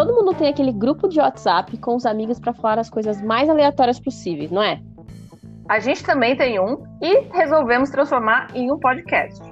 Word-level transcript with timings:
todo 0.00 0.14
mundo 0.14 0.32
tem 0.32 0.48
aquele 0.48 0.72
grupo 0.72 1.06
de 1.06 1.20
WhatsApp 1.20 1.76
com 1.76 1.94
os 1.94 2.06
amigos 2.06 2.40
para 2.40 2.54
falar 2.54 2.78
as 2.78 2.88
coisas 2.88 3.20
mais 3.20 3.50
aleatórias 3.50 4.00
possíveis, 4.00 4.50
não 4.50 4.62
é? 4.62 4.80
A 5.68 5.78
gente 5.78 6.02
também 6.02 6.34
tem 6.34 6.58
um 6.58 6.82
e 7.02 7.26
resolvemos 7.34 7.90
transformar 7.90 8.48
em 8.54 8.72
um 8.72 8.78
podcast. 8.78 9.42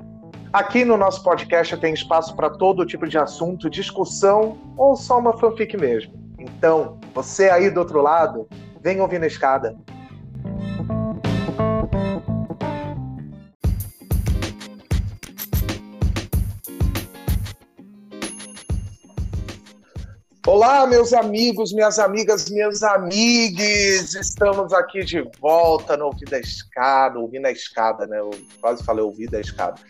Aqui 0.51 0.87
no 0.87 0.97
nosso 0.97 1.23
podcast 1.23 1.77
tem 1.77 1.93
espaço 1.93 2.35
para 2.35 2.49
todo 2.49 2.87
tipo 2.87 3.07
de 3.07 3.19
assunto, 3.19 3.69
discussão 3.69 4.57
ou 4.75 4.97
só 4.97 5.19
uma 5.19 5.37
fanfic 5.37 5.77
mesmo. 5.77 6.15
Então, 6.39 6.99
você 7.15 7.51
aí 7.51 7.71
do 7.71 7.81
outro 7.81 8.01
lado, 8.01 8.49
vem 8.81 9.03
ouvir 9.03 9.19
na 9.19 9.27
escada. 9.27 9.77
Olá, 20.61 20.89
meus 20.89 21.13
amigos, 21.13 21.73
minhas 21.73 22.01
amigas, 22.01 22.51
meus 22.51 22.83
amigos! 22.83 24.17
Estamos 24.17 24.73
aqui 24.73 25.05
de 25.05 25.23
volta 25.41 25.97
no 25.97 26.07
Ouvido 26.07 26.33
da 26.33 26.41
Escada, 26.41 27.17
ouvindo 27.17 27.47
a 27.47 27.53
escada, 27.53 28.09
né? 28.09 28.19
Eu 28.19 28.31
quase 28.61 28.83
falei 28.83 29.05
ouvido 29.05 29.31
da 29.31 29.41
escada. 29.41 29.81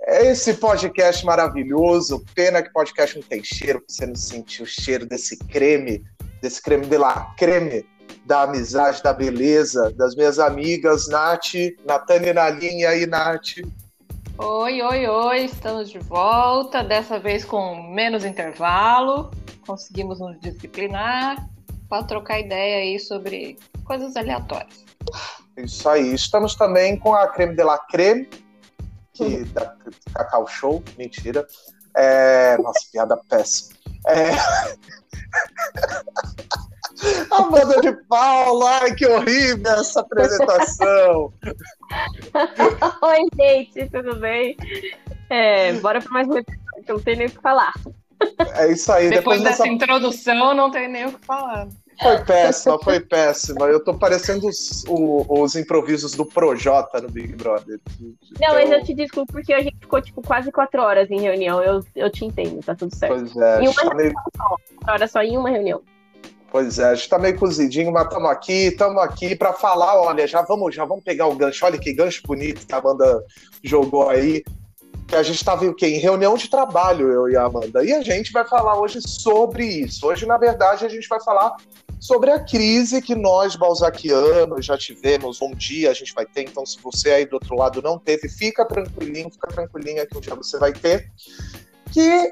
É 0.00 0.30
esse 0.30 0.54
podcast 0.54 1.26
maravilhoso. 1.26 2.24
Pena 2.34 2.62
que 2.62 2.72
podcast 2.72 3.16
não 3.16 3.22
tem 3.22 3.44
cheiro, 3.44 3.84
você 3.86 4.06
não 4.06 4.14
sentiu 4.14 4.64
o 4.64 4.66
cheiro 4.66 5.04
desse 5.04 5.36
creme, 5.36 6.02
desse 6.40 6.62
creme 6.62 6.86
de 6.86 6.96
la 6.96 7.34
creme, 7.36 7.84
da 8.24 8.44
amizade, 8.44 9.02
da 9.02 9.12
beleza, 9.12 9.92
das 9.92 10.16
minhas 10.16 10.38
amigas, 10.38 11.06
Nath, 11.06 11.52
Natânia 11.84 12.32
na 12.32 12.48
linha 12.48 12.88
aí, 12.88 13.04
Nath. 13.04 13.58
Oi, 14.36 14.82
oi, 14.82 15.06
oi, 15.06 15.44
estamos 15.44 15.88
de 15.88 16.00
volta, 16.00 16.82
dessa 16.82 17.20
vez 17.20 17.44
com 17.44 17.80
menos 17.92 18.24
intervalo 18.24 19.30
conseguimos 19.64 20.18
nos 20.20 20.38
disciplinar 20.40 21.48
para 21.88 22.02
trocar 22.04 22.40
ideia 22.40 22.78
aí 22.78 22.98
sobre 22.98 23.56
coisas 23.84 24.16
aleatórias. 24.16 24.84
Isso 25.56 25.88
aí. 25.88 26.14
Estamos 26.14 26.56
também 26.56 26.98
com 26.98 27.14
a 27.14 27.28
creme 27.28 27.54
de 27.54 27.62
la 27.62 27.78
creme, 27.78 28.28
que 29.12 29.44
da 29.46 29.76
Cacau 30.12 30.48
Show. 30.48 30.82
Mentira. 30.98 31.46
É... 31.96 32.58
Nossa, 32.58 32.80
piada 32.90 33.16
péssima. 33.28 33.78
É... 34.06 34.32
Amanda 37.30 37.80
de 37.80 37.92
Paula, 38.08 38.80
ai 38.82 38.94
que 38.94 39.06
horrível 39.06 39.72
essa 39.72 40.00
apresentação. 40.00 41.32
Oi, 43.02 43.28
gente, 43.36 43.90
tudo 43.90 44.16
bem? 44.16 44.56
É, 45.30 45.72
bora 45.74 46.00
para 46.00 46.12
mais 46.12 46.28
um 46.28 46.38
episódio, 46.38 46.84
não 46.88 47.00
tem 47.00 47.16
nem 47.16 47.26
o 47.26 47.30
que 47.30 47.40
falar. 47.40 47.72
É 48.56 48.70
isso 48.70 48.90
aí. 48.92 49.08
Depois, 49.08 49.40
Depois 49.40 49.42
dessa 49.42 49.64
dessa... 49.64 49.68
introdução, 49.68 50.54
não 50.54 50.70
tem 50.70 50.88
nem 50.88 51.06
o 51.06 51.12
que 51.12 51.26
falar. 51.26 51.68
Foi 52.00 52.18
péssima, 52.24 52.78
foi 52.80 53.00
péssima. 53.00 53.66
Eu 53.66 53.82
tô 53.82 53.94
parecendo 53.94 54.48
os, 54.48 54.84
os 54.88 55.54
improvisos 55.54 56.12
do 56.14 56.24
Projota 56.24 57.00
no 57.00 57.08
Big 57.08 57.34
Brother. 57.36 57.80
Não, 58.40 58.54
mas 58.54 58.70
eu 58.70 58.82
te 58.82 58.94
desculpo 58.94 59.32
porque 59.32 59.52
a 59.52 59.60
gente 59.60 59.76
ficou 59.80 60.02
tipo 60.02 60.20
quase 60.22 60.50
quatro 60.50 60.82
horas 60.82 61.08
em 61.10 61.20
reunião. 61.20 61.62
Eu, 61.62 61.84
eu 61.94 62.10
te 62.10 62.24
entendo, 62.24 62.60
tá 62.64 62.74
tudo 62.74 62.94
certo. 62.94 63.14
Pois 63.14 63.36
é. 63.36 63.62
Em 63.62 63.68
uma 63.68 63.74
tá 63.74 63.94
reunião 63.94 64.22
só. 64.36 64.48
Quatro 64.48 64.92
horas 64.92 65.10
só 65.10 65.22
em 65.22 65.38
uma 65.38 65.50
reunião. 65.50 65.82
Pois 66.54 66.78
é, 66.78 66.84
a 66.84 66.94
gente 66.94 67.08
tá 67.08 67.18
meio 67.18 67.36
cozidinho, 67.36 67.90
mas 67.90 68.04
estamos 68.04 68.30
aqui, 68.30 68.52
estamos 68.52 69.02
aqui 69.02 69.34
para 69.34 69.52
falar, 69.52 70.00
olha, 70.00 70.24
já 70.24 70.40
vamos, 70.40 70.72
já 70.72 70.84
vamos 70.84 71.02
pegar 71.02 71.26
o 71.26 71.34
gancho. 71.34 71.66
Olha 71.66 71.76
que 71.76 71.92
gancho 71.92 72.22
bonito 72.24 72.64
que 72.64 72.72
a 72.72 72.78
Amanda 72.78 73.24
jogou 73.64 74.08
aí 74.08 74.44
que 75.08 75.16
a 75.16 75.22
gente 75.24 75.34
estava 75.34 75.64
em 75.66 75.98
reunião 75.98 76.36
de 76.36 76.48
trabalho, 76.48 77.10
eu 77.10 77.28
e 77.28 77.36
a 77.36 77.42
Amanda. 77.42 77.84
E 77.84 77.92
a 77.92 78.02
gente 78.02 78.30
vai 78.30 78.44
falar 78.44 78.78
hoje 78.78 79.00
sobre 79.02 79.66
isso. 79.66 80.06
Hoje, 80.06 80.26
na 80.26 80.38
verdade, 80.38 80.86
a 80.86 80.88
gente 80.88 81.08
vai 81.08 81.20
falar 81.20 81.56
sobre 81.98 82.30
a 82.30 82.38
crise 82.38 83.02
que 83.02 83.16
nós, 83.16 83.56
balzaquianos, 83.56 84.64
já 84.64 84.78
tivemos. 84.78 85.42
Um 85.42 85.56
dia 85.56 85.90
a 85.90 85.92
gente 85.92 86.14
vai 86.14 86.24
ter, 86.24 86.42
então, 86.42 86.64
se 86.64 86.80
você 86.80 87.10
aí 87.10 87.26
do 87.26 87.34
outro 87.34 87.56
lado 87.56 87.82
não 87.82 87.98
teve, 87.98 88.28
fica 88.28 88.64
tranquilinho, 88.64 89.28
fica 89.28 89.48
tranquilinha 89.48 90.06
que 90.06 90.16
um 90.16 90.20
dia 90.20 90.36
você 90.36 90.56
vai 90.56 90.72
ter. 90.72 91.10
Que 91.92 92.30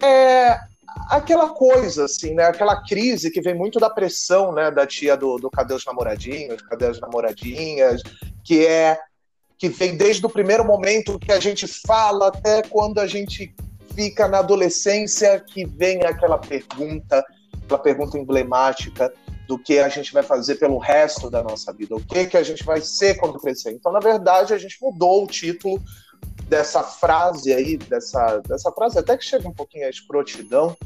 é 0.00 0.60
aquela 1.10 1.50
coisa, 1.50 2.04
assim, 2.04 2.34
né? 2.34 2.44
Aquela 2.44 2.82
crise 2.82 3.30
que 3.30 3.40
vem 3.40 3.54
muito 3.54 3.78
da 3.78 3.90
pressão, 3.90 4.52
né? 4.52 4.70
Da 4.70 4.86
tia 4.86 5.16
do, 5.16 5.36
do 5.36 5.50
Cadê 5.50 5.74
os 5.74 5.84
Namoradinhos, 5.84 6.62
Cadê 6.62 6.86
as 6.86 7.00
Namoradinhas, 7.00 8.02
que 8.44 8.66
é 8.66 8.98
que 9.56 9.68
vem 9.68 9.96
desde 9.96 10.24
o 10.26 10.28
primeiro 10.28 10.64
momento 10.64 11.18
que 11.18 11.32
a 11.32 11.40
gente 11.40 11.66
fala 11.66 12.28
até 12.28 12.62
quando 12.62 12.98
a 12.98 13.06
gente 13.06 13.54
fica 13.94 14.26
na 14.26 14.40
adolescência, 14.40 15.40
que 15.40 15.64
vem 15.64 16.02
aquela 16.04 16.38
pergunta, 16.38 17.24
aquela 17.62 17.78
pergunta 17.78 18.18
emblemática 18.18 19.12
do 19.46 19.58
que 19.58 19.78
a 19.78 19.88
gente 19.88 20.12
vai 20.12 20.22
fazer 20.22 20.56
pelo 20.56 20.78
resto 20.78 21.30
da 21.30 21.42
nossa 21.42 21.72
vida, 21.72 21.94
o 21.94 22.04
que 22.04 22.26
que 22.26 22.36
a 22.36 22.42
gente 22.42 22.64
vai 22.64 22.80
ser 22.80 23.14
quando 23.16 23.38
crescer. 23.38 23.72
Então, 23.72 23.92
na 23.92 24.00
verdade, 24.00 24.52
a 24.52 24.58
gente 24.58 24.76
mudou 24.80 25.24
o 25.24 25.26
título 25.26 25.80
dessa 26.54 26.84
frase 26.84 27.52
aí, 27.52 27.76
dessa, 27.76 28.38
dessa 28.46 28.70
frase 28.70 28.96
até 28.96 29.16
que 29.16 29.24
chega 29.24 29.48
um 29.48 29.52
pouquinho 29.52 29.86
a 29.86 29.90
escrotidão, 29.90 30.76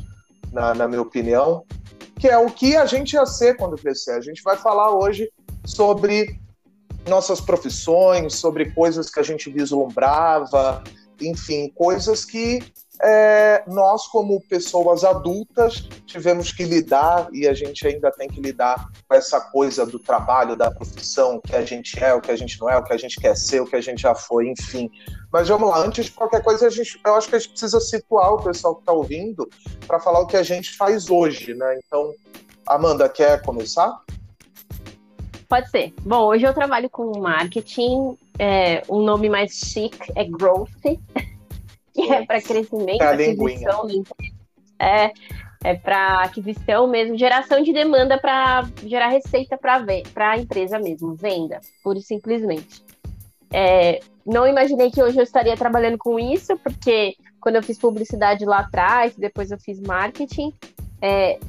na, 0.50 0.72
na 0.74 0.88
minha 0.88 1.02
opinião, 1.02 1.62
que 2.18 2.26
é 2.26 2.38
o 2.38 2.46
que 2.46 2.74
a 2.74 2.86
gente 2.86 3.12
ia 3.12 3.26
ser 3.26 3.54
quando 3.58 3.76
crescer. 3.76 4.12
A 4.12 4.20
gente 4.22 4.42
vai 4.42 4.56
falar 4.56 4.90
hoje 4.94 5.30
sobre 5.66 6.40
nossas 7.06 7.38
profissões, 7.38 8.34
sobre 8.36 8.70
coisas 8.72 9.10
que 9.10 9.20
a 9.20 9.22
gente 9.22 9.50
vislumbrava, 9.50 10.82
enfim, 11.20 11.70
coisas 11.74 12.24
que 12.24 12.60
é, 13.03 13.62
nós, 13.66 14.06
como 14.06 14.41
pessoas 14.41 15.04
adultas, 15.04 15.88
tivemos 16.06 16.53
que 16.53 16.64
lidar 16.64 17.28
e 17.32 17.47
a 17.47 17.54
gente 17.54 17.86
ainda 17.86 18.10
tem 18.10 18.28
que 18.28 18.41
lidar 18.41 18.88
com 19.09 19.14
essa 19.14 19.41
coisa 19.41 19.86
do 19.86 19.98
trabalho, 19.98 20.56
da 20.56 20.70
profissão, 20.70 21.36
o 21.36 21.41
que 21.41 21.54
a 21.54 21.64
gente 21.64 22.03
é, 22.03 22.12
o 22.14 22.20
que 22.20 22.31
a 22.31 22.36
gente 22.36 22.60
não 22.60 22.69
é, 22.69 22.76
o 22.76 22.82
que 22.82 22.92
a 22.92 22.97
gente 22.97 23.20
quer 23.20 23.36
ser, 23.36 23.60
o 23.60 23.66
que 23.66 23.76
a 23.76 23.81
gente 23.81 24.03
já 24.03 24.14
foi, 24.14 24.48
enfim. 24.48 24.91
Mas 25.32 25.48
vamos 25.48 25.69
lá, 25.69 25.78
antes 25.78 26.06
de 26.06 26.12
qualquer 26.12 26.42
coisa, 26.42 26.66
a 26.66 26.70
gente, 26.70 27.00
eu 27.04 27.14
acho 27.14 27.28
que 27.28 27.36
a 27.36 27.38
gente 27.38 27.50
precisa 27.50 27.81
situar 27.81 28.34
o 28.34 28.42
pessoal 28.42 28.75
que 28.75 28.82
está 28.82 28.92
ouvindo 28.92 29.48
para 29.86 30.00
falar 30.00 30.20
o 30.20 30.26
que 30.26 30.36
a 30.36 30.42
gente 30.42 30.76
faz 30.76 31.09
hoje, 31.09 31.54
né? 31.54 31.78
Então, 31.84 32.12
Amanda, 32.66 33.09
quer 33.09 33.41
começar? 33.42 34.03
Pode 35.48 35.70
ser. 35.70 35.94
Bom, 36.03 36.26
hoje 36.26 36.47
eu 36.47 36.53
trabalho 36.53 36.91
com 36.91 37.19
marketing. 37.19 38.19
É, 38.38 38.82
um 38.88 39.03
nome 39.03 39.30
mais 39.30 39.53
chique 39.53 40.12
é 40.15 40.25
growth, 40.25 40.69
que 41.98 42.12
é 42.12 42.25
para 42.25 42.41
crescimento, 42.41 43.03
é 43.03 43.12
aquisição. 43.12 43.88
É, 44.81 45.12
é 45.64 45.75
para 45.75 46.22
aquisição 46.22 46.86
mesmo, 46.86 47.19
geração 47.19 47.60
de 47.62 47.72
demanda 47.72 48.16
para 48.19 48.69
gerar 48.84 49.09
receita 49.09 49.59
para 49.59 50.31
a 50.31 50.38
empresa 50.38 50.78
mesmo, 50.78 51.14
venda, 51.14 51.60
pura 51.82 51.98
e 51.98 52.03
simplesmente. 52.03 52.84
É, 53.53 54.00
não 54.25 54.47
imaginei 54.47 54.91
que 54.91 55.03
hoje 55.03 55.19
eu 55.19 55.25
estaria 55.25 55.56
trabalhando 55.56 55.98
com 55.98 56.19
isso, 56.19 56.56
porque 56.59 57.16
quando 57.41 57.56
eu 57.56 57.62
fiz 57.62 57.78
publicidade 57.78 58.44
lá 58.44 58.60
atrás, 58.60 59.16
depois 59.16 59.50
eu 59.50 59.59
fiz 59.59 59.80
marketing, 59.80 60.53
é, 61.03 61.41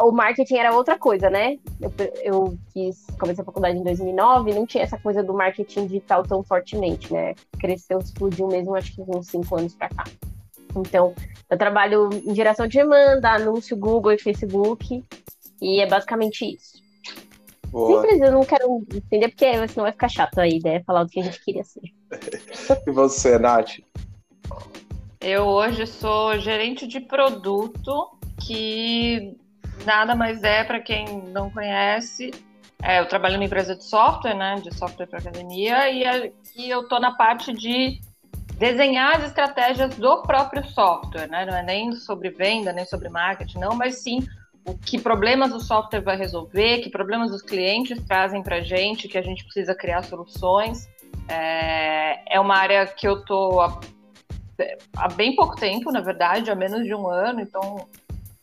o 0.00 0.12
marketing 0.12 0.56
era 0.56 0.74
outra 0.74 0.98
coisa, 0.98 1.28
né? 1.28 1.58
Eu, 1.80 1.92
eu 2.22 2.58
quis 2.72 3.04
comecei 3.18 3.42
a 3.42 3.44
faculdade 3.44 3.78
em 3.78 3.82
2009, 3.82 4.54
não 4.54 4.66
tinha 4.66 4.84
essa 4.84 4.98
coisa 4.98 5.22
do 5.22 5.34
marketing 5.34 5.86
digital 5.86 6.22
tão 6.22 6.42
fortemente, 6.42 7.12
né? 7.12 7.34
Cresceu, 7.58 7.98
explodiu 7.98 8.46
mesmo, 8.48 8.74
acho 8.74 8.94
que 8.94 9.02
uns 9.02 9.26
cinco 9.26 9.56
anos 9.56 9.74
para 9.74 9.88
cá. 9.88 10.04
Então, 10.76 11.14
eu 11.50 11.58
trabalho 11.58 12.08
em 12.24 12.34
geração 12.34 12.66
de 12.66 12.78
demanda, 12.78 13.30
anúncio 13.30 13.76
Google 13.76 14.12
e 14.12 14.18
Facebook, 14.18 15.04
e 15.60 15.80
é 15.80 15.86
basicamente 15.86 16.44
isso. 16.44 16.80
Boa. 17.68 18.02
Simples, 18.02 18.20
eu 18.20 18.32
não 18.32 18.44
quero 18.44 18.82
entender, 18.94 19.28
porque 19.28 19.68
senão 19.68 19.84
vai 19.84 19.92
ficar 19.92 20.08
chato 20.08 20.38
a 20.38 20.46
ideia 20.46 20.82
falar 20.86 21.04
do 21.04 21.10
que 21.10 21.20
a 21.20 21.24
gente 21.24 21.42
queria 21.44 21.64
ser. 21.64 21.82
e 22.86 22.90
você, 22.90 23.38
Nath? 23.38 23.78
Eu 25.20 25.44
hoje 25.44 25.86
sou 25.86 26.38
gerente 26.38 26.86
de 26.86 27.00
produto 27.00 28.10
que 28.44 29.36
nada 29.84 30.14
mais 30.14 30.42
é, 30.42 30.64
para 30.64 30.80
quem 30.80 31.22
não 31.28 31.50
conhece, 31.50 32.30
é, 32.82 33.00
eu 33.00 33.06
trabalho 33.06 33.34
numa 33.34 33.44
empresa 33.44 33.76
de 33.76 33.84
software, 33.84 34.34
né, 34.34 34.56
de 34.56 34.74
software 34.74 35.06
para 35.06 35.20
academia, 35.20 35.88
e, 35.90 36.04
aqui 36.04 36.68
eu 36.68 36.82
estou 36.82 37.00
na 37.00 37.12
parte 37.12 37.52
de 37.52 38.00
desenhar 38.58 39.16
as 39.16 39.24
estratégias 39.24 39.94
do 39.96 40.22
próprio 40.22 40.64
software, 40.68 41.28
né, 41.28 41.46
não 41.46 41.56
é 41.56 41.62
nem 41.62 41.92
sobre 41.92 42.30
venda, 42.30 42.72
nem 42.72 42.84
sobre 42.84 43.08
marketing, 43.08 43.58
não, 43.58 43.74
mas 43.74 44.02
sim 44.02 44.26
o 44.64 44.76
que 44.76 44.98
problemas 44.98 45.52
o 45.52 45.60
software 45.60 46.00
vai 46.00 46.16
resolver, 46.16 46.78
que 46.78 46.90
problemas 46.90 47.32
os 47.32 47.42
clientes 47.42 48.00
trazem 48.04 48.42
para 48.42 48.56
a 48.56 48.60
gente, 48.60 49.08
que 49.08 49.18
a 49.18 49.22
gente 49.22 49.42
precisa 49.44 49.74
criar 49.74 50.04
soluções. 50.04 50.88
É, 51.28 52.36
é 52.36 52.40
uma 52.40 52.56
área 52.56 52.86
que 52.86 53.06
eu 53.06 53.18
estou 53.20 53.60
há, 53.60 53.80
há 54.96 55.08
bem 55.08 55.34
pouco 55.34 55.56
tempo, 55.56 55.90
na 55.90 56.00
verdade, 56.00 56.50
há 56.50 56.54
menos 56.54 56.84
de 56.84 56.94
um 56.94 57.08
ano, 57.08 57.40
então 57.40 57.88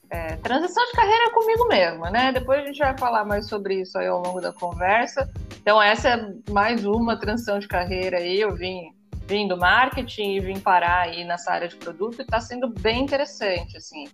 é, 0.09 0.35
transição 0.37 0.83
de 0.85 0.91
carreira 0.93 1.31
comigo 1.31 1.67
mesma, 1.67 2.09
né? 2.09 2.31
Depois 2.31 2.61
a 2.61 2.65
gente 2.65 2.79
vai 2.79 2.97
falar 2.97 3.23
mais 3.25 3.47
sobre 3.47 3.81
isso 3.81 3.97
aí 3.97 4.07
ao 4.07 4.21
longo 4.21 4.41
da 4.41 4.51
conversa. 4.51 5.29
Então, 5.61 5.81
essa 5.81 6.09
é 6.09 6.33
mais 6.51 6.83
uma 6.83 7.15
transição 7.17 7.59
de 7.59 7.67
carreira 7.67 8.17
aí. 8.17 8.39
Eu 8.39 8.55
vim, 8.55 8.91
vim 9.27 9.47
do 9.47 9.55
marketing 9.55 10.35
e 10.35 10.39
vim 10.39 10.59
parar 10.59 11.01
aí 11.01 11.23
nessa 11.23 11.51
área 11.51 11.67
de 11.67 11.75
produto 11.75 12.19
e 12.19 12.21
está 12.23 12.39
sendo 12.39 12.67
bem 12.67 13.03
interessante, 13.03 13.77
assim. 13.77 14.05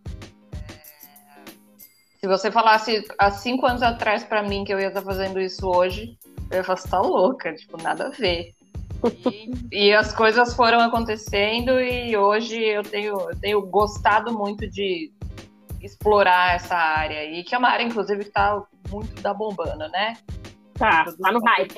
É, 0.53 1.51
Se 2.19 2.27
você 2.27 2.51
falasse 2.51 3.05
há 3.17 3.31
cinco 3.31 3.65
anos 3.65 3.81
atrás 3.81 4.23
para 4.23 4.43
mim 4.43 4.65
que 4.65 4.73
eu 4.73 4.79
ia 4.79 4.89
estar 4.89 5.01
fazendo 5.01 5.39
isso 5.39 5.65
hoje, 5.65 6.17
eu 6.51 6.57
ia 6.57 6.63
falar, 6.63 6.77
você 6.77 6.89
tá 6.89 6.99
louca, 6.99 7.53
tipo, 7.53 7.81
nada 7.81 8.07
a 8.07 8.09
ver. 8.09 8.53
E, 9.71 9.87
e, 9.87 9.93
as 9.93 10.13
coisas 10.13 10.53
foram 10.55 10.79
acontecendo 10.79 11.79
e 11.79 12.17
hoje 12.17 12.59
eu 12.59 12.81
tenho, 12.81 13.19
eu 13.29 13.35
tenho 13.39 13.61
gostado 13.61 14.33
muito 14.33 14.67
de 14.67 15.11
explorar 15.85 16.55
essa 16.55 16.75
área 16.75 17.23
e 17.23 17.43
que 17.43 17.53
é 17.53 17.57
uma 17.57 17.69
área, 17.69 17.83
inclusive, 17.83 18.25
que 18.25 18.31
tá 18.31 18.61
muito 18.89 19.21
da 19.21 19.33
bombando, 19.33 19.87
né? 19.89 20.17
Tá, 20.73 21.05
tá 21.05 21.31
no 21.31 21.39
hype. 21.39 21.73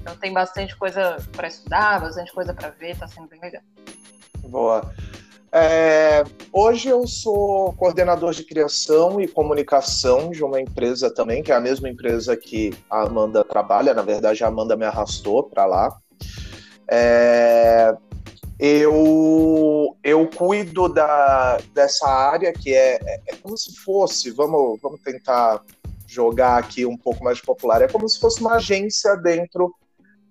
Então 0.00 0.16
tem 0.16 0.32
bastante 0.32 0.76
coisa 0.76 1.16
para 1.32 1.48
estudar, 1.48 2.00
bastante 2.00 2.32
coisa 2.32 2.52
para 2.52 2.70
ver, 2.70 2.98
tá 2.98 3.06
sendo 3.06 3.28
bem 3.28 3.40
legal. 3.40 3.62
Boa. 4.44 4.92
É, 5.52 6.22
hoje 6.52 6.88
eu 6.88 7.06
sou 7.08 7.72
coordenador 7.72 8.32
de 8.32 8.44
criação 8.44 9.20
e 9.20 9.26
comunicação 9.26 10.30
de 10.30 10.44
uma 10.44 10.60
empresa 10.60 11.12
também, 11.12 11.42
que 11.42 11.50
é 11.50 11.56
a 11.56 11.60
mesma 11.60 11.88
empresa 11.88 12.36
que 12.36 12.72
a 12.88 13.02
Amanda 13.02 13.42
trabalha. 13.42 13.92
Na 13.92 14.02
verdade, 14.02 14.44
a 14.44 14.46
Amanda 14.48 14.76
me 14.76 14.84
arrastou 14.84 15.42
para 15.42 15.66
lá. 15.66 15.98
É, 16.88 17.94
eu, 18.60 19.96
eu 20.04 20.28
cuido 20.28 20.86
da, 20.86 21.58
dessa 21.72 22.06
área 22.06 22.52
que 22.52 22.74
é, 22.74 22.98
é, 23.02 23.20
é 23.28 23.36
como 23.36 23.56
se 23.56 23.74
fosse, 23.76 24.30
vamos, 24.30 24.78
vamos 24.82 25.00
tentar 25.00 25.64
jogar 26.06 26.58
aqui 26.58 26.84
um 26.84 26.96
pouco 26.96 27.24
mais 27.24 27.40
popular, 27.40 27.80
é 27.80 27.88
como 27.88 28.06
se 28.06 28.20
fosse 28.20 28.40
uma 28.40 28.56
agência 28.56 29.16
dentro 29.16 29.74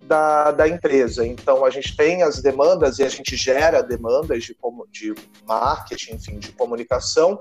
da, 0.04 0.52
da 0.52 0.68
empresa. 0.68 1.26
Então, 1.26 1.66
a 1.66 1.72
gente 1.72 1.98
tem 1.98 2.22
as 2.22 2.40
demandas 2.40 3.00
e 3.00 3.04
a 3.04 3.10
gente 3.10 3.36
gera 3.36 3.82
demandas 3.82 4.44
de, 4.44 4.56
de 4.92 5.16
marketing, 5.48 6.14
enfim, 6.14 6.38
de 6.38 6.52
comunicação, 6.52 7.40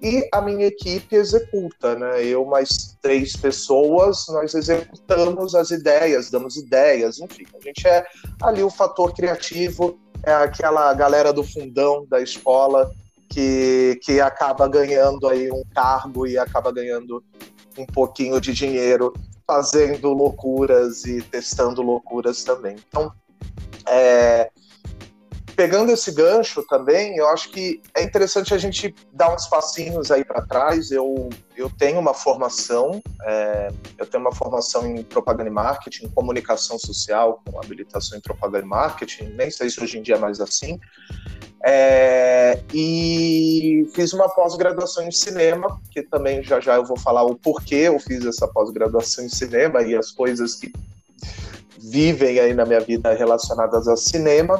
e 0.00 0.26
a 0.32 0.40
minha 0.40 0.66
equipe 0.66 1.14
executa, 1.16 1.94
né? 1.94 2.24
Eu 2.24 2.44
mais 2.44 2.96
três 3.02 3.36
pessoas, 3.36 4.26
nós 4.28 4.54
executamos 4.54 5.54
as 5.54 5.70
ideias, 5.70 6.30
damos 6.30 6.56
ideias, 6.56 7.18
enfim, 7.18 7.44
a 7.54 7.62
gente 7.62 7.86
é 7.86 8.06
ali 8.40 8.62
o 8.62 8.70
fator 8.70 9.12
criativo, 9.12 9.98
é 10.22 10.32
aquela 10.32 10.92
galera 10.94 11.32
do 11.32 11.42
fundão 11.42 12.06
da 12.08 12.20
escola 12.20 12.90
que, 13.28 13.98
que 14.02 14.20
acaba 14.20 14.68
ganhando 14.68 15.28
aí 15.28 15.50
um 15.50 15.62
cargo 15.74 16.26
e 16.26 16.36
acaba 16.36 16.72
ganhando 16.72 17.22
um 17.78 17.86
pouquinho 17.86 18.40
de 18.40 18.52
dinheiro 18.52 19.12
fazendo 19.46 20.12
loucuras 20.12 21.04
e 21.04 21.22
testando 21.22 21.82
loucuras 21.82 22.44
também. 22.44 22.76
Então, 22.88 23.12
é, 23.86 24.50
pegando 25.60 25.92
esse 25.92 26.10
gancho 26.10 26.62
também, 26.62 27.18
eu 27.18 27.28
acho 27.28 27.50
que 27.50 27.82
é 27.94 28.02
interessante 28.02 28.54
a 28.54 28.56
gente 28.56 28.94
dar 29.12 29.34
uns 29.34 29.46
passinhos 29.46 30.10
aí 30.10 30.24
para 30.24 30.40
trás. 30.40 30.90
Eu, 30.90 31.28
eu 31.54 31.68
tenho 31.68 32.00
uma 32.00 32.14
formação, 32.14 33.02
é, 33.26 33.68
eu 33.98 34.06
tenho 34.06 34.22
uma 34.22 34.34
formação 34.34 34.86
em 34.86 35.02
propaganda 35.02 35.50
e 35.50 35.52
marketing, 35.52 36.08
comunicação 36.14 36.78
social, 36.78 37.42
com 37.44 37.58
habilitação 37.58 38.16
em 38.16 38.22
propaganda 38.22 38.64
e 38.64 38.68
marketing, 38.70 39.34
nem 39.36 39.50
sei 39.50 39.68
se 39.68 39.78
hoje 39.84 39.98
em 39.98 40.02
dia 40.02 40.14
é 40.14 40.18
mais 40.18 40.40
assim. 40.40 40.80
É, 41.62 42.58
e 42.72 43.86
fiz 43.94 44.14
uma 44.14 44.30
pós-graduação 44.30 45.06
em 45.06 45.12
cinema, 45.12 45.78
que 45.90 46.02
também 46.02 46.42
já 46.42 46.58
já 46.58 46.76
eu 46.76 46.86
vou 46.86 46.98
falar 46.98 47.24
o 47.24 47.36
porquê 47.36 47.74
eu 47.74 47.98
fiz 47.98 48.24
essa 48.24 48.48
pós-graduação 48.48 49.26
em 49.26 49.28
cinema 49.28 49.82
e 49.82 49.94
as 49.94 50.10
coisas 50.10 50.54
que 50.54 50.72
vivem 51.78 52.40
aí 52.40 52.54
na 52.54 52.64
minha 52.64 52.80
vida 52.80 53.12
relacionadas 53.12 53.86
ao 53.86 53.98
cinema. 53.98 54.58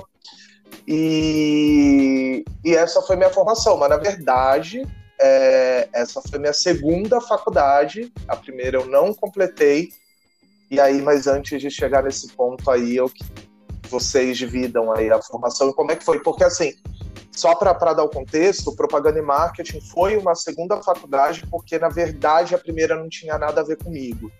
E, 0.87 2.45
e 2.65 2.75
essa 2.75 3.03
foi 3.03 3.17
minha 3.17 3.31
formação, 3.31 3.77
mas 3.77 3.91
na 3.91 3.97
verdade 3.97 4.83
é, 5.21 5.89
essa 5.93 6.23
foi 6.23 6.39
minha 6.39 6.53
segunda 6.53 7.21
faculdade. 7.21 8.11
A 8.27 8.35
primeira 8.35 8.79
eu 8.79 8.87
não 8.87 9.13
completei. 9.13 9.91
E 10.71 10.81
aí, 10.81 11.03
mas 11.03 11.27
antes 11.27 11.61
de 11.61 11.71
chegar 11.71 12.03
nesse 12.03 12.33
ponto 12.33 12.71
aí, 12.71 12.97
eu 12.97 13.11
vocês 13.91 14.39
dividam 14.39 14.93
aí 14.93 15.11
a 15.11 15.21
formação 15.21 15.69
e 15.69 15.75
como 15.75 15.91
é 15.91 15.97
que 15.97 16.05
foi. 16.05 16.21
Porque, 16.21 16.45
assim, 16.45 16.75
só 17.33 17.55
para 17.57 17.93
dar 17.93 18.05
o 18.05 18.09
contexto, 18.09 18.75
propaganda 18.75 19.19
e 19.19 19.23
marketing 19.23 19.81
foi 19.81 20.17
uma 20.17 20.35
segunda 20.35 20.81
faculdade, 20.81 21.45
porque, 21.51 21.79
na 21.79 21.89
verdade, 21.89 22.55
a 22.55 22.59
primeira 22.59 22.97
não 22.97 23.09
tinha 23.09 23.37
nada 23.37 23.61
a 23.61 23.65
ver 23.65 23.77
comigo. 23.79 24.31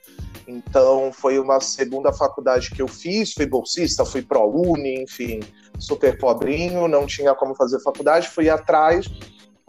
Então, 0.47 1.13
foi 1.13 1.39
uma 1.39 1.61
segunda 1.61 2.13
faculdade 2.13 2.71
que 2.71 2.83
eu 2.83 2.89
fiz, 2.89 3.33
fui 3.33 3.47
bolsista, 3.47 4.05
fui 4.05 4.23
pro-uni, 4.23 5.03
enfim, 5.03 5.41
super 5.79 6.19
pobrinho, 6.19 6.89
não 6.89 7.07
tinha 7.07 7.35
como 7.35 7.55
fazer 7.55 7.81
faculdade, 7.81 8.29
fui 8.29 8.49
atrás 8.49 9.07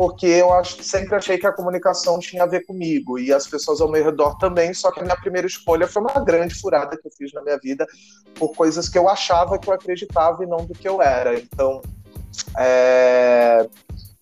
porque 0.02 0.26
eu 0.26 0.52
acho, 0.52 0.82
sempre 0.82 1.16
achei 1.16 1.38
que 1.38 1.46
a 1.46 1.54
comunicação 1.54 2.18
tinha 2.18 2.42
a 2.42 2.48
ver 2.48 2.66
comigo 2.66 3.20
e 3.20 3.32
as 3.32 3.46
pessoas 3.46 3.82
ao 3.82 3.88
meu 3.88 4.04
redor 4.04 4.36
também, 4.40 4.74
só 4.74 4.90
que 4.90 5.00
a 5.00 5.04
minha 5.04 5.16
primeira 5.16 5.46
escolha 5.46 5.88
foi 5.88 6.02
uma 6.02 6.26
grande 6.26 6.56
furada 6.56 6.98
que 6.98 7.08
eu 7.08 7.12
fiz 7.16 7.32
na 7.34 7.44
minha 7.44 7.60
vida 7.60 7.86
por 8.34 8.52
coisas 8.56 8.90
que 8.90 8.98
eu 8.98 9.08
achava 9.08 9.60
que 9.60 9.70
eu 9.70 9.74
acreditava 9.76 10.44
e 10.44 10.48
não 10.48 10.66
do 10.66 10.74
que 10.74 10.90
eu 10.90 11.04
era. 11.04 11.38
Então, 11.38 11.84
é... 12.58 13.70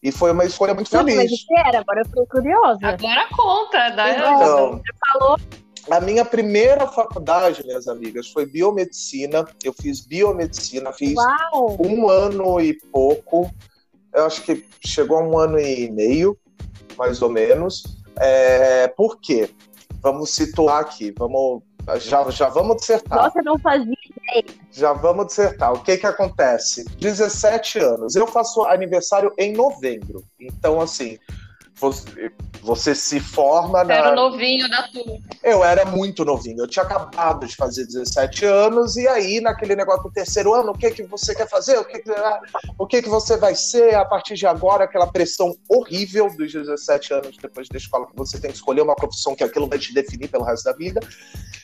E 0.03 0.11
foi 0.11 0.31
uma 0.31 0.43
escolha 0.43 0.73
muito 0.73 0.89
feliz. 0.89 1.15
Mas 1.15 1.45
que 1.45 1.59
era? 1.59 1.79
Agora 1.79 2.01
eu 2.01 2.05
fiquei 2.07 2.25
curiosa. 2.25 2.79
Agora 2.85 3.27
conta, 3.33 3.89
da 3.91 4.09
então, 4.11 4.71
Você 4.71 4.93
falou. 5.13 5.39
A 5.89 5.99
minha 5.99 6.23
primeira 6.23 6.87
faculdade, 6.87 7.63
minhas 7.65 7.87
amigas, 7.87 8.29
foi 8.29 8.45
biomedicina. 8.45 9.47
Eu 9.63 9.73
fiz 9.73 10.01
biomedicina, 10.01 10.93
fiz 10.93 11.15
Uau. 11.15 11.77
um 11.79 12.09
ano 12.09 12.61
e 12.61 12.73
pouco 12.91 13.49
eu 14.13 14.25
acho 14.25 14.43
que 14.43 14.65
chegou 14.85 15.17
a 15.17 15.23
um 15.23 15.37
ano 15.37 15.59
e 15.59 15.89
meio, 15.91 16.37
mais 16.97 17.21
ou 17.21 17.29
menos. 17.29 17.83
É, 18.17 18.87
por 18.87 19.19
quê? 19.19 19.49
Vamos 20.01 20.33
situar 20.33 20.81
aqui, 20.81 21.13
vamos, 21.17 21.61
já, 21.99 22.29
já 22.29 22.49
vamos 22.49 22.77
dissertar. 22.77 23.23
Nossa, 23.23 23.41
não 23.41 23.57
fazia 23.59 23.93
ideia. 23.93 24.45
Já 24.71 24.93
vamos 24.93 25.27
dissertar. 25.27 25.73
O 25.73 25.83
que 25.83 25.97
que 25.97 26.05
acontece? 26.05 26.85
17 26.97 27.79
anos. 27.79 28.15
Eu 28.15 28.25
faço 28.25 28.63
aniversário 28.63 29.31
em 29.37 29.53
novembro. 29.53 30.23
Então, 30.39 30.81
assim, 30.81 31.19
você, 31.79 32.31
você 32.61 32.93
se 32.93 33.19
forma 33.19 33.83
na. 33.83 33.93
Era 33.93 34.15
novinho 34.15 34.69
da 34.69 34.83
turma. 34.83 35.17
Eu 35.43 35.63
era 35.63 35.85
muito 35.85 36.25
novinho. 36.25 36.59
Eu 36.59 36.67
tinha 36.67 36.83
acabado 36.83 37.47
de 37.47 37.55
fazer 37.55 37.85
17 37.85 38.45
anos, 38.45 38.97
e 38.97 39.07
aí, 39.07 39.39
naquele 39.39 39.75
negócio 39.75 40.03
do 40.03 40.11
terceiro 40.11 40.53
ano, 40.53 40.71
o 40.71 40.77
que, 40.77 40.91
que 40.91 41.03
você 41.03 41.33
quer 41.33 41.47
fazer? 41.47 41.77
O 41.77 41.85
que, 41.85 41.99
que, 41.99 42.11
o 42.77 42.85
que, 42.85 43.01
que 43.01 43.09
você 43.09 43.37
vai 43.37 43.55
ser 43.55 43.95
a 43.95 44.03
partir 44.03 44.35
de 44.35 44.45
agora? 44.45 44.83
Aquela 44.83 45.07
pressão 45.07 45.55
horrível 45.69 46.27
dos 46.35 46.51
17 46.51 47.13
anos 47.13 47.37
depois 47.41 47.69
da 47.69 47.77
escola, 47.77 48.07
que 48.07 48.15
você 48.15 48.39
tem 48.39 48.51
que 48.51 48.57
escolher 48.57 48.81
uma 48.81 48.95
profissão 48.95 49.35
que 49.35 49.43
aquilo 49.43 49.67
vai 49.67 49.79
te 49.79 49.93
definir 49.93 50.27
pelo 50.27 50.43
resto 50.43 50.65
da 50.65 50.73
vida. 50.73 50.99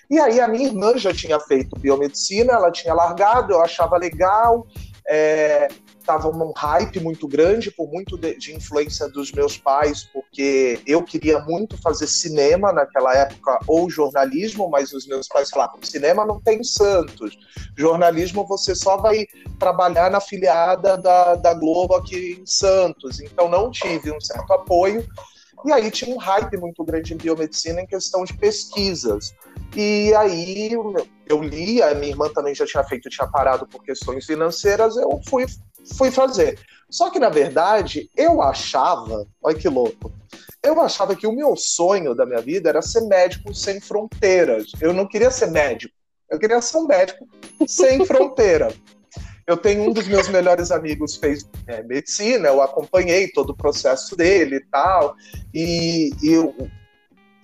E 0.10 0.20
aí, 0.20 0.40
a 0.40 0.48
minha 0.48 0.68
irmã 0.68 0.98
já 0.98 1.14
tinha 1.14 1.40
feito 1.40 1.78
biomedicina, 1.80 2.54
ela 2.54 2.72
tinha 2.72 2.94
largado, 2.94 3.54
eu 3.54 3.62
achava 3.62 3.98
legal. 3.98 4.66
É, 5.08 5.68
estava 6.06 6.30
um 6.30 6.54
hype 6.56 7.00
muito 7.00 7.28
grande, 7.28 7.72
por 7.72 7.92
muito 7.92 8.16
de, 8.16 8.38
de, 8.38 8.56
influência 8.56 9.10
dos 9.10 9.32
meus 9.32 9.58
pais, 9.58 10.04
porque 10.14 10.80
eu 10.86 11.04
queria 11.04 11.40
muito 11.40 11.76
fazer 11.82 12.06
cinema 12.06 12.72
naquela 12.72 13.14
época, 13.16 13.60
ou 13.68 13.90
jornalismo, 13.90 14.70
mas 14.70 14.94
os 14.94 15.08
meus 15.08 15.28
pais 15.28 15.50
falavam: 15.50 15.82
cinema 15.82 16.24
não 16.24 16.40
tem 16.40 16.64
Santos, 16.64 17.38
jornalismo 17.76 18.46
você 18.46 18.76
só 18.76 18.98
vai 18.98 19.26
trabalhar 19.60 20.12
na 20.12 20.22
filiada 20.22 20.98
da, 20.98 21.36
da 21.36 21.54
Globo 21.54 21.96
aqui 21.96 22.40
em 22.40 22.46
Santos. 22.46 23.20
Então 23.20 23.50
não 23.50 23.72
tive 23.72 24.12
um 24.12 24.22
certo 24.22 24.54
apoio. 24.54 25.06
E 25.66 25.72
aí 25.72 25.90
tinha 25.90 26.16
um 26.16 26.20
hype 26.20 26.58
muito 26.58 26.84
grande 26.84 27.14
em 27.14 27.18
biomedicina 27.18 27.82
em 27.82 27.88
questão 27.88 28.24
de 28.24 28.38
pesquisas. 28.38 29.34
E 29.76 30.14
aí 30.16 30.72
eu 31.28 31.42
li, 31.42 31.82
a 31.82 31.94
minha 31.96 32.12
irmã 32.12 32.30
também 32.30 32.54
já 32.54 32.66
tinha 32.66 32.84
feito, 32.84 33.10
tinha 33.10 33.28
parado 33.28 33.68
por 33.68 33.84
questões 33.84 34.26
financeiras, 34.26 34.96
eu 34.96 35.20
fui 35.28 35.46
fui 35.98 36.12
fazer. 36.12 36.60
Só 36.90 37.10
que, 37.10 37.20
na 37.20 37.30
verdade, 37.30 38.10
eu 38.16 38.42
achava, 38.42 39.28
olha 39.42 39.58
que 39.58 39.68
louco, 39.68 40.12
eu 40.64 40.80
achava 40.82 41.16
que 41.16 41.28
o 41.28 41.32
meu 41.32 41.56
sonho 41.56 42.16
da 42.16 42.26
minha 42.26 42.42
vida 42.42 42.70
era 42.70 42.82
ser 42.82 43.02
médico 43.02 43.54
sem 43.54 43.80
fronteiras. 43.80 44.72
Eu 44.82 44.94
não 44.94 45.08
queria 45.08 45.30
ser 45.30 45.52
médico, 45.52 45.94
eu 46.30 46.40
queria 46.40 46.62
ser 46.62 46.78
um 46.78 46.88
médico 46.88 47.28
sem 47.68 48.04
fronteira. 48.06 48.74
Eu 49.48 49.58
tenho 49.58 49.84
um 49.84 49.94
dos 49.94 50.08
meus 50.08 50.28
melhores 50.28 50.72
amigos 50.72 51.18
fez 51.18 51.48
é, 51.68 51.84
medicina, 51.84 52.48
eu 52.48 52.64
acompanhei 52.64 53.28
todo 53.28 53.52
o 53.52 53.56
processo 53.56 54.16
dele 54.16 54.56
e 54.56 54.66
tal, 54.72 55.16
e, 55.54 56.10
e 56.24 56.34
eu, 56.34 56.56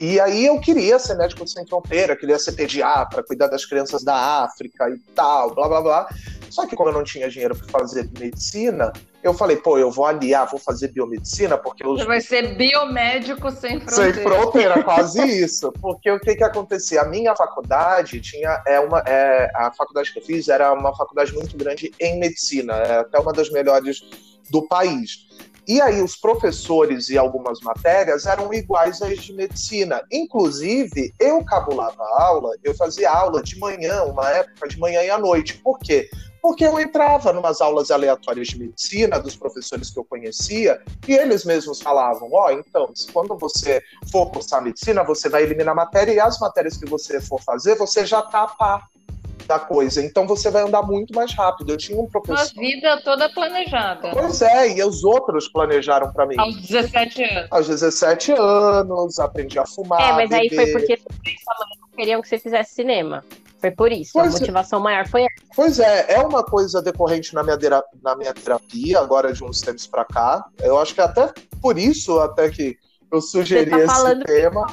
e 0.02 0.20
aí 0.20 0.48
eu 0.48 0.60
queria 0.60 0.98
ser 0.98 1.14
médico 1.14 1.48
sem 1.48 1.64
fronteira, 1.68 2.16
queria 2.16 2.40
ser 2.40 2.54
pediatra, 2.54 3.22
cuidar 3.22 3.46
das 3.46 3.66
crianças 3.66 4.04
da 4.04 4.44
África 4.44 4.90
e 4.90 4.98
tal, 5.14 5.54
blá 5.54 5.68
blá 5.68 5.80
blá. 5.80 6.10
Só 6.50 6.66
que 6.66 6.76
como 6.76 6.90
eu 6.90 6.94
não 6.94 7.04
tinha 7.04 7.30
dinheiro 7.30 7.56
para 7.56 7.68
fazer 7.68 8.10
medicina, 8.20 8.92
eu 9.22 9.32
falei, 9.32 9.58
pô, 9.58 9.78
eu 9.78 9.92
vou 9.92 10.08
aliar, 10.08 10.50
vou 10.50 10.60
fazer 10.60 10.88
biomedicina, 10.88 11.56
porque 11.56 11.86
eu... 11.86 11.90
Você 11.90 12.06
vai 12.06 12.20
ser 12.20 12.56
biomédico 12.56 13.52
sem 13.52 13.80
fronteira. 13.80 14.14
Sem 14.16 14.24
fronteira, 14.24 14.82
quase 14.84 15.22
isso. 15.22 15.72
Porque 15.80 16.10
o 16.10 16.20
que 16.20 16.36
que 16.36 16.44
acontecia? 16.44 17.02
A 17.02 17.08
minha 17.08 17.36
faculdade 17.36 18.20
tinha, 18.22 18.60
é 18.66 18.80
uma, 18.80 19.04
é, 19.06 19.52
a 19.54 19.72
faculdade 19.72 20.12
que 20.12 20.18
eu 20.18 20.24
fiz 20.24 20.50
era 20.50 20.74
uma 20.74 20.96
faculdade 20.96 21.32
muito 21.32 21.56
grande 21.56 21.94
em 22.00 22.20
medicina, 22.20 22.74
é 22.74 23.00
até 23.02 23.20
uma 23.20 23.32
das 23.32 23.52
melhores 23.52 24.04
do 24.50 24.68
país. 24.68 25.28
E 25.72 25.80
aí 25.80 26.02
os 26.02 26.18
professores 26.18 27.08
e 27.08 27.18
algumas 27.18 27.62
matérias 27.62 28.26
eram 28.26 28.54
iguais 28.54 29.02
às 29.02 29.20
de 29.20 29.32
medicina. 29.32 30.04
Inclusive, 30.12 31.14
eu 31.18 31.46
cabulava 31.46 32.04
aula, 32.20 32.58
eu 32.62 32.76
fazia 32.76 33.10
aula 33.10 33.42
de 33.42 33.58
manhã, 33.58 34.04
uma 34.04 34.30
época 34.32 34.68
de 34.68 34.78
manhã 34.78 35.02
e 35.02 35.10
à 35.10 35.18
noite. 35.18 35.60
Por 35.60 35.80
quê? 35.80 36.10
Porque 36.42 36.66
eu 36.66 36.78
entrava 36.78 37.32
em 37.32 37.38
umas 37.38 37.62
aulas 37.62 37.90
aleatórias 37.90 38.50
de 38.50 38.60
medicina 38.60 39.18
dos 39.18 39.38
professores 39.38 39.90
que 39.90 39.98
eu 39.98 40.04
conhecia 40.04 40.82
e 41.08 41.14
eles 41.14 41.46
mesmos 41.46 41.82
falavam: 41.82 42.30
ó, 42.34 42.48
oh, 42.48 42.52
então, 42.52 42.92
quando 43.14 43.38
você 43.38 43.82
for 44.12 44.30
cursar 44.30 44.62
medicina, 44.62 45.06
você 45.06 45.30
vai 45.30 45.44
eliminar 45.44 45.74
matéria 45.74 46.12
e 46.12 46.20
as 46.20 46.38
matérias 46.38 46.76
que 46.76 46.86
você 46.86 47.22
for 47.22 47.42
fazer, 47.42 47.76
você 47.76 48.06
já 48.06 48.22
tá 48.22 48.42
a 48.42 48.48
par 48.48 48.90
da 49.52 49.60
coisa. 49.60 50.02
Então 50.02 50.26
você 50.26 50.50
vai 50.50 50.64
andar 50.64 50.82
muito 50.82 51.14
mais 51.14 51.34
rápido. 51.34 51.74
Eu 51.74 51.78
tinha 51.78 52.00
um 52.00 52.08
professor. 52.08 52.54
Uma 52.54 52.62
vida 52.62 53.02
toda 53.04 53.30
planejada. 53.30 54.12
Pois 54.12 54.42
é, 54.42 54.78
e 54.78 54.84
os 54.84 55.04
outros 55.04 55.50
planejaram 55.50 56.12
para 56.14 56.26
mim. 56.26 56.36
Aos 56.38 56.56
17 56.56 57.24
anos. 57.24 57.48
Aos 57.52 57.68
17 57.68 58.32
anos, 58.32 59.20
aprendi 59.20 59.60
a 59.60 59.66
fumar. 59.66 60.02
É, 60.02 60.14
mas 60.14 60.32
aí 60.32 60.50
foi 60.50 60.72
porque 60.72 61.00
queriam 61.98 62.22
que 62.22 62.30
você 62.30 62.40
fizesse 62.40 62.74
cinema. 62.74 63.24
Foi 63.60 63.72
por 63.72 63.92
isso. 63.92 64.12
Pois 64.14 64.34
a 64.34 64.38
é. 64.38 64.40
motivação 64.40 64.80
é. 64.80 64.84
maior 64.84 65.08
foi 65.08 65.24
essa. 65.24 65.46
Pois 65.54 65.80
é, 65.80 66.14
é 66.14 66.20
uma 66.20 66.44
coisa 66.44 66.82
decorrente 66.82 67.36
na 67.36 67.44
minha, 67.44 67.58
na 68.02 68.16
minha 68.16 68.34
terapia, 68.34 69.00
agora 69.00 69.34
de 69.34 69.44
uns 69.44 69.60
tempos 69.60 69.86
para 69.86 70.06
cá. 70.06 70.46
Eu 70.60 70.80
acho 70.80 70.96
que 70.96 71.02
até 71.02 71.32
por 71.62 71.78
isso, 71.78 72.20
até 72.20 72.50
que 72.50 72.78
eu 73.12 73.22
sugeri 73.22 73.70
tá 73.70 73.80
esse 73.80 74.20
tema. 74.24 74.66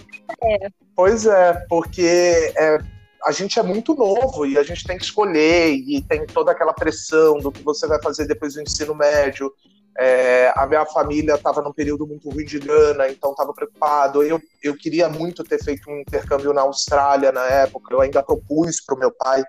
É. 0.42 0.68
Pois 0.94 1.26
é, 1.26 1.52
porque 1.68 2.52
é, 2.56 2.78
a 3.24 3.32
gente 3.32 3.58
é 3.58 3.62
muito 3.62 3.94
novo 3.94 4.46
e 4.46 4.56
a 4.56 4.62
gente 4.62 4.84
tem 4.84 4.96
que 4.96 5.04
escolher 5.04 5.72
e 5.72 6.00
tem 6.02 6.26
toda 6.26 6.52
aquela 6.52 6.72
pressão 6.72 7.38
do 7.38 7.50
que 7.50 7.62
você 7.62 7.86
vai 7.86 8.00
fazer 8.02 8.26
depois 8.26 8.54
do 8.54 8.62
ensino 8.62 8.94
médio. 8.94 9.52
É, 10.00 10.52
a 10.54 10.64
minha 10.64 10.86
família 10.86 11.34
estava 11.34 11.60
num 11.60 11.72
período 11.72 12.06
muito 12.06 12.30
ruim 12.30 12.44
de 12.44 12.60
grana, 12.60 13.08
então 13.08 13.32
estava 13.32 13.52
preocupado. 13.52 14.22
Eu, 14.22 14.40
eu 14.62 14.76
queria 14.76 15.08
muito 15.08 15.42
ter 15.42 15.62
feito 15.62 15.90
um 15.90 15.98
intercâmbio 15.98 16.52
na 16.52 16.62
Austrália 16.62 17.32
na 17.32 17.44
época. 17.46 17.92
Eu 17.92 18.00
ainda 18.00 18.22
propus 18.22 18.80
para 18.80 18.94
o 18.94 18.98
meu 18.98 19.10
pai. 19.10 19.42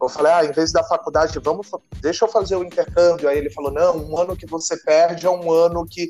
Eu 0.00 0.08
falei, 0.08 0.32
ah, 0.32 0.44
em 0.44 0.52
vez 0.52 0.70
da 0.70 0.84
faculdade, 0.84 1.36
vamos, 1.40 1.68
deixa 2.00 2.24
eu 2.24 2.28
fazer 2.28 2.54
o 2.54 2.62
intercâmbio. 2.62 3.28
Aí 3.28 3.38
ele 3.38 3.50
falou, 3.50 3.72
não, 3.72 3.96
um 3.96 4.16
ano 4.16 4.36
que 4.36 4.46
você 4.46 4.76
perde 4.76 5.26
é 5.26 5.30
um 5.30 5.50
ano 5.50 5.84
que. 5.84 6.08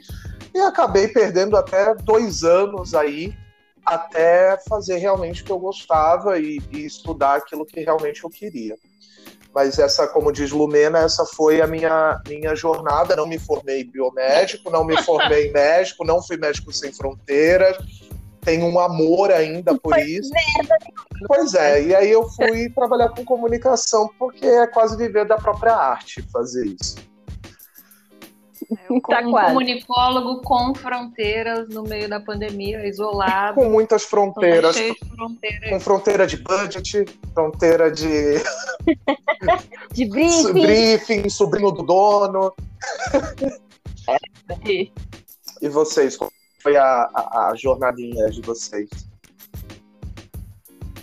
E 0.54 0.58
acabei 0.60 1.08
perdendo 1.08 1.56
até 1.56 1.94
dois 1.94 2.44
anos 2.44 2.94
aí 2.94 3.34
até 3.88 4.58
fazer 4.68 4.96
realmente 4.96 5.42
o 5.42 5.44
que 5.44 5.52
eu 5.52 5.58
gostava 5.58 6.38
e, 6.38 6.60
e, 6.70 6.84
estudar 6.84 7.36
aquilo 7.36 7.64
que 7.64 7.80
realmente 7.80 8.22
eu 8.22 8.30
queria. 8.30 8.76
Mas 9.54 9.78
essa, 9.78 10.06
como 10.06 10.30
diz 10.30 10.50
Lumena, 10.52 11.00
essa 11.00 11.24
foi 11.24 11.60
a 11.60 11.66
minha, 11.66 12.20
minha 12.28 12.54
jornada. 12.54 13.16
Não 13.16 13.26
me 13.26 13.38
formei 13.38 13.82
biomédico, 13.82 14.70
não 14.70 14.84
me 14.84 15.02
formei 15.02 15.50
médico, 15.52 16.04
não 16.04 16.22
fui 16.22 16.36
médico 16.36 16.72
sem 16.72 16.92
fronteiras. 16.92 17.76
Tenho 18.42 18.66
um 18.66 18.78
amor 18.78 19.32
ainda 19.32 19.76
por 19.76 19.94
foi 19.94 20.02
isso. 20.04 20.30
Merda. 20.30 20.76
Pois 21.26 21.54
é, 21.54 21.82
e 21.82 21.94
aí 21.94 22.10
eu 22.10 22.28
fui 22.30 22.70
trabalhar 22.70 23.08
com 23.08 23.24
comunicação, 23.24 24.08
porque 24.18 24.46
é 24.46 24.66
quase 24.66 24.96
viver 24.96 25.26
da 25.26 25.36
própria 25.36 25.74
arte 25.74 26.22
fazer 26.30 26.66
isso. 26.66 26.96
É, 28.70 28.76
tá 29.00 29.20
um 29.20 29.30
quase. 29.30 29.48
comunicólogo 29.48 30.42
com 30.42 30.74
fronteiras 30.74 31.68
no 31.68 31.82
meio 31.82 32.08
da 32.08 32.20
pandemia, 32.20 32.86
isolado. 32.86 33.54
Com 33.54 33.68
muitas 33.68 34.04
fronteiras. 34.04 34.76
fronteiras. 35.16 35.70
Com 35.70 35.80
fronteira 35.80 36.26
de 36.26 36.36
budget, 36.36 37.06
fronteira 37.32 37.90
de. 37.90 38.34
de 39.92 40.04
briefing. 40.06 40.52
briefing, 40.60 41.28
sobrinho 41.28 41.70
do 41.70 41.82
dono. 41.82 42.52
É. 44.08 44.88
E 45.60 45.68
vocês? 45.68 46.16
Qual 46.16 46.30
foi 46.62 46.76
a, 46.76 47.10
a, 47.14 47.48
a 47.50 47.54
jornadinha 47.56 48.28
de 48.30 48.40
vocês? 48.42 48.88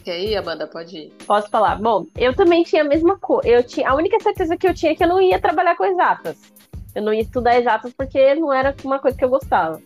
Quer 0.03 0.19
ir, 0.19 0.37
Amanda? 0.37 0.67
Pode 0.67 0.95
ir. 0.95 1.13
Posso 1.25 1.49
falar? 1.49 1.81
Bom, 1.81 2.05
eu 2.15 2.35
também 2.35 2.61
tinha 2.63 2.83
a 2.83 2.87
mesma 2.87 3.17
coisa. 3.17 3.49
Eu 3.49 3.63
tinha 3.63 3.89
a 3.89 3.95
única 3.95 4.19
certeza 4.19 4.55
que 4.55 4.67
eu 4.67 4.73
tinha 4.73 4.91
é 4.91 4.95
que 4.95 5.03
eu 5.03 5.07
não 5.07 5.19
ia 5.19 5.39
trabalhar 5.39 5.75
com 5.75 5.83
exatas. 5.83 6.37
Eu 6.95 7.03
não 7.03 7.13
ia 7.13 7.21
estudar 7.21 7.59
exatas 7.59 7.93
porque 7.93 8.33
não 8.35 8.51
era 8.51 8.73
uma 8.83 8.97
coisa 8.97 9.17
que 9.17 9.23
eu 9.23 9.29
gostava. 9.29 9.81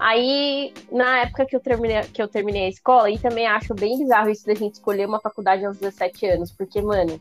Aí, 0.00 0.72
na 0.90 1.18
época 1.18 1.44
que 1.44 1.54
eu 1.54 1.60
terminei, 1.60 2.00
que 2.04 2.22
eu 2.22 2.26
terminei 2.26 2.64
a 2.64 2.68
escola, 2.70 3.10
e 3.10 3.18
também 3.18 3.46
acho 3.46 3.74
bem 3.74 3.98
bizarro 3.98 4.30
isso 4.30 4.46
da 4.46 4.54
gente 4.54 4.74
escolher 4.74 5.06
uma 5.06 5.20
faculdade 5.20 5.62
aos 5.62 5.76
17 5.76 6.26
anos, 6.26 6.50
porque, 6.50 6.80
mano, 6.80 7.20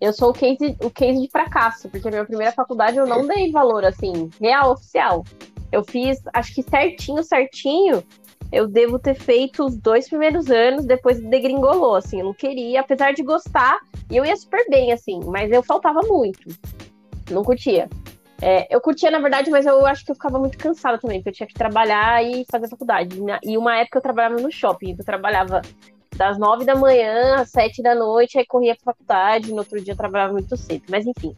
eu 0.00 0.10
sou 0.14 0.30
o 0.30 0.32
case, 0.32 0.74
o 0.82 0.90
case 0.90 1.20
de 1.20 1.30
fracasso, 1.30 1.90
porque 1.90 2.08
a 2.08 2.10
minha 2.10 2.24
primeira 2.24 2.52
faculdade 2.52 2.96
eu 2.96 3.06
não 3.06 3.26
dei 3.26 3.50
valor, 3.50 3.84
assim, 3.84 4.30
real, 4.40 4.72
oficial. 4.72 5.22
Eu 5.70 5.84
fiz, 5.84 6.18
acho 6.32 6.54
que 6.54 6.62
certinho, 6.62 7.22
certinho, 7.22 8.02
eu 8.50 8.66
devo 8.66 8.98
ter 8.98 9.14
feito 9.14 9.62
os 9.62 9.76
dois 9.76 10.08
primeiros 10.08 10.50
anos, 10.50 10.86
depois 10.86 11.20
degringolou, 11.20 11.96
assim, 11.96 12.20
eu 12.20 12.24
não 12.24 12.34
queria, 12.34 12.80
apesar 12.80 13.12
de 13.12 13.22
gostar, 13.22 13.78
e 14.10 14.16
eu 14.16 14.24
ia 14.24 14.36
super 14.36 14.64
bem, 14.70 14.90
assim, 14.90 15.20
mas 15.26 15.52
eu 15.52 15.62
faltava 15.62 16.00
muito, 16.00 16.48
não 17.30 17.44
curtia. 17.44 17.90
É, 18.42 18.74
eu 18.74 18.80
curtia, 18.80 19.10
na 19.10 19.18
verdade, 19.18 19.50
mas 19.50 19.66
eu 19.66 19.84
acho 19.84 20.04
que 20.04 20.10
eu 20.10 20.14
ficava 20.14 20.38
muito 20.38 20.56
cansada 20.56 20.98
também, 20.98 21.18
porque 21.18 21.30
eu 21.30 21.34
tinha 21.34 21.46
que 21.46 21.54
trabalhar 21.54 22.24
e 22.24 22.46
fazer 22.50 22.68
faculdade. 22.68 23.18
E 23.42 23.58
uma 23.58 23.76
época 23.76 23.98
eu 23.98 24.02
trabalhava 24.02 24.40
no 24.40 24.50
shopping, 24.50 24.96
eu 24.98 25.04
trabalhava 25.04 25.60
das 26.16 26.38
nove 26.38 26.64
da 26.64 26.74
manhã 26.74 27.36
às 27.36 27.50
sete 27.50 27.82
da 27.82 27.94
noite, 27.94 28.38
aí 28.38 28.46
corria 28.46 28.74
pra 28.74 28.92
faculdade, 28.92 29.50
no 29.50 29.58
outro 29.58 29.80
dia 29.80 29.92
eu 29.92 29.96
trabalhava 29.96 30.32
muito 30.32 30.56
cedo. 30.56 30.84
Mas 30.88 31.06
enfim. 31.06 31.36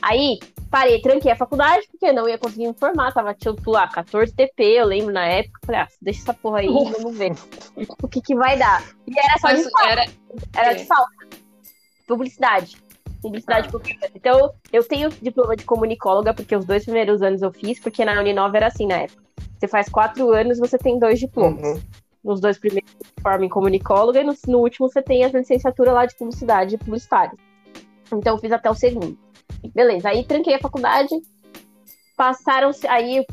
Aí 0.00 0.38
parei, 0.70 1.00
tranquei 1.00 1.32
a 1.32 1.36
faculdade, 1.36 1.88
porque 1.90 2.12
não 2.12 2.28
ia 2.28 2.38
conseguir 2.38 2.68
me 2.68 2.74
formar, 2.74 3.12
tava 3.12 3.34
tipo 3.34 3.70
lá, 3.70 3.88
14 3.88 4.32
TP, 4.32 4.62
eu 4.62 4.86
lembro 4.86 5.12
na 5.12 5.26
época, 5.26 5.60
falei, 5.64 5.80
ah, 5.80 5.88
deixa 6.00 6.20
essa 6.20 6.34
porra 6.34 6.60
aí, 6.60 6.68
vamos 6.68 7.16
ver 7.16 7.32
o 8.02 8.06
que 8.06 8.20
que 8.20 8.34
vai 8.36 8.56
dar. 8.56 8.84
E 9.06 9.18
era 9.18 9.38
só 9.40 9.48
de 9.52 9.70
falta. 9.70 9.88
Era, 9.88 10.06
era 10.54 10.72
de 10.74 10.84
falta. 10.84 11.10
Publicidade 12.06 12.87
publicidade 13.20 13.68
ah. 13.68 13.70
pública. 13.70 14.10
Então, 14.14 14.52
eu 14.72 14.84
tenho 14.84 15.10
diploma 15.10 15.56
de 15.56 15.64
comunicóloga, 15.64 16.34
porque 16.34 16.54
os 16.54 16.64
dois 16.64 16.84
primeiros 16.84 17.22
anos 17.22 17.42
eu 17.42 17.52
fiz, 17.52 17.80
porque 17.80 18.04
na 18.04 18.18
Uninova 18.20 18.56
era 18.56 18.66
assim 18.66 18.86
na 18.86 18.98
época. 18.98 19.22
Você 19.58 19.68
faz 19.68 19.88
quatro 19.88 20.30
anos, 20.32 20.58
você 20.58 20.78
tem 20.78 20.98
dois 20.98 21.18
diplomas. 21.18 21.62
Uhum. 21.62 21.80
Nos 22.24 22.40
dois 22.40 22.58
primeiros 22.58 22.90
você 22.92 23.22
forma 23.22 23.44
em 23.44 23.48
comunicóloga 23.48 24.20
e 24.20 24.24
no, 24.24 24.34
no, 24.46 24.58
último 24.58 24.88
você 24.88 25.02
tem 25.02 25.24
a 25.24 25.28
licenciatura 25.28 25.92
lá 25.92 26.06
de 26.06 26.16
publicidade 26.16 26.74
e 26.74 26.78
publicitário. 26.78 27.36
Então, 28.12 28.34
eu 28.36 28.40
fiz 28.40 28.52
até 28.52 28.70
o 28.70 28.74
segundo. 28.74 29.18
Beleza, 29.74 30.08
aí 30.08 30.24
tranquei 30.24 30.54
a 30.54 30.60
faculdade, 30.60 31.10
passaram 32.16 32.70
aí 32.88 33.24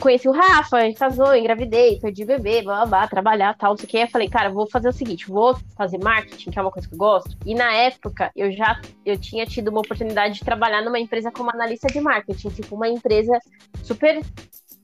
conheci 0.00 0.28
o 0.28 0.32
Rafa, 0.32 0.78
a 0.78 0.80
gente 0.80 0.98
casou, 0.98 1.34
engravidei, 1.34 2.00
perdi 2.00 2.24
bebê, 2.24 2.62
blá, 2.62 2.78
blá, 2.78 2.86
blá, 2.86 3.08
trabalhar, 3.08 3.56
tal, 3.56 3.70
não 3.70 3.76
sei 3.76 3.86
o 3.86 3.88
que. 3.88 3.98
Eu 3.98 4.08
falei, 4.08 4.28
cara, 4.28 4.50
vou 4.50 4.68
fazer 4.68 4.88
o 4.88 4.92
seguinte, 4.92 5.28
vou 5.28 5.56
fazer 5.76 5.98
marketing, 5.98 6.50
que 6.50 6.58
é 6.58 6.62
uma 6.62 6.70
coisa 6.70 6.88
que 6.88 6.94
eu 6.94 6.98
gosto. 6.98 7.36
E 7.46 7.54
na 7.54 7.72
época, 7.72 8.32
eu 8.34 8.50
já 8.50 8.80
eu 9.04 9.16
tinha 9.16 9.46
tido 9.46 9.68
uma 9.68 9.80
oportunidade 9.80 10.34
de 10.34 10.44
trabalhar 10.44 10.82
numa 10.82 10.98
empresa 10.98 11.30
como 11.30 11.50
analista 11.50 11.86
de 11.88 12.00
marketing, 12.00 12.48
tipo 12.48 12.74
uma 12.74 12.88
empresa 12.88 13.38
super 13.82 14.20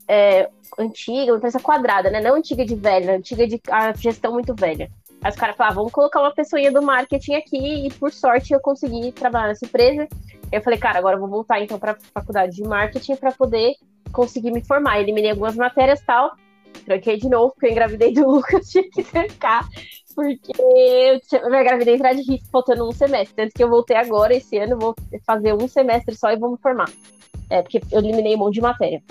é, 0.09 0.49
antiga, 0.79 1.33
uma 1.33 1.39
empresa 1.39 1.59
quadrada, 1.59 2.11
né? 2.11 2.21
Não 2.21 2.35
antiga 2.35 2.65
de 2.65 2.75
velha, 2.75 3.17
antiga 3.17 3.47
de 3.47 3.61
a 3.71 3.93
gestão 3.95 4.33
muito 4.33 4.55
velha. 4.55 4.91
Aí 5.23 5.31
os 5.31 5.37
caras 5.37 5.57
falavam, 5.57 5.77
vamos 5.77 5.93
colocar 5.93 6.21
uma 6.21 6.35
pessoinha 6.35 6.71
do 6.71 6.83
marketing 6.83 7.35
aqui, 7.35 7.87
e 7.87 7.93
por 7.95 8.13
sorte 8.13 8.53
eu 8.53 8.61
consegui 8.61 9.13
trabalhar 9.13 9.49
nessa 9.49 9.65
empresa. 9.65 10.09
Eu 10.53 10.63
falei, 10.63 10.79
cara, 10.79 10.99
agora 10.99 11.17
eu 11.17 11.21
vou 11.21 11.29
voltar 11.29 11.61
então 11.61 11.79
para 11.79 11.97
faculdade 12.15 12.57
de 12.57 12.63
marketing 12.63 13.17
para 13.17 13.33
poder 13.33 13.75
consegui 14.17 14.51
me 14.51 14.65
formar. 14.65 15.01
Eliminei 15.01 15.31
algumas 15.31 15.55
matérias 15.55 16.01
tal. 16.01 16.35
Tranquei 16.85 17.19
de 17.19 17.29
novo, 17.29 17.53
porque 17.53 17.67
eu 17.67 17.71
engravidei 17.73 18.13
do 18.13 18.27
Lucas, 18.31 18.69
tinha 18.71 18.85
que 18.91 19.05
trancar. 19.05 19.69
Porque 20.15 20.53
eu 20.59 21.51
me 21.51 21.61
engravidei 21.61 21.95
entrar 21.95 22.15
de 22.15 22.23
risco 22.23 22.49
faltando 22.51 22.89
um 22.89 22.93
semestre. 22.93 23.37
Tanto 23.37 23.53
que 23.53 23.63
eu 23.63 23.69
voltei 23.69 23.97
agora, 23.97 24.35
esse 24.35 24.57
ano, 24.57 24.79
vou 24.79 24.95
fazer 25.27 25.53
um 25.53 25.69
semestre 25.69 26.15
só 26.15 26.33
e 26.33 26.39
vou 26.39 26.53
me 26.53 26.59
formar. 26.59 26.89
É, 27.51 27.61
porque 27.61 27.81
eu 27.93 27.99
eliminei 27.99 28.35
um 28.35 28.39
monte 28.39 28.55
de 28.55 28.63
matéria. 28.63 29.03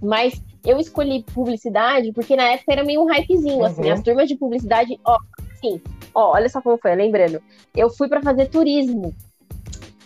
Mas 0.00 0.40
eu 0.66 0.78
escolhi 0.78 1.24
publicidade 1.34 2.12
porque 2.12 2.36
na 2.36 2.44
época 2.44 2.72
era 2.72 2.84
meio 2.84 3.02
um 3.02 3.06
hypezinho, 3.06 3.64
assim, 3.64 3.82
uhum. 3.82 3.82
assim. 3.82 3.90
As 3.90 4.02
turmas 4.02 4.28
de 4.28 4.36
publicidade, 4.36 4.98
ó, 5.04 5.18
assim, 5.52 5.80
ó, 6.14 6.32
olha 6.32 6.48
só 6.48 6.60
como 6.60 6.78
foi, 6.78 6.94
lembrando. 6.94 7.40
Eu 7.74 7.88
fui 7.90 8.08
para 8.08 8.22
fazer 8.22 8.46
turismo. 8.46 9.14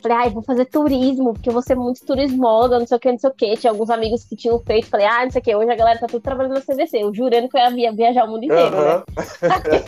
Falei, 0.03 0.17
ai, 0.17 0.31
vou 0.31 0.43
fazer 0.43 0.65
turismo, 0.65 1.35
porque 1.35 1.51
eu 1.51 1.53
vou 1.53 1.63
ser 1.63 1.75
muito 1.75 2.05
turismóloga, 2.05 2.79
não 2.79 2.87
sei 2.87 2.97
o 2.97 3.01
que, 3.01 3.13
não 3.13 3.19
sei 3.19 3.31
o 3.31 3.35
que. 3.35 3.57
Tinha 3.57 3.71
alguns 3.71 3.91
amigos 3.91 4.25
que 4.25 4.35
tinham 4.35 4.59
feito, 4.61 4.89
falei, 4.89 5.07
ah, 5.07 5.25
não 5.25 5.31
sei 5.31 5.41
o 5.41 5.45
que, 5.45 5.55
hoje 5.55 5.71
a 5.71 5.77
galera 5.77 5.99
tá 5.99 6.07
tudo 6.07 6.23
trabalhando 6.23 6.55
na 6.55 6.61
CVC, 6.63 7.03
eu 7.03 7.15
jurando 7.15 7.49
que 7.49 7.59
eu 7.59 7.77
ia 7.77 7.93
viajar 7.93 8.25
o 8.25 8.29
mundo 8.29 8.45
inteiro, 8.45 8.77
uhum. 8.77 8.83
né? 8.83 9.03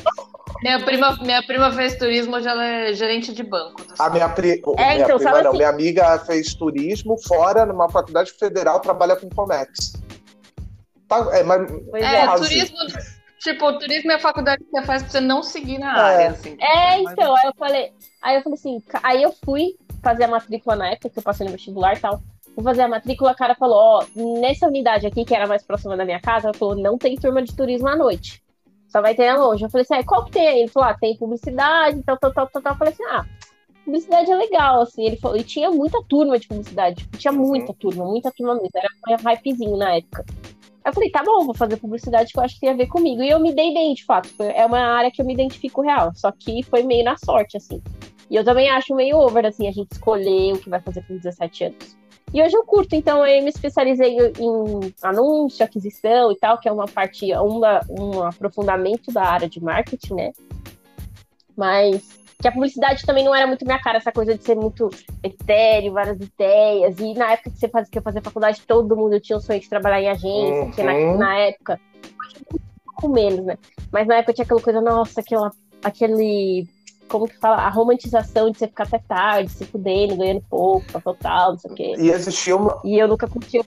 minha, 0.62 0.84
prima, 0.84 1.16
minha 1.22 1.42
prima 1.42 1.72
fez 1.72 1.96
turismo, 1.96 2.36
hoje 2.36 2.46
ela 2.46 2.64
é 2.64 2.92
gerente 2.92 3.32
de 3.32 3.42
banco. 3.42 3.80
A 3.98 4.10
minha, 4.10 4.28
pri... 4.28 4.62
é, 4.76 4.94
minha 4.94 5.04
então, 5.04 5.16
prima, 5.16 5.42
não, 5.42 5.48
assim... 5.48 5.56
minha 5.56 5.70
amiga 5.70 6.18
fez 6.18 6.54
turismo 6.54 7.16
fora, 7.26 7.64
numa 7.64 7.88
faculdade 7.88 8.32
federal, 8.32 8.80
trabalha 8.80 9.16
com 9.16 9.30
Comex. 9.30 9.94
Tá, 11.12 11.36
é, 11.36 11.42
mas, 11.42 11.70
é, 11.94 12.24
é 12.24 12.34
turismo... 12.36 12.78
Tipo, 13.42 13.66
o 13.66 13.78
turismo 13.78 14.12
é 14.12 14.14
a 14.14 14.20
faculdade 14.20 14.62
que 14.62 14.70
você 14.70 14.82
faz 14.84 15.02
pra 15.02 15.10
você 15.10 15.20
não 15.20 15.42
seguir 15.42 15.76
na 15.78 15.96
é. 15.96 16.00
área, 16.00 16.30
assim. 16.30 16.56
É, 16.60 17.00
então, 17.00 17.34
aí 17.34 17.46
eu 17.46 17.54
falei, 17.58 17.92
aí 18.22 18.36
eu 18.36 18.42
falei 18.42 18.54
assim, 18.54 18.82
aí 19.02 19.22
eu 19.22 19.34
fui 19.44 19.74
fazer 20.00 20.24
a 20.24 20.28
matrícula 20.28 20.76
na 20.76 20.90
época, 20.90 21.10
que 21.10 21.18
eu 21.18 21.22
passei 21.24 21.44
no 21.44 21.52
vestibular 21.52 21.96
e 21.96 22.00
tal. 22.00 22.22
vou 22.54 22.64
fazer 22.64 22.82
a 22.82 22.88
matrícula, 22.88 23.32
a 23.32 23.34
cara 23.34 23.56
falou, 23.56 23.76
ó, 23.76 24.06
nessa 24.40 24.68
unidade 24.68 25.08
aqui, 25.08 25.24
que 25.24 25.34
era 25.34 25.48
mais 25.48 25.64
próxima 25.64 25.96
da 25.96 26.04
minha 26.04 26.20
casa, 26.20 26.48
ela 26.48 26.56
falou, 26.56 26.76
não 26.76 26.96
tem 26.96 27.16
turma 27.16 27.42
de 27.42 27.54
turismo 27.54 27.88
à 27.88 27.96
noite. 27.96 28.40
Só 28.86 29.02
vai 29.02 29.12
ter 29.14 29.32
na 29.32 29.44
loja. 29.44 29.66
Eu 29.66 29.70
falei 29.70 29.82
assim, 29.82 29.94
ah, 29.94 30.04
qual 30.04 30.24
que 30.24 30.32
tem 30.32 30.46
aí? 30.46 30.60
Ele 30.60 30.68
falou, 30.68 30.88
ah, 30.90 30.94
tem 30.94 31.16
publicidade, 31.16 32.00
tal, 32.04 32.16
tal, 32.18 32.32
tal, 32.32 32.46
tal, 32.46 32.62
tal. 32.62 32.72
Eu 32.74 32.78
falei 32.78 32.92
assim, 32.92 33.04
ah, 33.06 33.26
publicidade 33.84 34.30
é 34.30 34.36
legal, 34.36 34.82
assim. 34.82 35.04
Ele 35.04 35.16
falou, 35.16 35.36
e 35.36 35.42
tinha 35.42 35.68
muita 35.68 36.00
turma 36.08 36.38
de 36.38 36.46
publicidade, 36.46 37.02
tipo, 37.02 37.18
tinha 37.18 37.32
muita 37.32 37.74
turma, 37.74 38.04
muita 38.04 38.30
turma 38.30 38.54
mesmo. 38.54 38.70
Era 38.76 39.20
um 39.20 39.28
hypezinho 39.28 39.76
na 39.76 39.96
época. 39.96 40.24
Eu 40.84 40.92
falei, 40.92 41.10
tá 41.10 41.22
bom, 41.24 41.44
vou 41.44 41.54
fazer 41.54 41.76
publicidade 41.76 42.32
que 42.32 42.38
eu 42.38 42.42
acho 42.42 42.54
que 42.54 42.60
tem 42.60 42.70
a 42.70 42.74
ver 42.74 42.88
comigo. 42.88 43.22
E 43.22 43.30
eu 43.30 43.38
me 43.38 43.54
dei 43.54 43.72
bem, 43.72 43.94
de 43.94 44.04
fato. 44.04 44.28
É 44.40 44.66
uma 44.66 44.80
área 44.80 45.10
que 45.10 45.20
eu 45.20 45.26
me 45.26 45.32
identifico 45.32 45.80
real. 45.80 46.12
Só 46.14 46.32
que 46.32 46.62
foi 46.64 46.82
meio 46.82 47.04
na 47.04 47.16
sorte, 47.16 47.56
assim. 47.56 47.80
E 48.28 48.36
eu 48.36 48.44
também 48.44 48.70
acho 48.70 48.94
meio 48.94 49.18
over, 49.18 49.46
assim, 49.46 49.68
a 49.68 49.72
gente 49.72 49.92
escolher 49.92 50.54
o 50.54 50.58
que 50.58 50.68
vai 50.68 50.80
fazer 50.80 51.06
com 51.06 51.16
17 51.16 51.64
anos. 51.64 51.96
E 52.32 52.42
hoje 52.42 52.56
eu 52.56 52.64
curto, 52.64 52.94
então 52.94 53.26
eu 53.26 53.42
me 53.42 53.50
especializei 53.50 54.16
em 54.16 54.94
anúncio, 55.02 55.62
aquisição 55.62 56.32
e 56.32 56.36
tal, 56.36 56.58
que 56.58 56.66
é 56.66 56.72
uma 56.72 56.86
parte, 56.86 57.30
uma, 57.34 57.80
um 57.90 58.22
aprofundamento 58.22 59.12
da 59.12 59.22
área 59.22 59.46
de 59.46 59.62
marketing, 59.62 60.14
né? 60.14 60.32
Mas 61.54 62.21
que 62.42 62.48
a 62.48 62.52
publicidade 62.52 63.06
também 63.06 63.24
não 63.24 63.32
era 63.32 63.46
muito 63.46 63.64
minha 63.64 63.78
cara, 63.78 63.98
essa 63.98 64.10
coisa 64.10 64.36
de 64.36 64.42
ser 64.42 64.56
muito 64.56 64.90
etéreo, 65.22 65.92
várias 65.92 66.18
ideias. 66.20 66.98
E 66.98 67.14
na 67.14 67.32
época 67.32 67.50
que 67.50 67.58
você 67.58 67.68
fazia, 67.68 67.90
que 67.90 67.98
eu 67.98 68.02
fazia 68.02 68.20
faculdade, 68.20 68.60
todo 68.66 68.96
mundo 68.96 69.20
tinha 69.20 69.38
o 69.38 69.40
sonho 69.40 69.60
de 69.60 69.68
trabalhar 69.68 70.02
em 70.02 70.08
agência, 70.08 70.54
uhum. 70.54 70.66
porque 70.66 70.82
na, 70.82 71.16
na 71.16 71.38
época, 71.38 71.80
um 72.52 72.58
pouco 72.84 73.08
menos, 73.08 73.46
né? 73.46 73.56
Mas 73.92 74.08
na 74.08 74.16
época 74.16 74.32
tinha 74.32 74.44
aquela 74.44 74.60
coisa, 74.60 74.80
nossa, 74.80 75.20
aquela, 75.20 75.52
aquele 75.84 76.66
como 77.12 77.28
que 77.28 77.38
fala, 77.38 77.56
a 77.56 77.68
romantização 77.68 78.50
de 78.50 78.58
você 78.58 78.66
ficar 78.66 78.84
até 78.84 78.98
tarde, 78.98 79.52
se 79.52 79.66
fudendo, 79.66 80.16
ganhando 80.16 80.42
pouco, 80.48 80.98
total, 81.02 81.52
não 81.52 81.58
sei 81.58 81.70
o 81.70 81.74
quê. 81.74 81.94
E 81.98 82.10
existia 82.10 82.56
uma. 82.56 82.80
E 82.82 82.98
eu 82.98 83.06
nunca 83.06 83.28
curti. 83.28 83.60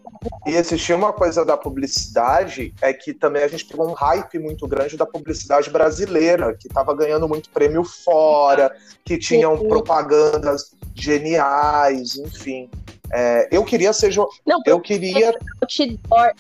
E 0.48 0.56
existia 0.56 0.96
uma 0.96 1.14
coisa 1.14 1.46
da 1.46 1.56
publicidade, 1.56 2.74
é 2.82 2.92
que 2.92 3.14
também 3.14 3.44
a 3.44 3.48
gente 3.48 3.64
pegou 3.66 3.88
um 3.88 3.94
hype 3.94 4.40
muito 4.40 4.68
grande 4.68 4.98
da 4.98 5.06
publicidade 5.06 5.70
brasileira, 5.70 6.56
que 6.56 6.68
estava 6.68 6.96
ganhando 6.96 7.30
muito 7.30 7.52
prêmio 7.52 7.84
fora, 7.84 8.76
que 9.04 9.16
tinham 9.20 9.56
Sim. 9.60 9.68
propagandas 9.68 10.76
geniais, 10.96 12.18
enfim. 12.18 12.68
É, 13.14 13.48
eu 13.52 13.64
queria 13.64 13.94
ser. 13.94 14.12
Jo... 14.12 14.28
Não, 14.44 14.60
eu 14.66 14.80
queria. 14.80 15.28
Outdoor, 15.62 16.34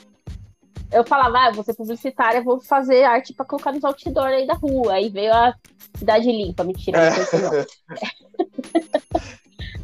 eu 0.92 1.06
falava, 1.06 1.38
ah, 1.39 1.51
vou 1.51 1.63
ser 1.63 1.74
publicitária, 1.74 2.44
vou 2.44 2.60
fazer 2.60 3.04
arte 3.04 3.34
para 3.34 3.46
colocar 3.46 3.72
nos 3.72 3.84
outdoor 3.84 4.27
aí 4.27 4.48
da 4.48 4.54
rua. 4.54 4.94
Aí 4.94 5.10
veio 5.10 5.34
a 5.34 5.54
cidade 5.98 6.32
limpa, 6.32 6.63
mentira, 6.63 7.10
não 7.10 7.15
sei 7.15 7.25
se 7.25 7.38
não. 7.38 7.51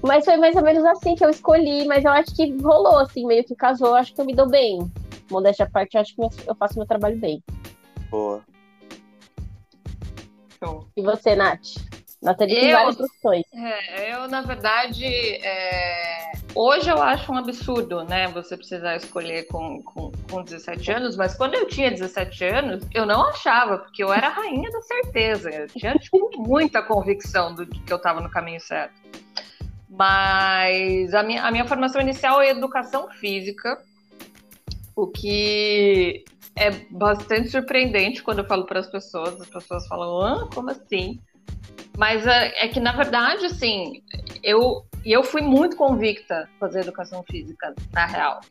mas 0.01 0.25
foi 0.25 0.37
mais 0.37 0.55
ou 0.55 0.63
menos 0.63 0.83
assim 0.85 1.15
que 1.15 1.23
eu 1.23 1.29
escolhi, 1.29 1.85
mas 1.85 2.05
eu 2.05 2.11
acho 2.11 2.35
que 2.35 2.55
rolou, 2.57 2.99
assim, 2.99 3.25
meio 3.25 3.43
que 3.43 3.55
casou, 3.55 3.95
acho 3.95 4.13
que 4.13 4.21
eu 4.21 4.25
me 4.25 4.35
dou 4.35 4.47
bem. 4.47 4.79
Modéstia 5.29 5.65
à 5.65 5.69
parte, 5.69 5.97
acho 5.97 6.15
que 6.15 6.21
eu 6.21 6.55
faço 6.55 6.77
meu 6.77 6.87
trabalho 6.87 7.17
bem. 7.17 7.43
Boa. 8.09 8.41
E 10.95 11.01
você, 11.01 11.35
Nath? 11.35 11.75
Nathalie 12.21 12.55
tem 12.55 12.71
várias 12.71 12.95
profissões. 12.95 13.43
É, 13.53 14.13
eu, 14.13 14.27
na 14.27 14.41
verdade, 14.41 15.05
é... 15.05 16.33
hoje 16.55 16.89
eu 16.89 17.01
acho 17.01 17.31
um 17.31 17.37
absurdo, 17.37 18.03
né? 18.03 18.27
Você 18.29 18.57
precisar 18.57 18.95
escolher 18.95 19.47
com, 19.47 19.81
com, 19.83 20.11
com 20.29 20.43
17 20.43 20.91
anos, 20.91 21.15
mas 21.15 21.35
quando 21.35 21.55
eu 21.55 21.67
tinha 21.67 21.91
17 21.91 22.45
anos, 22.45 22.83
eu 22.93 23.05
não 23.05 23.27
achava, 23.27 23.79
porque 23.79 24.03
eu 24.03 24.11
era 24.13 24.27
a 24.27 24.31
rainha 24.31 24.69
da 24.69 24.81
certeza. 24.81 25.49
Eu 25.49 25.67
tinha 25.67 25.93
tipo, 25.95 26.29
muita 26.37 26.81
convicção 26.81 27.53
do 27.53 27.65
que 27.65 27.91
eu 27.91 27.97
estava 27.97 28.21
no 28.21 28.29
caminho 28.29 28.59
certo. 28.59 28.93
Mas 29.89 31.13
a 31.13 31.23
minha, 31.23 31.43
a 31.43 31.51
minha 31.51 31.65
formação 31.65 32.01
inicial 32.01 32.41
é 32.41 32.49
educação 32.49 33.09
física, 33.09 33.81
o 34.95 35.07
que 35.07 36.23
é 36.55 36.71
bastante 36.89 37.49
surpreendente 37.49 38.23
quando 38.23 38.39
eu 38.39 38.45
falo 38.45 38.65
para 38.65 38.79
as 38.79 38.87
pessoas. 38.87 39.39
As 39.39 39.47
pessoas 39.47 39.87
falam, 39.87 40.21
ah, 40.21 40.49
como 40.53 40.69
assim? 40.69 41.19
Mas 41.97 42.25
é, 42.25 42.65
é 42.65 42.67
que, 42.67 42.79
na 42.79 42.91
verdade, 42.93 43.45
assim, 43.45 44.01
eu, 44.43 44.85
eu 45.05 45.23
fui 45.23 45.41
muito 45.41 45.75
convicta 45.75 46.49
fazer 46.59 46.81
educação 46.81 47.23
física, 47.23 47.73
na 47.91 48.05
real. 48.05 48.41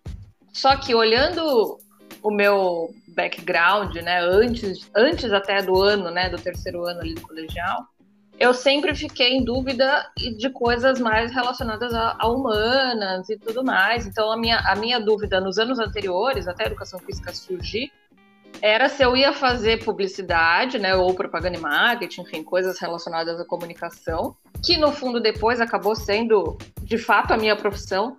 Só 0.53 0.77
que 0.77 0.95
olhando 0.95 1.79
o 2.23 2.31
meu 2.31 2.93
background, 3.09 3.95
né, 3.97 4.21
antes, 4.21 4.91
antes 4.95 5.33
até 5.33 5.63
do 5.63 5.81
ano, 5.83 6.11
né, 6.11 6.29
do 6.29 6.39
terceiro 6.39 6.85
ano 6.87 7.01
ali 7.01 7.15
do 7.15 7.21
colegial, 7.21 7.87
eu 8.39 8.55
sempre 8.55 8.95
fiquei 8.95 9.35
em 9.35 9.45
dúvida 9.45 10.11
de 10.17 10.49
coisas 10.49 10.99
mais 10.99 11.31
relacionadas 11.31 11.93
a, 11.93 12.17
a, 12.19 12.27
humanas 12.27 13.29
e 13.29 13.39
tudo 13.39 13.63
mais. 13.63 14.07
Então, 14.07 14.33
a 14.33 14.37
minha, 14.37 14.59
a 14.61 14.75
minha 14.75 14.99
dúvida 14.99 15.41
nos 15.43 15.59
anos 15.59 15.79
anteriores, 15.79 16.49
até 16.49 16.65
a 16.65 16.67
educação 16.69 16.99
física 17.01 17.35
surgir, 17.35 17.93
era 18.62 18.88
se 18.88 19.03
eu 19.03 19.16
ia 19.16 19.33
fazer 19.33 19.85
publicidade, 19.85 20.79
né, 20.79 20.94
ou 20.94 21.14
propaganda 21.14 21.57
e 21.57 21.61
marketing, 21.61 22.23
enfim, 22.23 22.42
coisas 22.42 22.79
relacionadas 22.79 23.40
à 23.40 23.44
comunicação, 23.44 24.37
que 24.64 24.77
no 24.77 24.92
fundo 24.92 25.20
depois 25.20 25.61
acabou 25.61 25.94
sendo, 25.94 26.59
de 26.83 26.99
fato, 26.99 27.33
a 27.33 27.37
minha 27.37 27.57
profissão 27.57 28.18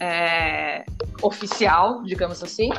é, 0.00 0.84
oficial, 1.22 2.02
digamos 2.02 2.42
assim. 2.42 2.70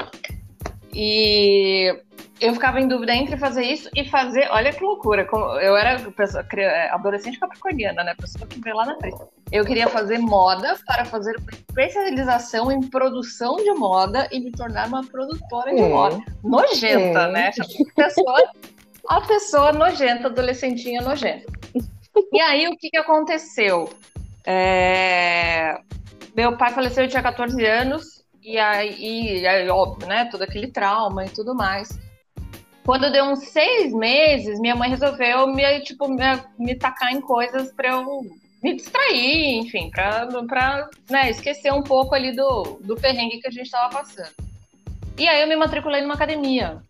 E 0.99 1.95
eu 2.41 2.53
ficava 2.55 2.81
em 2.81 2.87
dúvida 2.87 3.13
entre 3.13 3.37
fazer 3.37 3.61
isso 3.61 3.87
e 3.95 4.03
fazer. 4.09 4.47
Olha 4.49 4.73
que 4.73 4.83
loucura. 4.83 5.27
Eu 5.61 5.77
era 5.77 5.99
pessoa, 6.09 6.43
é, 6.53 6.89
adolescente 6.89 7.39
capricorniana, 7.39 8.03
né? 8.03 8.15
Pessoa 8.15 8.47
que 8.47 8.59
veio 8.59 8.75
lá 8.75 8.83
na 8.83 8.95
frente. 8.97 9.17
Eu 9.51 9.63
queria 9.63 9.87
fazer 9.87 10.17
moda 10.17 10.75
para 10.87 11.05
fazer 11.05 11.37
uma 11.37 11.51
especialização 11.51 12.71
em 12.71 12.81
produção 12.81 13.57
de 13.57 13.71
moda 13.73 14.27
e 14.31 14.39
me 14.39 14.51
tornar 14.51 14.87
uma 14.87 15.05
produtora 15.05 15.69
de 15.71 15.83
hum. 15.83 15.89
moda. 15.89 16.19
Nojenta, 16.43 17.27
hum. 17.27 17.31
né? 17.31 17.51
A 17.59 18.03
pessoa, 18.03 18.51
a 19.07 19.21
pessoa 19.21 19.71
nojenta, 19.71 20.29
adolescentinha 20.29 20.99
nojenta. 21.01 21.45
E 22.33 22.41
aí, 22.41 22.67
o 22.67 22.75
que, 22.75 22.89
que 22.89 22.97
aconteceu? 22.97 23.87
É... 24.43 25.77
Meu 26.35 26.57
pai 26.57 26.73
faleceu, 26.73 27.03
eu 27.03 27.09
tinha 27.09 27.21
14 27.21 27.63
anos 27.63 28.16
e 28.47 28.57
aí, 28.57 29.41
e 29.41 29.45
aí, 29.45 29.67
óbvio, 29.67 30.07
né? 30.07 30.23
Todo 30.31 30.41
aquele 30.43 30.67
trauma 30.67 31.25
e 31.25 31.29
tudo 31.29 31.53
mais. 31.53 31.99
Quando 32.85 33.11
deu 33.11 33.25
uns 33.25 33.39
seis 33.49 33.91
meses, 33.93 34.57
minha 34.61 34.73
mãe 34.73 34.89
resolveu 34.89 35.47
me, 35.47 35.81
tipo, 35.81 36.07
me, 36.07 36.23
me 36.57 36.73
tacar 36.73 37.11
em 37.11 37.19
coisas 37.19 37.73
para 37.73 37.89
eu 37.89 38.21
me 38.63 38.73
distrair, 38.73 39.57
enfim, 39.57 39.91
para 39.91 40.89
né, 41.09 41.29
esquecer 41.29 41.73
um 41.73 41.83
pouco 41.83 42.15
ali 42.15 42.33
do, 42.33 42.79
do 42.81 42.95
perrengue 42.95 43.41
que 43.41 43.47
a 43.49 43.51
gente 43.51 43.65
estava 43.65 43.89
passando. 43.89 44.33
E 45.17 45.27
aí 45.27 45.41
eu 45.41 45.47
me 45.49 45.57
matriculei 45.57 45.99
numa 45.99 46.13
academia. 46.13 46.81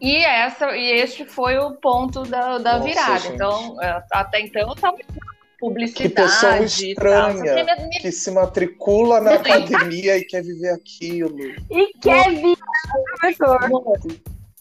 E 0.00 0.16
essa 0.16 0.74
e 0.74 0.92
este 0.92 1.26
foi 1.26 1.58
o 1.58 1.72
ponto 1.72 2.22
da, 2.22 2.56
da 2.56 2.78
Nossa, 2.78 2.84
virada. 2.84 3.18
Gente. 3.18 3.34
Então, 3.34 3.82
é, 3.82 4.02
até 4.12 4.40
então 4.40 4.62
eu 4.62 4.72
estava 4.72 4.96
publicidade. 5.58 6.08
Que 6.08 6.14
pessoa 6.14 6.58
estranha 6.58 7.66
tal, 7.66 7.88
que 8.00 8.12
se 8.12 8.30
matricula 8.30 9.20
na 9.20 9.34
academia 9.34 10.16
e 10.16 10.24
quer 10.24 10.42
viver 10.42 10.70
aquilo. 10.70 11.36
E 11.70 11.92
quer 12.00 12.30
virar 12.30 12.56
professor. 13.20 13.58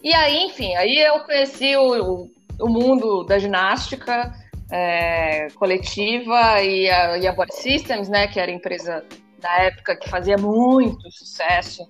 E 0.04 0.14
aí, 0.14 0.46
enfim, 0.46 0.76
aí 0.76 0.98
eu 1.00 1.20
conheci 1.22 1.76
o, 1.76 2.30
o 2.60 2.70
mundo 2.70 3.24
da 3.24 3.40
ginástica 3.40 4.34
é, 4.72 5.48
coletiva 5.56 6.62
e 6.62 6.90
a, 6.90 7.18
e 7.18 7.28
a 7.28 7.34
Body 7.34 7.56
Systems, 7.56 8.10
né, 8.10 8.28
que 8.28 8.40
era 8.40 8.52
a 8.52 8.56
empresa 8.56 9.04
da 9.40 9.52
época 9.60 9.96
que 9.96 10.10
fazia 10.10 10.38
muito 10.38 11.12
sucesso 11.12 11.88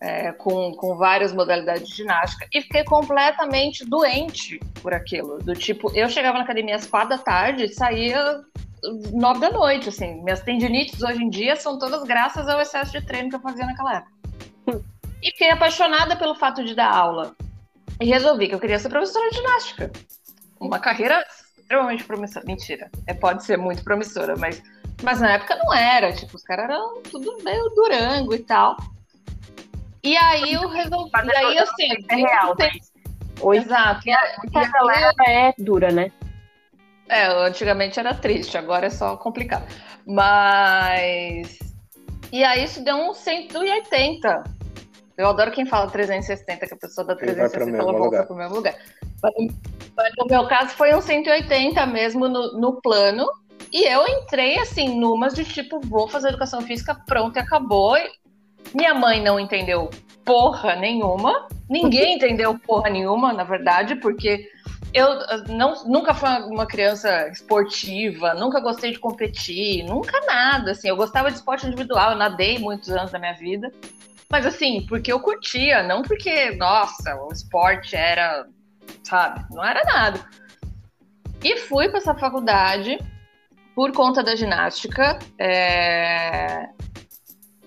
é, 0.00 0.32
com, 0.32 0.72
com 0.72 0.96
várias 0.96 1.32
modalidades 1.32 1.88
de 1.88 1.96
ginástica 1.96 2.46
e 2.52 2.60
fiquei 2.60 2.84
completamente 2.84 3.84
doente 3.84 4.58
por 4.82 4.92
aquilo. 4.92 5.38
Do 5.38 5.54
tipo, 5.54 5.90
eu 5.96 6.08
chegava 6.08 6.38
na 6.38 6.44
academia 6.44 6.76
às 6.76 6.86
quatro 6.86 7.10
da 7.10 7.18
tarde 7.18 7.64
e 7.64 7.74
saía 7.74 8.42
nove 9.12 9.40
da 9.40 9.50
noite, 9.50 9.88
assim. 9.88 10.22
Minhas 10.22 10.40
tendinites 10.40 11.02
hoje 11.02 11.22
em 11.22 11.30
dia 11.30 11.56
são 11.56 11.78
todas 11.78 12.02
graças 12.04 12.48
ao 12.48 12.60
excesso 12.60 12.92
de 12.92 13.04
treino 13.04 13.30
que 13.30 13.36
eu 13.36 13.40
fazia 13.40 13.66
naquela 13.66 13.96
época. 13.96 14.16
E 15.22 15.30
fiquei 15.30 15.50
apaixonada 15.50 16.14
pelo 16.16 16.34
fato 16.34 16.62
de 16.62 16.74
dar 16.74 16.94
aula. 16.94 17.34
E 18.00 18.04
resolvi 18.04 18.48
que 18.48 18.54
eu 18.54 18.60
queria 18.60 18.78
ser 18.78 18.90
professora 18.90 19.30
de 19.30 19.36
ginástica. 19.36 19.90
Uma 20.60 20.78
carreira 20.78 21.24
extremamente 21.58 22.04
promissora. 22.04 22.44
Mentira, 22.46 22.90
é, 23.06 23.14
pode 23.14 23.44
ser 23.44 23.56
muito 23.56 23.82
promissora, 23.82 24.36
mas, 24.36 24.62
mas 25.02 25.20
na 25.20 25.32
época 25.32 25.56
não 25.56 25.72
era. 25.74 26.12
Tipo, 26.12 26.36
os 26.36 26.42
caras 26.42 26.66
eram 26.66 27.02
tudo 27.02 27.42
meio 27.42 27.68
durango 27.70 28.34
e 28.34 28.38
tal. 28.40 28.76
E 30.06 30.16
aí 30.16 30.52
eu 30.52 30.68
resolvi. 30.68 31.10
E 31.12 31.36
aí, 31.36 31.58
assim, 31.58 31.88
é 32.08 32.14
real, 32.14 32.54
né? 32.56 32.70
Oi. 33.40 33.56
Exato. 33.56 34.08
E 34.08 34.12
a, 34.12 34.36
e 34.52 34.56
a 34.56 34.68
galera 34.68 35.12
é 35.26 35.52
dura, 35.58 35.90
né? 35.90 36.12
É, 37.08 37.26
antigamente 37.26 37.98
era 37.98 38.14
triste, 38.14 38.56
agora 38.56 38.86
é 38.86 38.90
só 38.90 39.16
complicado. 39.16 39.66
Mas. 40.06 41.58
E 42.30 42.44
aí 42.44 42.62
isso 42.62 42.84
deu 42.84 42.94
uns 42.94 43.16
180. 43.18 44.44
Eu 45.18 45.28
adoro 45.28 45.50
quem 45.50 45.66
fala 45.66 45.90
360, 45.90 46.66
que 46.66 46.74
a 46.74 46.76
pessoa 46.76 47.04
dá 47.04 47.16
360 47.16 47.76
ela 47.76 47.92
volta 47.92 48.22
para 48.22 48.32
o 48.34 48.36
mesmo 48.36 48.54
lugar. 48.54 48.76
Mas, 49.20 50.12
no 50.18 50.26
meu 50.26 50.46
caso 50.46 50.70
foi 50.76 50.94
um 50.94 51.00
180 51.00 51.84
mesmo 51.86 52.28
no, 52.28 52.52
no 52.60 52.80
plano. 52.80 53.26
E 53.72 53.84
eu 53.84 54.06
entrei 54.06 54.56
assim, 54.60 55.00
numas 55.00 55.34
de 55.34 55.44
tipo, 55.44 55.80
vou 55.80 56.06
fazer 56.06 56.28
educação 56.28 56.60
física, 56.60 56.94
pronto, 57.06 57.36
e 57.36 57.40
acabou. 57.40 57.96
Minha 58.74 58.94
mãe 58.94 59.22
não 59.22 59.38
entendeu 59.38 59.90
porra 60.24 60.76
nenhuma. 60.76 61.48
Ninguém 61.68 62.16
entendeu 62.16 62.58
porra 62.58 62.90
nenhuma, 62.90 63.32
na 63.32 63.44
verdade, 63.44 63.96
porque 63.96 64.48
eu 64.92 65.08
não, 65.48 65.84
nunca 65.84 66.14
fui 66.14 66.28
uma 66.46 66.66
criança 66.66 67.28
esportiva, 67.28 68.34
nunca 68.34 68.60
gostei 68.60 68.92
de 68.92 68.98
competir, 68.98 69.84
nunca 69.84 70.18
nada, 70.26 70.72
assim. 70.72 70.88
Eu 70.88 70.96
gostava 70.96 71.30
de 71.30 71.36
esporte 71.36 71.66
individual, 71.66 72.12
eu 72.12 72.18
nadei 72.18 72.58
muitos 72.58 72.88
anos 72.90 73.10
da 73.10 73.18
minha 73.18 73.34
vida. 73.34 73.70
Mas 74.30 74.44
assim, 74.46 74.84
porque 74.88 75.12
eu 75.12 75.20
curtia, 75.20 75.82
não 75.82 76.02
porque, 76.02 76.50
nossa, 76.52 77.14
o 77.22 77.32
esporte 77.32 77.94
era, 77.94 78.46
sabe, 79.04 79.44
não 79.50 79.64
era 79.64 79.84
nada. 79.84 80.20
E 81.44 81.58
fui 81.58 81.88
para 81.88 81.98
essa 81.98 82.14
faculdade 82.14 82.98
por 83.74 83.92
conta 83.92 84.22
da 84.22 84.34
ginástica. 84.34 85.18
É... 85.38 86.68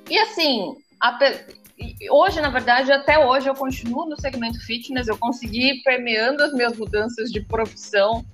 E 0.09 0.17
assim, 0.17 0.75
hoje, 2.11 2.41
na 2.41 2.49
verdade, 2.49 2.91
até 2.91 3.17
hoje 3.25 3.49
eu 3.49 3.53
continuo 3.53 4.07
no 4.07 4.19
segmento 4.19 4.59
fitness, 4.65 5.07
eu 5.07 5.17
consegui 5.17 5.81
permeando 5.83 6.43
as 6.43 6.53
minhas 6.53 6.77
mudanças 6.77 7.29
de 7.31 7.41
profissão 7.41 8.25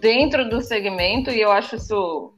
dentro 0.00 0.48
do 0.48 0.60
segmento 0.60 1.30
e 1.30 1.40
eu 1.40 1.50
acho 1.50 1.76
isso 1.76 2.34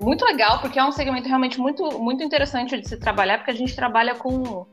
muito 0.00 0.24
legal, 0.24 0.60
porque 0.60 0.78
é 0.78 0.84
um 0.84 0.92
segmento 0.92 1.28
realmente 1.28 1.58
muito, 1.58 1.98
muito 1.98 2.22
interessante 2.22 2.80
de 2.80 2.88
se 2.88 2.96
trabalhar, 2.96 3.38
porque 3.38 3.50
a 3.50 3.54
gente 3.54 3.74
trabalha 3.74 4.14
com 4.14 4.66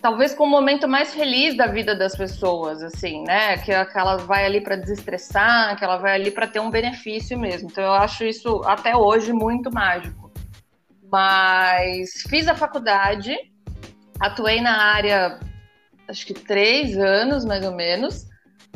talvez 0.00 0.34
com 0.34 0.44
o 0.44 0.48
momento 0.48 0.86
mais 0.86 1.14
feliz 1.14 1.56
da 1.56 1.66
vida 1.66 1.94
das 1.94 2.16
pessoas, 2.16 2.82
assim, 2.82 3.24
né? 3.24 3.58
Que, 3.58 3.72
que 3.84 3.98
ela 3.98 4.16
vai 4.16 4.44
ali 4.44 4.60
para 4.60 4.76
desestressar, 4.76 5.76
que 5.76 5.84
ela 5.84 5.96
vai 5.96 6.14
ali 6.14 6.30
para 6.30 6.46
ter 6.46 6.60
um 6.60 6.70
benefício 6.70 7.38
mesmo. 7.38 7.68
Então 7.70 7.82
eu 7.82 7.92
acho 7.92 8.24
isso 8.24 8.62
até 8.64 8.96
hoje 8.96 9.32
muito 9.32 9.72
mágico. 9.72 10.25
Mas 11.16 12.10
fiz 12.28 12.46
a 12.46 12.54
faculdade, 12.54 13.34
atuei 14.20 14.60
na 14.60 14.76
área 14.76 15.40
acho 16.06 16.26
que 16.26 16.34
três 16.34 16.94
anos 16.98 17.42
mais 17.42 17.64
ou 17.64 17.72
menos, 17.74 18.26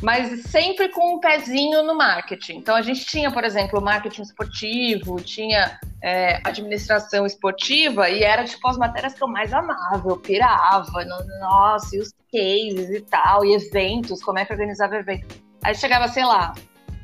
mas 0.01 0.45
sempre 0.45 0.89
com 0.89 1.17
um 1.17 1.21
pezinho 1.21 1.83
no 1.83 1.95
marketing. 1.95 2.57
Então 2.57 2.75
a 2.75 2.81
gente 2.81 3.05
tinha, 3.05 3.31
por 3.31 3.45
exemplo, 3.45 3.79
marketing 3.83 4.23
esportivo, 4.23 5.21
tinha 5.21 5.79
é, 6.03 6.41
administração 6.43 7.27
esportiva 7.27 8.09
e 8.09 8.23
era 8.23 8.43
tipo 8.45 8.67
as 8.67 8.79
matérias 8.79 9.13
que 9.13 9.23
eu 9.23 9.29
mais 9.29 9.53
amava, 9.53 10.09
eu 10.09 10.17
pirava, 10.17 11.05
no, 11.05 11.41
nossa, 11.41 11.95
e 11.95 11.99
os 11.99 12.11
cases 12.33 12.89
e 12.89 13.03
tal, 13.03 13.45
e 13.45 13.53
eventos, 13.53 14.23
como 14.23 14.39
é 14.39 14.47
que 14.47 14.53
organizava 14.55 14.97
evento. 14.97 15.37
Aí 15.63 15.75
chegava, 15.75 16.09
sei 16.09 16.25
lá, 16.25 16.55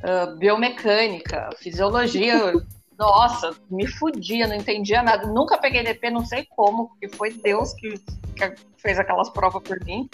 uh, 0.03 0.35
biomecânica, 0.39 1.51
fisiologia, 1.59 2.55
nossa, 2.99 3.55
me 3.71 3.87
fudia, 3.87 4.47
não 4.47 4.55
entendia 4.55 5.03
nada. 5.03 5.27
Nunca 5.27 5.59
peguei 5.59 5.83
DP, 5.83 6.11
não 6.11 6.25
sei 6.25 6.47
como, 6.57 6.89
porque 6.89 7.09
foi 7.09 7.33
Deus 7.33 7.75
que, 7.75 7.99
que 8.35 8.55
fez 8.79 8.99
aquelas 8.99 9.29
provas 9.31 9.63
por 9.63 9.79
mim. 9.85 10.09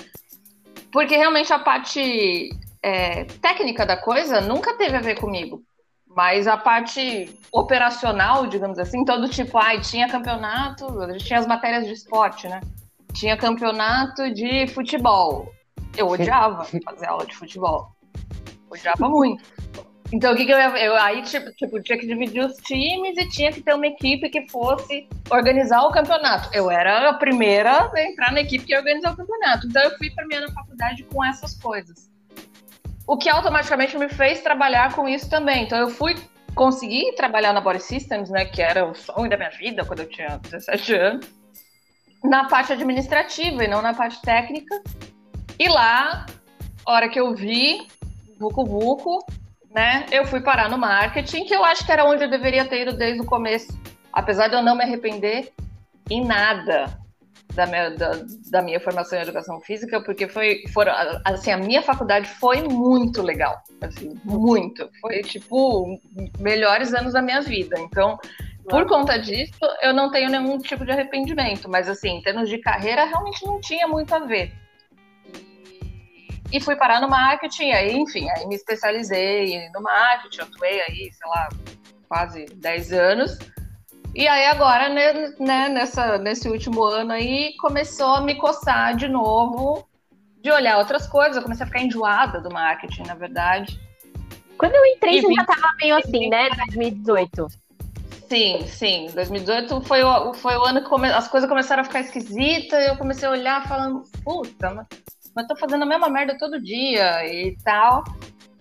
Porque 0.91 1.17
realmente 1.17 1.53
a 1.53 1.59
parte 1.59 2.51
é, 2.83 3.25
técnica 3.25 3.87
da 3.87 3.97
coisa 3.97 4.41
nunca 4.41 4.77
teve 4.77 4.97
a 4.97 5.01
ver 5.01 5.19
comigo. 5.19 5.63
Mas 6.15 6.47
a 6.47 6.57
parte 6.59 7.35
operacional, 7.51 8.47
digamos 8.47 8.79
assim, 8.79 9.05
todo 9.05 9.29
tipo, 9.29 9.57
ai, 9.57 9.81
tinha 9.81 10.09
campeonato, 10.09 10.87
tinha 11.19 11.39
as 11.39 11.47
matérias 11.47 11.87
de 11.87 11.93
esporte, 11.93 12.47
né? 12.49 12.61
Tinha 13.15 13.37
campeonato 13.37 14.31
de 14.35 14.67
futebol. 14.67 15.51
Eu 15.97 16.09
odiava 16.09 16.67
fazer 16.85 17.07
aula 17.07 17.25
de 17.25 17.35
futebol. 17.35 17.93
Odiava 18.71 19.09
muito. 19.09 19.43
Então, 20.13 20.35
o 20.35 20.37
que, 20.37 20.45
que 20.45 20.53
eu, 20.53 20.59
eu 20.59 20.95
aí, 20.97 21.23
tipo, 21.23 21.51
tipo, 21.53 21.83
tinha 21.83 21.99
que 21.99 22.07
dividir 22.07 22.45
os 22.45 22.57
times 22.59 23.17
e 23.17 23.27
tinha 23.31 23.51
que 23.51 23.63
ter 23.63 23.75
uma 23.75 23.87
equipe 23.87 24.29
que 24.29 24.47
fosse 24.51 25.09
organizar 25.31 25.83
o 25.83 25.91
campeonato. 25.91 26.51
Eu 26.53 26.71
era 26.71 27.09
a 27.09 27.15
primeira 27.15 27.91
a 27.91 28.03
entrar 28.03 28.31
na 28.31 28.43
equipe 28.43 28.67
que 28.67 28.73
ia 28.73 28.79
organizar 28.79 29.13
o 29.13 29.17
campeonato. 29.17 29.67
Então, 29.67 29.83
eu 29.83 29.97
fui 29.97 30.11
para 30.11 30.27
minha 30.27 30.47
faculdade 30.53 31.03
com 31.05 31.25
essas 31.25 31.59
coisas. 31.59 32.11
O 33.07 33.17
que 33.17 33.31
automaticamente 33.31 33.97
me 33.97 34.09
fez 34.11 34.43
trabalhar 34.43 34.95
com 34.95 35.09
isso 35.09 35.31
também. 35.31 35.65
Então, 35.65 35.79
eu 35.79 35.89
fui 35.89 36.15
conseguir 36.55 37.15
trabalhar 37.15 37.55
na 37.55 37.63
Body 37.63 37.81
Systems, 37.81 38.29
né, 38.29 38.45
que 38.45 38.61
era 38.61 38.85
o 38.85 38.95
sonho 38.95 39.31
da 39.31 39.39
minha 39.39 39.51
vida 39.51 39.83
quando 39.87 40.01
eu 40.01 40.09
tinha 40.09 40.37
17 40.37 40.95
anos, 40.95 41.27
na 42.23 42.45
parte 42.45 42.75
administrativa 42.75 43.65
e 43.65 43.69
não 43.69 43.81
na 43.81 43.95
parte 43.95 44.21
técnica. 44.21 44.83
E 45.59 45.69
lá, 45.69 46.27
hora 46.87 47.09
que 47.09 47.19
eu 47.19 47.35
vi, 47.35 47.87
Vucu 48.39 48.65
Vucu, 48.67 49.25
né? 49.75 50.07
Eu 50.11 50.27
fui 50.27 50.41
parar 50.41 50.69
no 50.69 50.79
marketing, 50.79 51.45
que 51.45 51.55
eu 51.55 51.65
acho 51.65 51.85
que 51.85 51.93
era 51.93 52.05
onde 52.05 52.25
eu 52.25 52.31
deveria 52.31 52.65
ter 52.65 52.83
ido 52.83 52.93
desde 52.93 53.21
o 53.21 53.25
começo. 53.25 53.69
Apesar 54.13 54.49
de 54.49 54.55
eu 54.55 54.63
não 54.63 54.77
me 54.77 54.85
arrepender 54.85 55.53
em 56.11 56.25
nada 56.25 56.99
da 57.55 57.67
minha, 57.67 57.91
da, 57.91 58.13
da 58.51 58.63
minha 58.63 58.81
formação 58.81 59.19
em 59.19 59.23
educação 59.23 59.61
física, 59.61 60.03
porque 60.03 60.29
foi, 60.29 60.63
assim, 61.25 61.51
a 61.51 61.57
minha 61.57 61.83
faculdade 61.83 62.29
foi 62.29 62.63
muito 62.63 63.23
legal, 63.23 63.63
assim, 63.81 64.19
muito. 64.25 64.89
Foi, 65.01 65.21
tipo, 65.23 65.99
melhores 66.39 66.93
anos 66.95 67.15
da 67.15 67.23
minha 67.23 67.41
vida. 67.41 67.79
Então, 67.79 68.19
por 68.69 68.87
conta 68.87 69.19
disso, 69.19 69.59
eu 69.83 69.93
não 69.93 70.11
tenho 70.11 70.31
nenhum 70.31 70.59
tipo 70.59 70.85
de 70.85 70.93
arrependimento. 70.93 71.69
Mas, 71.69 71.89
assim, 71.89 72.19
em 72.19 72.23
termos 72.23 72.49
de 72.49 72.59
carreira, 72.59 73.05
realmente 73.05 73.45
não 73.45 73.61
tinha 73.61 73.89
muito 73.89 74.15
a 74.15 74.21
ver 74.21 74.53
e 76.53 76.61
fui 76.61 76.77
parar 76.77 77.01
no 77.01 77.09
marketing, 77.09 77.71
aí, 77.71 77.97
enfim, 77.97 78.29
aí 78.31 78.47
me 78.47 78.55
especializei 78.55 79.69
no 79.71 79.81
marketing, 79.81 80.43
atuei 80.43 80.81
aí, 80.83 81.11
sei 81.13 81.29
lá, 81.29 81.49
quase 82.09 82.45
10 82.45 82.93
anos. 82.93 83.39
E 84.15 84.29
aí 84.29 84.45
agora, 84.47 84.91
né, 84.91 85.35
né, 85.41 85.69
nessa, 85.71 86.19
nesse 86.19 86.47
último 86.49 86.85
ano 86.85 87.13
aí, 87.13 87.55
começou 87.59 88.17
a 88.17 88.21
me 88.21 88.35
coçar 88.35 88.95
de 88.95 89.09
novo, 89.09 89.89
de 90.43 90.51
olhar 90.51 90.77
outras 90.77 91.07
coisas. 91.07 91.37
Eu 91.37 91.43
comecei 91.43 91.65
a 91.65 91.67
ficar 91.67 91.81
enjoada 91.81 92.39
do 92.39 92.53
marketing, 92.53 93.05
na 93.05 93.15
verdade. 93.15 93.81
Quando 94.59 94.75
eu 94.75 94.85
entrei, 94.85 95.23
você 95.23 95.33
já 95.33 95.45
tava 95.47 95.75
meio 95.81 95.97
assim, 95.97 96.29
né, 96.29 96.51
2018. 96.51 97.47
Sim, 98.29 98.67
sim. 98.67 99.11
2018 99.15 99.81
foi 99.83 100.03
o, 100.05 100.35
foi 100.35 100.57
o 100.57 100.63
ano 100.63 100.83
que 100.83 100.89
come... 100.89 101.09
as 101.09 101.29
coisas 101.29 101.49
começaram 101.49 101.81
a 101.81 101.85
ficar 101.85 102.01
esquisitas. 102.01 102.87
Eu 102.87 102.97
comecei 102.99 103.27
a 103.27 103.31
olhar 103.31 103.67
falando, 103.67 104.05
puta, 104.23 104.71
mas 104.71 104.87
tô 105.47 105.57
fazendo 105.57 105.83
a 105.83 105.87
mesma 105.87 106.09
merda 106.09 106.37
todo 106.39 106.61
dia 106.61 107.27
e 107.27 107.57
tal. 107.65 108.05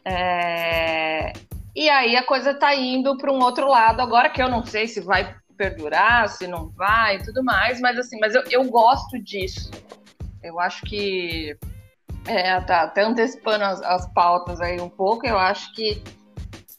É... 0.06 1.34
E 1.76 1.90
aí 1.90 2.16
a 2.16 2.24
coisa 2.24 2.54
tá 2.54 2.76
indo 2.76 3.18
para 3.18 3.32
um 3.32 3.42
outro 3.42 3.68
lado 3.68 4.02
agora 4.02 4.30
que 4.30 4.42
eu 4.42 4.50
não 4.50 4.66
sei 4.66 4.88
se 4.88 5.00
vai 5.02 5.36
perdurar, 5.58 6.28
se 6.28 6.48
não 6.48 6.70
vai 6.70 7.18
e 7.18 7.24
tudo 7.24 7.44
mais, 7.44 7.80
mas 7.80 7.98
assim, 7.98 8.20
mas 8.20 8.34
eu, 8.36 8.44
eu 8.50 8.64
gosto 8.66 9.20
disso. 9.20 9.70
Eu 10.44 10.60
acho 10.60 10.82
que 10.84 11.56
é, 12.26 12.60
tá 12.62 12.84
até 12.84 13.04
antecipando 13.04 13.64
as, 13.64 13.82
as 13.82 14.12
pautas 14.14 14.60
aí 14.60 14.82
um 14.82 14.90
pouco, 14.90 15.28
eu 15.28 15.38
acho 15.38 15.74
que 15.74 16.02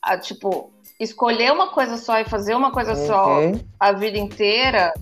a, 0.02 0.18
tipo, 0.18 0.72
escolher 0.98 1.52
uma 1.52 1.68
coisa 1.68 1.96
só 1.96 2.18
e 2.18 2.24
fazer 2.24 2.54
uma 2.54 2.72
coisa 2.72 2.92
uhum. 2.92 3.06
só 3.06 3.38
a 3.78 3.92
vida 3.92 4.18
inteira 4.18 4.92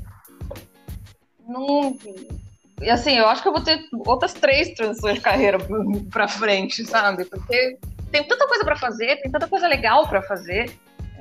não, 1.50 1.96
e 2.80 2.88
assim, 2.88 3.16
eu 3.16 3.26
acho 3.26 3.42
que 3.42 3.48
eu 3.48 3.52
vou 3.52 3.62
ter 3.62 3.78
outras 4.06 4.32
três 4.32 4.70
transições 4.74 5.14
de 5.14 5.20
carreira 5.20 5.58
pra 6.10 6.26
frente, 6.26 6.84
sabe? 6.84 7.24
Porque 7.24 7.78
tem 8.10 8.24
tanta 8.24 8.46
coisa 8.46 8.64
para 8.64 8.76
fazer, 8.76 9.20
tem 9.20 9.30
tanta 9.30 9.46
coisa 9.46 9.68
legal 9.68 10.08
para 10.08 10.22
fazer. 10.22 10.70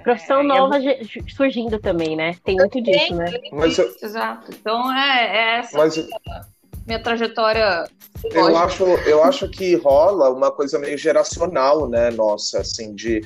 Profissão 0.04 0.40
é, 0.40 0.44
nova 0.44 0.78
é... 0.78 1.02
surgindo 1.36 1.78
também, 1.80 2.16
né? 2.16 2.36
Tem 2.44 2.56
muito 2.56 2.82
disso, 2.82 3.16
né? 3.16 3.32
Mas 3.52 3.78
eu... 3.78 3.94
Exato. 4.02 4.52
Então 4.52 4.92
é, 4.94 5.26
é 5.26 5.60
essa 5.60 5.78
Mas... 5.78 5.98
minha, 5.98 6.46
minha 6.88 7.04
trajetória. 7.04 7.84
Eu 8.32 8.58
acho, 8.58 8.84
eu 8.84 9.24
acho 9.24 9.50
que 9.50 9.76
rola 9.76 10.30
uma 10.30 10.52
coisa 10.52 10.80
meio 10.80 10.98
geracional, 10.98 11.88
né? 11.90 12.10
Nossa, 12.12 12.60
assim, 12.60 12.96
de 12.96 13.22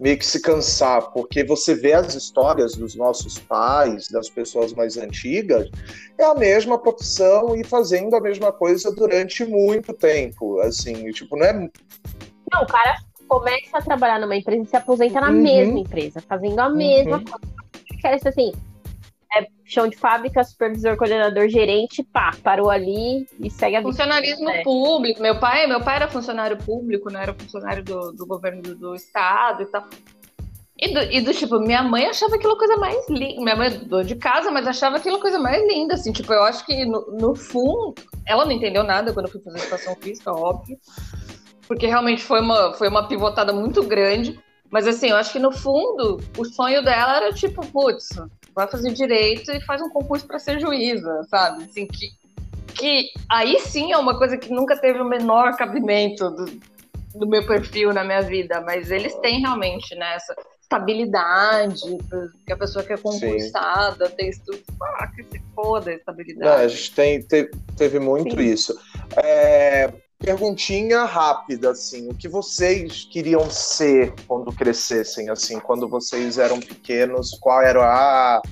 meio 0.00 0.18
que 0.18 0.24
se 0.24 0.40
cansar, 0.40 1.10
porque 1.12 1.44
você 1.44 1.74
vê 1.74 1.92
as 1.92 2.14
histórias 2.14 2.74
dos 2.74 2.94
nossos 2.94 3.38
pais, 3.38 4.08
das 4.08 4.30
pessoas 4.30 4.72
mais 4.72 4.96
antigas, 4.96 5.68
é 6.18 6.24
a 6.24 6.34
mesma 6.34 6.78
profissão 6.78 7.54
e 7.54 7.62
fazendo 7.62 8.16
a 8.16 8.20
mesma 8.20 8.50
coisa 8.50 8.90
durante 8.92 9.44
muito 9.44 9.92
tempo, 9.92 10.58
assim, 10.60 11.10
tipo, 11.10 11.36
não 11.36 11.44
é... 11.44 11.52
Não, 11.52 12.62
o 12.62 12.66
cara 12.66 12.96
começa 13.28 13.78
a 13.78 13.82
trabalhar 13.82 14.18
numa 14.18 14.34
empresa 14.34 14.62
e 14.62 14.66
se 14.66 14.76
aposenta 14.76 15.20
na 15.20 15.28
uhum. 15.28 15.42
mesma 15.42 15.78
empresa, 15.78 16.20
fazendo 16.26 16.58
a 16.58 16.70
mesma 16.70 17.18
uhum. 17.18 17.24
coisa. 17.24 17.60
Quer 18.00 18.28
assim, 18.28 18.52
é 19.36 19.46
chão 19.64 19.86
de 19.88 19.96
fábrica, 19.96 20.42
supervisor, 20.42 20.96
coordenador, 20.96 21.48
gerente, 21.48 22.02
pá, 22.02 22.32
parou 22.42 22.68
ali 22.68 23.28
e 23.38 23.48
segue 23.48 23.76
a 23.76 23.80
vida. 23.80 23.90
Funcionarismo 23.90 24.50
é. 24.50 24.62
público. 24.62 25.22
Meu 25.22 25.38
pai, 25.38 25.66
meu 25.66 25.80
pai 25.80 25.96
era 25.96 26.08
funcionário 26.08 26.56
público, 26.56 27.06
não 27.10 27.18
né? 27.18 27.22
era 27.22 27.34
funcionário 27.34 27.84
do, 27.84 28.12
do 28.12 28.26
governo 28.26 28.60
do, 28.60 28.74
do, 28.74 28.94
estado 28.94 29.62
e 29.62 29.66
tal. 29.66 29.86
E 30.76 30.94
do, 30.94 31.00
e 31.12 31.20
do, 31.20 31.32
tipo, 31.32 31.60
minha 31.60 31.82
mãe 31.82 32.06
achava 32.06 32.34
aquilo 32.34 32.56
coisa 32.56 32.76
mais 32.76 33.08
linda. 33.08 33.42
Minha 33.42 33.56
mãe 33.56 33.68
é 33.68 33.70
dona 33.70 34.04
de 34.04 34.16
casa, 34.16 34.50
mas 34.50 34.66
achava 34.66 34.96
aquilo 34.96 35.20
coisa 35.20 35.38
mais 35.38 35.62
linda, 35.68 35.94
assim. 35.94 36.10
Tipo, 36.10 36.32
eu 36.32 36.42
acho 36.42 36.66
que 36.66 36.84
no, 36.84 37.06
no 37.12 37.36
fundo, 37.36 37.94
ela 38.26 38.44
não 38.44 38.52
entendeu 38.52 38.82
nada 38.82 39.12
quando 39.12 39.26
eu 39.26 39.32
fui 39.32 39.42
fazer 39.42 39.58
educação 39.58 39.94
física, 39.96 40.32
óbvio. 40.32 40.76
Porque 41.68 41.86
realmente 41.86 42.22
foi 42.22 42.40
uma, 42.40 42.72
foi 42.74 42.88
uma 42.88 43.06
pivotada 43.06 43.52
muito 43.52 43.82
grande. 43.84 44.40
Mas 44.70 44.86
assim, 44.86 45.08
eu 45.08 45.16
acho 45.16 45.32
que 45.32 45.38
no 45.38 45.50
fundo, 45.50 46.20
o 46.38 46.44
sonho 46.44 46.82
dela 46.84 47.16
era 47.16 47.32
tipo, 47.32 47.66
putz, 47.66 48.08
vai 48.54 48.68
fazer 48.68 48.92
direito 48.92 49.50
e 49.50 49.60
faz 49.62 49.82
um 49.82 49.90
concurso 49.90 50.26
para 50.26 50.38
ser 50.38 50.60
juíza, 50.60 51.26
sabe? 51.28 51.64
Assim, 51.64 51.86
que, 51.86 52.10
que 52.74 53.10
aí 53.28 53.58
sim 53.60 53.92
é 53.92 53.98
uma 53.98 54.16
coisa 54.16 54.36
que 54.36 54.52
nunca 54.52 54.76
teve 54.80 55.00
o 55.00 55.04
menor 55.04 55.56
cabimento 55.56 56.30
do, 56.30 56.44
do 57.14 57.26
meu 57.26 57.44
perfil 57.44 57.92
na 57.92 58.04
minha 58.04 58.22
vida, 58.22 58.60
mas 58.60 58.90
eles 58.90 59.14
têm 59.16 59.40
realmente 59.40 59.94
né, 59.96 60.14
essa 60.14 60.34
estabilidade, 60.60 61.82
que 62.46 62.52
a 62.52 62.56
pessoa 62.56 62.84
que 62.84 62.92
é 62.92 62.96
concursada 62.96 64.06
Sim. 64.06 64.16
tem 64.16 64.28
estudo, 64.28 64.62
ah, 64.80 65.08
que 65.08 65.24
se 65.24 65.42
foda 65.52 65.90
a 65.90 65.94
estabilidade. 65.94 66.48
Não, 66.48 66.64
a 66.64 66.68
gente 66.68 66.94
tem, 66.94 67.22
teve, 67.22 67.50
teve 67.76 67.98
muito 67.98 68.36
Sim. 68.36 68.42
isso. 68.42 68.78
É, 69.16 69.92
perguntinha 70.20 71.04
rápida, 71.04 71.70
assim, 71.70 72.10
o 72.10 72.14
que 72.14 72.28
vocês 72.28 73.08
queriam 73.10 73.50
ser 73.50 74.14
quando 74.28 74.52
crescessem, 74.52 75.30
assim, 75.30 75.58
quando 75.58 75.88
vocês 75.88 76.36
eram 76.36 76.60
pequenos, 76.60 77.30
qual 77.40 77.62
era 77.62 77.82
a, 77.82 78.42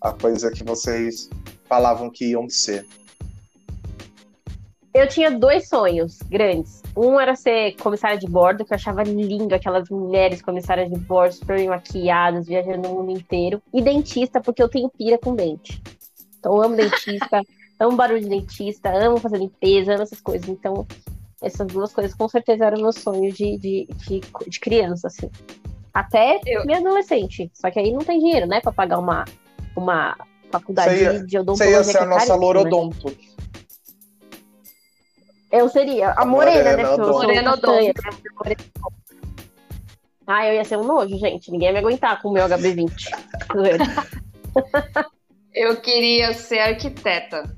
a 0.00 0.12
coisa 0.12 0.50
que 0.52 0.62
vocês 0.62 1.28
falavam 1.68 2.08
que 2.08 2.30
iam 2.30 2.48
ser? 2.48 2.86
Eu 4.94 5.08
tinha 5.08 5.30
dois 5.30 5.68
sonhos 5.68 6.18
grandes. 6.22 6.82
Um 6.96 7.20
era 7.20 7.36
ser 7.36 7.76
comissária 7.76 8.18
de 8.18 8.26
bordo, 8.26 8.64
que 8.64 8.72
eu 8.72 8.76
achava 8.76 9.02
lindo 9.02 9.54
aquelas 9.54 9.88
mulheres 9.90 10.40
comissárias 10.40 10.88
de 10.88 10.98
bordo, 10.98 11.34
super 11.34 11.68
maquiadas, 11.68 12.46
viajando 12.46 12.88
no 12.88 12.94
mundo 12.94 13.10
inteiro. 13.10 13.60
E 13.72 13.82
dentista, 13.82 14.40
porque 14.40 14.62
eu 14.62 14.68
tenho 14.68 14.88
pira 14.88 15.18
com 15.18 15.34
dente. 15.34 15.82
Então 16.38 16.56
eu 16.56 16.62
amo 16.62 16.76
dentista, 16.76 17.42
amo 17.78 17.96
barulho 17.96 18.20
de 18.20 18.28
dentista, 18.28 18.90
amo 18.90 19.18
fazer 19.18 19.38
limpeza, 19.38 19.94
amo 19.94 20.02
essas 20.02 20.20
coisas. 20.20 20.48
Então, 20.48 20.86
essas 21.40 21.66
duas 21.66 21.92
coisas 21.92 22.14
com 22.14 22.28
certeza 22.28 22.64
eram 22.64 22.82
meus 22.82 22.96
sonhos 22.96 23.34
de, 23.34 23.56
de, 23.58 23.88
de, 24.06 24.20
de 24.48 24.60
criança, 24.60 25.06
assim. 25.06 25.30
Até 25.94 26.40
eu... 26.46 26.64
minha 26.66 26.78
adolescente. 26.78 27.50
Só 27.54 27.70
que 27.70 27.78
aí 27.78 27.92
não 27.92 28.00
tem 28.00 28.18
dinheiro, 28.18 28.46
né, 28.46 28.60
pra 28.60 28.72
pagar 28.72 28.98
uma, 28.98 29.24
uma 29.76 30.16
faculdade 30.50 30.94
ia, 30.94 31.24
de 31.24 31.38
odontologia. 31.38 31.84
Você 31.84 31.90
ia 31.90 31.92
ser 31.92 31.98
a 31.98 32.02
é 32.02 32.06
nossa 32.06 32.34
lorodonto. 32.34 33.08
Né? 33.08 33.14
Eu 35.50 35.68
seria 35.68 36.12
a 36.12 36.26
morena, 36.26 36.76
né? 36.76 36.96
Morena 36.96 37.54
odonto. 37.54 38.02
Ah, 40.26 40.46
eu 40.46 40.54
ia 40.54 40.64
ser 40.64 40.76
um 40.76 40.84
nojo, 40.84 41.16
gente. 41.16 41.50
Ninguém 41.50 41.68
ia 41.68 41.72
me 41.72 41.78
aguentar 41.78 42.20
com 42.20 42.28
o 42.28 42.32
meu 42.32 42.46
HB20. 42.46 42.92
eu 45.54 45.80
queria 45.80 46.34
ser 46.34 46.58
arquiteta. 46.58 47.56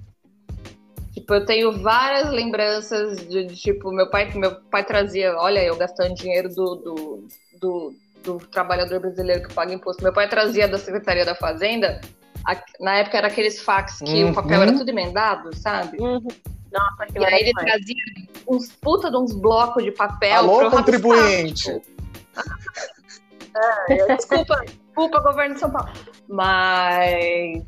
Tipo, 1.30 1.34
eu 1.34 1.46
tenho 1.46 1.82
várias 1.82 2.28
lembranças 2.30 3.18
de, 3.28 3.44
de, 3.44 3.54
tipo, 3.54 3.92
meu 3.92 4.10
pai, 4.10 4.32
meu 4.34 4.56
pai 4.62 4.84
trazia, 4.84 5.36
olha, 5.36 5.62
eu 5.62 5.76
gastando 5.76 6.14
dinheiro 6.14 6.48
do, 6.48 6.74
do, 6.74 7.28
do, 7.60 7.94
do 8.24 8.38
trabalhador 8.46 8.98
brasileiro 8.98 9.46
que 9.46 9.54
paga 9.54 9.72
imposto. 9.72 10.02
Meu 10.02 10.12
pai 10.12 10.28
trazia 10.28 10.66
da 10.66 10.76
Secretaria 10.76 11.24
da 11.24 11.36
Fazenda, 11.36 12.00
a, 12.44 12.56
na 12.80 12.96
época 12.96 13.18
era 13.18 13.28
aqueles 13.28 13.62
fax 13.62 14.00
que 14.00 14.24
uhum. 14.24 14.30
o 14.30 14.34
papel 14.34 14.60
era 14.60 14.72
tudo 14.72 14.88
emendado, 14.88 15.54
sabe? 15.56 15.98
Uhum. 16.00 16.26
Nossa, 16.72 17.06
que 17.06 17.18
e 17.18 17.24
aí 17.24 17.42
ele 17.42 17.52
trazia 17.52 17.96
uns 18.48 18.72
puta 18.72 19.08
de 19.08 19.16
uns 19.16 19.32
blocos 19.32 19.84
de 19.84 19.92
papel. 19.92 20.36
Alô, 20.36 20.68
contribuinte! 20.68 21.80
é, 23.88 24.16
desculpa, 24.16 24.64
desculpa, 24.64 25.20
governo 25.20 25.54
de 25.54 25.60
São 25.60 25.70
Paulo. 25.70 25.90
Mas. 26.28 27.62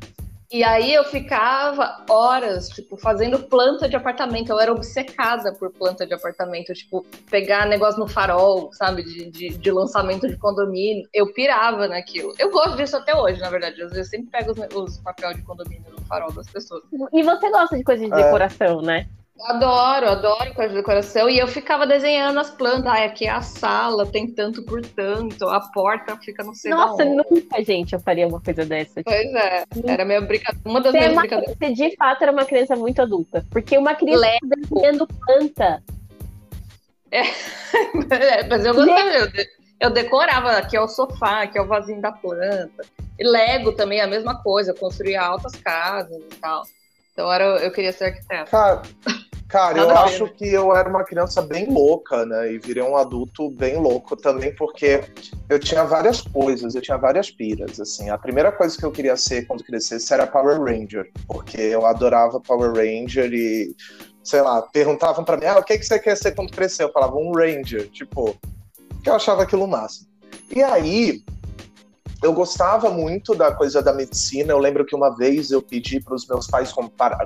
E 0.53 0.63
aí 0.63 0.93
eu 0.93 1.03
ficava 1.05 2.05
horas, 2.07 2.69
tipo, 2.69 2.95
fazendo 2.95 3.39
planta 3.39 3.89
de 3.89 3.95
apartamento. 3.95 4.51
Eu 4.51 4.59
era 4.59 4.71
obcecada 4.71 5.51
por 5.51 5.71
planta 5.71 6.05
de 6.05 6.13
apartamento. 6.13 6.71
Tipo, 6.73 7.03
pegar 7.27 7.65
negócio 7.65 7.99
no 7.99 8.07
farol, 8.07 8.71
sabe? 8.71 9.01
De, 9.01 9.31
de, 9.31 9.49
de 9.57 9.71
lançamento 9.71 10.27
de 10.27 10.37
condomínio. 10.37 11.09
Eu 11.11 11.33
pirava 11.33 11.87
naquilo. 11.87 12.35
Eu 12.37 12.51
gosto 12.51 12.77
disso 12.77 12.95
até 12.95 13.15
hoje, 13.15 13.41
na 13.41 13.49
verdade. 13.49 13.81
Às 13.81 13.93
vezes 13.93 13.97
eu 13.97 14.19
sempre 14.19 14.29
pego 14.29 14.51
os, 14.51 14.75
os 14.75 14.97
papéis 14.99 15.37
de 15.37 15.41
condomínio 15.41 15.91
no 15.91 16.05
farol 16.05 16.31
das 16.31 16.47
pessoas. 16.47 16.83
E 17.11 17.23
você 17.23 17.49
gosta 17.49 17.75
de 17.75 17.83
coisas 17.83 18.05
de 18.05 18.13
é. 18.13 18.23
decoração, 18.23 18.79
né? 18.79 19.07
Adoro, 19.43 20.07
adoro 20.07 20.53
coisa 20.53 20.69
de 20.69 20.75
decoração. 20.75 21.29
E 21.29 21.37
eu 21.37 21.47
ficava 21.47 21.85
desenhando 21.85 22.39
as 22.39 22.49
plantas. 22.49 22.85
Ah, 22.85 23.03
aqui 23.03 23.25
é 23.25 23.29
a 23.29 23.41
sala, 23.41 24.05
tem 24.05 24.27
tanto 24.27 24.63
por 24.63 24.81
tanto. 24.81 25.47
A 25.49 25.59
porta 25.59 26.15
fica 26.17 26.43
no 26.43 26.55
sei 26.55 26.71
Nossa, 26.71 27.03
nunca, 27.03 27.61
gente, 27.61 27.93
eu 27.93 27.99
faria 27.99 28.27
uma 28.27 28.39
coisa 28.39 28.65
dessa. 28.65 29.03
Pois 29.03 29.33
é. 29.33 29.65
Era 29.85 30.05
minha 30.05 30.21
brincadeira. 30.21 30.69
Uma 30.69 30.79
das 30.79 30.93
você 30.93 30.97
minhas 30.97 31.11
é 31.11 31.13
uma, 31.13 31.21
brincadeiras. 31.21 31.57
Você 31.57 31.73
de 31.73 31.95
fato 31.97 32.21
era 32.21 32.31
uma 32.31 32.45
criança 32.45 32.75
muito 32.75 33.01
adulta. 33.01 33.45
Porque 33.51 33.77
uma 33.77 33.93
criança 33.95 34.21
Lego. 34.21 34.55
desenhando 34.55 35.07
planta. 35.07 35.83
É. 37.11 37.21
é 38.15 38.47
mas 38.47 38.65
eu 38.65 38.73
gostava. 38.73 39.09
Eu, 39.09 39.27
eu 39.81 39.89
decorava. 39.89 40.51
Aqui 40.51 40.77
é 40.77 40.81
o 40.81 40.87
sofá, 40.87 41.41
aqui 41.41 41.57
é 41.57 41.61
o 41.61 41.67
vasinho 41.67 42.01
da 42.01 42.13
planta. 42.13 42.85
E 43.19 43.27
Lego 43.27 43.73
também 43.73 43.99
é 43.99 44.03
a 44.03 44.07
mesma 44.07 44.41
coisa. 44.41 44.71
Eu 44.71 44.75
construía 44.75 45.21
altas 45.21 45.53
casas 45.55 46.21
e 46.31 46.35
tal. 46.37 46.63
Então 47.11 47.31
era, 47.31 47.43
eu 47.57 47.71
queria 47.71 47.91
ser 47.91 48.05
arquiteto. 48.05 48.49
Cara, 48.49 48.81
cara 49.53 49.77
eu 49.77 49.89
acho 49.91 50.27
que 50.29 50.47
eu 50.47 50.75
era 50.75 50.89
uma 50.89 51.03
criança 51.03 51.39
bem 51.39 51.71
louca, 51.71 52.25
né? 52.25 52.53
E 52.53 52.57
virei 52.57 52.81
um 52.81 52.97
adulto 52.97 53.51
bem 53.51 53.77
louco 53.77 54.17
também, 54.17 54.53
porque 54.55 55.03
eu 55.47 55.59
tinha 55.59 55.83
várias 55.83 56.21
coisas, 56.21 56.73
eu 56.73 56.81
tinha 56.81 56.97
várias 56.97 57.29
piras, 57.29 57.79
assim. 57.79 58.09
A 58.09 58.17
primeira 58.17 58.51
coisa 58.51 58.75
que 58.75 58.83
eu 58.83 58.91
queria 58.91 59.15
ser 59.15 59.45
quando 59.45 59.63
crescesse 59.63 60.11
era 60.11 60.25
Power 60.25 60.59
Ranger, 60.59 61.11
porque 61.27 61.61
eu 61.61 61.85
adorava 61.85 62.39
Power 62.39 62.73
Ranger 62.73 63.31
e, 63.31 63.75
sei 64.23 64.41
lá, 64.41 64.59
perguntavam 64.63 65.23
para 65.23 65.37
mim, 65.37 65.45
ah, 65.45 65.59
o 65.59 65.63
que, 65.63 65.77
que 65.77 65.85
você 65.85 65.99
quer 65.99 66.17
ser 66.17 66.31
quando 66.31 66.51
crescer? 66.51 66.85
Eu 66.85 66.91
falava, 66.91 67.15
um 67.15 67.31
Ranger, 67.31 67.87
tipo, 67.91 68.35
que 69.03 69.09
eu 69.09 69.13
achava 69.13 69.43
aquilo 69.43 69.67
massa. 69.67 70.07
E 70.49 70.63
aí, 70.63 71.23
eu 72.23 72.31
gostava 72.31 72.89
muito 72.89 73.35
da 73.35 73.51
coisa 73.51 73.81
da 73.81 73.93
medicina. 73.93 74.53
Eu 74.53 74.57
lembro 74.57 74.85
que 74.85 74.95
uma 74.95 75.09
vez 75.15 75.51
eu 75.51 75.61
pedi 75.61 75.99
para 75.99 76.15
os 76.15 76.25
meus 76.25 76.47
pais 76.47 76.73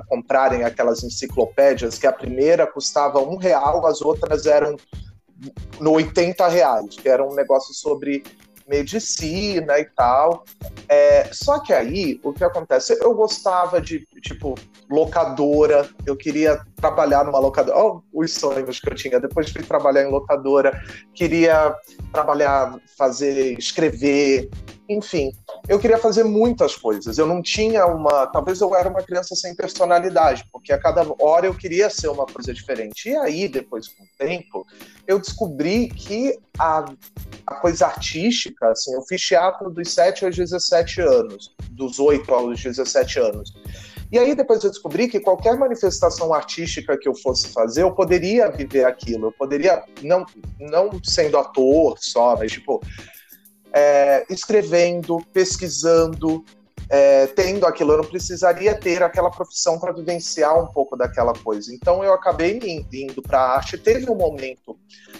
comprarem 0.08 0.64
aquelas 0.64 1.04
enciclopédias, 1.04 1.98
que 1.98 2.06
a 2.06 2.12
primeira 2.12 2.66
custava 2.66 3.20
um 3.20 3.36
real, 3.36 3.86
as 3.86 4.02
outras 4.02 4.44
eram 4.44 4.76
no 5.78 5.92
80 5.92 6.48
reais, 6.48 6.96
que 6.96 7.08
era 7.08 7.24
um 7.24 7.32
negócio 7.32 7.72
sobre 7.72 8.24
medicina 8.68 9.78
e 9.78 9.84
tal. 9.84 10.44
É, 10.88 11.30
só 11.32 11.60
que 11.60 11.72
aí, 11.72 12.20
o 12.24 12.32
que 12.32 12.42
acontece? 12.42 12.98
Eu 13.00 13.14
gostava 13.14 13.80
de, 13.80 14.06
tipo, 14.20 14.54
locadora, 14.90 15.88
eu 16.06 16.16
queria 16.16 16.60
trabalhar 16.76 17.24
numa 17.24 17.38
locadora. 17.38 17.76
Olha 17.78 18.00
os 18.12 18.32
sonhos 18.32 18.80
que 18.80 18.88
eu 18.88 18.94
tinha. 18.94 19.20
Depois 19.20 19.46
de 19.46 19.62
trabalhar 19.62 20.04
em 20.04 20.10
locadora, 20.10 20.82
queria 21.14 21.74
trabalhar, 22.12 22.78
fazer, 22.96 23.58
escrever, 23.58 24.50
enfim, 24.88 25.32
eu 25.68 25.78
queria 25.78 25.98
fazer 25.98 26.24
muitas 26.24 26.74
coisas. 26.74 27.18
Eu 27.18 27.26
não 27.26 27.42
tinha 27.42 27.84
uma. 27.86 28.26
Talvez 28.26 28.60
eu 28.62 28.74
era 28.74 28.88
uma 28.88 29.02
criança 29.02 29.34
sem 29.34 29.54
personalidade, 29.54 30.44
porque 30.50 30.72
a 30.72 30.78
cada 30.78 31.06
hora 31.20 31.46
eu 31.46 31.54
queria 31.54 31.90
ser 31.90 32.08
uma 32.08 32.24
coisa 32.24 32.54
diferente. 32.54 33.10
E 33.10 33.16
aí, 33.16 33.48
depois, 33.48 33.88
com 33.88 34.02
o 34.02 34.08
tempo, 34.16 34.66
eu 35.06 35.18
descobri 35.18 35.88
que 35.88 36.38
a, 36.58 36.86
a 37.46 37.54
coisa 37.56 37.86
artística, 37.86 38.70
assim, 38.70 38.94
eu 38.94 39.02
fiz 39.02 39.20
teatro 39.20 39.68
dos 39.68 39.92
7 39.92 40.24
aos 40.24 40.36
17 40.36 41.02
anos, 41.02 41.54
dos 41.70 41.98
8 41.98 42.32
aos 42.32 42.62
17 42.62 43.18
anos. 43.18 43.52
E 44.10 44.18
aí 44.18 44.34
depois 44.34 44.64
eu 44.64 44.70
descobri 44.70 45.08
que 45.08 45.20
qualquer 45.20 45.56
manifestação 45.56 46.32
artística 46.32 46.96
que 46.96 47.08
eu 47.08 47.14
fosse 47.14 47.48
fazer, 47.48 47.82
eu 47.82 47.92
poderia 47.92 48.50
viver 48.50 48.84
aquilo. 48.84 49.28
Eu 49.28 49.32
poderia, 49.32 49.82
não, 50.02 50.24
não 50.58 50.90
sendo 51.04 51.36
ator 51.36 51.96
só, 51.98 52.36
mas 52.36 52.52
tipo, 52.52 52.80
é, 53.72 54.24
escrevendo, 54.30 55.18
pesquisando, 55.32 56.42
é, 56.88 57.26
tendo 57.26 57.66
aquilo. 57.66 57.92
Eu 57.92 57.98
não 57.98 58.04
precisaria 58.04 58.74
ter 58.74 59.02
aquela 59.02 59.30
profissão 59.30 59.78
para 59.78 59.92
vivenciar 59.92 60.58
um 60.58 60.66
pouco 60.66 60.96
daquela 60.96 61.34
coisa. 61.34 61.74
Então 61.74 62.02
eu 62.02 62.14
acabei 62.14 62.58
indo 62.92 63.22
para 63.22 63.40
a 63.40 63.56
arte. 63.56 63.76
Teve 63.76 64.10
um 64.10 64.16
momento 64.16 64.78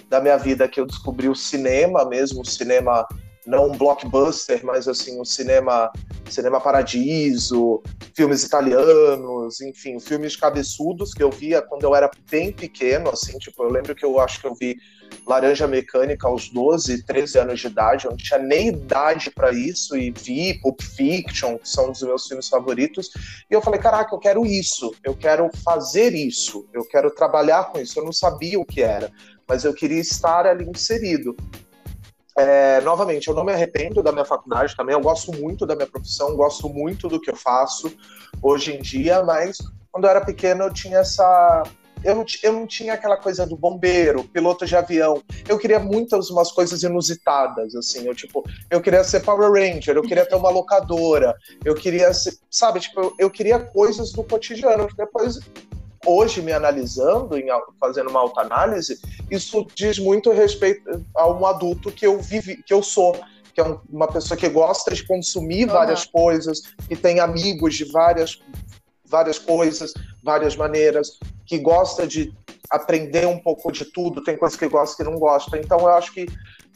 da 0.09 0.21
minha 0.21 0.39
vida 0.39 0.67
que 0.67 0.81
eu 0.81 0.87
descobri 0.87 1.29
o 1.29 1.35
cinema 1.35 2.07
mesmo, 2.07 2.41
o 2.41 2.47
cinema 2.47 3.07
não 3.49 3.71
um 3.71 3.77
blockbuster, 3.77 4.61
mas 4.63 4.87
assim, 4.87 5.19
um 5.19 5.25
cinema, 5.25 5.91
cinema 6.29 6.61
paradiso, 6.61 7.83
filmes 8.15 8.45
italianos, 8.45 9.63
enfim, 9.63 9.99
filmes 9.99 10.37
cabeçudos 10.37 11.15
que 11.15 11.23
eu 11.23 11.31
via 11.31 11.63
quando 11.63 11.85
eu 11.85 11.95
era 11.95 12.11
bem 12.31 12.53
pequeno, 12.53 13.09
assim, 13.09 13.39
tipo, 13.39 13.63
eu 13.63 13.71
lembro 13.71 13.95
que 13.95 14.05
eu 14.05 14.21
acho 14.21 14.39
que 14.39 14.47
eu 14.47 14.55
vi 14.55 14.77
Laranja 15.27 15.67
Mecânica 15.67 16.29
aos 16.29 16.51
12, 16.51 17.05
13 17.05 17.39
anos 17.39 17.61
de 17.61 17.69
idade, 17.69 18.05
eu 18.05 18.11
não 18.11 18.19
tinha 18.19 18.39
nem 18.39 18.69
idade 18.69 19.31
para 19.31 19.51
isso, 19.51 19.97
e 19.97 20.11
vi 20.11 20.61
Pulp 20.61 20.83
Fiction, 20.83 21.57
que 21.57 21.69
são 21.69 21.89
um 21.89 21.93
dos 21.93 22.03
meus 22.03 22.27
filmes 22.27 22.51
favoritos, 22.51 23.11
e 23.51 23.55
eu 23.55 23.63
falei, 23.63 23.81
caraca, 23.81 24.15
eu 24.15 24.19
quero 24.19 24.45
isso, 24.45 24.95
eu 25.03 25.17
quero 25.17 25.49
fazer 25.65 26.15
isso, 26.15 26.69
eu 26.75 26.85
quero 26.85 27.11
trabalhar 27.11 27.73
com 27.73 27.81
isso, 27.81 27.99
eu 27.99 28.05
não 28.05 28.13
sabia 28.13 28.61
o 28.61 28.67
que 28.67 28.83
era, 28.83 29.11
mas 29.49 29.65
eu 29.65 29.73
queria 29.73 30.01
estar 30.01 30.47
ali 30.47 30.69
inserido. 30.69 31.35
É, 32.39 32.81
novamente, 32.83 33.27
eu 33.27 33.35
não 33.35 33.45
me 33.45 33.53
arrependo 33.53 34.03
da 34.03 34.13
minha 34.13 34.25
faculdade 34.25 34.77
também, 34.77 34.95
eu 34.95 35.01
gosto 35.01 35.33
muito 35.33 35.67
da 35.67 35.75
minha 35.75 35.89
profissão, 35.89 36.37
gosto 36.37 36.69
muito 36.69 37.09
do 37.09 37.21
que 37.21 37.31
eu 37.31 37.37
faço 37.37 37.93
hoje 38.41 38.73
em 38.73 38.81
dia, 38.81 39.23
mas 39.25 39.59
quando 39.91 40.05
eu 40.05 40.11
era 40.11 40.25
pequeno 40.25 40.63
eu 40.63 40.73
tinha 40.73 40.99
essa, 40.99 41.65
eu, 42.05 42.25
eu 42.43 42.53
não 42.53 42.67
tinha 42.67 42.95
aquela 42.95 43.17
coisa 43.17 43.47
do 43.47 43.57
bombeiro, 43.57 44.25
piloto 44.25 44.65
de 44.65 44.77
avião. 44.77 45.23
Eu 45.49 45.59
queria 45.59 45.79
muitas 45.79 46.31
umas 46.31 46.53
coisas 46.53 46.83
inusitadas, 46.83 47.75
assim. 47.75 48.07
Eu, 48.07 48.15
tipo, 48.15 48.45
eu 48.71 48.81
queria 48.81 49.03
ser 49.03 49.21
Power 49.21 49.51
Ranger, 49.51 49.97
eu 49.97 50.03
queria 50.03 50.25
ter 50.25 50.37
uma 50.37 50.51
locadora, 50.51 51.35
eu 51.65 51.75
queria 51.75 52.13
ser, 52.15 52.35
sabe, 52.51 52.81
tipo, 52.81 53.01
eu, 53.01 53.15
eu 53.19 53.31
queria 53.31 53.59
coisas 53.59 54.13
do 54.13 54.23
cotidiano. 54.23 54.89
Depois, 54.97 55.41
hoje, 56.09 56.41
me 56.41 56.53
analisando, 56.53 57.37
em, 57.37 57.47
fazendo 57.79 58.11
uma 58.11 58.21
autoanálise, 58.21 58.99
isso 59.31 59.67
diz 59.75 59.99
muito 59.99 60.31
respeito 60.31 61.05
a 61.15 61.29
um 61.29 61.45
adulto 61.47 61.93
que 61.93 62.07
eu 62.07 62.21
vivi, 62.21 62.63
que 62.63 62.73
eu 62.73 62.83
sou 62.83 63.17
que 63.59 63.63
é 63.63 63.77
uma 63.91 64.07
pessoa 64.07 64.39
que 64.39 64.49
gosta 64.49 64.95
de 64.95 65.05
consumir 65.05 65.67
uhum. 65.67 65.73
várias 65.73 66.05
coisas, 66.05 66.63
que 66.87 66.95
tem 66.95 67.19
amigos 67.19 67.75
de 67.75 67.85
várias, 67.87 68.41
várias 69.05 69.37
coisas, 69.37 69.93
várias 70.23 70.55
maneiras, 70.55 71.19
que 71.45 71.59
gosta 71.59 72.07
de 72.07 72.33
aprender 72.71 73.27
um 73.27 73.39
pouco 73.39 73.73
de 73.73 73.85
tudo, 73.85 74.23
tem 74.23 74.37
coisas 74.37 74.57
que 74.57 74.69
gosta 74.69 74.97
que 74.97 75.11
não 75.11 75.19
gosta. 75.19 75.59
Então 75.59 75.81
eu 75.81 75.89
acho 75.89 76.13
que 76.13 76.27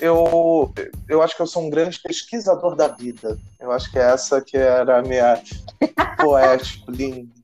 eu, 0.00 0.72
eu 1.08 1.22
acho 1.22 1.36
que 1.36 1.42
eu 1.42 1.46
sou 1.46 1.62
um 1.62 1.70
grande 1.70 2.00
pesquisador 2.00 2.74
da 2.74 2.88
vida. 2.88 3.38
Eu 3.60 3.70
acho 3.70 3.88
que 3.90 3.98
é 4.00 4.02
essa 4.02 4.40
que 4.40 4.56
era 4.56 4.98
a 4.98 5.02
minha 5.02 5.40
poética, 6.18 6.90
linda. 6.90 7.41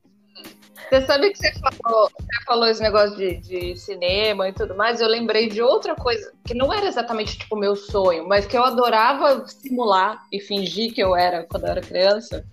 Você 0.87 1.05
sabe 1.05 1.31
que 1.31 1.37
você 1.37 1.51
falou, 1.83 2.09
você 2.09 2.43
falou 2.45 2.67
esse 2.67 2.81
negócio 2.81 3.15
de, 3.15 3.37
de, 3.37 3.75
cinema 3.75 4.49
e 4.49 4.53
tudo 4.53 4.75
mais, 4.75 5.01
eu 5.01 5.07
lembrei 5.07 5.47
de 5.47 5.61
outra 5.61 5.95
coisa, 5.95 6.31
que 6.45 6.53
não 6.53 6.73
era 6.73 6.87
exatamente 6.87 7.37
tipo 7.37 7.55
meu 7.55 7.75
sonho, 7.75 8.27
mas 8.27 8.45
que 8.45 8.57
eu 8.57 8.63
adorava 8.63 9.45
simular 9.47 10.25
e 10.31 10.39
fingir 10.39 10.93
que 10.93 11.01
eu 11.01 11.15
era 11.15 11.43
quando 11.43 11.65
eu 11.65 11.71
era 11.71 11.81
criança. 11.81 12.45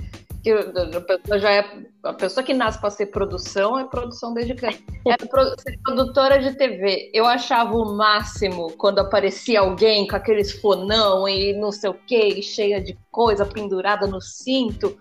que 0.46 0.52
a 0.52 1.00
pessoa 1.00 1.38
já 1.40 1.50
é 1.50 1.86
a 2.04 2.12
pessoa 2.12 2.44
que 2.44 2.54
nasce 2.54 2.78
para 2.78 2.90
ser 2.90 3.06
produção 3.06 3.76
é 3.76 3.84
produção 3.84 4.32
desde 4.32 4.54
criança. 4.54 4.78
É 5.04 5.16
ser 5.60 5.76
produtora 5.82 6.38
de 6.38 6.54
TV. 6.54 7.10
Eu 7.12 7.26
achava 7.26 7.76
o 7.76 7.96
máximo 7.96 8.70
quando 8.78 9.00
aparecia 9.00 9.58
alguém 9.58 10.06
com 10.06 10.14
aqueles 10.14 10.52
fonão 10.52 11.28
e 11.28 11.52
não 11.54 11.72
sei 11.72 11.90
o 11.90 11.94
que, 11.94 12.40
cheia 12.42 12.80
de 12.80 12.96
coisa 13.10 13.44
pendurada 13.44 14.06
no 14.06 14.20
cinto. 14.20 14.96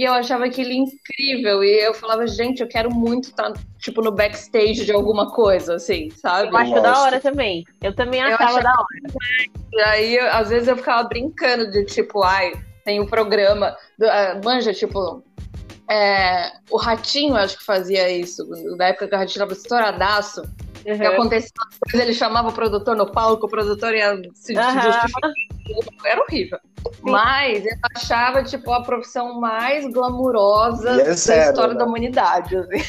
E 0.00 0.04
eu 0.04 0.14
achava 0.14 0.46
aquilo 0.46 0.72
incrível. 0.72 1.62
E 1.62 1.78
eu 1.84 1.92
falava, 1.92 2.26
gente, 2.26 2.62
eu 2.62 2.66
quero 2.66 2.90
muito 2.90 3.24
estar, 3.28 3.52
tá, 3.52 3.60
tipo, 3.78 4.00
no 4.00 4.10
backstage 4.10 4.86
de 4.86 4.92
alguma 4.92 5.30
coisa, 5.30 5.74
assim, 5.74 6.08
sabe? 6.08 6.48
Eu 6.48 6.56
acho 6.56 6.72
da 6.80 7.02
hora 7.02 7.20
também. 7.20 7.66
Eu 7.82 7.94
também 7.94 8.22
achava, 8.22 8.42
eu 8.42 8.46
achava 8.46 8.62
da 8.62 8.70
hora. 8.70 9.60
E 9.74 9.80
aí, 9.82 10.18
às 10.18 10.48
vezes, 10.48 10.68
eu 10.68 10.76
ficava 10.78 11.06
brincando 11.06 11.70
de, 11.70 11.84
tipo, 11.84 12.22
ai, 12.22 12.54
tem 12.82 12.98
um 12.98 13.04
programa. 13.04 13.76
Do, 13.98 14.06
uh, 14.06 14.42
manja, 14.42 14.72
tipo. 14.72 15.22
É, 15.90 16.50
o 16.70 16.78
Ratinho, 16.78 17.36
acho 17.36 17.58
que 17.58 17.64
fazia 17.64 18.08
isso, 18.08 18.48
na 18.78 18.86
época 18.86 19.06
que 19.06 19.14
o 19.14 19.18
Ratinho 19.18 19.34
estava 19.34 19.52
estouradaço. 19.52 20.42
Uhum. 20.86 20.98
Que 20.98 21.06
acontecia, 21.06 21.50
ele 21.94 22.14
chamava 22.14 22.48
o 22.48 22.52
produtor 22.52 22.96
no 22.96 23.10
palco, 23.10 23.46
o 23.46 23.50
produtor 23.50 23.94
ia 23.94 24.16
se 24.34 24.56
uhum. 24.56 24.80
justificar. 24.80 25.30
Era 26.04 26.20
horrível. 26.22 26.58
Sim. 26.92 27.10
Mas 27.10 27.64
eu 27.64 27.72
achava, 27.94 28.42
tipo, 28.42 28.72
a 28.72 28.82
profissão 28.82 29.38
mais 29.38 29.86
glamurosa 29.92 30.90
é 30.90 31.04
da 31.04 31.12
história 31.12 31.74
né? 31.74 31.78
da 31.78 31.84
humanidade. 31.84 32.56
Assim. 32.56 32.82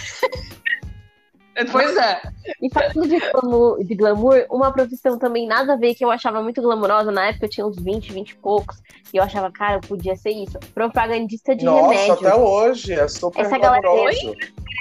Pois 1.72 1.98
é. 1.98 2.22
E 2.62 2.70
falando 2.70 3.08
de 3.08 3.20
glamour, 3.20 3.84
de 3.84 3.96
glamour, 3.96 4.46
uma 4.50 4.72
profissão 4.72 5.18
também 5.18 5.46
nada 5.46 5.74
a 5.74 5.76
ver 5.78 5.94
que 5.94 6.04
eu 6.04 6.12
achava 6.12 6.42
muito 6.42 6.62
glamurosa. 6.62 7.12
Na 7.12 7.28
época 7.28 7.46
eu 7.46 7.50
tinha 7.50 7.66
uns 7.66 7.78
20, 7.78 8.14
20 8.14 8.30
e 8.30 8.36
poucos. 8.36 8.82
E 9.14 9.18
eu 9.18 9.24
achava, 9.24 9.52
cara, 9.52 9.76
eu 9.76 9.82
podia 9.82 10.16
ser 10.16 10.32
isso. 10.32 10.58
Propagandista 10.74 11.56
de 11.56 11.66
Nossa, 11.66 11.90
remédio. 11.90 12.14
até 12.14 12.36
hoje. 12.36 12.94
É 12.94 13.08
super 13.08 13.42
essa. 13.42 13.58
Galera 13.58 13.88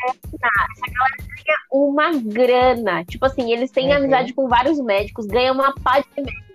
essa 0.06 0.92
galera 0.92 1.16
ganha 1.18 1.59
uma 1.70 2.12
grana. 2.14 3.04
Tipo 3.04 3.26
assim, 3.26 3.52
eles 3.52 3.70
têm 3.70 3.88
uhum. 3.88 3.96
amizade 3.96 4.33
com 4.33 4.48
vários 4.48 4.80
médicos, 4.80 5.26
ganham 5.26 5.54
uma 5.54 5.74
pá 5.74 6.00
de 6.00 6.06
remédio. 6.16 6.50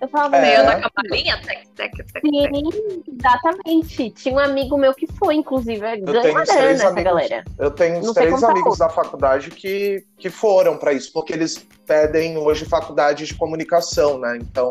Eu 0.00 0.08
falava, 0.08 0.36
é. 0.36 0.40
meio 0.42 0.64
da 0.64 0.80
cavalinha, 0.80 1.40
tec, 1.42 1.68
tec, 1.74 1.96
tec, 1.96 2.22
Sim, 2.24 3.02
exatamente. 3.18 4.10
Tinha 4.10 4.34
um 4.34 4.38
amigo 4.38 4.78
meu 4.78 4.94
que 4.94 5.06
foi, 5.14 5.34
inclusive. 5.34 5.84
É 5.84 5.96
ganha 5.96 6.30
uma 6.30 6.44
grana 6.44 6.70
essa 6.70 6.88
amigos, 6.88 7.04
galera. 7.04 7.44
Eu 7.58 7.70
tenho 7.70 7.98
uns 7.98 8.12
três 8.12 8.42
amigos 8.44 8.78
da 8.78 8.88
faculdade 8.88 9.50
que, 9.50 10.04
que 10.16 10.30
foram 10.30 10.76
para 10.76 10.92
isso, 10.92 11.12
porque 11.12 11.32
eles 11.32 11.66
pedem 11.84 12.36
hoje 12.38 12.64
faculdade 12.64 13.26
de 13.26 13.34
comunicação, 13.34 14.20
né? 14.20 14.38
Então, 14.40 14.70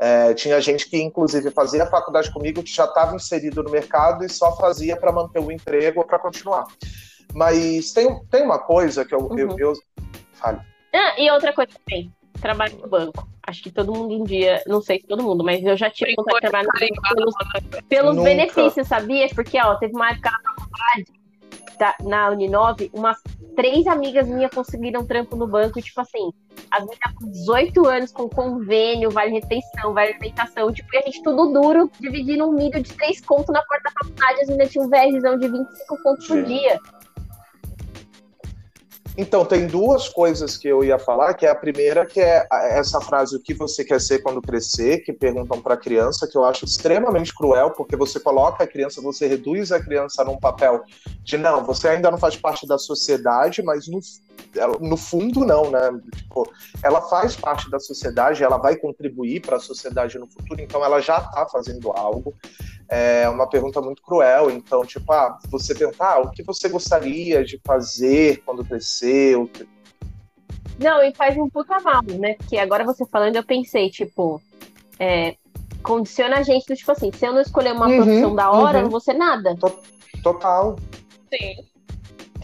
é, 0.00 0.34
tinha 0.34 0.60
gente 0.60 0.90
que, 0.90 1.00
inclusive, 1.00 1.50
fazia 1.52 1.84
a 1.84 1.86
faculdade 1.86 2.32
comigo, 2.32 2.62
que 2.62 2.74
já 2.74 2.86
estava 2.86 3.14
inserido 3.14 3.62
no 3.62 3.70
mercado 3.70 4.24
e 4.24 4.28
só 4.28 4.56
fazia 4.56 4.96
para 4.96 5.12
manter 5.12 5.38
o 5.38 5.52
emprego 5.52 6.00
ou 6.00 6.06
para 6.06 6.18
continuar. 6.18 6.66
Mas 7.32 7.92
tem, 7.92 8.08
tem 8.30 8.42
uma 8.42 8.58
coisa 8.58 9.04
que 9.04 9.14
eu. 9.14 9.20
Uhum. 9.20 9.38
eu, 9.38 9.56
eu... 9.58 9.72
Fale. 10.32 10.58
Ah, 10.92 11.14
e 11.18 11.30
outra 11.30 11.52
coisa 11.52 11.70
também 11.84 12.10
trabalho 12.38 12.76
no 12.78 12.88
banco. 12.88 13.28
Acho 13.42 13.62
que 13.62 13.70
todo 13.70 13.92
mundo 13.92 14.12
em 14.12 14.24
dia, 14.24 14.62
não 14.66 14.80
sei 14.80 15.00
se 15.00 15.06
todo 15.06 15.22
mundo, 15.22 15.44
mas 15.44 15.62
eu 15.64 15.76
já 15.76 15.90
tive 15.90 16.14
vontade 16.16 16.36
de 16.36 16.40
trabalhar 16.42 16.64
no 16.64 16.80
banco 16.80 17.14
pelos, 17.14 17.34
pelos 17.88 18.22
benefícios, 18.22 18.88
sabia? 18.88 19.28
Porque, 19.34 19.58
ó, 19.60 19.74
teve 19.76 19.94
uma 19.94 20.10
época 20.10 20.30
na 20.30 20.40
faculdade, 20.40 21.16
na 22.04 22.30
Uninove, 22.30 22.90
umas 22.92 23.20
três 23.54 23.86
amigas 23.86 24.26
minhas 24.26 24.50
conseguiram 24.52 25.06
trampo 25.06 25.36
no 25.36 25.46
banco, 25.46 25.78
e, 25.78 25.82
tipo 25.82 26.00
assim, 26.00 26.32
as 26.70 26.80
meninas 26.80 27.14
com 27.14 27.30
18 27.30 27.86
anos, 27.86 28.12
com 28.12 28.28
convênio, 28.28 29.10
vale 29.10 29.32
refeição, 29.32 29.92
vale 29.92 30.12
alimentação, 30.12 30.72
tipo, 30.72 30.88
e 30.94 30.98
a 30.98 31.02
gente 31.02 31.22
tudo 31.22 31.52
duro, 31.52 31.90
dividindo 32.00 32.46
um 32.46 32.52
milho 32.52 32.82
de 32.82 32.92
três 32.94 33.20
contos 33.20 33.52
na 33.52 33.62
porta 33.62 33.84
da 33.84 33.90
faculdade, 33.92 34.40
as 34.40 34.48
meninas 34.48 34.70
tinham 34.70 34.86
um 34.86 34.90
VRzão 34.90 35.38
de 35.38 35.48
25 35.48 36.02
contos 36.02 36.26
por 36.26 36.42
dia. 36.44 36.80
Então, 39.18 39.46
tem 39.46 39.66
duas 39.66 40.10
coisas 40.10 40.58
que 40.58 40.68
eu 40.68 40.84
ia 40.84 40.98
falar, 40.98 41.32
que 41.32 41.46
é 41.46 41.50
a 41.50 41.54
primeira, 41.54 42.04
que 42.04 42.20
é 42.20 42.46
essa 42.50 43.00
frase, 43.00 43.34
o 43.34 43.40
que 43.40 43.54
você 43.54 43.82
quer 43.82 43.98
ser 43.98 44.18
quando 44.18 44.42
crescer, 44.42 44.98
que 44.98 45.12
perguntam 45.12 45.60
para 45.60 45.72
a 45.72 45.76
criança, 45.78 46.28
que 46.30 46.36
eu 46.36 46.44
acho 46.44 46.66
extremamente 46.66 47.34
cruel, 47.34 47.70
porque 47.70 47.96
você 47.96 48.20
coloca 48.20 48.64
a 48.64 48.66
criança, 48.66 49.00
você 49.00 49.26
reduz 49.26 49.72
a 49.72 49.82
criança 49.82 50.22
num 50.22 50.38
papel 50.38 50.82
de, 51.24 51.38
não, 51.38 51.64
você 51.64 51.88
ainda 51.88 52.10
não 52.10 52.18
faz 52.18 52.36
parte 52.36 52.66
da 52.66 52.76
sociedade, 52.76 53.62
mas 53.62 53.88
no, 53.88 54.00
no 54.80 54.96
fundo 54.96 55.44
não, 55.44 55.70
né? 55.70 55.90
Tipo, 56.14 56.50
ela 56.82 57.02
faz 57.02 57.36
parte 57.36 57.70
da 57.70 57.78
sociedade, 57.78 58.42
ela 58.42 58.58
vai 58.58 58.76
contribuir 58.76 59.40
para 59.40 59.56
a 59.56 59.60
sociedade 59.60 60.18
no 60.18 60.26
futuro, 60.26 60.60
então 60.60 60.84
ela 60.84 61.00
já 61.00 61.18
está 61.18 61.46
fazendo 61.46 61.90
algo 61.92 62.34
é 62.88 63.28
uma 63.28 63.48
pergunta 63.48 63.80
muito 63.80 64.02
cruel. 64.02 64.50
Então, 64.50 64.84
tipo, 64.84 65.12
ah, 65.12 65.38
você 65.48 65.74
perguntar 65.74 66.14
ah, 66.14 66.20
o 66.20 66.30
que 66.30 66.42
você 66.42 66.68
gostaria 66.68 67.44
de 67.44 67.60
fazer 67.64 68.42
quando 68.44 68.64
crescer? 68.64 69.36
Não, 70.78 71.02
e 71.02 71.14
faz 71.14 71.36
um 71.36 71.48
puta 71.48 71.80
mal, 71.80 72.02
né? 72.18 72.34
Porque 72.34 72.58
agora 72.58 72.84
você 72.84 73.04
falando, 73.06 73.36
eu 73.36 73.44
pensei, 73.44 73.90
tipo, 73.90 74.40
é, 74.98 75.36
condiciona 75.82 76.38
a 76.38 76.42
gente, 76.42 76.74
tipo 76.74 76.92
assim, 76.92 77.10
se 77.12 77.26
eu 77.26 77.32
não 77.32 77.40
escolher 77.40 77.72
uma 77.72 77.88
uhum, 77.88 77.96
profissão 77.96 78.34
da 78.34 78.50
hora, 78.50 78.72
uhum. 78.72 78.78
eu 78.78 78.82
não 78.84 78.90
vou 78.90 79.00
ser 79.00 79.14
nada. 79.14 79.56
Total. 80.22 80.76
Sim. 81.32 81.75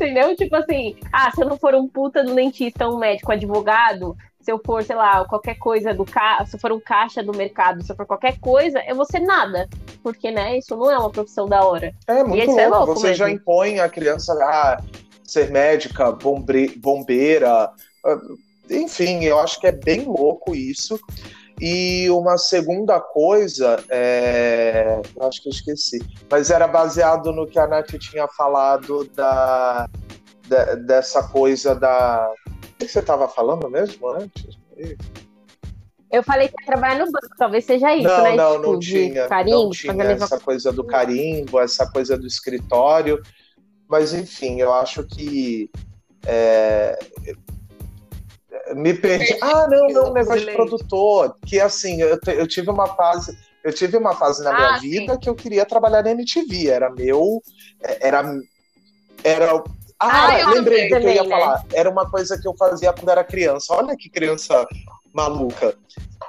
Entendeu? 0.03 0.35
Tipo 0.35 0.57
assim, 0.57 0.97
ah, 1.13 1.31
se 1.31 1.41
eu 1.41 1.49
não 1.49 1.57
for 1.57 1.77
um 1.77 1.87
puta 1.87 2.25
do 2.25 2.35
dentista, 2.35 2.89
um 2.89 2.99
médico, 2.99 3.31
advogado, 3.31 4.17
se 4.41 4.51
eu 4.51 4.61
for, 4.67 4.83
sei 4.83 4.97
lá, 4.97 5.25
qualquer 5.25 5.55
coisa 5.55 5.95
do 5.95 6.05
ca... 6.05 6.45
se 6.45 6.57
eu 6.57 6.61
for 6.61 6.73
um 6.73 6.81
caixa 6.81 7.23
do 7.23 7.33
mercado, 7.33 7.85
se 7.85 7.93
eu 7.93 7.95
for 7.95 8.05
qualquer 8.05 8.41
coisa, 8.41 8.83
eu 8.89 8.97
vou 8.97 9.05
ser 9.05 9.21
nada. 9.21 9.69
Porque, 10.03 10.33
né, 10.33 10.59
isso 10.59 10.77
não 10.77 10.91
é 10.91 10.99
uma 10.99 11.11
profissão 11.11 11.47
da 11.47 11.65
hora. 11.65 11.95
É 12.09 12.25
muito 12.25 12.47
louco. 12.47 12.61
É 12.61 12.67
louco 12.67 12.95
Você 12.95 13.09
mesmo. 13.09 13.17
já 13.17 13.31
impõe 13.31 13.79
a 13.79 13.89
criança 13.89 14.33
a 14.33 14.83
ser 15.25 15.53
médica, 15.53 16.11
bombe... 16.11 16.77
bombeira. 16.79 17.71
Ah, 18.05 18.21
enfim, 18.69 19.23
eu 19.23 19.39
acho 19.39 19.61
que 19.61 19.69
é 19.69 19.73
bem 19.73 20.01
louco 20.01 20.53
isso. 20.53 20.99
E 21.65 22.11
uma 22.11 22.37
segunda 22.39 22.99
coisa, 22.99 23.83
é... 23.89 25.01
eu 25.15 25.29
acho 25.29 25.41
que 25.41 25.49
eu 25.49 25.53
esqueci, 25.53 26.01
mas 26.29 26.51
era 26.51 26.67
baseado 26.67 27.33
no 27.33 27.47
que 27.47 27.57
a 27.57 27.69
Nath 27.69 27.93
tinha 28.01 28.27
falado 28.27 29.09
da, 29.15 29.89
da 30.49 30.75
dessa 30.75 31.23
coisa 31.29 31.73
da 31.73 32.29
que 32.87 32.93
você 32.93 32.99
estava 32.99 33.29
falando 33.29 33.71
mesmo 33.71 34.09
antes? 34.09 34.59
Eu 36.11 36.23
falei 36.23 36.49
que 36.49 36.55
ia 36.61 36.67
trabalhar 36.67 36.99
no 36.99 37.11
banco, 37.11 37.29
talvez 37.39 37.65
seja 37.65 37.95
isso, 37.95 38.09
não, 38.09 38.23
né? 38.23 38.37
Não, 38.37 38.57
tipo, 38.57 38.73
não 38.73 38.79
tinha. 38.81 39.29
Carimbo, 39.29 39.63
não 39.63 39.71
tinha 39.71 40.03
essa 40.03 40.41
coisa 40.41 40.73
do 40.73 40.85
carimbo, 40.85 41.61
essa 41.61 41.91
coisa 41.91 42.19
do 42.19 42.27
escritório. 42.27 43.23
Mas, 43.89 44.13
enfim, 44.13 44.61
eu 44.61 44.73
acho 44.73 45.05
que. 45.05 45.71
É... 46.27 46.99
Me 48.75 48.95
perdi. 48.95 49.37
Ah, 49.41 49.67
não, 49.69 49.89
não, 49.89 50.13
negócio 50.13 50.47
de 50.47 50.53
produtor. 50.53 51.37
Que 51.47 51.61
assim, 51.61 52.01
eu, 52.01 52.19
eu 52.27 52.47
tive 52.47 52.71
uma 52.71 52.87
fase. 52.89 53.37
Eu 53.63 53.73
tive 53.73 53.97
uma 53.97 54.15
fase 54.15 54.43
na 54.43 54.51
ah, 54.51 54.57
minha 54.57 54.79
vida 54.81 55.19
que 55.19 55.29
eu 55.29 55.35
queria 55.35 55.65
trabalhar 55.65 56.03
na 56.03 56.11
MTV. 56.11 56.69
Era 56.69 56.91
meu. 56.91 57.43
Era. 58.01 58.25
Era 59.25 59.63
ah, 59.99 60.27
ah 60.27 60.51
lembrei 60.51 60.89
do 60.89 60.99
que 60.99 61.07
eu 61.07 61.13
ia 61.13 61.23
né? 61.23 61.29
falar. 61.29 61.65
Era 61.73 61.89
uma 61.89 62.11
coisa 62.11 62.39
que 62.41 62.47
eu 62.47 62.55
fazia 62.57 62.93
quando 62.93 63.11
era 63.11 63.23
criança. 63.23 63.73
Olha 63.75 63.97
que 63.97 64.11
criança 64.11 64.67
maluca. 65.13 65.77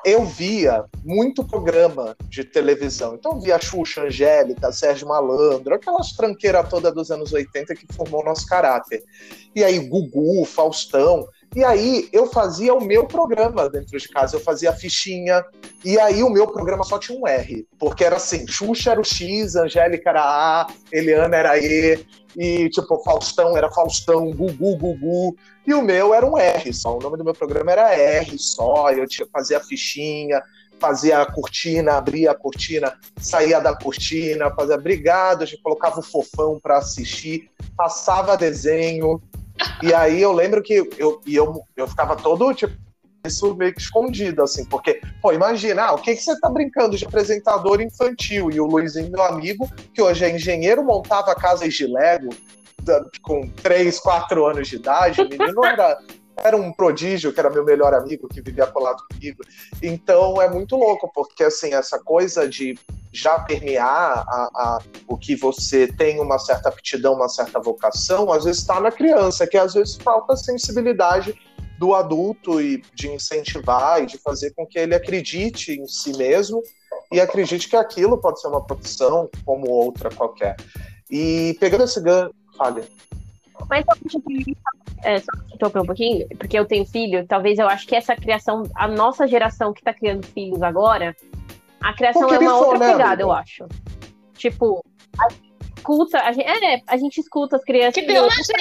eu 0.06 0.26
via 0.26 0.84
muito 1.04 1.44
programa 1.44 2.16
de 2.30 2.44
televisão. 2.44 3.16
Então, 3.16 3.34
eu 3.34 3.40
via 3.40 3.60
Xuxa, 3.60 4.04
Angélica, 4.04 4.72
Sérgio 4.72 5.08
Malandro, 5.08 5.74
aquelas 5.74 6.12
tranqueiras 6.12 6.70
toda 6.70 6.92
dos 6.92 7.10
anos 7.10 7.32
80 7.32 7.74
que 7.76 7.88
formou 7.94 8.22
o 8.22 8.26
nosso 8.26 8.46
caráter. 8.46 9.04
E 9.56 9.64
aí, 9.64 9.80
Gugu, 9.80 10.46
Faustão. 10.46 11.26
E 11.56 11.64
aí 11.64 12.10
eu 12.12 12.26
fazia 12.26 12.74
o 12.74 12.84
meu 12.84 13.06
programa 13.06 13.70
dentro 13.70 13.98
de 13.98 14.10
casa, 14.10 14.36
eu 14.36 14.40
fazia 14.40 14.72
a 14.72 14.76
fichinha, 14.76 15.46
e 15.86 16.00
aí 16.00 16.24
o 16.24 16.30
meu 16.30 16.48
programa 16.48 16.84
só 16.84 16.98
tinha 16.98 17.18
um 17.18 17.28
R, 17.28 17.68
porque 17.78 18.04
era 18.04 18.16
assim, 18.16 18.48
Xuxa 18.48 18.92
era 18.92 19.00
o 19.00 19.04
X, 19.04 19.56
Angélica 19.56 20.10
era 20.10 20.24
A, 20.24 20.68
Eliana 20.92 21.38
era 21.38 21.60
E, 21.60 22.04
e 22.36 22.70
tipo, 22.70 23.04
Faustão 23.04 23.56
era 23.56 23.72
Faustão, 23.72 24.32
Gugu, 24.32 24.76
Gugu, 24.78 25.36
e 25.68 25.76
o 25.76 25.82
meu 25.84 26.12
era 26.14 26.26
um 26.26 26.38
R 26.38 26.74
só, 26.74 26.98
o 26.98 27.00
nome 27.00 27.18
do 27.18 27.24
meu 27.24 27.36
programa 27.36 27.72
era 27.72 27.94
R 27.96 28.36
só, 28.40 28.92
eu 28.92 29.08
tinha, 29.08 29.28
fazia 29.32 29.58
a 29.58 29.64
fichinha, 29.64 30.42
fazia 30.80 31.22
a 31.22 31.32
cortina, 31.32 31.94
abria 31.94 32.32
a 32.32 32.36
cortina, 32.36 32.94
saía 33.18 33.62
da 33.62 33.74
cortina, 33.74 34.50
fazia 34.56 34.76
obrigado, 34.76 35.44
a 35.44 35.46
gente 35.46 35.62
colocava 35.62 36.00
o 36.00 36.04
fofão 36.04 36.60
para 36.60 36.80
assistir, 36.80 37.50
passava 37.78 38.36
desenho, 38.36 39.22
e 39.82 39.94
aí 39.94 40.22
eu 40.22 40.32
lembro 40.32 40.62
que 40.62 40.74
eu, 40.98 41.22
eu, 41.28 41.64
eu 41.76 41.88
ficava 41.88 42.16
todo, 42.16 42.54
tipo, 42.54 42.74
isso 43.26 43.56
meio 43.56 43.74
que 43.74 43.82
escondido, 43.82 44.44
assim, 44.44 44.66
porque, 44.66 45.02
pô, 45.22 45.32
imagina, 45.32 45.84
ah, 45.84 45.94
o 45.94 45.98
que, 45.98 46.16
que 46.16 46.22
você 46.22 46.38
tá 46.40 46.50
brincando 46.50 46.98
de 46.98 47.06
apresentador 47.06 47.82
infantil? 47.82 48.52
E 48.52 48.60
o 48.60 48.66
Luizinho, 48.66 49.12
meu 49.12 49.24
amigo, 49.24 49.70
que 49.94 50.02
hoje 50.02 50.26
é 50.26 50.36
engenheiro, 50.36 50.84
montava 50.84 51.34
casas 51.34 51.74
de 51.74 51.88
Lego 51.88 52.30
com 53.22 53.48
3, 53.48 53.98
4 54.00 54.46
anos 54.46 54.68
de 54.68 54.76
idade, 54.76 55.22
o 55.22 55.30
menino 55.30 55.64
era, 55.64 55.98
era 56.38 56.58
um 56.58 56.72
prodígio, 56.72 57.32
que 57.34 57.40
era 57.40 57.50
meu 57.50 57.64
melhor 57.64 57.94
amigo, 57.94 58.28
que 58.28 58.42
vivia 58.42 58.68
colado 58.68 59.04
comigo. 59.12 59.44
Então 59.82 60.42
é 60.42 60.50
muito 60.50 60.76
louco, 60.76 61.12
porque 61.14 61.44
assim, 61.44 61.74
essa 61.74 62.00
coisa 62.00 62.48
de 62.48 62.78
já 63.12 63.40
permear 63.40 64.26
a, 64.28 64.50
a, 64.56 64.80
o 65.08 65.18
que 65.18 65.36
você 65.36 65.88
tem 65.88 66.20
uma 66.20 66.40
certa 66.40 66.70
aptidão, 66.70 67.14
uma 67.14 67.30
certa 67.30 67.60
vocação, 67.60 68.32
às 68.32 68.44
vezes 68.46 68.62
está 68.62 68.80
na 68.80 68.92
criança, 68.92 69.46
que 69.46 69.58
às 69.58 69.74
vezes 69.74 69.96
falta 69.96 70.36
sensibilidade 70.36 71.38
do 71.78 71.94
adulto 71.94 72.62
e 72.62 72.82
de 72.94 73.10
incentivar 73.10 74.02
e 74.02 74.06
de 74.06 74.18
fazer 74.18 74.52
com 74.52 74.66
que 74.66 74.80
ele 74.80 74.96
acredite 74.96 75.74
em 75.74 75.88
si 75.88 76.16
mesmo 76.18 76.62
e 77.12 77.20
acredite 77.20 77.70
que 77.70 77.76
aquilo 77.76 78.18
pode 78.18 78.42
ser 78.42 78.48
uma 78.48 78.64
profissão 78.66 79.30
como 79.46 79.70
outra 79.70 80.10
qualquer. 80.10 80.56
E 81.10 81.56
pegando 81.60 81.84
esse 81.84 82.02
gancho, 82.02 82.34
fale. 82.58 82.84
Mas 83.70 83.86
é, 85.04 85.20
só 85.20 85.32
interromper 85.54 85.80
um 85.80 85.86
pouquinho, 85.86 86.28
porque 86.38 86.58
eu 86.58 86.66
tenho 86.66 86.86
filho, 86.86 87.26
talvez 87.28 87.60
eu 87.60 87.68
acho 87.68 87.86
que 87.86 87.96
essa 87.96 88.16
criação, 88.16 88.64
a 88.76 88.88
nossa 88.88 89.28
geração 89.28 89.74
que 89.74 89.82
está 89.82 89.94
criando 89.94 90.26
filhos 90.26 90.62
agora, 90.62 91.16
a 91.82 91.94
criação 91.94 92.30
é 92.34 92.40
uma 92.40 92.58
outra 92.58 92.80
né, 92.80 92.92
pegada, 92.94 93.22
eu 93.22 93.32
acho. 93.32 93.68
Tipo, 94.36 94.84
a 95.20 95.30
gente 95.30 95.54
escuta, 95.78 96.18
a 96.20 96.32
gente, 96.32 96.48
é, 96.48 96.82
a 96.88 96.98
gente 96.98 97.18
escuta 97.20 97.58
as 97.58 97.64
crianças. 97.64 97.96
Que 97.96 98.04
pela 98.04 98.30
gente, 98.30 98.52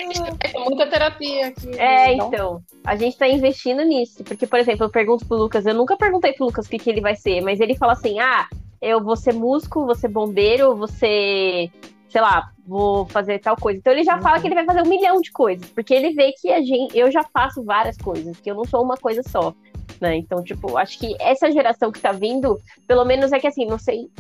é 0.41 0.59
muita 0.59 0.87
terapia 0.89 1.47
aqui. 1.49 1.71
É, 1.79 2.17
não? 2.17 2.27
então. 2.27 2.63
A 2.85 2.97
gente 2.97 3.17
tá 3.17 3.29
investindo 3.29 3.85
nisso. 3.85 4.25
Porque, 4.25 4.47
por 4.47 4.59
exemplo, 4.59 4.87
eu 4.87 4.91
pergunto 4.91 5.25
pro 5.27 5.37
Lucas, 5.37 5.65
eu 5.65 5.75
nunca 5.75 5.97
perguntei 5.97 6.33
pro 6.33 6.47
Lucas 6.47 6.67
o 6.67 6.69
que, 6.69 6.79
que 6.79 6.91
ele 6.91 7.01
vai 7.01 7.15
ser, 7.15 7.41
mas 7.41 7.61
ele 7.61 7.77
fala 7.77 7.93
assim: 7.93 8.19
ah, 8.19 8.49
eu 8.81 9.03
vou 9.03 9.17
ser 9.17 9.33
músico, 9.33 9.87
vou 9.87 9.95
ser 9.95 10.09
bombeiro, 10.09 10.75
vou 10.75 10.89
ser 10.89 11.71
sei 12.13 12.21
lá, 12.21 12.53
vou 12.67 13.07
fazer 13.07 13.39
tal 13.39 13.57
coisa. 13.57 13.79
Então 13.79 13.91
ele 13.91 14.05
já 14.05 14.17
uhum. 14.17 14.23
fala 14.23 14.39
que 14.39 14.47
ele 14.47 14.55
vai 14.55 14.67
fazer 14.67 14.83
um 14.83 14.89
milhão 14.89 15.19
de 15.21 15.33
coisas, 15.33 15.67
porque 15.71 15.95
ele 15.95 16.13
vê 16.13 16.33
que 16.33 16.53
a 16.53 16.61
gente, 16.61 16.97
eu 16.97 17.11
já 17.11 17.25
faço 17.25 17.65
várias 17.65 17.97
coisas, 17.97 18.39
que 18.39 18.51
eu 18.51 18.55
não 18.55 18.67
sou 18.67 18.85
uma 18.85 18.99
coisa 18.99 19.23
só. 19.23 19.55
Né? 19.99 20.17
Então, 20.17 20.43
tipo, 20.45 20.77
acho 20.77 20.99
que 20.99 21.17
essa 21.19 21.51
geração 21.51 21.91
que 21.91 22.01
tá 22.01 22.13
vindo, 22.13 22.61
pelo 22.87 23.05
menos 23.05 23.33
é 23.33 23.41
que 23.41 23.47
assim, 23.47 23.65
não 23.65 23.79
sei 23.79 24.11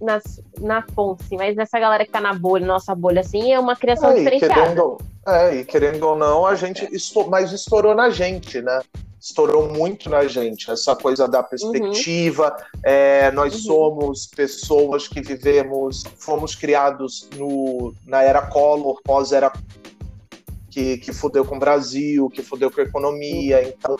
nas, 0.00 0.40
na 0.60 0.82
fonte, 0.82 1.22
assim, 1.24 1.36
mas 1.36 1.56
nessa 1.56 1.78
galera 1.78 2.04
que 2.04 2.10
tá 2.10 2.20
na 2.20 2.34
bolha, 2.34 2.66
nossa 2.66 2.94
bolha, 2.94 3.20
assim, 3.20 3.52
é 3.52 3.58
uma 3.58 3.76
criação 3.76 4.10
é, 4.10 4.14
diferenciada. 4.14 4.54
Querendo, 4.54 4.98
é, 5.26 5.56
e 5.56 5.64
querendo 5.64 6.02
ou 6.04 6.16
não, 6.16 6.46
a 6.46 6.54
gente, 6.54 6.86
estourou, 6.94 7.30
mas 7.30 7.52
estourou 7.52 7.94
na 7.94 8.10
gente, 8.10 8.60
né? 8.60 8.80
Estourou 9.20 9.68
muito 9.68 10.08
na 10.08 10.26
gente, 10.26 10.70
essa 10.70 10.94
coisa 10.94 11.26
da 11.26 11.42
perspectiva. 11.42 12.54
Uhum. 12.74 12.80
É, 12.84 13.30
nós 13.32 13.54
uhum. 13.54 13.60
somos 13.60 14.26
pessoas 14.26 15.08
que 15.08 15.20
vivemos, 15.20 16.04
fomos 16.18 16.54
criados 16.54 17.28
no, 17.36 17.92
na 18.06 18.22
era 18.22 18.42
Collor, 18.42 19.00
pós-era 19.02 19.50
que, 20.70 20.98
que 20.98 21.12
fudeu 21.12 21.44
com 21.44 21.56
o 21.56 21.58
Brasil, 21.58 22.28
que 22.28 22.42
fudeu 22.42 22.70
com 22.70 22.80
a 22.80 22.84
economia. 22.84 23.62
Uhum. 23.62 23.68
Então, 23.68 23.96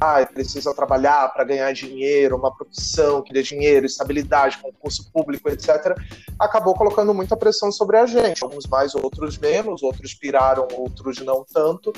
ah, 0.00 0.24
precisa 0.26 0.74
trabalhar 0.74 1.28
para 1.32 1.44
ganhar 1.44 1.72
dinheiro, 1.72 2.36
uma 2.36 2.54
profissão 2.54 3.22
que 3.22 3.32
dê 3.32 3.42
dinheiro, 3.42 3.86
estabilidade, 3.86 4.58
concurso 4.58 5.10
público, 5.10 5.48
etc., 5.48 5.94
acabou 6.38 6.74
colocando 6.74 7.14
muita 7.14 7.36
pressão 7.36 7.72
sobre 7.72 7.96
a 7.96 8.06
gente. 8.06 8.44
Alguns 8.44 8.66
mais, 8.66 8.94
outros 8.94 9.38
menos, 9.38 9.82
outros 9.82 10.14
piraram, 10.14 10.68
outros 10.72 11.18
não 11.20 11.44
tanto, 11.44 11.92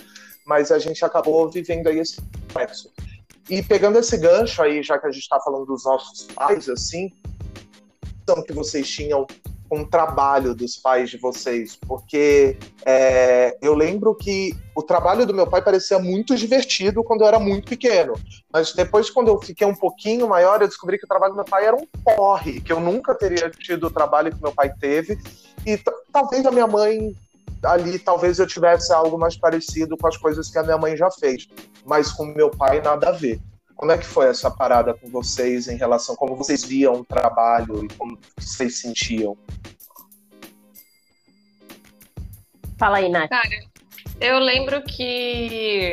mas 0.47 0.71
a 0.71 0.79
gente 0.79 1.05
acabou 1.05 1.49
vivendo 1.51 1.89
aí 1.89 1.99
esse 1.99 2.21
complexo. 2.21 2.93
E 3.51 3.63
pegando 3.63 3.99
esse 3.99 4.17
gancho 4.17 4.63
aí, 4.63 4.83
já 4.83 4.99
que 4.99 5.07
a 5.07 5.11
gente 5.11 5.23
está 5.23 5.41
falando 5.41 5.67
dos 5.67 5.85
nossos 5.85 6.27
pais, 6.27 6.69
assim, 6.69 7.11
que 8.47 8.53
vocês 8.53 8.87
tinham 8.89 9.27
com 9.69 9.81
o 9.81 9.87
trabalho 9.87 10.55
dos 10.55 10.77
pais 10.77 11.11
de 11.11 11.19
vocês? 11.19 11.77
Porque 11.77 12.57
é, 12.85 13.57
eu 13.61 13.75
lembro 13.75 14.15
que 14.15 14.55
o 14.75 14.83
trabalho 14.83 15.27
do 15.27 15.35
meu 15.35 15.47
pai 15.47 15.63
parecia 15.63 15.99
muito 15.99 16.37
divertido 16.37 17.05
quando 17.05 17.23
eu 17.23 17.29
era 17.29 17.39
muito 17.39 17.69
pequeno. 17.69 18.15
Mas 18.53 18.73
depois, 18.73 19.11
quando 19.11 19.29
eu 19.29 19.41
fiquei 19.41 19.67
um 19.67 19.75
pouquinho 19.75 20.29
maior, 20.29 20.61
eu 20.61 20.69
descobri 20.69 20.99
que 20.99 21.05
o 21.05 21.09
trabalho 21.09 21.33
do 21.33 21.37
meu 21.37 21.45
pai 21.45 21.67
era 21.67 21.77
um 21.77 21.87
porre, 22.05 22.61
que 22.61 22.73
eu 22.73 22.81
nunca 22.81 23.15
teria 23.15 23.51
tido 23.51 23.87
o 23.87 23.91
trabalho 23.91 24.35
que 24.35 24.43
meu 24.43 24.53
pai 24.53 24.73
teve. 24.81 25.19
E 25.67 25.79
talvez 26.13 26.47
a 26.47 26.51
minha 26.51 26.67
mãe 26.67 27.15
ali 27.65 27.99
talvez 27.99 28.39
eu 28.39 28.47
tivesse 28.47 28.93
algo 28.93 29.19
mais 29.19 29.37
parecido 29.37 29.97
com 29.97 30.07
as 30.07 30.17
coisas 30.17 30.49
que 30.49 30.59
a 30.59 30.63
minha 30.63 30.79
mãe 30.79 30.97
já 30.97 31.11
fez, 31.11 31.49
mas 31.85 32.13
com 32.13 32.25
meu 32.27 32.51
pai 32.51 32.81
nada 32.81 33.09
a 33.09 33.13
ver. 33.13 33.41
Como 33.79 33.93
é 33.93 33.97
que 33.97 34.05
foi 34.05 34.29
essa 34.29 34.51
parada 34.51 34.93
com 34.93 35.09
vocês 35.09 35.69
em 35.69 35.77
relação 35.77 36.17
como 36.17 36.35
vocês 36.35 36.65
viam 36.65 36.95
o 36.95 37.05
trabalho 37.05 37.85
e 37.85 37.89
como 37.95 38.19
vocês 38.37 38.81
sentiam? 38.81 39.39
Fala 42.77 42.99
aí, 42.99 43.09
Nath. 43.09 43.31
Cara, 43.31 43.49
eu 44.21 44.41
lembro 44.41 44.83
que 44.83 45.93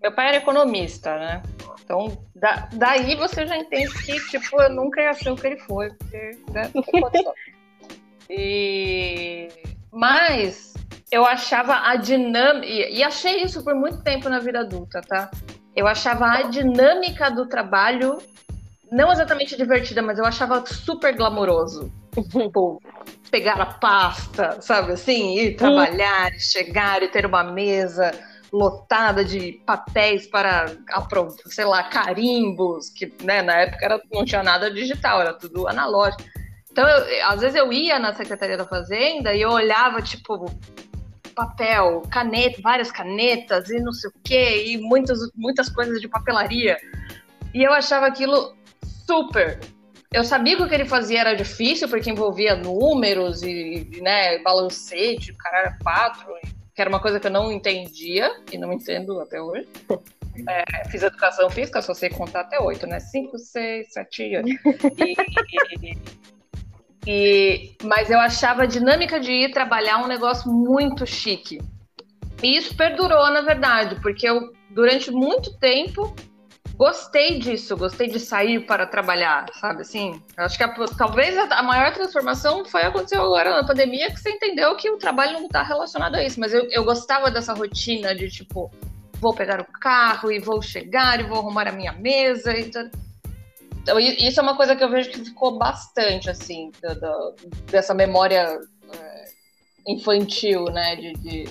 meu 0.00 0.12
pai 0.12 0.28
era 0.28 0.36
economista, 0.38 1.18
né? 1.18 1.42
Então, 1.84 2.16
da, 2.34 2.70
daí 2.72 3.14
você 3.14 3.46
já 3.46 3.58
entende 3.58 3.92
que, 4.02 4.18
tipo, 4.30 4.62
eu 4.62 4.70
nunca 4.70 5.02
ia 5.02 5.12
ser 5.12 5.30
o 5.30 5.36
que 5.36 5.46
ele 5.46 5.58
foi, 5.58 5.90
porque, 5.92 6.38
né? 6.50 6.70
e... 8.30 9.48
Mas 9.92 10.72
eu 11.12 11.26
achava 11.26 11.86
a 11.86 11.96
dinâmica, 11.96 12.66
e 12.66 13.02
achei 13.02 13.42
isso 13.42 13.62
por 13.62 13.74
muito 13.74 14.02
tempo 14.02 14.26
na 14.30 14.38
vida 14.38 14.60
adulta, 14.60 15.02
tá? 15.02 15.30
Eu 15.76 15.86
achava 15.86 16.26
a 16.26 16.42
dinâmica 16.42 17.30
do 17.30 17.46
trabalho 17.46 18.18
não 18.90 19.12
exatamente 19.12 19.56
divertida, 19.56 20.00
mas 20.00 20.18
eu 20.18 20.24
achava 20.24 20.64
super 20.64 21.14
glamouroso. 21.14 21.92
tipo, 22.30 22.80
pegar 23.30 23.60
a 23.60 23.66
pasta, 23.66 24.60
sabe 24.62 24.92
assim? 24.92 25.38
Ir 25.38 25.56
trabalhar, 25.56 26.32
hum. 26.32 26.38
chegar 26.38 27.02
e 27.02 27.08
ter 27.08 27.26
uma 27.26 27.44
mesa 27.44 28.12
lotada 28.52 29.24
de 29.24 29.60
papéis 29.66 30.26
para, 30.26 30.72
sei 31.46 31.64
lá, 31.64 31.82
carimbos, 31.82 32.88
que 32.90 33.12
né, 33.22 33.42
na 33.42 33.54
época 33.54 33.84
era, 33.84 34.00
não 34.10 34.24
tinha 34.24 34.42
nada 34.42 34.70
digital, 34.70 35.20
era 35.20 35.34
tudo 35.34 35.68
analógico. 35.68 36.22
Então, 36.70 36.86
eu, 36.88 37.26
às 37.26 37.40
vezes 37.40 37.56
eu 37.56 37.72
ia 37.72 37.98
na 37.98 38.14
Secretaria 38.14 38.56
da 38.56 38.66
Fazenda 38.66 39.34
e 39.34 39.42
eu 39.42 39.50
olhava, 39.50 40.00
tipo, 40.00 40.46
papel, 41.36 42.02
caneta, 42.10 42.60
várias 42.62 42.90
canetas 42.90 43.70
e 43.70 43.78
não 43.78 43.92
sei 43.92 44.10
o 44.10 44.12
quê, 44.24 44.64
e 44.66 44.78
muitas, 44.78 45.18
muitas 45.36 45.68
coisas 45.68 46.00
de 46.00 46.08
papelaria. 46.08 46.78
E 47.54 47.62
eu 47.62 47.72
achava 47.72 48.06
aquilo 48.06 48.56
super. 49.06 49.60
Eu 50.12 50.24
sabia 50.24 50.56
que 50.56 50.62
o 50.62 50.68
que 50.68 50.74
ele 50.74 50.86
fazia 50.86 51.20
era 51.20 51.34
difícil, 51.34 51.88
porque 51.88 52.10
envolvia 52.10 52.56
números 52.56 53.42
e, 53.42 53.86
e 53.92 54.00
né, 54.00 54.38
balancete, 54.38 55.34
cara 55.34 55.76
quatro, 55.82 56.34
que 56.74 56.80
era 56.80 56.88
uma 56.88 57.00
coisa 57.00 57.20
que 57.20 57.26
eu 57.26 57.30
não 57.30 57.52
entendia, 57.52 58.30
e 58.50 58.56
não 58.56 58.72
entendo 58.72 59.20
até 59.20 59.40
hoje. 59.40 59.68
É, 60.46 60.86
fiz 60.90 61.02
educação 61.02 61.48
física, 61.48 61.80
só 61.80 61.94
sei 61.94 62.10
contar 62.10 62.40
até 62.40 62.60
oito, 62.60 62.86
né? 62.86 63.00
Cinco, 63.00 63.38
seis, 63.38 63.90
sete, 63.90 64.36
oito. 64.36 64.50
E, 65.82 65.96
e, 67.06 67.76
e, 67.80 67.84
mas 67.84 68.10
eu 68.10 68.18
achava 68.18 68.62
a 68.62 68.66
dinâmica 68.66 69.20
de 69.20 69.30
ir 69.30 69.52
trabalhar 69.52 69.98
um 69.98 70.06
negócio 70.06 70.50
muito 70.50 71.06
chique. 71.06 71.60
E 72.42 72.56
isso 72.56 72.76
perdurou, 72.76 73.30
na 73.30 73.40
verdade, 73.40 74.00
porque 74.02 74.28
eu, 74.28 74.52
durante 74.70 75.10
muito 75.10 75.56
tempo, 75.58 76.14
gostei 76.76 77.38
disso, 77.38 77.76
gostei 77.76 78.08
de 78.08 78.20
sair 78.20 78.66
para 78.66 78.86
trabalhar, 78.86 79.46
sabe 79.54 79.80
assim? 79.80 80.20
Eu 80.36 80.44
acho 80.44 80.58
que 80.58 80.64
a, 80.64 80.74
talvez 80.98 81.36
a, 81.38 81.44
a, 81.44 81.62
maior 81.62 81.92
transformação 81.94 82.64
foi 82.64 82.82
aconteceu 82.82 83.22
agora 83.22 83.50
na 83.50 83.66
pandemia, 83.66 84.10
que 84.10 84.20
você 84.20 84.30
entendeu 84.30 84.76
que 84.76 84.90
o 84.90 84.98
trabalho 84.98 85.34
não 85.34 85.46
está 85.46 85.62
relacionado 85.62 86.16
a 86.16 86.24
isso, 86.24 86.38
mas 86.38 86.52
eu, 86.52 86.68
eu 86.70 86.84
gostava 86.84 87.30
dessa 87.30 87.54
rotina 87.54 88.14
de 88.14 88.28
tipo 88.28 88.70
vou 89.18 89.34
pegar 89.34 89.60
o 89.60 89.64
carro 89.64 90.30
e 90.30 90.38
vou 90.38 90.60
chegar 90.60 91.20
e 91.20 91.24
vou 91.24 91.38
arrumar 91.38 91.68
a 91.68 91.72
minha 91.72 91.92
mesa. 91.92 92.56
Então, 92.58 92.90
então 93.86 94.00
isso 94.00 94.40
é 94.40 94.42
uma 94.42 94.56
coisa 94.56 94.74
que 94.74 94.82
eu 94.82 94.90
vejo 94.90 95.10
que 95.10 95.24
ficou 95.24 95.56
bastante, 95.56 96.28
assim, 96.28 96.72
do, 96.82 96.94
do, 96.98 97.36
dessa 97.70 97.94
memória 97.94 98.58
é, 98.92 99.24
infantil, 99.86 100.64
né, 100.64 100.96
de, 100.96 101.12
de, 101.12 101.44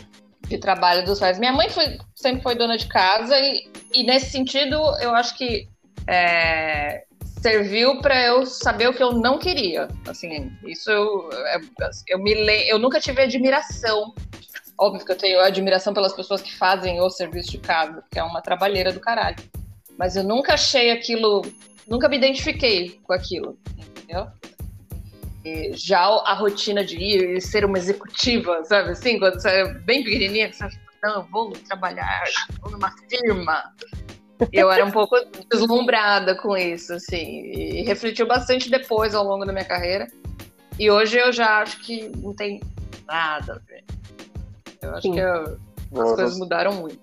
de, 0.49 0.57
trabalho 0.57 1.05
dos 1.05 1.17
pais. 1.17 1.39
Minha 1.39 1.53
mãe 1.53 1.69
foi, 1.69 1.97
sempre 2.13 2.43
foi 2.43 2.55
dona 2.55 2.77
de 2.77 2.87
casa 2.87 3.39
e, 3.39 3.71
e 3.93 4.03
nesse 4.03 4.31
sentido, 4.31 4.75
eu 4.99 5.15
acho 5.15 5.37
que 5.37 5.69
é, 6.07 7.05
serviu 7.41 8.01
para 8.01 8.21
eu 8.21 8.45
saber 8.45 8.89
o 8.89 8.93
que 8.93 9.01
eu 9.01 9.13
não 9.13 9.39
queria. 9.39 9.87
Assim, 10.05 10.51
isso 10.65 10.91
eu, 10.91 11.29
é, 11.31 11.61
eu 12.09 12.19
me 12.19 12.33
eu 12.67 12.77
nunca 12.77 12.99
tive 12.99 13.21
admiração 13.21 14.13
Óbvio 14.77 15.05
que 15.05 15.11
eu 15.13 15.17
tenho 15.17 15.39
admiração 15.39 15.93
pelas 15.93 16.13
pessoas 16.13 16.41
que 16.41 16.53
fazem 16.53 16.99
o 16.99 17.09
serviço 17.09 17.51
de 17.51 17.59
casa, 17.59 18.03
que 18.11 18.19
é 18.19 18.23
uma 18.23 18.41
trabalheira 18.41 18.91
do 18.91 18.99
caralho. 18.99 19.37
Mas 19.97 20.17
eu 20.17 20.23
nunca 20.23 20.55
achei 20.55 20.91
aquilo, 20.91 21.43
nunca 21.87 22.09
me 22.09 22.17
identifiquei 22.17 22.99
com 23.03 23.13
aquilo, 23.13 23.57
entendeu? 23.77 24.27
E 25.43 25.73
já 25.73 26.01
a 26.01 26.33
rotina 26.33 26.83
de 26.83 26.97
ir 26.97 27.37
e 27.37 27.41
ser 27.41 27.65
uma 27.65 27.77
executiva, 27.77 28.63
sabe 28.63 28.91
assim, 28.91 29.19
quando 29.19 29.39
você 29.39 29.49
é 29.49 29.73
bem 29.73 30.03
pequenininha, 30.03 30.51
você 30.51 30.63
acha, 30.63 30.79
não, 31.03 31.15
eu 31.17 31.23
vou 31.23 31.51
trabalhar, 31.51 32.23
vou 32.61 32.71
numa 32.71 32.91
firma. 33.07 33.71
Eu 34.51 34.71
era 34.71 34.83
um 34.83 34.91
pouco 34.91 35.15
deslumbrada 35.51 36.35
com 36.35 36.57
isso, 36.57 36.93
assim, 36.93 37.51
e 37.51 37.83
refletiu 37.83 38.27
bastante 38.27 38.69
depois 38.69 39.13
ao 39.13 39.23
longo 39.23 39.45
da 39.45 39.53
minha 39.53 39.65
carreira. 39.65 40.07
E 40.79 40.89
hoje 40.89 41.17
eu 41.17 41.31
já 41.31 41.61
acho 41.61 41.79
que 41.81 42.09
não 42.17 42.33
tem 42.33 42.59
nada 43.07 43.53
a 43.53 43.59
ver. 43.59 43.83
Eu 44.81 44.91
acho 44.91 45.01
Sim. 45.03 45.13
que 45.13 45.19
eu, 45.19 45.59
as 46.01 46.15
coisas 46.15 46.37
mudaram 46.37 46.73
muito. 46.73 46.99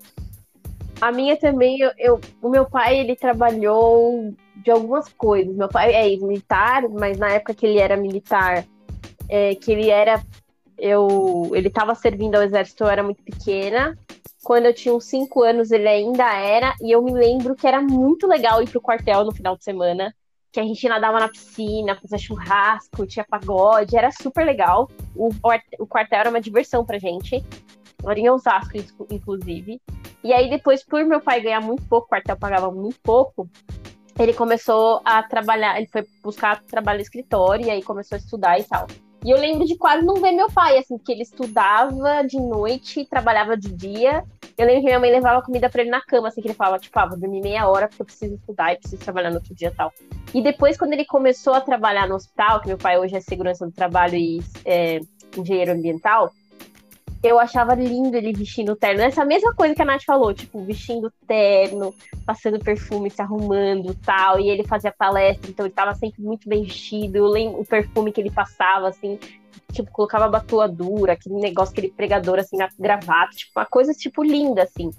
A 1.01 1.11
minha 1.11 1.35
também, 1.37 1.79
eu, 1.79 1.91
eu, 1.97 2.21
o 2.41 2.49
meu 2.49 2.65
pai, 2.65 2.99
ele 2.99 3.15
trabalhou 3.15 4.33
de 4.55 4.71
algumas 4.71 5.09
coisas. 5.09 5.55
Meu 5.55 5.67
pai 5.67 5.93
é 5.93 6.07
ex-militar, 6.07 6.87
mas 6.89 7.17
na 7.17 7.29
época 7.31 7.53
que 7.53 7.65
ele 7.65 7.79
era 7.79 7.97
militar, 7.97 8.65
é, 9.29 9.55
que 9.55 9.71
ele 9.71 9.89
era. 9.89 10.23
Eu, 10.77 11.51
ele 11.53 11.67
estava 11.67 11.95
servindo 11.95 12.35
ao 12.35 12.43
exército, 12.43 12.83
eu 12.83 12.89
era 12.89 13.03
muito 13.03 13.23
pequena. 13.23 13.97
Quando 14.43 14.65
eu 14.65 14.73
tinha 14.73 14.93
uns 14.93 15.05
5 15.05 15.43
anos, 15.43 15.71
ele 15.71 15.87
ainda 15.87 16.33
era. 16.33 16.75
E 16.81 16.91
eu 16.91 17.01
me 17.01 17.13
lembro 17.13 17.55
que 17.55 17.67
era 17.67 17.81
muito 17.81 18.27
legal 18.27 18.61
ir 18.61 18.69
pro 18.69 18.81
quartel 18.81 19.23
no 19.23 19.31
final 19.31 19.55
de 19.55 19.63
semana. 19.63 20.13
Que 20.51 20.59
a 20.59 20.63
gente 20.63 20.87
nadava 20.87 21.19
na 21.19 21.29
piscina, 21.29 21.95
fazia 21.99 22.17
churrasco, 22.17 23.07
tinha 23.07 23.25
pagode, 23.27 23.97
era 23.97 24.11
super 24.11 24.45
legal. 24.45 24.89
O, 25.15 25.29
o 25.79 25.87
quartel 25.87 26.19
era 26.19 26.29
uma 26.29 26.41
diversão 26.41 26.85
pra 26.85 26.99
gente. 26.99 27.43
Era 28.05 28.19
em 28.19 28.29
Osasco, 28.29 28.77
inclusive. 29.09 29.81
E 30.23 30.33
aí, 30.33 30.49
depois, 30.49 30.83
por 30.83 31.03
meu 31.05 31.21
pai 31.21 31.41
ganhar 31.41 31.61
muito 31.61 31.83
pouco, 31.87 32.05
o 32.05 32.09
quartel 32.09 32.37
pagava 32.37 32.69
muito 32.71 32.99
pouco, 33.01 33.49
ele 34.19 34.33
começou 34.33 35.01
a 35.03 35.23
trabalhar, 35.23 35.77
ele 35.77 35.87
foi 35.87 36.05
buscar 36.23 36.61
trabalho 36.63 36.97
no 36.97 37.03
escritório, 37.03 37.65
e 37.65 37.69
aí 37.69 37.81
começou 37.81 38.15
a 38.15 38.19
estudar 38.19 38.59
e 38.59 38.63
tal. 38.63 38.87
E 39.25 39.31
eu 39.31 39.37
lembro 39.37 39.65
de 39.65 39.77
quase 39.77 40.05
não 40.05 40.15
ver 40.15 40.33
meu 40.33 40.51
pai, 40.51 40.77
assim, 40.77 40.97
que 40.97 41.11
ele 41.11 41.21
estudava 41.21 42.23
de 42.27 42.37
noite, 42.37 43.05
trabalhava 43.05 43.55
de 43.55 43.71
dia. 43.73 44.23
Eu 44.57 44.67
lembro 44.67 44.81
que 44.81 44.87
minha 44.87 44.99
mãe 44.99 45.11
levava 45.11 45.41
comida 45.41 45.69
para 45.69 45.81
ele 45.81 45.89
na 45.89 46.01
cama, 46.01 46.27
assim, 46.27 46.41
que 46.41 46.47
ele 46.47 46.53
falava, 46.53 46.77
tipo, 46.77 46.99
ah, 46.99 47.05
vou 47.05 47.17
dormir 47.17 47.41
meia 47.41 47.67
hora 47.67 47.87
porque 47.87 48.01
eu 48.01 48.05
preciso 48.05 48.35
estudar 48.35 48.73
e 48.73 48.77
preciso 48.77 49.01
trabalhar 49.01 49.29
no 49.29 49.37
outro 49.37 49.55
dia 49.55 49.69
e 49.69 49.71
tal. 49.71 49.93
E 50.33 50.41
depois, 50.41 50.77
quando 50.77 50.91
ele 50.91 51.05
começou 51.05 51.53
a 51.53 51.61
trabalhar 51.61 52.07
no 52.07 52.15
hospital, 52.15 52.59
que 52.59 52.67
meu 52.67 52.77
pai 52.77 52.99
hoje 52.99 53.15
é 53.15 53.21
segurança 53.21 53.65
do 53.65 53.71
trabalho 53.71 54.15
e 54.15 54.43
é, 54.65 54.99
engenheiro 55.37 55.71
ambiental, 55.71 56.29
eu 57.23 57.39
achava 57.39 57.73
lindo 57.73 58.17
ele 58.17 58.33
vestindo 58.33 58.75
terno. 58.75 59.01
Essa 59.01 59.23
mesma 59.23 59.53
coisa 59.55 59.73
que 59.73 59.81
a 59.81 59.85
Nath 59.85 60.03
falou, 60.05 60.33
tipo, 60.33 60.61
vestindo 60.65 61.09
terno, 61.25 61.95
passando 62.25 62.59
perfume, 62.59 63.09
se 63.09 63.21
arrumando 63.21 63.95
tal. 64.05 64.41
E 64.41 64.49
ele 64.49 64.67
fazia 64.67 64.91
palestra, 64.91 65.49
então 65.49 65.65
ele 65.65 65.73
tava 65.73 65.95
sempre 65.95 66.21
muito 66.21 66.49
bem 66.49 66.63
vestido. 66.63 67.15
Eu 67.15 67.27
lembro 67.27 67.61
o 67.61 67.65
perfume 67.65 68.11
que 68.11 68.19
ele 68.19 68.29
passava, 68.29 68.89
assim, 68.89 69.17
tipo, 69.71 69.89
colocava 69.89 70.27
batuadura, 70.27 71.13
aquele 71.13 71.35
negócio, 71.35 71.71
aquele 71.71 71.89
pregador, 71.89 72.39
assim, 72.39 72.57
na 72.57 72.67
gravata, 72.77 73.31
tipo, 73.31 73.57
uma 73.57 73.65
coisa, 73.65 73.93
tipo, 73.93 74.21
linda, 74.21 74.63
assim. 74.63 74.91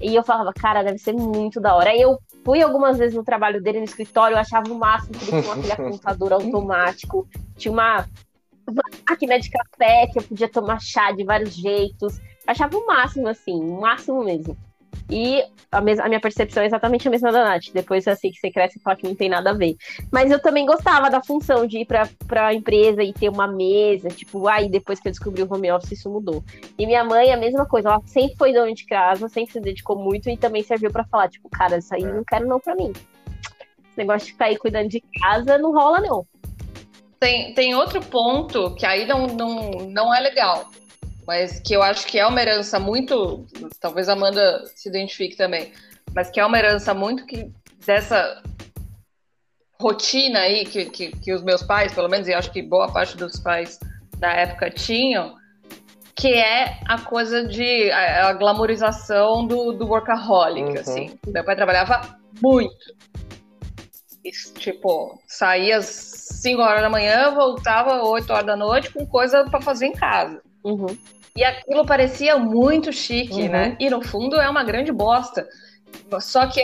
E 0.00 0.14
eu 0.14 0.22
falava, 0.22 0.54
cara, 0.54 0.82
deve 0.82 0.98
ser 0.98 1.12
muito 1.12 1.60
da 1.60 1.74
hora. 1.74 1.90
Aí 1.90 2.00
eu 2.00 2.18
fui 2.42 2.62
algumas 2.62 2.96
vezes 2.96 3.14
no 3.14 3.22
trabalho 3.22 3.62
dele 3.62 3.78
no 3.78 3.84
escritório, 3.84 4.34
eu 4.34 4.38
achava 4.38 4.72
o 4.72 4.78
máximo 4.78 5.12
que 5.12 5.30
ele 5.30 5.42
tinha 5.42 5.52
aquele 5.54 5.72
apontador 5.72 6.32
automático, 6.32 7.28
tinha 7.56 7.72
uma 7.72 8.06
máquina 9.08 9.38
de 9.38 9.50
café 9.50 10.06
que 10.08 10.18
eu 10.18 10.22
podia 10.22 10.48
tomar 10.48 10.80
chá 10.80 11.12
de 11.12 11.24
vários 11.24 11.54
jeitos. 11.54 12.20
Achava 12.46 12.76
o 12.76 12.86
máximo, 12.86 13.28
assim, 13.28 13.60
o 13.60 13.80
máximo 13.80 14.24
mesmo. 14.24 14.56
E 15.08 15.44
a, 15.70 15.80
mes 15.80 16.00
a 16.00 16.08
minha 16.08 16.20
percepção 16.20 16.62
é 16.62 16.66
exatamente 16.66 17.06
a 17.06 17.10
mesma 17.10 17.30
da 17.30 17.44
Nath. 17.44 17.66
Depois, 17.72 18.06
assim, 18.08 18.30
que 18.30 18.38
você 18.38 18.50
cresce 18.50 18.78
e 18.78 18.82
fala 18.82 18.96
que 18.96 19.06
não 19.06 19.14
tem 19.14 19.28
nada 19.28 19.50
a 19.50 19.52
ver. 19.52 19.76
Mas 20.10 20.30
eu 20.30 20.40
também 20.40 20.66
gostava 20.66 21.08
da 21.08 21.22
função 21.22 21.66
de 21.66 21.78
ir 21.78 21.86
pra, 21.86 22.08
pra 22.26 22.54
empresa 22.54 23.02
e 23.02 23.12
ter 23.12 23.28
uma 23.28 23.46
mesa. 23.46 24.08
Tipo, 24.08 24.48
aí 24.48 24.68
depois 24.68 24.98
que 24.98 25.08
eu 25.08 25.12
descobri 25.12 25.42
o 25.42 25.52
home 25.52 25.70
office, 25.70 25.92
isso 25.92 26.10
mudou. 26.10 26.44
E 26.78 26.86
minha 26.86 27.04
mãe, 27.04 27.32
a 27.32 27.36
mesma 27.36 27.66
coisa. 27.66 27.88
Ela 27.88 28.02
sempre 28.06 28.36
foi 28.36 28.52
dona 28.52 28.74
de 28.74 28.84
casa, 28.84 29.28
sempre 29.28 29.52
se 29.52 29.60
dedicou 29.60 29.96
muito 29.96 30.28
e 30.28 30.36
também 30.36 30.62
serviu 30.62 30.90
para 30.90 31.04
falar, 31.04 31.28
tipo, 31.28 31.48
cara, 31.48 31.78
isso 31.78 31.94
aí 31.94 32.02
é. 32.02 32.12
não 32.12 32.24
quero 32.24 32.46
não 32.46 32.58
pra 32.58 32.74
mim. 32.74 32.92
Esse 32.92 33.98
negócio 33.98 34.26
de 34.26 34.32
ficar 34.32 34.46
aí 34.46 34.58
cuidando 34.58 34.88
de 34.88 35.00
casa 35.20 35.56
não 35.56 35.72
rola, 35.72 36.00
não. 36.00 36.26
Tem, 37.18 37.54
tem 37.54 37.74
outro 37.74 38.00
ponto 38.00 38.74
que 38.74 38.84
aí 38.84 39.06
não, 39.06 39.26
não, 39.26 39.70
não 39.88 40.14
é 40.14 40.20
legal, 40.20 40.70
mas 41.26 41.60
que 41.60 41.74
eu 41.74 41.82
acho 41.82 42.06
que 42.06 42.18
é 42.18 42.26
uma 42.26 42.40
herança 42.40 42.78
muito. 42.78 43.46
Talvez 43.80 44.08
a 44.08 44.12
Amanda 44.12 44.64
se 44.74 44.88
identifique 44.88 45.36
também, 45.36 45.72
mas 46.14 46.30
que 46.30 46.38
é 46.38 46.44
uma 46.44 46.58
herança 46.58 46.92
muito 46.92 47.26
que 47.26 47.50
dessa 47.84 48.42
rotina 49.80 50.40
aí 50.40 50.64
que, 50.64 50.86
que, 50.86 51.10
que 51.12 51.32
os 51.32 51.42
meus 51.42 51.62
pais, 51.62 51.92
pelo 51.92 52.08
menos, 52.08 52.28
e 52.28 52.34
acho 52.34 52.50
que 52.50 52.62
boa 52.62 52.90
parte 52.90 53.16
dos 53.16 53.38
pais 53.40 53.78
da 54.18 54.32
época 54.32 54.70
tinham, 54.70 55.36
que 56.14 56.32
é 56.32 56.78
a 56.86 56.98
coisa 56.98 57.46
de 57.46 57.90
a, 57.90 58.28
a 58.28 58.32
glamorização 58.32 59.46
do, 59.46 59.72
do 59.72 59.86
workaholic, 59.86 60.68
uhum. 60.68 60.80
assim. 60.80 61.18
Meu 61.26 61.44
pai 61.44 61.56
trabalhava 61.56 62.18
muito. 62.42 62.94
Tipo, 64.30 65.20
saía 65.26 65.78
às 65.78 65.86
5 65.86 66.60
horas 66.60 66.82
da 66.82 66.90
manhã, 66.90 67.34
voltava 67.34 68.02
8 68.02 68.32
horas 68.32 68.46
da 68.46 68.56
noite 68.56 68.92
com 68.92 69.06
coisa 69.06 69.44
para 69.44 69.60
fazer 69.60 69.86
em 69.86 69.92
casa. 69.92 70.40
Uhum. 70.64 70.96
E 71.36 71.44
aquilo 71.44 71.84
parecia 71.84 72.38
muito 72.38 72.92
chique, 72.92 73.42
uhum. 73.42 73.48
né? 73.50 73.76
E 73.78 73.90
no 73.90 74.02
fundo 74.02 74.40
é 74.40 74.48
uma 74.48 74.64
grande 74.64 74.90
bosta. 74.90 75.46
Só 76.20 76.46
que 76.46 76.62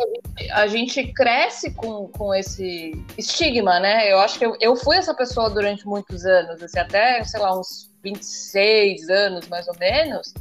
a 0.52 0.66
gente 0.66 1.12
cresce 1.12 1.74
com, 1.74 2.08
com 2.08 2.34
esse 2.34 2.92
estigma, 3.18 3.80
né? 3.80 4.10
Eu 4.10 4.18
acho 4.18 4.38
que 4.38 4.46
eu, 4.46 4.56
eu 4.60 4.76
fui 4.76 4.96
essa 4.96 5.14
pessoa 5.14 5.50
durante 5.50 5.86
muitos 5.86 6.24
anos, 6.24 6.62
assim, 6.62 6.78
até, 6.78 7.22
sei 7.24 7.40
lá, 7.40 7.58
uns 7.58 7.90
26 8.02 9.08
anos 9.08 9.48
mais 9.48 9.66
ou 9.68 9.76
menos. 9.78 10.32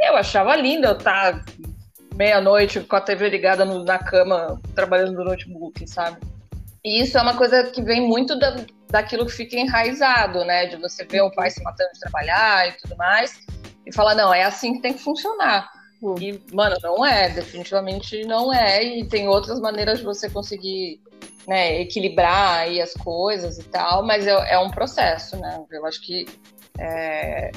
Eu 0.00 0.16
achava 0.16 0.54
lindo 0.56 0.86
eu 0.86 0.92
estar 0.92 1.44
meia-noite 2.14 2.80
com 2.80 2.96
a 2.96 3.00
TV 3.00 3.28
ligada 3.28 3.64
no, 3.64 3.84
na 3.84 3.98
cama, 3.98 4.60
trabalhando 4.74 5.12
no 5.12 5.24
notebook, 5.24 5.86
sabe? 5.88 6.18
E 6.88 7.02
isso 7.02 7.18
é 7.18 7.22
uma 7.22 7.36
coisa 7.36 7.64
que 7.64 7.82
vem 7.82 8.00
muito 8.00 8.38
da, 8.38 8.56
daquilo 8.90 9.26
que 9.26 9.32
fica 9.32 9.56
enraizado, 9.56 10.42
né? 10.46 10.66
De 10.66 10.76
você 10.76 11.04
ver 11.04 11.20
o 11.20 11.30
pai 11.30 11.50
se 11.50 11.62
matando 11.62 11.92
de 11.92 12.00
trabalhar 12.00 12.66
e 12.66 12.72
tudo 12.78 12.96
mais, 12.96 13.38
e 13.84 13.92
falar, 13.92 14.14
não, 14.14 14.32
é 14.32 14.44
assim 14.44 14.72
que 14.72 14.80
tem 14.80 14.94
que 14.94 15.02
funcionar. 15.02 15.70
Uhum. 16.00 16.14
E, 16.18 16.42
mano, 16.50 16.76
não 16.82 17.04
é, 17.04 17.28
definitivamente 17.28 18.24
não 18.24 18.54
é, 18.54 18.82
e 18.82 19.06
tem 19.06 19.28
outras 19.28 19.60
maneiras 19.60 19.98
de 19.98 20.04
você 20.04 20.30
conseguir 20.30 21.02
né, 21.46 21.78
equilibrar 21.82 22.60
aí 22.60 22.80
as 22.80 22.94
coisas 22.94 23.58
e 23.58 23.64
tal, 23.64 24.02
mas 24.02 24.26
é, 24.26 24.54
é 24.54 24.58
um 24.58 24.70
processo, 24.70 25.36
né? 25.36 25.62
Eu 25.70 25.84
acho 25.84 26.00
que. 26.00 26.24
É, 26.78 27.50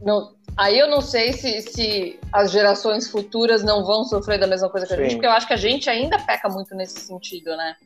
não, 0.00 0.34
aí 0.56 0.78
eu 0.78 0.88
não 0.88 1.02
sei 1.02 1.34
se, 1.34 1.60
se 1.60 2.18
as 2.32 2.50
gerações 2.50 3.10
futuras 3.10 3.62
não 3.62 3.84
vão 3.84 4.04
sofrer 4.04 4.38
da 4.38 4.46
mesma 4.46 4.70
coisa 4.70 4.86
que 4.86 4.94
a 4.94 4.96
gente, 4.96 5.14
porque 5.16 5.26
eu 5.26 5.32
acho 5.32 5.46
que 5.46 5.52
a 5.52 5.58
gente 5.58 5.90
ainda 5.90 6.18
peca 6.18 6.48
muito 6.48 6.74
nesse 6.74 7.00
sentido, 7.00 7.54
né? 7.54 7.76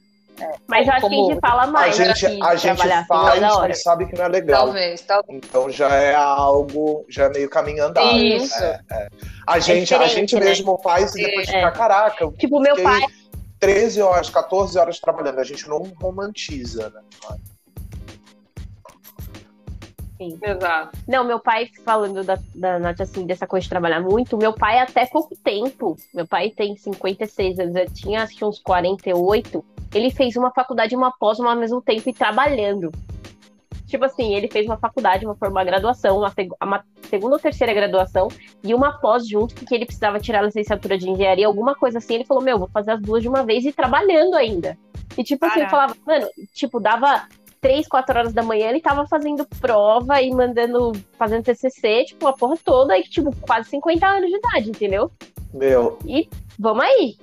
É, 0.41 0.55
mas 0.67 0.87
eu 0.87 0.93
acho 0.93 1.09
que 1.09 1.15
a 1.15 1.19
gente 1.19 1.41
fala 1.41 1.67
mais. 1.67 2.01
A 2.01 2.05
gente, 2.05 2.43
a 2.43 2.57
gente 2.57 3.07
faz, 3.07 3.41
mas 3.41 3.83
sabe 3.83 4.07
que 4.07 4.17
não 4.17 4.25
é 4.25 4.29
legal. 4.29 4.65
Talvez, 4.65 5.01
talvez. 5.01 5.39
Então 5.39 5.71
já 5.71 5.95
é 5.95 6.15
algo, 6.15 7.05
já 7.09 7.25
é 7.25 7.29
meio 7.31 7.49
caminho 7.49 7.85
andado. 7.85 8.17
Isso. 8.17 8.55
É, 8.63 8.81
é. 8.93 9.09
A, 9.47 9.59
gente, 9.59 9.95
a 9.95 10.07
gente 10.07 10.35
né? 10.35 10.45
mesmo 10.45 10.79
faz 10.83 11.15
e 11.15 11.25
depois 11.25 11.47
fica, 11.47 11.71
caraca. 11.73 12.31
Tipo, 12.33 12.61
meu 12.61 12.81
pai. 12.83 13.01
13 13.59 14.03
horas, 14.03 14.29
14 14.29 14.79
horas 14.79 15.01
trabalhando, 15.01 15.39
a 15.39 15.45
gente 15.45 15.67
não 15.67 15.83
romantiza, 15.99 16.91
né? 16.91 17.01
Exato. 20.21 20.99
Não, 21.07 21.25
meu 21.25 21.39
pai, 21.39 21.69
falando 21.85 22.25
da, 22.25 22.39
da 22.55 22.79
Nath, 22.79 23.01
assim, 23.01 23.27
dessa 23.27 23.47
coisa 23.47 23.65
de 23.65 23.71
trabalhar 23.71 24.01
muito, 24.01 24.37
meu 24.37 24.53
pai 24.53 24.79
até 24.79 25.07
pouco 25.07 25.37
tempo, 25.37 25.97
meu 26.15 26.27
pai 26.27 26.51
tem 26.51 26.77
56 26.77 27.59
anos, 27.59 27.77
eu 27.77 27.91
tinha 27.91 28.23
acho 28.23 28.37
que 28.37 28.45
uns 28.45 28.59
48, 28.59 29.65
ele 29.95 30.11
fez 30.11 30.37
uma 30.37 30.51
faculdade 30.51 30.95
e 30.95 30.97
uma 30.97 31.13
pós 31.13 31.39
ao 31.39 31.57
mesmo 31.57 31.83
tempo 31.83 32.09
e 32.09 32.13
trabalhando. 32.13 32.91
tipo 33.87 34.05
assim, 34.05 34.35
ele 34.35 34.49
fez 34.49 34.67
uma 34.67 34.77
faculdade, 34.77 35.25
uma, 35.25 35.37
uma 35.41 35.65
graduação, 35.65 36.19
uma, 36.19 36.33
uma 36.63 36.85
segunda 37.03 37.37
ou 37.37 37.41
terceira 37.41 37.73
graduação 37.73 38.29
e 38.63 38.75
uma 38.75 38.99
pós 38.99 39.29
junto, 39.29 39.55
porque 39.55 39.75
ele 39.75 39.87
precisava 39.87 40.19
tirar 40.19 40.41
a 40.41 40.47
licenciatura 40.47 40.99
de 40.99 41.09
engenharia, 41.09 41.47
alguma 41.47 41.75
coisa 41.75 41.99
assim. 41.99 42.15
Ele 42.15 42.25
falou, 42.25 42.43
meu, 42.43 42.59
vou 42.59 42.69
fazer 42.69 42.93
as 42.93 43.01
duas 43.01 43.23
de 43.23 43.29
uma 43.29 43.45
vez 43.45 43.65
e 43.65 43.73
trabalhando 43.73 44.35
ainda. 44.35 44.77
E 45.17 45.23
tipo 45.23 45.47
assim, 45.47 45.61
eu 45.61 45.69
falava, 45.69 45.97
mano, 46.07 46.27
tipo, 46.53 46.81
dava 46.81 47.27
três, 47.67 47.89
quatro 47.89 48.17
horas 48.17 48.33
da 48.33 48.45
manhã, 48.45 48.69
ele 48.69 48.81
tava 48.81 49.09
fazendo 49.09 49.45
prova 49.61 50.23
e 50.23 50.31
mandando, 50.31 50.93
fazendo 51.19 51.43
TCC, 51.43 52.05
tipo, 52.05 52.25
a 52.29 52.33
porra 52.33 52.57
toda, 52.65 52.97
e 52.97 53.03
tipo, 53.03 53.35
quase 53.41 53.71
50 53.71 54.07
anos 54.07 54.31
de 54.31 54.37
idade, 54.37 54.71
entendeu? 54.71 55.11
Meu. 55.53 55.99
E 56.07 56.29
vamos 56.57 56.85
aí. 56.85 57.17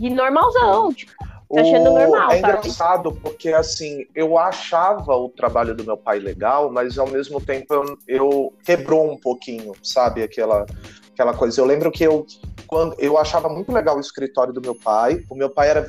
E 0.00 0.10
normalzão, 0.10 0.92
tipo, 0.92 1.12
tá 1.16 1.60
achando 1.60 1.92
normal, 1.92 2.32
É 2.32 2.40
sabe? 2.40 2.58
engraçado 2.58 3.12
porque, 3.22 3.50
assim, 3.50 4.04
eu 4.12 4.36
achava 4.36 5.14
o 5.14 5.28
trabalho 5.28 5.72
do 5.72 5.84
meu 5.84 5.96
pai 5.96 6.18
legal, 6.18 6.68
mas 6.68 6.98
ao 6.98 7.06
mesmo 7.06 7.40
tempo 7.40 7.72
eu, 7.72 7.98
eu 8.08 8.52
quebrou 8.64 9.08
um 9.08 9.16
pouquinho, 9.16 9.72
sabe? 9.84 10.20
Aquela, 10.20 10.66
aquela 11.12 11.32
coisa. 11.32 11.60
Eu 11.60 11.64
lembro 11.64 11.92
que 11.92 12.02
eu, 12.02 12.26
quando, 12.66 12.96
eu 12.98 13.16
achava 13.16 13.48
muito 13.48 13.70
legal 13.70 13.96
o 13.96 14.00
escritório 14.00 14.52
do 14.52 14.60
meu 14.60 14.74
pai. 14.74 15.24
O 15.30 15.36
meu 15.36 15.48
pai 15.48 15.70
era, 15.70 15.86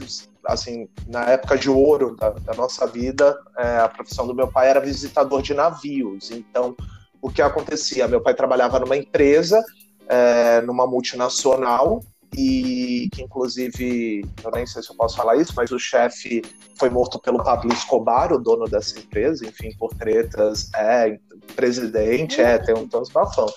assim, 0.47 0.87
na 1.07 1.29
época 1.29 1.57
de 1.57 1.69
ouro 1.69 2.15
da, 2.15 2.29
da 2.31 2.53
nossa 2.53 2.87
vida, 2.87 3.37
é, 3.57 3.77
a 3.77 3.89
profissão 3.89 4.25
do 4.25 4.35
meu 4.35 4.47
pai 4.47 4.69
era 4.69 4.79
visitador 4.79 5.41
de 5.41 5.53
navios. 5.53 6.31
Então, 6.31 6.75
o 7.21 7.29
que 7.29 7.41
acontecia? 7.41 8.07
Meu 8.07 8.21
pai 8.21 8.33
trabalhava 8.33 8.79
numa 8.79 8.95
empresa, 8.95 9.63
é, 10.07 10.61
numa 10.61 10.87
multinacional, 10.87 12.01
e 12.35 13.09
que 13.11 13.21
inclusive, 13.21 14.25
eu 14.43 14.51
nem 14.51 14.65
sei 14.65 14.81
se 14.81 14.91
eu 14.91 14.95
posso 14.95 15.15
falar 15.15 15.37
isso, 15.37 15.53
mas 15.55 15.71
o 15.71 15.79
chefe 15.79 16.41
foi 16.77 16.89
morto 16.89 17.19
pelo 17.19 17.43
Pablo 17.43 17.71
Escobar, 17.73 18.31
o 18.31 18.39
dono 18.39 18.65
dessa 18.65 18.99
empresa, 18.99 19.45
enfim, 19.45 19.75
por 19.77 19.93
tretas, 19.95 20.69
é, 20.75 21.17
presidente, 21.55 22.41
é, 22.41 22.57
tem 22.57 22.75
um 22.75 22.87
tanto 22.87 23.11
bafão. 23.11 23.47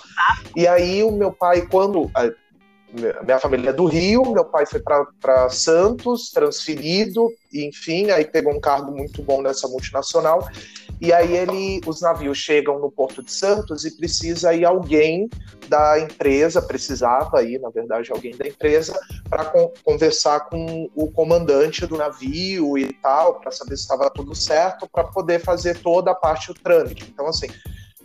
E 0.57 0.67
aí 0.67 1.03
o 1.03 1.11
meu 1.11 1.33
pai, 1.33 1.67
quando 1.67 2.11
a 2.15 2.31
minha 2.93 3.39
família 3.39 3.71
é 3.71 3.73
do 3.73 3.85
Rio, 3.85 4.33
meu 4.33 4.45
pai 4.45 4.67
foi 4.67 4.81
para 4.81 5.49
Santos, 5.51 6.31
transferido, 6.31 7.29
enfim, 7.53 8.11
aí 8.11 8.25
pegou 8.25 8.53
um 8.53 8.61
cargo 8.61 8.91
muito 8.93 9.23
bom 9.23 9.41
nessa 9.43 9.69
multinacional. 9.69 10.49
E 11.01 11.13
aí 11.13 11.35
ele, 11.35 11.81
os 11.87 12.03
navios 12.03 12.37
chegam 12.37 12.79
no 12.79 12.91
Porto 12.91 13.23
de 13.23 13.33
Santos 13.33 13.85
e 13.85 13.97
precisa 13.97 14.53
ir 14.53 14.67
alguém 14.67 15.31
da 15.67 15.99
empresa, 15.99 16.61
precisava 16.61 17.43
ir, 17.43 17.59
na 17.59 17.71
verdade, 17.71 18.13
alguém 18.13 18.37
da 18.37 18.47
empresa, 18.47 18.99
para 19.29 19.47
con 19.47 19.73
conversar 19.83 20.41
com 20.51 20.91
o 20.95 21.11
comandante 21.11 21.87
do 21.87 21.97
navio 21.97 22.77
e 22.77 22.93
tal, 22.95 23.41
para 23.41 23.51
saber 23.51 23.77
se 23.77 23.83
estava 23.83 24.11
tudo 24.11 24.35
certo, 24.35 24.89
para 24.91 25.05
poder 25.05 25.39
fazer 25.39 25.79
toda 25.79 26.11
a 26.11 26.15
parte 26.15 26.49
do 26.49 26.61
trâmite. 26.61 27.09
Então, 27.09 27.27
assim, 27.29 27.49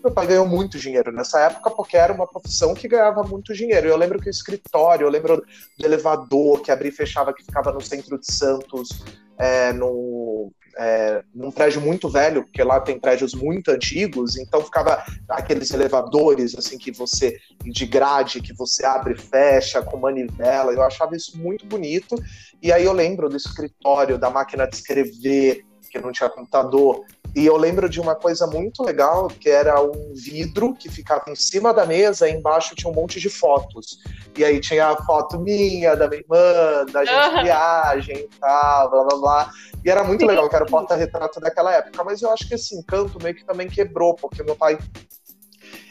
meu 0.06 0.14
pai 0.14 0.28
ganhou 0.28 0.48
muito 0.48 0.78
dinheiro 0.78 1.12
nessa 1.12 1.40
época 1.42 1.72
porque 1.72 1.98
era 1.98 2.14
uma 2.14 2.28
profissão 2.28 2.76
que 2.76 2.88
ganhava 2.88 3.24
muito 3.24 3.54
dinheiro. 3.54 3.88
Eu 3.88 3.98
lembro 3.98 4.20
que 4.20 4.28
o 4.28 4.30
escritório, 4.30 5.06
eu 5.06 5.10
lembro 5.10 5.44
do 5.78 5.86
elevador 5.86 6.62
que 6.62 6.72
abria 6.72 6.90
e 6.90 6.96
fechava, 6.96 7.34
que 7.34 7.44
ficava 7.44 7.72
no 7.72 7.82
centro 7.82 8.20
de 8.20 8.32
Santos, 8.32 8.90
é, 9.36 9.74
no, 9.74 10.52
é, 10.78 11.24
num 11.34 11.50
prédio 11.50 11.82
muito 11.82 12.08
velho, 12.08 12.44
porque 12.44 12.64
lá 12.64 12.80
tem 12.80 13.00
prédios 13.00 13.34
muito 13.34 13.72
antigos, 13.72 14.38
então 14.38 14.64
ficava 14.64 15.04
aqueles 15.28 15.72
elevadores 15.72 16.56
assim 16.56 16.78
que 16.78 16.92
você 16.92 17.40
de 17.64 17.86
grade 17.88 18.42
que 18.42 18.54
você 18.54 18.86
abre 18.86 19.16
e 19.16 19.18
fecha 19.18 19.82
com 19.82 19.98
manivela. 19.98 20.72
Eu 20.72 20.84
achava 20.84 21.16
isso 21.16 21.36
muito 21.36 21.66
bonito. 21.66 22.16
E 22.62 22.72
aí 22.72 22.86
eu 22.86 22.94
lembro 22.94 23.28
do 23.28 23.38
escritório, 23.38 24.20
da 24.20 24.30
máquina 24.30 24.68
de 24.68 24.76
escrever, 24.76 25.66
que 25.96 26.02
não 26.06 26.12
tinha 26.12 26.30
computador. 26.30 27.06
E 27.36 27.46
eu 27.46 27.58
lembro 27.58 27.90
de 27.90 28.00
uma 28.00 28.16
coisa 28.16 28.48
muito 28.48 28.84
legal, 28.84 29.28
que 29.28 29.50
era 29.50 29.82
um 29.82 30.14
vidro 30.14 30.74
que 30.74 30.90
ficava 30.90 31.30
em 31.30 31.36
cima 31.36 31.74
da 31.74 31.86
mesa, 31.86 32.30
e 32.30 32.34
embaixo 32.34 32.76
tinha 32.76 32.90
um 32.90 32.96
monte 32.96 33.20
de 33.20 33.30
fotos. 33.30 34.00
E 34.38 34.44
aí 34.44 34.60
tinha 34.60 34.88
a 34.88 34.98
foto 35.04 35.40
minha, 35.40 35.96
da 35.96 36.08
minha 36.08 36.22
irmã, 36.22 36.86
da 36.92 37.04
gente 37.04 37.44
viagem 37.44 38.18
e 38.18 38.30
tal, 38.40 38.90
blá 38.90 39.04
blá 39.04 39.18
blá. 39.18 39.52
E 39.84 39.90
era 39.90 40.04
muito 40.04 40.26
legal, 40.26 40.48
que 40.50 40.56
era 40.56 40.66
o 40.66 40.70
porta-retrato 40.70 41.40
daquela 41.40 41.74
época. 41.74 42.04
Mas 42.04 42.22
eu 42.22 42.32
acho 42.32 42.48
que 42.48 42.56
esse 42.56 42.76
encanto 42.76 43.22
meio 43.22 43.36
que 43.36 43.46
também 43.46 43.68
quebrou, 43.68 44.16
porque 44.16 44.44
meu 44.44 44.56
pai 44.56 44.78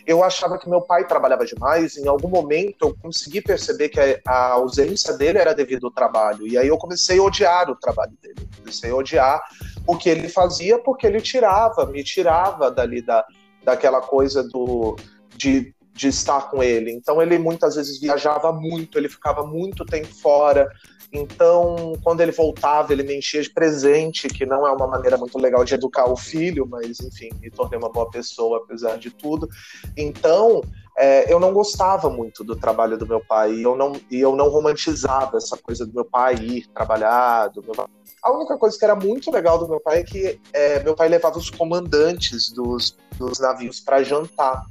eu 0.07 0.23
achava 0.23 0.59
que 0.59 0.69
meu 0.69 0.83
pai 0.83 1.07
trabalhava 1.07 1.45
demais. 1.45 1.97
Em 1.97 2.07
algum 2.07 2.29
momento 2.29 2.89
eu 2.89 2.97
consegui 3.01 3.41
perceber 3.41 3.89
que 3.89 4.21
a 4.27 4.49
ausência 4.53 5.17
dele 5.17 5.39
era 5.39 5.55
devido 5.55 5.87
ao 5.87 5.93
trabalho. 5.93 6.47
E 6.47 6.59
aí 6.59 6.69
eu 6.69 6.77
comecei 6.77 7.19
a 7.19 7.23
odiar 7.23 7.71
o 7.71 7.77
trabalho 7.77 8.13
dele. 8.21 8.49
Comecei 8.59 8.91
a 8.91 8.95
odiar 8.95 9.43
o 9.87 9.97
que 9.97 10.09
ele 10.09 10.29
fazia 10.29 10.79
porque 10.79 11.07
ele 11.07 11.21
tirava, 11.21 11.87
me 11.87 12.05
tirava 12.05 12.71
dali 12.71 13.01
da, 13.01 13.25
daquela 13.65 14.01
coisa 14.01 14.43
do 14.43 14.97
de, 15.37 15.75
de 15.93 16.09
estar 16.09 16.51
com 16.51 16.63
ele. 16.63 16.93
Então 16.93 17.23
ele 17.23 17.39
muitas 17.39 17.77
vezes 17.77 17.99
viajava 17.99 18.53
muito, 18.53 18.99
ele 18.99 19.09
ficava 19.09 19.47
muito 19.47 19.85
tempo 19.85 20.15
fora. 20.21 20.71
Então, 21.15 21.93
quando 22.03 22.21
ele 22.21 22.33
voltava, 22.33 22.93
ele 22.93 23.05
me 23.05 23.17
enchia 23.17 23.41
de 23.41 23.49
presente, 23.49 24.27
que 24.27 24.45
não 24.45 24.67
é 24.67 24.73
uma 24.73 24.89
maneira 24.89 25.17
muito 25.17 25.39
legal 25.39 25.65
de 25.65 25.73
educar 25.73 26.11
o 26.11 26.17
filho, 26.17 26.67
mas 26.69 26.99
enfim, 26.99 27.31
me 27.41 27.49
tornei 27.51 27.79
uma 27.79 27.89
boa 27.89 28.11
pessoa 28.11 28.59
apesar 28.59 28.99
de 28.99 29.11
tudo. 29.11 29.49
Então, 29.97 30.61
é, 30.99 31.33
eu 31.33 31.39
não 31.39 31.53
gostava 31.53 32.11
muito 32.11 32.43
do 32.43 32.57
trabalho 32.57 32.99
do 32.99 33.07
meu 33.07 33.21
pai 33.21 33.53
e 33.53 33.63
eu 33.63 33.77
não, 33.77 33.93
e 34.11 34.21
eu 34.21 34.35
não 34.35 34.49
romantizava 34.49 35.37
essa 35.37 35.57
coisa 35.57 35.87
do 35.87 35.95
meu 35.95 36.05
pai 36.05 36.35
ir 36.35 36.67
trabalhar. 36.75 37.53
Meu... 37.55 37.89
A 38.21 38.33
única 38.33 38.59
coisa 38.59 38.77
que 38.77 38.85
era 38.85 38.97
muito 38.97 39.31
legal 39.31 39.57
do 39.57 39.69
meu 39.69 39.79
pai 39.79 40.01
é 40.01 40.03
que 40.03 40.41
é, 40.53 40.83
meu 40.83 40.97
pai 40.97 41.09
levava 41.09 41.39
os 41.39 41.49
comandantes 41.49 42.51
dos, 42.51 42.97
dos 43.17 43.39
navios 43.39 43.79
para 43.79 44.03
jantar 44.03 44.65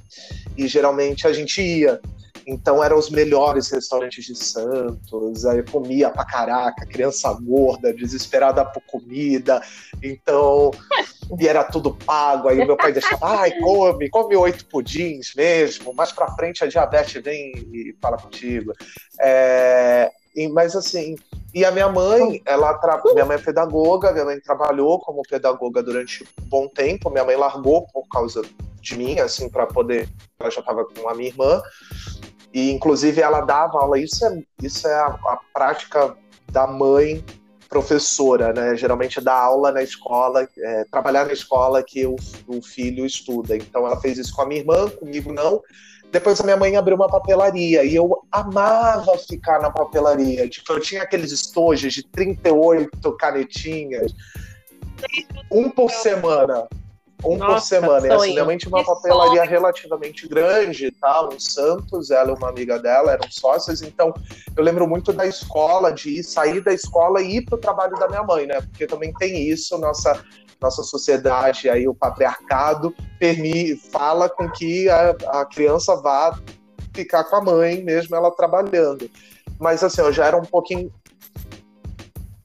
e 0.57 0.67
geralmente 0.67 1.25
a 1.25 1.31
gente 1.31 1.61
ia. 1.61 2.01
Então 2.45 2.83
eram 2.83 2.97
os 2.97 3.09
melhores 3.09 3.69
restaurantes 3.69 4.25
de 4.25 4.35
Santos, 4.35 5.45
aí 5.45 5.59
eu 5.59 5.65
comia 5.65 6.09
pra 6.09 6.25
caraca, 6.25 6.85
criança 6.85 7.31
gorda, 7.33 7.93
desesperada 7.93 8.65
por 8.65 8.81
comida, 8.83 9.61
então, 10.01 10.71
e 11.39 11.47
era 11.47 11.63
tudo 11.63 11.93
pago, 11.93 12.49
aí 12.49 12.57
meu 12.65 12.77
pai 12.77 12.91
deixava, 12.91 13.39
ai, 13.39 13.51
come, 13.61 14.09
come 14.09 14.35
oito 14.35 14.65
pudins 14.65 15.33
mesmo, 15.35 15.93
mais 15.93 16.11
pra 16.11 16.31
frente 16.35 16.63
a 16.63 16.67
diabetes 16.67 17.21
vem 17.21 17.51
e 17.73 17.95
fala 18.01 18.17
contigo. 18.17 18.73
É, 19.19 20.11
mas 20.51 20.75
assim, 20.75 21.15
e 21.53 21.63
a 21.63 21.71
minha 21.71 21.87
mãe, 21.87 22.41
ela 22.45 22.73
tra... 22.75 22.99
minha 23.13 23.25
mãe 23.25 23.37
é 23.37 23.39
pedagoga, 23.39 24.11
minha 24.11 24.25
mãe 24.25 24.39
trabalhou 24.39 24.99
como 24.99 25.21
pedagoga 25.21 25.83
durante 25.83 26.23
um 26.23 26.45
bom 26.45 26.67
tempo, 26.67 27.11
minha 27.11 27.23
mãe 27.23 27.35
largou 27.35 27.85
por 27.93 28.07
causa 28.07 28.41
de 28.81 28.97
mim, 28.97 29.19
assim, 29.19 29.47
para 29.49 29.67
poder, 29.67 30.09
ela 30.39 30.49
já 30.49 30.59
estava 30.59 30.83
com 30.83 31.07
a 31.07 31.13
minha 31.13 31.29
irmã, 31.29 31.61
e 32.53 32.71
inclusive 32.71 33.19
ela 33.19 33.41
dava 33.41 33.79
aula, 33.79 33.99
isso 33.99 34.25
é, 34.25 34.43
isso 34.61 34.87
é 34.87 34.93
a, 34.93 35.07
a 35.07 35.39
prática 35.53 36.15
da 36.51 36.67
mãe 36.67 37.23
professora, 37.67 38.53
né? 38.53 38.75
Geralmente 38.77 39.19
dá 39.19 39.33
aula 39.33 39.71
na 39.71 39.81
escola, 39.81 40.47
é, 40.57 40.85
trabalhar 40.91 41.25
na 41.25 41.33
escola 41.33 41.81
que 41.81 42.05
o, 42.05 42.15
o, 42.47 42.61
filho 42.61 43.03
estuda. 43.03 43.55
Então 43.57 43.87
ela 43.87 43.99
fez 43.99 44.19
isso 44.19 44.35
com 44.35 44.43
a 44.43 44.45
minha 44.45 44.61
irmã, 44.61 44.87
comigo 44.89 45.33
não. 45.33 45.59
Depois 46.11 46.39
a 46.39 46.43
minha 46.43 46.55
mãe 46.55 46.77
abriu 46.77 46.95
uma 46.95 47.09
papelaria 47.09 47.83
e 47.83 47.95
eu 47.95 48.23
amava 48.31 49.17
ficar 49.17 49.59
na 49.59 49.71
papelaria. 49.71 50.47
Tipo, 50.47 50.73
eu 50.73 50.79
tinha 50.79 51.01
aqueles 51.01 51.31
estojos 51.31 51.91
de 51.91 52.03
38 52.03 53.17
canetinhas, 53.17 54.13
um 55.51 55.71
por 55.71 55.89
semana 55.89 56.67
um 57.23 57.37
Nossa, 57.37 57.53
por 57.53 57.61
semana. 57.61 58.07
E 58.07 58.11
assim, 58.11 58.31
minha 58.31 58.45
mãe 58.45 58.57
tinha 58.57 58.69
uma 58.69 58.79
que 58.79 58.85
papelaria 58.85 59.39
sonho. 59.39 59.49
relativamente 59.49 60.27
grande, 60.27 60.91
tá? 60.91 61.29
em 61.31 61.39
Santos, 61.39 62.11
ela 62.11 62.31
e 62.31 62.33
uma 62.33 62.49
amiga 62.49 62.79
dela 62.79 63.11
eram 63.11 63.29
sócias, 63.31 63.81
então 63.81 64.13
eu 64.55 64.63
lembro 64.63 64.87
muito 64.87 65.13
da 65.13 65.25
escola, 65.25 65.91
de 65.91 66.19
ir, 66.19 66.23
sair 66.23 66.61
da 66.61 66.73
escola 66.73 67.21
e 67.21 67.37
ir 67.37 67.45
para 67.45 67.55
o 67.55 67.57
trabalho 67.57 67.97
da 67.97 68.07
minha 68.07 68.23
mãe, 68.23 68.45
né? 68.45 68.61
Porque 68.61 68.85
também 68.85 69.13
tem 69.13 69.49
isso, 69.49 69.77
nossa, 69.77 70.21
nossa 70.61 70.83
sociedade, 70.83 71.69
aí 71.69 71.87
o 71.87 71.95
patriarcado 71.95 72.93
permite, 73.19 73.75
fala 73.89 74.29
com 74.29 74.49
que 74.49 74.89
a, 74.89 75.15
a 75.27 75.45
criança 75.45 75.95
vá 75.95 76.37
ficar 76.93 77.23
com 77.23 77.35
a 77.37 77.41
mãe, 77.41 77.83
mesmo 77.83 78.15
ela 78.15 78.31
trabalhando. 78.31 79.09
Mas 79.59 79.83
assim, 79.83 80.01
eu 80.01 80.11
já 80.11 80.25
era 80.25 80.37
um 80.37 80.45
pouquinho. 80.45 80.91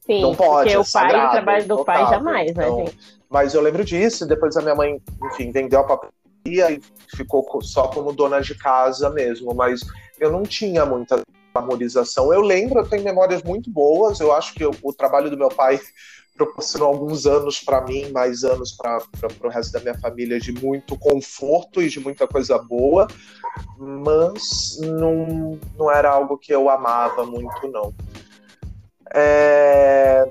Sim, 0.07 0.23
não 0.23 0.35
pode, 0.35 0.71
porque 0.71 0.75
é 0.75 0.79
o 0.79 0.85
pai, 0.91 1.27
o 1.27 1.31
trabalho 1.31 1.69
do 1.69 1.85
pai 1.85 2.07
jamais, 2.09 2.55
né, 2.55 2.65
então, 2.65 2.79
né, 2.79 2.87
gente? 2.87 3.18
Mas 3.29 3.53
eu 3.55 3.61
lembro 3.61 3.85
disso, 3.85 4.27
depois 4.27 4.57
a 4.57 4.63
minha 4.63 4.75
mãe, 4.75 5.01
enfim, 5.25 5.53
vendeu 5.53 5.81
a 5.81 5.85
papelaria 5.85 6.73
e 6.73 6.81
ficou 7.15 7.47
só 7.63 7.89
como 7.89 8.13
dona 8.13 8.41
de 8.41 8.55
casa 8.55 9.11
mesmo, 9.11 9.55
mas 9.55 9.81
eu 10.19 10.33
não 10.33 10.43
tinha 10.43 10.87
muita 10.87 11.23
harmonização. 11.55 12.33
Eu 12.33 12.41
lembro, 12.41 12.81
eu 12.81 12.89
tenho 12.89 13.05
memórias 13.05 13.43
muito 13.43 13.71
boas, 13.71 14.21
eu 14.21 14.33
acho 14.33 14.55
que 14.55 14.65
o, 14.65 14.71
o 14.83 14.93
trabalho 14.95 15.31
do 15.31 15.37
meu 15.37 15.49
pai 15.49 15.79
proporcionou 16.37 16.89
alguns 16.89 17.27
anos 17.27 17.61
para 17.61 17.83
mim, 17.83 18.11
mais 18.13 18.45
anos 18.45 18.73
para 18.73 19.03
o 19.43 19.49
resto 19.49 19.73
da 19.73 19.81
minha 19.81 19.99
família 19.99 20.41
de 20.41 20.53
muito 20.53 20.97
conforto 20.97 21.83
e 21.83 21.89
de 21.89 22.01
muita 22.01 22.27
coisa 22.27 22.57
boa, 22.59 23.09
mas 23.77 24.79
não, 24.81 25.59
não 25.77 25.91
era 25.91 26.09
algo 26.11 26.39
que 26.39 26.55
eu 26.55 26.71
amava 26.71 27.27
muito, 27.27 27.69
não. 27.69 27.93
É 29.13 30.29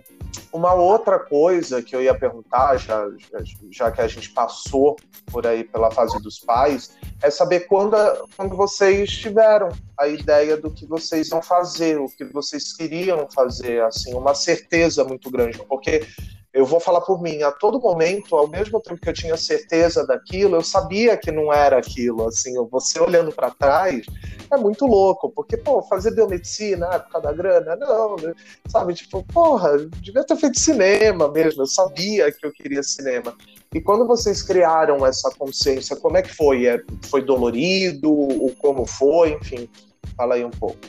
uma 0.51 0.73
outra 0.73 1.19
coisa 1.19 1.81
que 1.81 1.95
eu 1.95 2.01
ia 2.01 2.17
perguntar, 2.17 2.77
já, 2.77 3.07
já, 3.09 3.39
já, 3.69 3.91
que 3.91 4.01
a 4.01 4.07
gente 4.07 4.29
passou 4.31 4.95
por 5.27 5.45
aí 5.45 5.63
pela 5.63 5.91
fase 5.91 6.21
dos 6.21 6.39
pais, 6.39 6.97
é 7.21 7.29
saber 7.29 7.61
quando, 7.61 7.95
quando 8.35 8.55
vocês 8.55 9.11
tiveram 9.11 9.69
a 9.99 10.07
ideia 10.07 10.57
do 10.57 10.71
que 10.71 10.85
vocês 10.85 11.29
iam 11.29 11.41
fazer, 11.41 11.99
o 11.99 12.07
que 12.07 12.25
vocês 12.25 12.73
queriam 12.73 13.27
fazer, 13.29 13.83
assim, 13.83 14.13
uma 14.13 14.33
certeza 14.33 15.03
muito 15.03 15.29
grande, 15.29 15.59
porque 15.67 16.05
eu 16.57 16.65
vou 16.65 16.79
falar 16.79 17.01
por 17.01 17.21
mim, 17.21 17.43
a 17.43 17.51
todo 17.51 17.79
momento, 17.79 18.35
ao 18.35 18.47
mesmo 18.47 18.81
tempo 18.81 18.99
que 18.99 19.07
eu 19.07 19.13
tinha 19.13 19.37
certeza 19.37 20.05
daquilo, 20.07 20.55
eu 20.55 20.63
sabia 20.63 21.15
que 21.15 21.31
não 21.31 21.53
era 21.53 21.77
aquilo, 21.77 22.27
assim, 22.27 22.53
você 22.71 22.99
olhando 22.99 23.31
para 23.31 23.51
trás, 23.51 24.03
é 24.51 24.57
muito 24.57 24.87
louco, 24.87 25.29
porque, 25.29 25.55
pô, 25.55 25.83
fazer 25.83 26.15
biomedicina, 26.15 26.87
ah, 26.87 26.99
por 26.99 27.11
causa 27.11 27.27
da 27.27 27.33
grana, 27.33 27.75
não, 27.75 28.15
né? 28.15 28.33
sabe, 28.67 28.95
tipo, 28.95 29.23
porra, 29.31 29.77
devia 30.01 30.23
ter 30.23 30.35
feito 30.35 30.59
cinema 30.59 31.31
mesmo, 31.31 31.61
eu 31.61 31.67
sabia 31.67 32.31
que 32.31 32.43
eu 32.43 32.51
queria 32.51 32.81
cinema. 32.81 33.35
E 33.71 33.79
quando 33.79 34.07
vocês 34.07 34.41
criaram 34.41 35.05
essa 35.05 35.29
consciência, 35.37 35.95
como 35.95 36.17
é 36.17 36.23
que 36.23 36.33
foi? 36.33 36.65
É, 36.65 36.81
foi 37.03 37.21
dolorido? 37.21 38.11
Ou 38.11 38.51
como 38.57 38.85
foi? 38.85 39.33
Enfim, 39.33 39.69
fala 40.15 40.33
aí 40.35 40.43
um 40.43 40.49
pouco. 40.49 40.79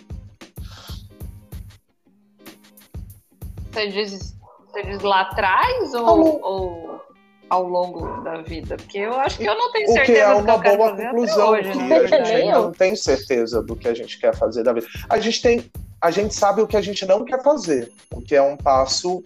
Você 3.71 3.89
diz 3.89 4.38
você 4.71 4.83
diz 4.83 5.03
lá 5.03 5.23
atrás 5.23 5.95
ou, 5.95 6.41
ou, 6.43 7.01
ao 7.49 7.67
longo 7.67 8.23
da 8.23 8.43
vida? 8.43 8.77
Porque 8.77 8.99
eu 8.99 9.19
acho 9.19 9.39
que 9.39 9.47
eu 9.47 9.55
não 9.57 9.73
tenho 9.73 9.89
certeza. 9.89 10.13
O 10.13 10.15
que 10.15 10.21
é 10.21 10.53
uma 10.53 10.63
que 10.63 10.77
boa 10.77 10.97
conclusão, 10.97 11.49
hoje, 11.51 11.73
que 11.73 11.79
né? 11.79 11.97
a 11.97 12.07
gente 12.25 12.53
não 12.53 12.73
tem 12.73 12.95
certeza 12.95 13.63
do 13.63 13.75
que 13.75 13.89
a 13.89 13.95
gente 13.95 14.19
quer 14.19 14.35
fazer 14.35 14.63
da 14.63 14.73
vida. 14.73 14.87
A 15.09 15.19
gente 15.19 15.41
tem, 15.41 15.71
a 16.01 16.11
gente 16.11 16.35
sabe 16.35 16.61
o 16.63 16.67
que 16.67 16.77
a 16.77 16.83
gente 16.83 17.07
não 17.07 17.25
quer 17.25 17.43
fazer, 17.43 17.91
o 18.13 18.21
que 18.21 18.37
é 18.37 18.43
um 18.43 18.57
passo, 18.57 19.25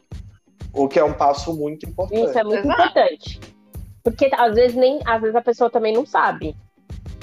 o 0.73 0.89
que 0.89 0.99
é 0.99 1.05
um 1.05 1.15
passo 1.15 1.55
muito 1.55 1.87
importante. 1.87 2.29
Isso 2.29 2.39
é 2.39 2.45
muito 2.45 2.65
Exato. 2.65 2.83
importante. 2.83 3.41
Porque 4.03 4.31
às 4.33 4.55
vezes 4.55 4.77
nem, 4.77 5.01
às 5.05 5.21
vezes 5.21 5.37
a 5.37 5.43
pessoa 5.43 5.71
também 5.71 5.93
não 5.93 6.07
sabe 6.07 6.57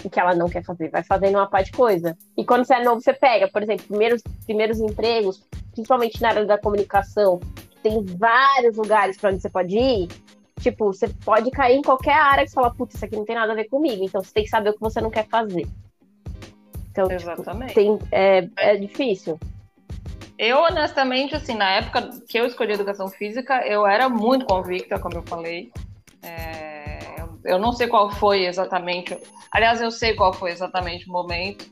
o 0.04 0.10
que 0.10 0.20
ela 0.20 0.34
não 0.34 0.48
quer 0.48 0.64
fazer, 0.64 0.90
vai 0.90 1.04
fazendo 1.04 1.36
uma 1.36 1.50
parte 1.50 1.72
de 1.72 1.78
coisa. 1.78 2.18
E 2.38 2.46
quando 2.46 2.66
você 2.66 2.76
é 2.76 2.84
novo, 2.84 3.02
você 3.02 3.14
pega, 3.14 3.50
por 3.50 3.62
exemplo, 3.62 3.86
primeiros, 3.88 4.22
primeiros 4.46 4.80
empregos, 4.80 5.44
principalmente 5.74 6.22
na 6.22 6.30
área 6.30 6.46
da 6.46 6.58
comunicação, 6.58 7.40
tem 7.82 8.04
vários 8.06 8.78
lugares 8.78 9.18
para 9.18 9.32
onde 9.32 9.42
você 9.42 9.50
pode 9.50 9.78
ir. 9.78 10.08
Tipo, 10.60 10.88
você 10.88 11.08
pode 11.08 11.50
cair 11.52 11.78
em 11.78 11.82
qualquer 11.82 12.16
área 12.16 12.44
que 12.44 12.50
você 12.50 12.56
fala, 12.56 12.74
putz, 12.74 12.96
isso 12.96 13.06
aqui 13.06 13.16
não 13.16 13.26
tem 13.26 13.36
nada 13.36 13.54
a 13.54 13.56
ver 13.56 13.66
comigo. 13.66 14.04
Então 14.04 14.22
você 14.22 14.34
tem 14.34 14.44
que 14.44 14.50
saber 14.50 14.72
o 14.72 14.74
que 14.74 14.82
você 14.82 15.00
não 15.00 15.10
quer 15.10 15.28
fazer. 15.28 15.66
Então, 16.92 17.08
tipo, 17.08 17.14
Exatamente. 17.14 17.74
Tipo, 17.74 17.98
tem, 17.98 18.00
é, 18.12 18.50
é 18.58 18.76
difícil. 18.76 19.40
Eu, 20.38 20.60
honestamente, 20.60 21.36
assim, 21.36 21.54
na 21.54 21.70
época 21.70 22.10
que 22.28 22.38
eu 22.40 22.46
escolhi 22.46 22.74
educação 22.74 23.08
física, 23.10 23.66
eu 23.68 23.86
era 23.86 24.08
muito 24.08 24.46
convicta, 24.46 25.00
como 25.00 25.16
eu 25.16 25.24
falei. 25.24 25.72
É, 26.24 27.24
eu 27.44 27.60
não 27.60 27.74
sei 27.74 27.88
qual 27.88 28.10
foi 28.12 28.46
exatamente. 28.46 29.18
Aliás, 29.52 29.82
eu 29.82 29.92
sei 29.92 30.14
qual 30.14 30.34
foi 30.34 30.52
exatamente 30.52 31.10
o 31.10 31.12
momento. 31.12 31.70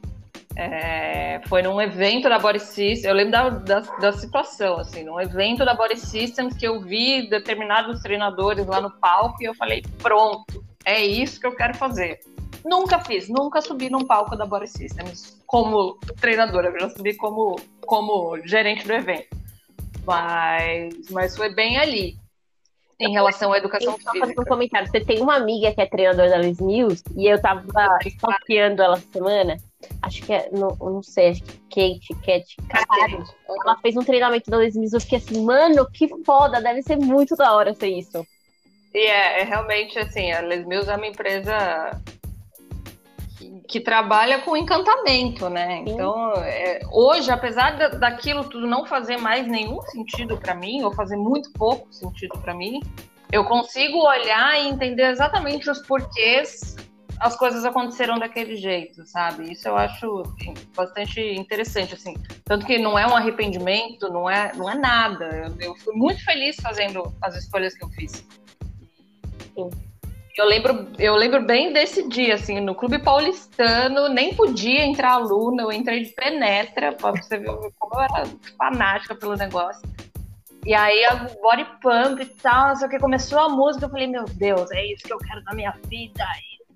É, 0.60 1.40
foi 1.48 1.62
num 1.62 1.80
evento 1.80 2.28
da 2.28 2.40
Body 2.40 2.60
Systems, 2.60 3.04
eu 3.04 3.14
lembro 3.14 3.32
da, 3.32 3.50
da, 3.50 3.80
da, 3.80 4.12
situação, 4.12 4.80
assim, 4.80 5.04
num 5.04 5.22
evento 5.22 5.64
da 5.64 5.76
Body 5.76 6.00
Systems 6.00 6.56
que 6.56 6.68
eu 6.68 6.82
vi 6.82 7.30
determinados 7.30 8.02
treinadores 8.02 8.66
lá 8.66 8.82
no 8.82 8.90
palco 8.90 9.38
e 9.40 9.46
eu 9.46 9.54
falei, 9.54 9.84
pronto, 10.02 10.66
é 10.84 11.00
isso 11.06 11.40
que 11.40 11.46
eu 11.46 11.56
quero 11.56 11.76
fazer. 11.76 12.22
Nunca 12.66 12.98
fiz, 12.98 13.30
nunca 13.30 13.62
subi 13.62 13.88
num 13.88 14.04
palco 14.04 14.36
da 14.36 14.48
Body 14.48 14.68
Systems 14.68 15.40
como 15.46 16.00
treinadora, 16.20 16.70
eu 16.70 16.80
já 16.80 16.90
subi 16.90 17.16
como, 17.16 17.56
como 17.86 18.40
gerente 18.44 18.88
do 18.88 18.94
evento. 18.94 19.38
Mas, 20.04 21.08
mas 21.12 21.38
foi 21.38 21.54
bem 21.54 21.78
ali 21.78 22.18
em 23.00 23.12
relação 23.12 23.54
à 23.54 23.60
educação 23.60 23.96
só 24.02 24.12
física. 24.12 24.34
Só 24.34 24.42
um 24.42 24.46
comentário. 24.46 24.90
Você 24.90 25.02
tem 25.02 25.22
uma 25.22 25.36
amiga 25.36 25.72
que 25.72 25.82
é 25.82 25.86
treinadora 25.86 26.32
da 26.32 26.38
Liz 26.38 26.60
Mills 26.60 27.04
e 27.16 27.28
eu 27.28 27.40
tava 27.40 27.64
stalkeando 28.08 28.82
ela 28.82 28.96
essa 28.98 29.08
semana. 29.14 29.56
Acho 30.02 30.24
que 30.24 30.34
é, 30.34 30.50
não, 30.52 30.76
não 30.80 31.04
sei, 31.04 31.30
acho 31.30 31.44
que 31.44 31.60
Kate, 31.70 32.16
Cat, 32.26 32.56
caralho. 32.68 33.24
Ela 33.48 33.78
fez 33.78 33.96
um 33.96 34.04
treinamento 34.04 34.50
da 34.50 34.58
Liz 34.58 34.76
Mills. 34.76 34.96
Eu 34.96 35.02
fiquei 35.02 35.20
assim, 35.20 35.44
mano, 35.44 35.90
que 35.92 36.08
foda, 36.24 36.62
deve 36.62 36.82
ser 36.82 36.98
muito 36.98 37.36
da 37.36 37.54
hora 37.54 37.74
ser 37.74 37.90
isso. 37.90 38.26
E 38.94 39.00
é, 39.00 39.42
é 39.42 39.44
realmente 39.44 40.00
assim, 40.00 40.32
a 40.32 40.42
Les 40.42 40.66
Mills 40.66 40.90
é 40.90 40.96
uma 40.96 41.06
empresa 41.06 42.02
que 43.68 43.80
trabalha 43.80 44.40
com 44.40 44.58
encantamento, 44.58 45.50
né? 45.50 45.84
Então, 45.86 46.34
é, 46.38 46.80
hoje, 46.92 47.30
apesar 47.30 47.90
daquilo 48.00 48.46
tudo 48.46 48.66
não 48.66 48.86
fazer 48.86 49.18
mais 49.18 49.46
nenhum 49.48 49.82
sentido 49.84 50.38
para 50.38 50.56
mim, 50.56 50.82
ou 50.84 50.94
fazer 50.94 51.18
muito 51.18 51.52
pouco 51.52 51.94
sentido 51.94 52.40
para 52.40 52.54
mim, 52.54 52.80
eu 53.32 53.44
consigo 53.44 54.00
olhar 54.00 54.60
e 54.60 54.70
entender 54.70 55.12
exatamente 55.12 55.70
os 55.70 55.82
porquês 55.86 56.76
as 57.20 57.36
coisas 57.36 57.66
aconteceram 57.66 58.20
daquele 58.20 58.56
jeito, 58.56 59.06
sabe? 59.06 59.52
Isso 59.52 59.68
eu 59.68 59.76
acho 59.76 60.24
bastante 60.76 61.20
interessante, 61.22 61.94
assim. 61.94 62.16
Tanto 62.46 62.66
que 62.66 62.78
não 62.78 62.98
é 62.98 63.08
um 63.08 63.16
arrependimento, 63.16 64.10
não 64.10 64.30
é, 64.30 64.52
não 64.56 64.70
é 64.70 64.76
nada. 64.76 65.26
Eu, 65.26 65.70
eu 65.70 65.76
fui 65.76 65.96
muito 65.96 66.24
feliz 66.24 66.56
fazendo 66.58 67.14
as 67.22 67.36
escolhas 67.36 67.76
que 67.76 67.84
eu 67.84 67.90
fiz. 67.90 68.26
Sim. 69.56 69.70
Eu 70.38 70.46
lembro, 70.46 70.88
eu 71.00 71.16
lembro 71.16 71.44
bem 71.44 71.74
desse 71.74 72.08
dia, 72.08 72.36
assim, 72.36 72.60
no 72.60 72.76
Clube 72.76 73.00
Paulistano, 73.00 74.08
nem 74.08 74.36
podia 74.36 74.86
entrar 74.86 75.14
aluna, 75.14 75.64
eu 75.64 75.72
entrei 75.72 76.04
de 76.04 76.12
penetra, 76.12 76.94
pra 76.94 77.10
você 77.10 77.40
ver 77.40 77.48
como 77.80 77.96
eu 77.96 78.02
era 78.02 78.28
fanática 78.56 79.16
pelo 79.16 79.36
negócio. 79.36 79.82
E 80.64 80.76
aí 80.76 81.04
a 81.06 81.16
body 81.42 81.66
pump 81.82 82.22
e 82.22 82.26
tal, 82.26 82.76
só 82.76 82.88
que 82.88 83.00
começou 83.00 83.40
a 83.40 83.50
música, 83.50 83.86
eu 83.86 83.90
falei, 83.90 84.06
meu 84.06 84.26
Deus, 84.26 84.70
é 84.70 84.86
isso 84.86 85.08
que 85.08 85.14
eu 85.14 85.18
quero 85.18 85.42
na 85.44 85.56
minha 85.56 85.74
vida 85.88 86.24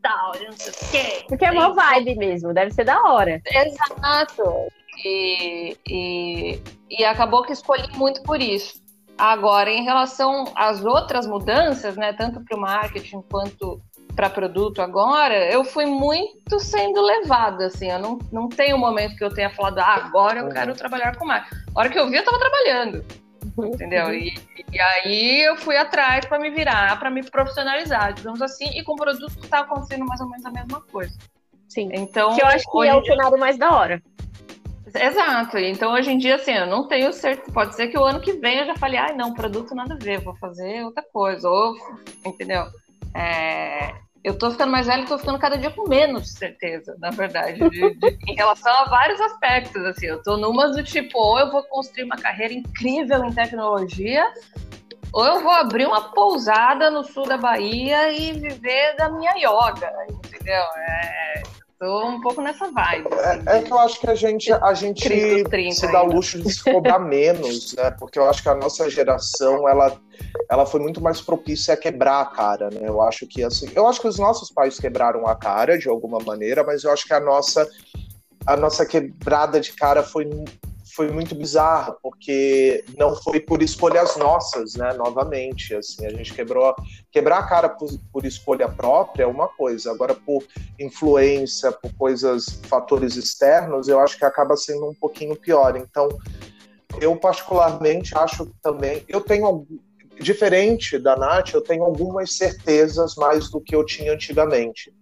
tal, 0.02 0.32
não 0.44 0.52
sei 0.54 0.72
o 0.72 0.92
quê. 0.92 1.26
Porque 1.28 1.46
é 1.46 1.52
uma 1.52 1.74
vibe 1.74 2.16
mesmo, 2.16 2.54
deve 2.54 2.72
ser 2.72 2.86
da 2.86 3.02
hora. 3.04 3.42
Exato. 3.46 4.68
E, 5.04 5.78
e, 5.88 6.62
e 6.90 7.06
acabou 7.06 7.44
que 7.44 7.54
escolhi 7.54 7.88
muito 7.96 8.22
por 8.24 8.42
isso. 8.42 8.82
Agora, 9.18 9.70
em 9.70 9.84
relação 9.84 10.46
às 10.56 10.84
outras 10.84 11.28
mudanças, 11.28 11.96
né, 11.96 12.14
tanto 12.14 12.44
para 12.44 12.58
o 12.58 12.60
marketing 12.62 13.22
quanto 13.30 13.82
para 14.16 14.30
produto 14.30 14.82
agora, 14.82 15.52
eu 15.52 15.64
fui 15.64 15.86
muito 15.86 16.60
sendo 16.60 17.02
levada, 17.02 17.68
assim, 17.68 17.90
eu 17.90 18.00
não, 18.00 18.20
não 18.32 18.50
tenho 18.50 18.76
um 18.76 18.80
momento 18.80 19.16
que 19.16 19.24
eu 19.24 19.34
tenha 19.34 19.50
falado, 19.52 19.80
ah, 19.80 19.96
agora 19.96 20.40
eu 20.40 20.50
quero 20.50 20.76
trabalhar 20.76 21.16
com 21.16 21.26
marketing. 21.26 21.62
A 21.74 21.80
hora 21.80 21.90
que 21.90 22.00
eu 22.00 22.10
vi, 22.10 22.16
eu 22.16 22.20
estava 22.20 22.40
trabalhando, 22.40 23.06
entendeu? 23.58 24.14
E, 24.14 24.34
e, 24.72 24.80
aí 24.80 25.42
eu 25.44 25.58
fui 25.58 25.78
atrás 25.78 26.26
para 26.26 26.40
me 26.40 26.50
virar, 26.50 26.98
para 27.00 27.10
me 27.10 27.24
profissionalizar, 27.24 28.14
digamos 28.14 28.42
assim, 28.42 28.66
e 28.78 28.84
com 28.84 28.94
o 28.94 28.96
produto 28.96 29.38
está 29.44 29.60
acontecendo 29.60 30.06
mais 30.06 30.22
ou 30.22 30.30
menos 30.30 30.46
a 30.46 30.52
mesma 30.52 30.82
coisa. 30.82 31.18
Sim. 31.68 31.90
Então, 31.94 32.36
que 32.36 32.42
eu 32.42 32.48
acho 32.48 32.70
que 32.70 32.88
é 32.88 32.96
o 32.96 33.04
cenário 33.04 33.40
mais 33.40 33.58
da 33.58 33.72
hora. 33.72 34.02
Exato. 34.94 35.58
Então, 35.58 35.94
hoje 35.94 36.12
em 36.12 36.18
dia, 36.18 36.36
assim, 36.36 36.52
eu 36.52 36.68
não 36.68 36.88
tenho 36.88 37.14
certeza. 37.14 37.52
Pode 37.52 37.76
ser 37.76 37.88
que 37.88 37.98
o 37.98 38.04
ano 38.04 38.20
que 38.20 38.34
vem 38.34 38.60
eu 38.60 38.66
já 38.66 38.76
falei, 38.76 39.00
ah, 39.00 39.14
não, 39.14 39.34
produto 39.34 39.74
nada 39.74 39.94
a 39.94 39.98
ver, 39.98 40.20
vou 40.20 40.36
fazer 40.36 40.84
outra 40.84 41.04
coisa. 41.14 41.50
Ou, 41.50 41.76
entendeu? 42.26 42.66
É... 43.16 43.94
Eu 44.24 44.38
tô 44.38 44.52
ficando 44.52 44.72
mais 44.72 44.86
velho, 44.86 45.08
tô 45.08 45.18
ficando 45.18 45.40
cada 45.40 45.58
dia 45.58 45.72
com 45.72 45.90
menos 45.90 46.32
certeza, 46.32 46.96
na 47.00 47.10
verdade, 47.10 47.58
de, 47.70 47.96
de, 47.96 48.18
em 48.28 48.36
relação 48.36 48.72
a 48.72 48.86
vários 48.86 49.20
aspectos, 49.20 49.84
assim, 49.84 50.06
eu 50.06 50.22
tô 50.22 50.38
numas 50.38 50.76
do 50.76 50.84
tipo, 50.84 51.18
ou 51.18 51.40
eu 51.40 51.52
vou 51.52 51.64
construir 51.64 52.04
uma 52.04 52.16
carreira 52.16 52.54
incrível 52.54 53.26
em 53.26 53.34
tecnologia, 53.34 54.24
ou 55.12 55.26
eu 55.26 55.42
vou 55.42 55.52
abrir 55.52 55.88
uma 55.88 56.12
pousada 56.12 56.92
no 56.92 57.04
sul 57.04 57.26
da 57.26 57.38
Bahia 57.38 58.12
e 58.14 58.32
viver 58.34 58.96
da 58.96 59.10
minha 59.10 59.32
yoga, 59.38 59.92
entendeu? 60.08 60.64
É, 60.78 61.44
Tô 61.82 62.08
um 62.08 62.22
pouco 62.22 62.44
nessa 62.44 62.70
vibe. 62.70 63.08
É, 63.12 63.32
assim, 63.32 63.50
é, 63.50 63.58
é 63.58 63.62
que 63.64 63.74
eu 63.74 63.80
acho 63.80 64.00
que 64.00 64.08
a 64.08 64.14
gente, 64.14 64.54
a 64.54 64.72
gente 64.76 65.10
se 65.74 65.92
dá 65.92 66.04
o 66.04 66.14
luxo 66.14 66.40
de 66.40 66.54
se 66.54 66.64
cobrar 66.64 67.00
menos, 67.02 67.74
né? 67.74 67.90
Porque 67.90 68.20
eu 68.20 68.30
acho 68.30 68.44
que 68.44 68.50
a 68.50 68.54
nossa 68.54 68.88
geração, 68.88 69.68
ela, 69.68 70.00
ela 70.48 70.64
foi 70.68 70.80
muito 70.80 71.02
mais 71.02 71.22
propícia 71.22 71.74
a 71.74 71.78
quebrar 71.78 72.22
a 72.22 72.26
cara, 72.28 72.70
né? 72.70 72.82
Eu 72.84 73.02
acho 73.02 73.26
que 73.26 73.44
assim, 73.44 73.68
eu 73.76 73.88
acho 73.88 74.00
que 74.00 74.08
os 74.08 74.20
nossos 74.20 74.52
pais 74.52 74.80
quebraram 74.80 75.26
a 75.26 75.36
cara 75.36 75.76
de 75.76 75.90
alguma 75.90 76.20
maneira, 76.20 76.64
mas 76.64 76.84
eu 76.84 76.92
acho 76.92 77.08
que 77.08 77.16
a 77.16 77.20
nossa 77.20 77.68
a 78.46 78.56
nossa 78.56 78.86
quebrada 78.86 79.60
de 79.60 79.74
cara 79.74 80.04
foi 80.04 80.30
foi 80.94 81.10
muito 81.10 81.34
bizarra, 81.36 81.96
porque 82.02 82.84
não 82.98 83.16
foi 83.16 83.40
por 83.40 83.62
escolhas 83.62 84.18
nossas, 84.18 84.76
né? 84.76 84.94
Novamente, 84.94 85.76
assim, 85.76 86.06
a 86.06 86.10
gente 86.10 86.34
quebrou 86.34 86.76
quebrar 87.12 87.40
a 87.40 87.48
cara 87.48 87.70
por, 87.70 87.90
por 88.12 88.26
escolha 88.26 88.68
própria 88.68 89.24
é 89.24 89.28
uma 89.28 89.48
coisa, 89.48 89.92
agora 89.92 90.14
por 90.14 90.44
influência, 90.80 91.72
por 91.72 91.94
coisas, 91.94 92.62
fatores 92.68 93.16
externos, 93.16 93.88
eu 93.88 94.00
acho 94.00 94.18
que 94.18 94.26
acaba 94.26 94.56
sendo 94.56 94.90
um 94.90 94.94
pouquinho 94.94 95.36
pior. 95.36 95.76
Então, 95.76 96.10
eu 97.00 97.16
particularmente 97.16 98.18
acho 98.18 98.48
também, 98.62 99.04
eu 99.08 99.22
tenho 99.22 99.66
diferente 100.20 101.00
da 101.00 101.16
Nath, 101.16 101.54
eu 101.54 101.62
tenho 101.62 101.84
algumas 101.84 102.36
certezas 102.36 103.16
mais 103.16 103.50
do 103.50 103.62
que 103.62 103.76
eu 103.76 103.86
tinha 103.86 104.14
antigamente. 104.14 104.94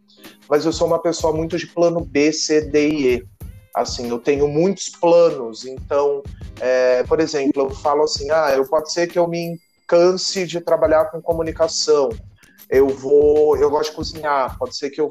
Mas 0.50 0.66
eu 0.66 0.74
sou 0.74 0.88
uma 0.88 1.02
pessoa 1.02 1.34
muito 1.34 1.58
de 1.58 1.68
plano 1.68 2.02
B, 2.02 2.32
C, 2.32 2.62
D 2.62 2.90
e 2.90 3.16
E 3.16 3.39
Assim, 3.80 4.10
eu 4.10 4.20
tenho 4.20 4.48
muitos 4.48 4.90
planos, 4.90 5.66
então, 5.66 6.22
é, 6.60 7.04
por 7.04 7.20
exemplo, 7.20 7.64
eu 7.64 7.70
falo 7.70 8.04
assim, 8.04 8.30
ah, 8.30 8.54
eu 8.56 8.68
pode 8.68 8.92
ser 8.92 9.08
que 9.08 9.18
eu 9.18 9.28
me 9.28 9.58
canse 9.88 10.46
de 10.46 10.62
trabalhar 10.62 11.06
com 11.06 11.22
comunicação. 11.22 12.10
Eu 12.70 12.88
vou, 12.90 13.58
eu 13.58 13.70
gosto 13.70 13.90
de 13.90 13.96
cozinhar, 13.96 14.58
pode 14.60 14.78
ser 14.78 14.92
que 14.92 15.02
eu 15.02 15.10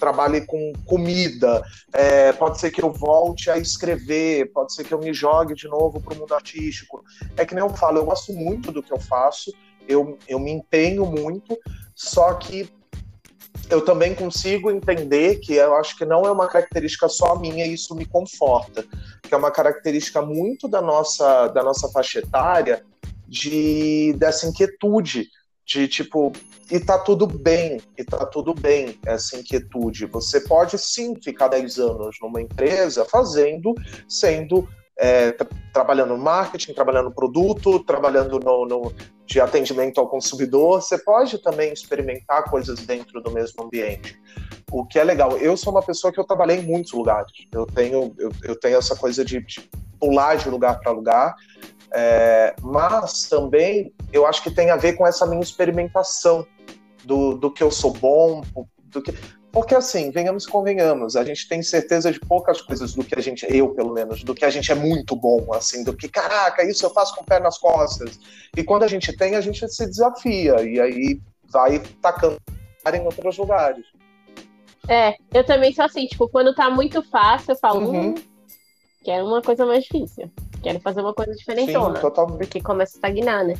trabalhe 0.00 0.40
com 0.40 0.72
comida, 0.84 1.62
é, 1.92 2.32
pode 2.32 2.58
ser 2.58 2.70
que 2.70 2.82
eu 2.82 2.92
volte 2.92 3.50
a 3.50 3.56
escrever, 3.56 4.52
pode 4.52 4.74
ser 4.74 4.84
que 4.84 4.92
eu 4.92 4.98
me 4.98 5.12
jogue 5.12 5.54
de 5.54 5.68
novo 5.68 6.00
para 6.00 6.14
o 6.14 6.16
mundo 6.18 6.34
artístico. 6.34 7.04
É 7.36 7.44
que 7.44 7.54
nem 7.54 7.62
eu 7.62 7.70
falo, 7.70 7.98
eu 7.98 8.04
gosto 8.04 8.32
muito 8.32 8.72
do 8.72 8.82
que 8.82 8.92
eu 8.92 8.98
faço, 8.98 9.52
eu, 9.88 10.18
eu 10.26 10.38
me 10.38 10.50
empenho 10.50 11.06
muito, 11.06 11.56
só 11.94 12.34
que 12.34 12.68
eu 13.70 13.80
também 13.84 14.14
consigo 14.14 14.70
entender 14.70 15.36
que 15.40 15.54
eu 15.54 15.74
acho 15.76 15.96
que 15.96 16.04
não 16.04 16.24
é 16.24 16.30
uma 16.30 16.48
característica 16.48 17.08
só 17.08 17.38
minha 17.38 17.66
e 17.66 17.74
isso 17.74 17.94
me 17.94 18.04
conforta, 18.04 18.84
que 19.22 19.34
é 19.34 19.36
uma 19.36 19.50
característica 19.50 20.22
muito 20.22 20.68
da 20.68 20.80
nossa 20.80 21.48
da 21.48 21.62
nossa 21.62 21.88
faixa 21.88 22.20
etária 22.20 22.84
de 23.26 24.14
dessa 24.18 24.46
inquietude 24.46 25.28
de 25.64 25.88
tipo 25.88 26.32
e 26.70 26.80
tá 26.80 26.98
tudo 26.98 27.26
bem, 27.26 27.80
e 27.96 28.04
tá 28.04 28.26
tudo 28.26 28.52
bem 28.52 28.98
essa 29.06 29.36
inquietude. 29.36 30.06
Você 30.06 30.40
pode 30.40 30.76
sim 30.78 31.14
ficar 31.22 31.48
10 31.48 31.78
anos 31.78 32.16
numa 32.20 32.40
empresa 32.40 33.04
fazendo, 33.04 33.72
sendo 34.08 34.68
é, 34.98 35.32
tra 35.32 35.46
trabalhando 35.72 36.16
marketing, 36.16 36.72
trabalhando 36.72 37.06
no 37.06 37.14
produto, 37.14 37.84
trabalhando 37.84 38.40
no, 38.40 38.64
no, 38.64 38.92
de 39.26 39.38
atendimento 39.38 40.00
ao 40.00 40.08
consumidor, 40.08 40.80
você 40.80 40.96
pode 40.96 41.36
também 41.42 41.70
experimentar 41.70 42.44
coisas 42.44 42.80
dentro 42.86 43.20
do 43.20 43.30
mesmo 43.30 43.64
ambiente. 43.64 44.18
O 44.72 44.86
que 44.86 44.98
é 44.98 45.04
legal. 45.04 45.36
Eu 45.36 45.54
sou 45.54 45.70
uma 45.72 45.82
pessoa 45.82 46.10
que 46.10 46.18
eu 46.18 46.24
trabalhei 46.24 46.60
em 46.60 46.62
muitos 46.62 46.92
lugares. 46.92 47.30
Eu 47.52 47.66
tenho, 47.66 48.14
eu, 48.18 48.32
eu 48.42 48.58
tenho 48.58 48.78
essa 48.78 48.96
coisa 48.96 49.22
de, 49.22 49.40
de 49.44 49.68
pular 50.00 50.36
de 50.36 50.48
lugar 50.48 50.80
para 50.80 50.92
lugar, 50.92 51.34
é, 51.92 52.54
mas 52.62 53.28
também 53.28 53.92
eu 54.12 54.26
acho 54.26 54.42
que 54.42 54.50
tem 54.50 54.70
a 54.70 54.76
ver 54.76 54.94
com 54.94 55.06
essa 55.06 55.26
minha 55.26 55.42
experimentação 55.42 56.46
do, 57.04 57.34
do 57.34 57.50
que 57.50 57.62
eu 57.62 57.70
sou 57.70 57.92
bom, 57.92 58.42
do 58.84 59.02
que 59.02 59.12
porque 59.56 59.74
assim, 59.74 60.10
venhamos 60.10 60.44
e 60.44 60.48
convenhamos, 60.48 61.16
a 61.16 61.24
gente 61.24 61.48
tem 61.48 61.62
certeza 61.62 62.12
de 62.12 62.20
poucas 62.20 62.60
coisas 62.60 62.92
do 62.92 63.02
que 63.02 63.18
a 63.18 63.22
gente, 63.22 63.46
eu 63.48 63.70
pelo 63.70 63.90
menos, 63.90 64.22
do 64.22 64.34
que 64.34 64.44
a 64.44 64.50
gente 64.50 64.70
é 64.70 64.74
muito 64.74 65.16
bom, 65.16 65.50
assim, 65.54 65.82
do 65.82 65.96
que, 65.96 66.10
caraca, 66.10 66.62
isso 66.62 66.84
eu 66.84 66.90
faço 66.90 67.14
com 67.16 67.22
o 67.22 67.24
pé 67.24 67.40
nas 67.40 67.56
costas. 67.56 68.20
E 68.54 68.62
quando 68.62 68.82
a 68.82 68.86
gente 68.86 69.16
tem, 69.16 69.34
a 69.34 69.40
gente 69.40 69.66
se 69.66 69.86
desafia, 69.86 70.62
e 70.62 70.78
aí 70.78 71.18
vai 71.50 71.78
tacando 72.02 72.36
em 72.92 73.00
outros 73.00 73.38
lugares. 73.38 73.86
É, 74.90 75.16
eu 75.32 75.42
também 75.42 75.72
sou 75.72 75.86
assim, 75.86 76.04
tipo, 76.04 76.28
quando 76.28 76.54
tá 76.54 76.68
muito 76.68 77.02
fácil, 77.04 77.52
eu 77.52 77.56
falo, 77.56 77.80
uhum. 77.80 78.08
hum, 78.10 78.14
quero 79.02 79.24
uma 79.24 79.40
coisa 79.40 79.64
mais 79.64 79.84
difícil. 79.84 80.30
Quero 80.62 80.80
fazer 80.80 81.00
uma 81.00 81.14
coisa 81.14 81.32
diferente. 81.32 81.72
Sim, 81.72 81.94
totalmente. 81.98 82.40
Porque 82.40 82.60
começa 82.60 82.96
a 82.96 82.96
estagnar, 82.96 83.42
né? 83.42 83.54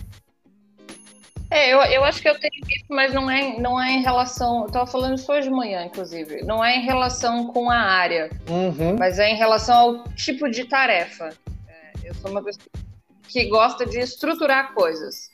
É, 1.51 1.73
eu, 1.73 1.81
eu 1.83 2.05
acho 2.05 2.21
que 2.21 2.29
eu 2.29 2.39
tenho 2.39 2.53
isso, 2.69 2.87
mas 2.89 3.13
não 3.15 3.31
é, 3.31 3.59
não 3.59 3.81
é 3.81 3.93
em 3.93 4.03
relação. 4.03 4.63
Eu 4.63 4.67
estava 4.67 4.87
falando 4.87 5.17
isso 5.17 5.31
hoje 5.31 5.49
de 5.49 5.55
manhã, 5.55 5.85
inclusive. 5.85 6.43
Não 6.45 6.65
é 6.65 6.77
em 6.77 6.85
relação 6.85 7.47
com 7.49 7.71
a 7.71 7.79
área, 7.79 8.31
uhum. 8.49 8.97
mas 8.99 9.19
é 9.19 9.31
em 9.31 9.37
relação 9.37 9.77
ao 9.77 10.05
tipo 10.15 10.51
de 10.51 10.65
tarefa. 10.65 11.31
É, 11.69 12.09
eu 12.09 12.15
sou 12.15 12.31
uma 12.31 12.43
pessoa 12.43 12.67
que 13.29 13.45
gosta 13.47 13.87
de 13.87 13.99
estruturar 13.99 14.75
coisas. 14.75 15.31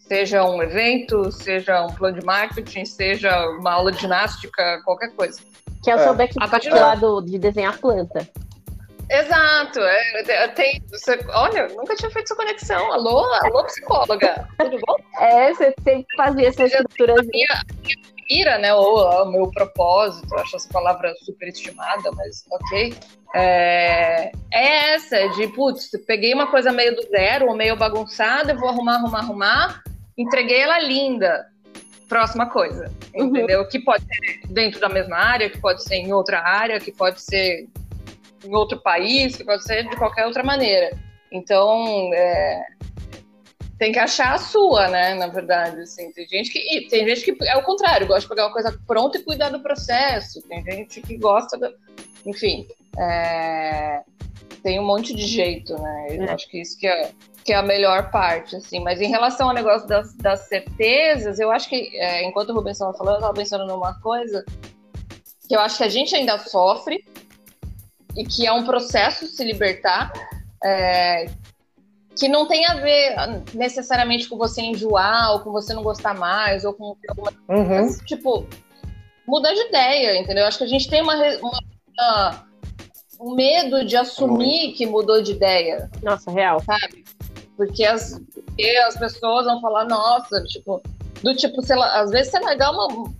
Seja 0.00 0.44
um 0.44 0.62
evento, 0.62 1.30
seja 1.30 1.82
um 1.82 1.94
plano 1.94 2.18
de 2.20 2.26
marketing, 2.26 2.84
seja 2.84 3.48
uma 3.50 3.72
aula 3.72 3.92
de 3.92 4.00
ginástica, 4.00 4.82
qualquer 4.84 5.12
coisa. 5.12 5.40
Que 5.82 5.90
é 5.90 5.96
o 5.96 5.98
seu 5.98 6.14
background 6.14 6.66
lá 6.66 6.94
do, 6.94 7.20
de 7.20 7.38
desenhar 7.38 7.78
planta. 7.78 8.28
Exato. 9.10 9.80
É, 9.80 10.48
tem, 10.48 10.82
você, 10.90 11.18
olha, 11.30 11.68
nunca 11.68 11.94
tinha 11.94 12.10
feito 12.10 12.26
essa 12.26 12.36
conexão. 12.36 12.92
Alô, 12.92 13.24
alô, 13.34 13.64
psicóloga. 13.64 14.48
Tudo 14.58 14.78
bom? 14.86 14.96
É, 15.20 15.52
você 15.52 15.74
sempre 15.82 16.16
fazia 16.16 16.48
essa 16.48 16.64
estrutura. 16.64 17.14
Minha, 17.32 17.62
minha 17.82 18.14
mira, 18.30 18.58
né? 18.58 18.74
Ou 18.74 19.22
o 19.22 19.30
meu 19.30 19.50
propósito, 19.50 20.34
acho 20.36 20.56
essa 20.56 20.68
palavra 20.70 21.14
super 21.24 21.48
estimada, 21.48 22.10
mas 22.12 22.44
ok. 22.50 22.94
É, 23.34 24.32
é 24.52 24.94
essa, 24.94 25.28
de 25.30 25.48
putz, 25.48 25.90
peguei 26.06 26.32
uma 26.32 26.46
coisa 26.46 26.72
meio 26.72 26.94
do 26.94 27.02
zero, 27.02 27.48
ou 27.48 27.56
meio 27.56 27.76
bagunçada, 27.76 28.54
vou 28.54 28.68
arrumar, 28.68 28.96
arrumar, 28.96 29.18
arrumar, 29.18 29.82
entreguei 30.16 30.60
ela 30.60 30.78
linda. 30.80 31.46
Próxima 32.08 32.48
coisa, 32.50 32.92
uhum. 33.14 33.26
entendeu? 33.26 33.62
Uhum. 33.62 33.68
Que 33.68 33.78
pode 33.80 34.04
ser 34.04 34.46
dentro 34.48 34.78
da 34.78 34.88
mesma 34.88 35.16
área, 35.16 35.48
que 35.48 35.58
pode 35.58 35.82
ser 35.82 35.96
em 35.96 36.12
outra 36.12 36.38
área, 36.40 36.78
que 36.78 36.92
pode 36.92 37.20
ser 37.20 37.66
em 38.44 38.54
outro 38.54 38.80
país, 38.80 39.36
que 39.36 39.44
pode 39.44 39.64
ser 39.64 39.88
de 39.88 39.96
qualquer 39.96 40.26
outra 40.26 40.42
maneira. 40.42 40.96
Então, 41.32 42.10
é, 42.14 42.62
tem 43.78 43.92
que 43.92 43.98
achar 43.98 44.34
a 44.34 44.38
sua, 44.38 44.88
né? 44.88 45.14
Na 45.14 45.26
verdade, 45.26 45.80
assim, 45.80 46.12
tem 46.12 46.26
gente 46.26 46.50
que 46.50 46.88
tem 46.88 47.06
gente 47.06 47.22
que 47.22 47.36
é 47.46 47.56
o 47.56 47.62
contrário, 47.62 48.06
gosta 48.06 48.22
de 48.22 48.28
pegar 48.28 48.46
uma 48.46 48.52
coisa 48.52 48.78
pronta 48.86 49.18
e 49.18 49.22
cuidar 49.22 49.50
do 49.50 49.60
processo. 49.60 50.40
Tem 50.48 50.62
gente 50.64 51.00
que 51.00 51.16
gosta, 51.16 51.58
do, 51.58 51.74
enfim, 52.24 52.66
é, 52.98 54.02
tem 54.62 54.78
um 54.78 54.86
monte 54.86 55.14
de 55.14 55.26
jeito, 55.26 55.76
né? 55.78 56.06
Eu 56.10 56.22
é. 56.22 56.30
acho 56.30 56.48
que 56.48 56.60
isso 56.60 56.78
que 56.78 56.86
é, 56.86 57.10
que 57.44 57.52
é 57.52 57.56
a 57.56 57.62
melhor 57.62 58.10
parte, 58.10 58.56
assim. 58.56 58.80
Mas 58.80 59.00
em 59.00 59.08
relação 59.08 59.48
ao 59.48 59.54
negócio 59.54 59.88
das, 59.88 60.14
das 60.16 60.48
certezas, 60.48 61.38
eu 61.38 61.50
acho 61.50 61.68
que 61.68 61.90
é, 61.96 62.24
enquanto 62.24 62.50
o 62.50 62.54
Rubens 62.54 62.76
estava 62.76 62.94
falando, 62.94 63.14
eu 63.14 63.20
estava 63.20 63.34
pensando 63.34 63.66
numa 63.66 64.00
coisa 64.00 64.44
que 65.46 65.54
eu 65.54 65.60
acho 65.60 65.78
que 65.78 65.84
a 65.84 65.88
gente 65.88 66.14
ainda 66.14 66.38
sofre 66.38 67.04
e 68.16 68.24
que 68.24 68.46
é 68.46 68.52
um 68.52 68.64
processo 68.64 69.26
se 69.26 69.44
libertar, 69.44 70.12
é, 70.62 71.26
que 72.16 72.28
não 72.28 72.46
tem 72.46 72.66
a 72.66 72.74
ver 72.74 73.14
necessariamente 73.54 74.28
com 74.28 74.36
você 74.36 74.62
enjoar, 74.62 75.32
ou 75.32 75.40
com 75.40 75.50
você 75.50 75.74
não 75.74 75.82
gostar 75.82 76.14
mais, 76.14 76.64
ou 76.64 76.72
com 76.72 76.96
alguma 77.08 77.32
uhum. 77.48 77.98
tipo, 78.06 78.46
mudar 79.26 79.52
de 79.52 79.68
ideia, 79.68 80.18
entendeu? 80.18 80.46
Acho 80.46 80.58
que 80.58 80.64
a 80.64 80.68
gente 80.68 80.88
tem 80.88 81.02
uma, 81.02 81.16
uma, 81.16 81.58
uma 81.98 82.44
um 83.20 83.34
medo 83.34 83.84
de 83.84 83.96
assumir 83.96 84.72
que 84.72 84.86
mudou 84.86 85.22
de 85.22 85.32
ideia. 85.32 85.90
Nossa, 86.02 86.30
real. 86.30 86.60
Sabe? 86.60 87.04
Porque 87.56 87.84
as, 87.84 88.20
porque 88.34 88.76
as 88.86 88.96
pessoas 88.96 89.46
vão 89.46 89.60
falar, 89.60 89.86
nossa, 89.86 90.42
tipo, 90.44 90.82
do 91.22 91.34
tipo, 91.34 91.62
sei 91.62 91.76
lá, 91.76 92.00
às 92.00 92.10
vezes 92.10 92.30
você 92.30 92.38
largar 92.40 92.72
uma, 92.72 93.12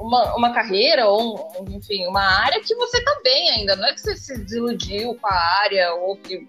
uma, 0.00 0.34
uma 0.36 0.52
carreira 0.52 1.06
ou, 1.06 1.50
um, 1.60 1.76
enfim, 1.76 2.06
uma 2.06 2.22
área 2.22 2.60
que 2.60 2.74
você 2.74 3.02
tá 3.02 3.20
bem 3.22 3.50
ainda. 3.50 3.76
Não 3.76 3.86
é 3.86 3.92
que 3.92 4.00
você 4.00 4.16
se 4.16 4.38
desiludiu 4.38 5.14
com 5.14 5.26
a 5.26 5.60
área 5.62 5.94
ou 5.94 6.16
que. 6.16 6.46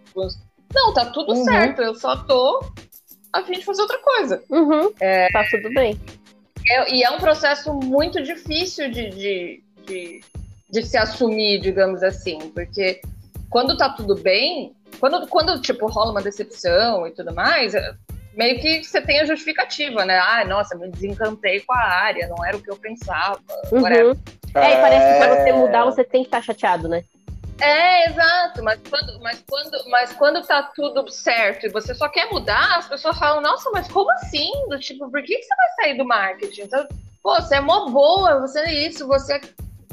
Não, 0.74 0.93
tá 0.93 1.06
tudo 1.08 1.34
uhum. 1.34 1.43
certo. 1.43 1.82
Eu 1.82 1.95
só 1.95 2.16
tô 2.16 2.64
a 3.34 3.43
fim 3.43 3.54
de 3.54 3.66
fazer 3.66 3.82
outra 3.82 4.00
coisa. 4.00 4.43
Uhum. 4.50 4.91
É, 5.00 5.28
tá 5.32 5.43
tudo 5.50 5.70
bem. 5.74 6.00
É, 6.70 6.93
e 6.93 7.04
é 7.04 7.10
um 7.10 7.20
processo 7.20 7.74
muito 7.74 8.22
difícil 8.22 8.91
de, 8.91 9.10
de, 9.10 9.64
de, 9.86 10.24
de 10.70 10.84
se 10.84 10.97
assumir, 10.97 11.60
digamos 11.60 12.04
assim, 12.04 12.38
porque 12.52 13.02
quando 13.50 13.78
tá 13.78 13.89
tudo 13.89 14.16
bem, 14.16 14.76
quando, 15.00 15.28
quando 15.28 15.62
tipo, 15.62 15.88
rola 15.88 16.12
uma 16.12 16.22
decepção 16.22 17.08
e 17.08 17.12
tudo 17.12 17.34
mais, 17.34 17.74
meio 18.34 18.60
que 18.60 18.84
você 18.84 19.02
tem 19.02 19.20
a 19.20 19.26
justificativa, 19.26 20.06
né? 20.06 20.18
Ah, 20.20 20.46
nossa, 20.46 20.78
me 20.78 20.90
desencantei 20.90 21.62
com 21.62 21.74
a 21.74 21.80
área, 21.80 22.28
não 22.28 22.46
era 22.46 22.58
o 22.58 22.62
que 22.62 22.72
eu 22.72 22.78
pensava. 22.78 23.40
Uhum. 23.72 23.88
É, 23.88 24.74
e 24.74 24.76
parece 24.82 25.14
que 25.14 25.20
pra 25.20 25.36
você 25.36 25.52
mudar, 25.54 25.86
você 25.86 26.04
tem 26.04 26.22
que 26.22 26.28
estar 26.28 26.38
tá 26.38 26.44
chateado, 26.44 26.88
né? 26.88 27.04
É, 27.62 28.10
exato, 28.10 28.64
mas 28.64 28.80
quando, 28.90 29.20
mas, 29.22 29.44
quando, 29.48 29.90
mas 29.90 30.14
quando 30.14 30.42
tá 30.46 30.64
tudo 30.74 31.10
certo 31.12 31.66
e 31.66 31.70
você 31.70 31.94
só 31.94 32.08
quer 32.08 32.32
mudar, 32.32 32.78
as 32.78 32.88
pessoas 32.88 33.18
falam, 33.18 33.42
nossa, 33.42 33.70
mas 33.72 33.88
como 33.92 34.10
assim? 34.14 34.50
Do, 34.70 34.80
tipo, 34.80 35.10
por 35.12 35.22
que, 35.22 35.36
que 35.36 35.44
você 35.44 35.56
vai 35.56 35.70
sair 35.76 35.98
do 35.98 36.06
marketing? 36.06 36.62
Então, 36.62 36.88
pô, 37.22 37.36
você 37.36 37.56
é 37.56 37.62
mó 37.62 37.90
boa, 37.90 38.40
você 38.40 38.60
é 38.62 38.88
isso, 38.88 39.06
você 39.06 39.36
é. 39.36 39.42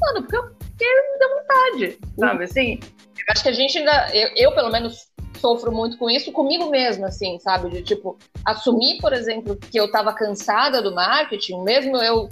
Mano, 0.01 0.23
porque 0.23 0.37
eu, 0.37 0.43
porque 0.43 0.85
me 0.85 1.19
dá 1.19 1.29
vontade, 1.29 1.99
sabe? 2.19 2.37
Uhum. 2.37 2.45
Assim, 2.45 2.81
eu 2.83 3.25
acho 3.31 3.43
que 3.43 3.49
a 3.49 3.53
gente 3.53 3.79
ainda. 3.79 4.11
Eu, 4.15 4.31
eu, 4.37 4.53
pelo 4.55 4.71
menos, 4.71 5.09
sofro 5.37 5.73
muito 5.73 5.97
com 5.99 6.11
isso 6.11 6.33
comigo 6.33 6.69
mesma, 6.71 7.09
assim, 7.09 7.39
sabe? 7.39 7.71
De 7.71 7.83
tipo, 7.83 8.19
assumir, 8.45 8.99
por 9.01 9.13
exemplo, 9.13 9.57
que 9.57 9.79
eu 9.79 9.91
tava 9.91 10.13
cansada 10.13 10.83
do 10.83 10.95
marketing, 10.95 11.63
mesmo 11.63 11.97
eu 11.97 12.29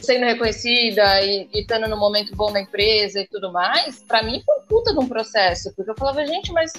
sendo 0.00 0.24
reconhecida 0.24 1.22
e 1.22 1.48
estando 1.52 1.88
no 1.88 1.96
momento 1.96 2.34
bom 2.34 2.52
da 2.52 2.60
empresa 2.60 3.20
e 3.20 3.26
tudo 3.26 3.52
mais, 3.52 4.02
para 4.02 4.22
mim 4.22 4.42
foi 4.44 4.60
puta 4.68 4.92
de 4.92 4.98
um 4.98 5.08
processo, 5.08 5.72
porque 5.74 5.90
eu 5.90 5.96
falava, 5.96 6.24
gente, 6.24 6.52
mas 6.52 6.72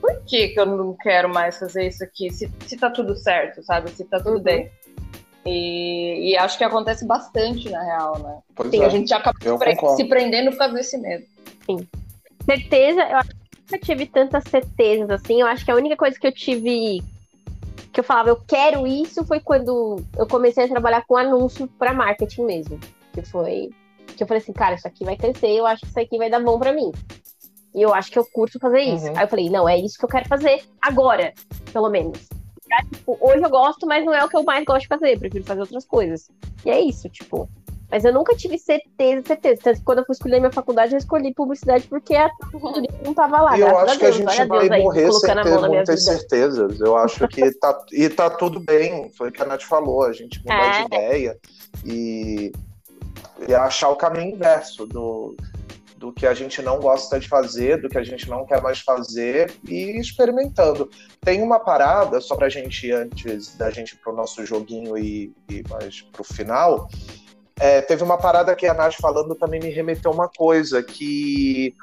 por 0.00 0.20
que, 0.24 0.48
que 0.48 0.60
eu 0.60 0.66
não 0.66 0.94
quero 0.94 1.28
mais 1.28 1.58
fazer 1.58 1.86
isso 1.86 2.02
aqui? 2.02 2.30
Se, 2.30 2.50
se 2.66 2.76
tá 2.76 2.90
tudo 2.90 3.16
certo, 3.16 3.62
sabe? 3.62 3.90
Se 3.90 4.04
tá 4.04 4.18
tudo 4.18 4.36
uhum. 4.36 4.42
bem. 4.42 4.70
E, 5.44 6.30
e, 6.30 6.36
acho 6.36 6.56
que 6.56 6.62
acontece 6.62 7.04
bastante, 7.04 7.68
na 7.68 7.82
real, 7.82 8.18
né? 8.18 8.38
Pois 8.54 8.70
Sim, 8.70 8.82
é. 8.82 8.86
a 8.86 8.88
gente 8.88 9.12
acaba 9.12 9.36
se 9.96 10.04
prendendo 10.04 10.50
por 10.52 10.58
causa 10.58 10.74
desse 10.74 10.96
medo. 10.98 11.24
Sim. 11.66 11.88
Certeza, 12.44 13.00
eu 13.02 13.16
acho 13.16 13.41
nunca 13.72 13.78
tive 13.78 14.06
tantas 14.06 14.44
certezas 14.44 15.08
assim. 15.10 15.40
Eu 15.40 15.46
acho 15.46 15.64
que 15.64 15.70
a 15.70 15.76
única 15.76 15.96
coisa 15.96 16.18
que 16.18 16.26
eu 16.26 16.32
tive 16.32 17.02
que 17.92 18.00
eu 18.00 18.04
falava, 18.04 18.30
eu 18.30 18.36
quero 18.36 18.86
isso, 18.86 19.24
foi 19.24 19.38
quando 19.38 20.02
eu 20.16 20.26
comecei 20.26 20.64
a 20.64 20.68
trabalhar 20.68 21.04
com 21.06 21.16
anúncio 21.16 21.66
para 21.78 21.92
marketing 21.92 22.44
mesmo. 22.44 22.80
Que 23.12 23.22
foi 23.22 23.70
que 24.16 24.22
eu 24.22 24.26
falei 24.26 24.42
assim, 24.42 24.52
cara, 24.52 24.74
isso 24.74 24.86
aqui 24.86 25.04
vai 25.04 25.16
crescer, 25.16 25.48
eu 25.48 25.66
acho 25.66 25.82
que 25.82 25.88
isso 25.88 26.00
aqui 26.00 26.18
vai 26.18 26.28
dar 26.28 26.40
bom 26.40 26.58
para 26.58 26.72
mim. 26.72 26.90
E 27.74 27.80
eu 27.80 27.94
acho 27.94 28.10
que 28.10 28.18
eu 28.18 28.24
curto 28.26 28.58
fazer 28.58 28.80
isso. 28.80 29.06
Uhum. 29.06 29.16
Aí 29.16 29.24
eu 29.24 29.28
falei, 29.28 29.50
não, 29.50 29.68
é 29.68 29.78
isso 29.78 29.98
que 29.98 30.04
eu 30.04 30.08
quero 30.08 30.28
fazer 30.28 30.62
agora, 30.80 31.32
pelo 31.72 31.88
menos. 31.88 32.28
tipo, 32.92 33.16
hoje 33.20 33.42
eu 33.42 33.50
gosto, 33.50 33.86
mas 33.86 34.04
não 34.04 34.14
é 34.14 34.24
o 34.24 34.28
que 34.28 34.36
eu 34.36 34.44
mais 34.44 34.64
gosto 34.64 34.82
de 34.82 34.88
fazer. 34.88 35.14
Eu 35.14 35.18
prefiro 35.18 35.44
fazer 35.44 35.60
outras 35.60 35.84
coisas. 35.84 36.30
E 36.64 36.70
é 36.70 36.80
isso, 36.80 37.08
tipo. 37.08 37.48
Mas 37.92 38.06
eu 38.06 38.12
nunca 38.14 38.34
tive 38.34 38.58
certeza, 38.58 39.22
certeza. 39.26 39.60
Tanto 39.62 39.78
que 39.80 39.84
quando 39.84 39.98
eu 39.98 40.06
fui 40.06 40.14
escolher 40.14 40.40
minha 40.40 40.50
faculdade, 40.50 40.94
eu 40.94 40.98
escolhi 40.98 41.34
publicidade 41.34 41.86
porque 41.86 42.14
a 42.14 42.30
não 43.04 43.12
tava 43.12 43.42
lá. 43.42 43.58
Eu 43.58 43.76
acho 43.80 43.98
que 43.98 44.06
a 44.06 44.10
gente 44.10 44.44
vai 44.46 44.80
morrer 44.80 45.12
sem 45.12 45.34
ter 45.34 45.68
muitas 45.68 46.04
certezas. 46.06 46.80
Eu 46.80 46.96
acho 46.96 47.28
que 47.28 47.52
tá, 47.58 47.78
e 47.92 48.08
tá 48.08 48.30
tudo 48.30 48.60
bem. 48.60 49.10
Foi 49.10 49.28
o 49.28 49.32
que 49.32 49.42
a 49.42 49.44
Nath 49.44 49.64
falou. 49.64 50.04
A 50.04 50.12
gente 50.14 50.38
mudar 50.38 50.54
é. 50.54 50.78
de 50.78 50.86
ideia 50.86 51.38
e, 51.84 52.52
e 53.46 53.54
achar 53.54 53.90
o 53.90 53.96
caminho 53.96 54.36
inverso 54.36 54.86
do 54.86 55.36
do 55.98 56.12
que 56.12 56.26
a 56.26 56.34
gente 56.34 56.60
não 56.60 56.80
gosta 56.80 57.20
de 57.20 57.28
fazer, 57.28 57.80
do 57.80 57.88
que 57.88 57.96
a 57.96 58.02
gente 58.02 58.28
não 58.28 58.44
quer 58.44 58.60
mais 58.60 58.80
fazer 58.80 59.54
e 59.68 60.00
experimentando. 60.00 60.90
Tem 61.20 61.40
uma 61.40 61.60
parada, 61.60 62.20
só 62.20 62.34
para 62.34 62.46
a 62.46 62.50
gente, 62.50 62.90
antes 62.90 63.56
da 63.56 63.70
gente 63.70 63.92
ir 63.92 63.98
para 63.98 64.12
o 64.12 64.16
nosso 64.16 64.44
joguinho 64.44 64.98
e, 64.98 65.32
e 65.48 65.62
mais 65.70 66.00
para 66.00 66.22
o 66.22 66.24
final, 66.24 66.88
é, 67.58 67.80
teve 67.80 68.02
uma 68.02 68.18
parada 68.18 68.54
que 68.54 68.66
a 68.66 68.74
Nath 68.74 68.94
falando 69.00 69.34
também 69.34 69.60
me 69.60 69.70
remeteu 69.70 70.10
uma 70.10 70.28
coisa, 70.28 70.82
que 70.82 71.74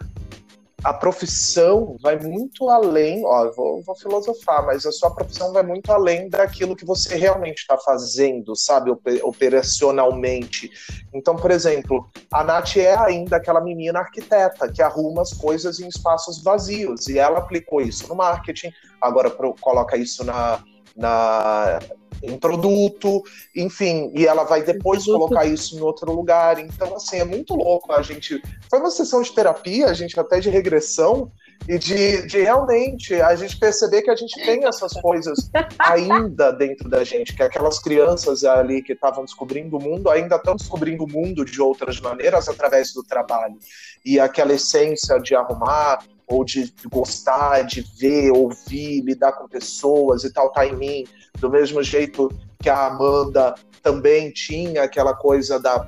a 0.84 0.94
profissão 0.94 1.98
vai 2.02 2.18
muito 2.18 2.70
além, 2.70 3.26
ó, 3.26 3.52
vou, 3.52 3.84
vou, 3.84 3.96
filosofar, 3.96 4.66
mas 4.66 4.86
a 4.86 4.92
sua 4.92 5.12
profissão 5.12 5.52
vai 5.52 5.64
muito 5.64 5.92
além 5.92 6.30
daquilo 6.30 6.76
que 6.76 6.86
você 6.86 7.16
realmente 7.16 7.60
está 7.60 7.78
fazendo, 7.78 8.56
sabe, 8.56 8.92
operacionalmente. 9.24 10.72
Então, 11.14 11.36
por 11.36 11.52
exemplo, 11.52 12.10
a 12.32 12.44
Nath 12.44 12.78
é 12.78 12.96
ainda 12.96 13.38
aquela 13.38 13.62
menina 13.62 14.00
arquiteta 14.00 14.72
que 14.72 14.82
arruma 14.82 15.22
as 15.22 15.34
coisas 15.34 15.80
em 15.80 15.88
espaços 15.88 16.42
vazios, 16.42 17.08
e 17.08 17.20
ela 17.20 17.40
aplicou 17.40 17.82
isso 17.82 18.08
no 18.08 18.16
marketing, 18.16 18.72
agora 19.02 19.30
pro, 19.30 19.54
coloca 19.60 19.98
isso 19.98 20.24
na, 20.24 20.64
na 21.00 21.80
em 22.22 22.38
produto, 22.38 23.24
enfim, 23.56 24.12
e 24.14 24.28
ela 24.28 24.44
vai 24.44 24.62
depois 24.62 25.06
colocar 25.06 25.46
isso 25.46 25.78
em 25.78 25.82
outro 25.82 26.12
lugar. 26.12 26.60
Então, 26.60 26.96
assim, 26.96 27.18
é 27.18 27.26
muito 27.26 27.56
louco 27.56 27.92
a 27.94 28.02
gente. 28.02 28.42
Foi 28.70 28.80
uma 28.80 28.92
sessão 28.92 29.22
de 29.22 29.32
terapia, 29.32 29.88
a 29.88 29.94
gente 29.94 30.20
até 30.20 30.40
de 30.40 30.50
regressão, 30.50 31.32
e 31.68 31.78
de, 31.78 32.26
de 32.26 32.40
realmente 32.42 33.14
a 33.22 33.36
gente 33.36 33.58
perceber 33.58 34.02
que 34.02 34.10
a 34.10 34.16
gente 34.16 34.36
tem 34.44 34.66
essas 34.66 34.94
coisas 34.94 35.50
ainda 35.78 36.52
dentro 36.52 36.90
da 36.90 37.04
gente, 37.04 37.36
que 37.36 37.44
aquelas 37.44 37.80
crianças 37.80 38.44
ali 38.44 38.82
que 38.82 38.94
estavam 38.94 39.26
descobrindo 39.26 39.78
o 39.78 39.82
mundo 39.82 40.10
ainda 40.10 40.38
estão 40.38 40.56
descobrindo 40.56 41.04
o 41.04 41.10
mundo 41.10 41.46
de 41.46 41.62
outras 41.62 42.00
maneiras 42.00 42.48
através 42.48 42.94
do 42.94 43.04
trabalho. 43.04 43.58
E 44.04 44.20
aquela 44.20 44.54
essência 44.54 45.20
de 45.20 45.36
arrumar, 45.36 46.00
ou 46.30 46.46
de 46.46 46.72
gostar, 46.92 47.64
de 47.64 47.82
ver, 47.98 48.32
ouvir, 48.32 49.02
lidar 49.02 49.34
com 49.34 49.48
pessoas 49.48 50.24
e 50.24 50.32
tal, 50.32 50.52
tá 50.52 50.66
em 50.66 50.76
mim. 50.76 51.04
Do 51.40 51.50
mesmo 51.50 51.82
jeito 51.82 52.30
que 52.62 52.70
a 52.70 52.88
Amanda 52.88 53.56
também 53.82 54.32
tinha 54.32 54.84
aquela 54.84 55.16
coisa 55.16 55.60
da, 55.60 55.88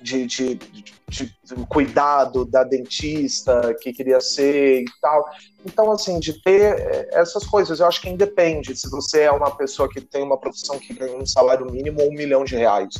de, 0.00 0.26
de, 0.26 0.54
de, 0.56 0.94
de 1.12 1.36
cuidado 1.68 2.44
da 2.44 2.64
dentista 2.64 3.74
que 3.80 3.92
queria 3.92 4.20
ser 4.20 4.82
e 4.82 4.84
tal. 5.00 5.24
Então, 5.64 5.92
assim, 5.92 6.18
de 6.18 6.42
ter 6.42 6.78
eh, 6.78 7.08
essas 7.12 7.44
coisas, 7.44 7.80
eu 7.80 7.86
acho 7.86 8.00
que 8.00 8.08
independe 8.08 8.74
se 8.74 8.90
você 8.90 9.22
é 9.22 9.30
uma 9.30 9.54
pessoa 9.54 9.88
que 9.88 10.00
tem 10.00 10.22
uma 10.22 10.38
profissão 10.38 10.78
que 10.78 10.94
ganha 10.94 11.16
um 11.16 11.26
salário 11.26 11.70
mínimo 11.70 12.00
ou 12.00 12.08
um 12.08 12.14
milhão 12.14 12.44
de 12.44 12.56
reais. 12.56 12.94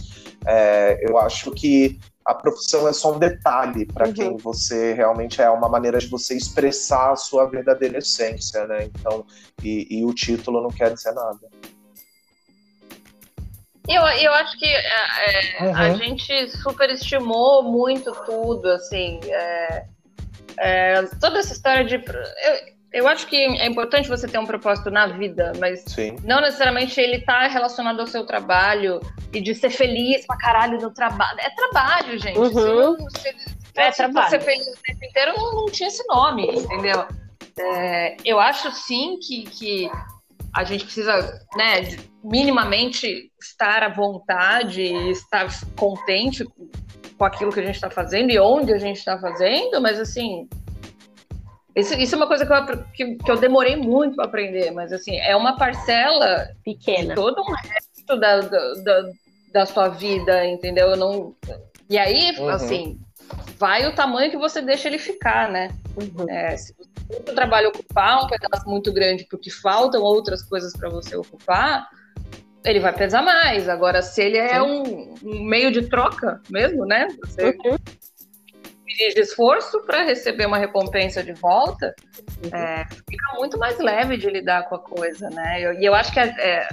É, 0.47 0.99
eu 1.09 1.19
acho 1.19 1.51
que 1.53 1.99
a 2.25 2.35
profissão 2.35 2.87
é 2.87 2.93
só 2.93 3.15
um 3.15 3.19
detalhe 3.19 3.87
para 3.87 4.07
uhum. 4.07 4.13
quem 4.13 4.37
você 4.37 4.93
realmente 4.93 5.43
é, 5.43 5.51
uma 5.51 5.69
maneira 5.69 5.99
de 5.99 6.07
você 6.07 6.37
expressar 6.37 7.13
a 7.13 7.17
sua 7.17 7.47
verdadeira 7.47 7.99
essência, 7.99 8.67
né? 8.67 8.85
Então, 8.85 9.27
e, 9.63 9.99
e 9.99 10.05
o 10.05 10.15
título 10.15 10.63
não 10.63 10.71
quer 10.71 10.93
dizer 10.95 11.13
nada. 11.13 11.41
Eu, 13.89 14.03
eu 14.03 14.33
acho 14.35 14.57
que 14.59 14.67
é, 14.67 15.59
é 15.59 15.65
uhum. 15.65 15.77
a 15.77 15.95
gente 15.95 16.51
superestimou 16.59 17.65
muito 17.65 18.13
tudo, 18.25 18.69
assim. 18.69 19.19
É, 19.25 19.85
é, 20.59 21.03
toda 21.21 21.39
essa 21.39 21.53
história 21.53 21.85
de. 21.85 21.97
Eu, 21.97 22.73
eu 22.93 23.09
acho 23.09 23.27
que 23.27 23.37
é 23.37 23.67
importante 23.67 24.09
você 24.09 24.29
ter 24.29 24.39
um 24.39 24.47
propósito 24.47 24.91
na 24.91 25.07
vida, 25.07 25.53
mas 25.59 25.83
Sim. 25.87 26.17
não 26.23 26.41
necessariamente 26.41 27.01
ele 27.01 27.21
tá 27.21 27.49
relacionado 27.49 27.99
ao 27.99 28.07
seu 28.07 28.25
trabalho 28.27 29.01
e 29.33 29.41
de 29.41 29.55
ser 29.55 29.71
feliz 29.71 30.27
pra 30.27 30.37
caralho 30.37 30.79
no 30.79 30.93
trabalho. 30.93 31.41
É 31.41 31.51
trabalho, 31.51 32.19
gente. 32.19 32.39
Uhum. 32.39 32.97
Se, 33.11 33.33
se, 33.33 33.49
se 33.49 33.57
é 33.77 33.91
trabalho. 33.91 34.31
ser 34.31 34.41
feliz 34.41 34.67
o 34.67 34.83
tempo 34.83 35.05
inteiro, 35.05 35.33
não, 35.37 35.55
não 35.55 35.67
tinha 35.67 35.89
esse 35.89 36.07
nome, 36.07 36.47
entendeu? 36.47 37.07
É, 37.59 38.17
eu 38.25 38.39
acho 38.39 38.71
sim 38.73 39.19
que, 39.19 39.45
que 39.45 39.91
a 40.55 40.65
gente 40.65 40.85
precisa, 40.85 41.41
né, 41.57 41.97
minimamente 42.23 43.31
estar 43.41 43.83
à 43.83 43.89
vontade 43.89 44.83
e 44.83 45.11
estar 45.11 45.49
contente 45.77 46.45
com 47.17 47.25
aquilo 47.25 47.53
que 47.53 47.61
a 47.61 47.65
gente 47.65 47.77
está 47.77 47.91
fazendo 47.91 48.31
e 48.31 48.39
onde 48.39 48.73
a 48.73 48.79
gente 48.79 48.99
está 48.99 49.19
fazendo, 49.19 49.81
mas 49.81 49.99
assim, 49.99 50.49
isso, 51.75 51.95
isso 51.95 52.15
é 52.15 52.19
uma 52.19 52.27
coisa 52.27 52.45
que 52.45 52.53
eu, 52.53 52.85
que, 52.93 53.15
que 53.17 53.31
eu 53.31 53.37
demorei 53.37 53.77
muito 53.77 54.17
para 54.17 54.27
aprender, 54.27 54.71
mas 54.73 54.93
assim, 54.93 55.17
é 55.17 55.35
uma 55.35 55.57
parcela 55.57 56.51
pequena. 56.63 57.15
todo 57.15 57.41
um 57.41 57.55
resto 57.55 58.21
da, 58.21 58.41
da, 58.41 59.11
da, 59.53 59.67
sua 59.67 59.89
vida, 59.89 60.45
entendeu? 60.47 60.91
Eu 60.91 60.97
não... 60.97 61.35
E 61.89 61.99
aí, 61.99 62.37
uhum. 62.39 62.49
assim, 62.49 63.01
vai 63.59 63.87
o 63.87 63.95
tamanho 63.95 64.31
que 64.31 64.37
você 64.37 64.61
deixa 64.61 64.89
ele 64.89 64.99
ficar, 64.99 65.51
né? 65.51 65.71
Uhum. 65.97 66.29
É, 66.29 66.57
se 66.57 66.75
o 67.11 67.35
trabalho 67.35 67.69
ocupar 67.69 68.25
um 68.25 68.27
pedaço 68.27 68.69
muito 68.69 68.93
grande 68.93 69.27
porque 69.31 69.51
faltam 69.51 70.03
outras 70.03 70.43
coisas 70.43 70.73
para 70.73 70.89
você 70.89 71.17
ocupar, 71.17 71.89
ele 72.65 72.81
vai 72.81 72.93
pesar 72.93 73.23
mais. 73.23 73.69
Agora, 73.69 74.03
se 74.03 74.23
ele 74.23 74.39
é 74.39 74.63
um, 74.63 75.15
um, 75.23 75.45
meio 75.45 75.71
de 75.71 75.89
troca 75.89 76.41
mesmo, 76.49 76.85
né? 76.87 77.09
Você 77.25 77.49
uhum 77.49 77.77
de 79.15 79.21
esforço 79.21 79.81
para 79.83 80.05
receber 80.05 80.47
uma 80.47 80.59
recompensa 80.59 81.23
de 81.23 81.33
volta, 81.33 81.95
uhum. 82.45 82.57
é, 82.57 82.87
fica 83.09 83.37
muito 83.37 83.59
mais 83.59 83.79
leve 83.79 84.17
de 84.17 84.29
lidar 84.29 84.69
com 84.69 84.75
a 84.75 84.79
coisa, 84.79 85.31
né? 85.31 85.61
E 85.61 85.65
eu, 85.65 85.73
eu, 85.75 85.95
acho 85.95 86.13
que, 86.13 86.21
é, 86.21 86.35
é, 86.39 86.69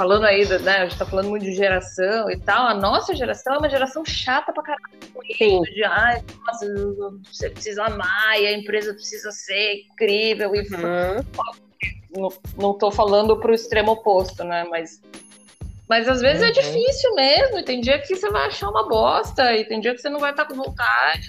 falando 0.00 0.24
aí, 0.24 0.48
né, 0.60 0.78
a 0.78 0.88
gente 0.88 0.98
tá 0.98 1.04
falando 1.04 1.28
muito 1.28 1.44
de 1.44 1.52
geração 1.52 2.30
e 2.30 2.38
tal, 2.38 2.68
a 2.68 2.72
nossa 2.72 3.14
geração 3.14 3.56
é 3.56 3.58
uma 3.58 3.68
geração 3.68 4.02
chata 4.02 4.50
pra 4.50 4.62
caralho. 4.62 4.98
Sim. 5.36 5.60
De, 5.60 5.84
ai, 5.84 6.24
nossa, 6.46 6.66
você 7.30 7.50
precisa 7.50 7.84
amar 7.84 8.40
e 8.40 8.46
a 8.46 8.52
empresa 8.56 8.94
precisa 8.94 9.30
ser 9.30 9.84
incrível. 9.92 10.54
E, 10.54 10.60
uhum. 10.60 11.22
não, 12.16 12.28
não 12.56 12.78
tô 12.78 12.90
falando 12.90 13.36
pro 13.38 13.52
extremo 13.52 13.92
oposto, 13.92 14.42
né? 14.42 14.64
Mas 14.70 15.02
mas 15.86 16.08
às 16.08 16.22
vezes 16.22 16.40
é 16.40 16.46
uhum. 16.46 16.50
é 16.50 16.54
difícil 16.54 17.14
mesmo, 17.14 17.58
e 17.58 17.64
tem 17.64 17.80
dia 17.82 17.98
que 17.98 18.14
você 18.14 18.30
vai 18.30 18.46
achar 18.46 18.70
uma 18.70 18.88
bosta, 18.88 19.54
e 19.54 19.66
tem 19.66 19.80
dia 19.80 19.92
que 19.92 20.00
você 20.00 20.08
não 20.08 20.20
vai 20.20 20.30
estar 20.30 20.46
com 20.46 20.54
vontade. 20.54 21.28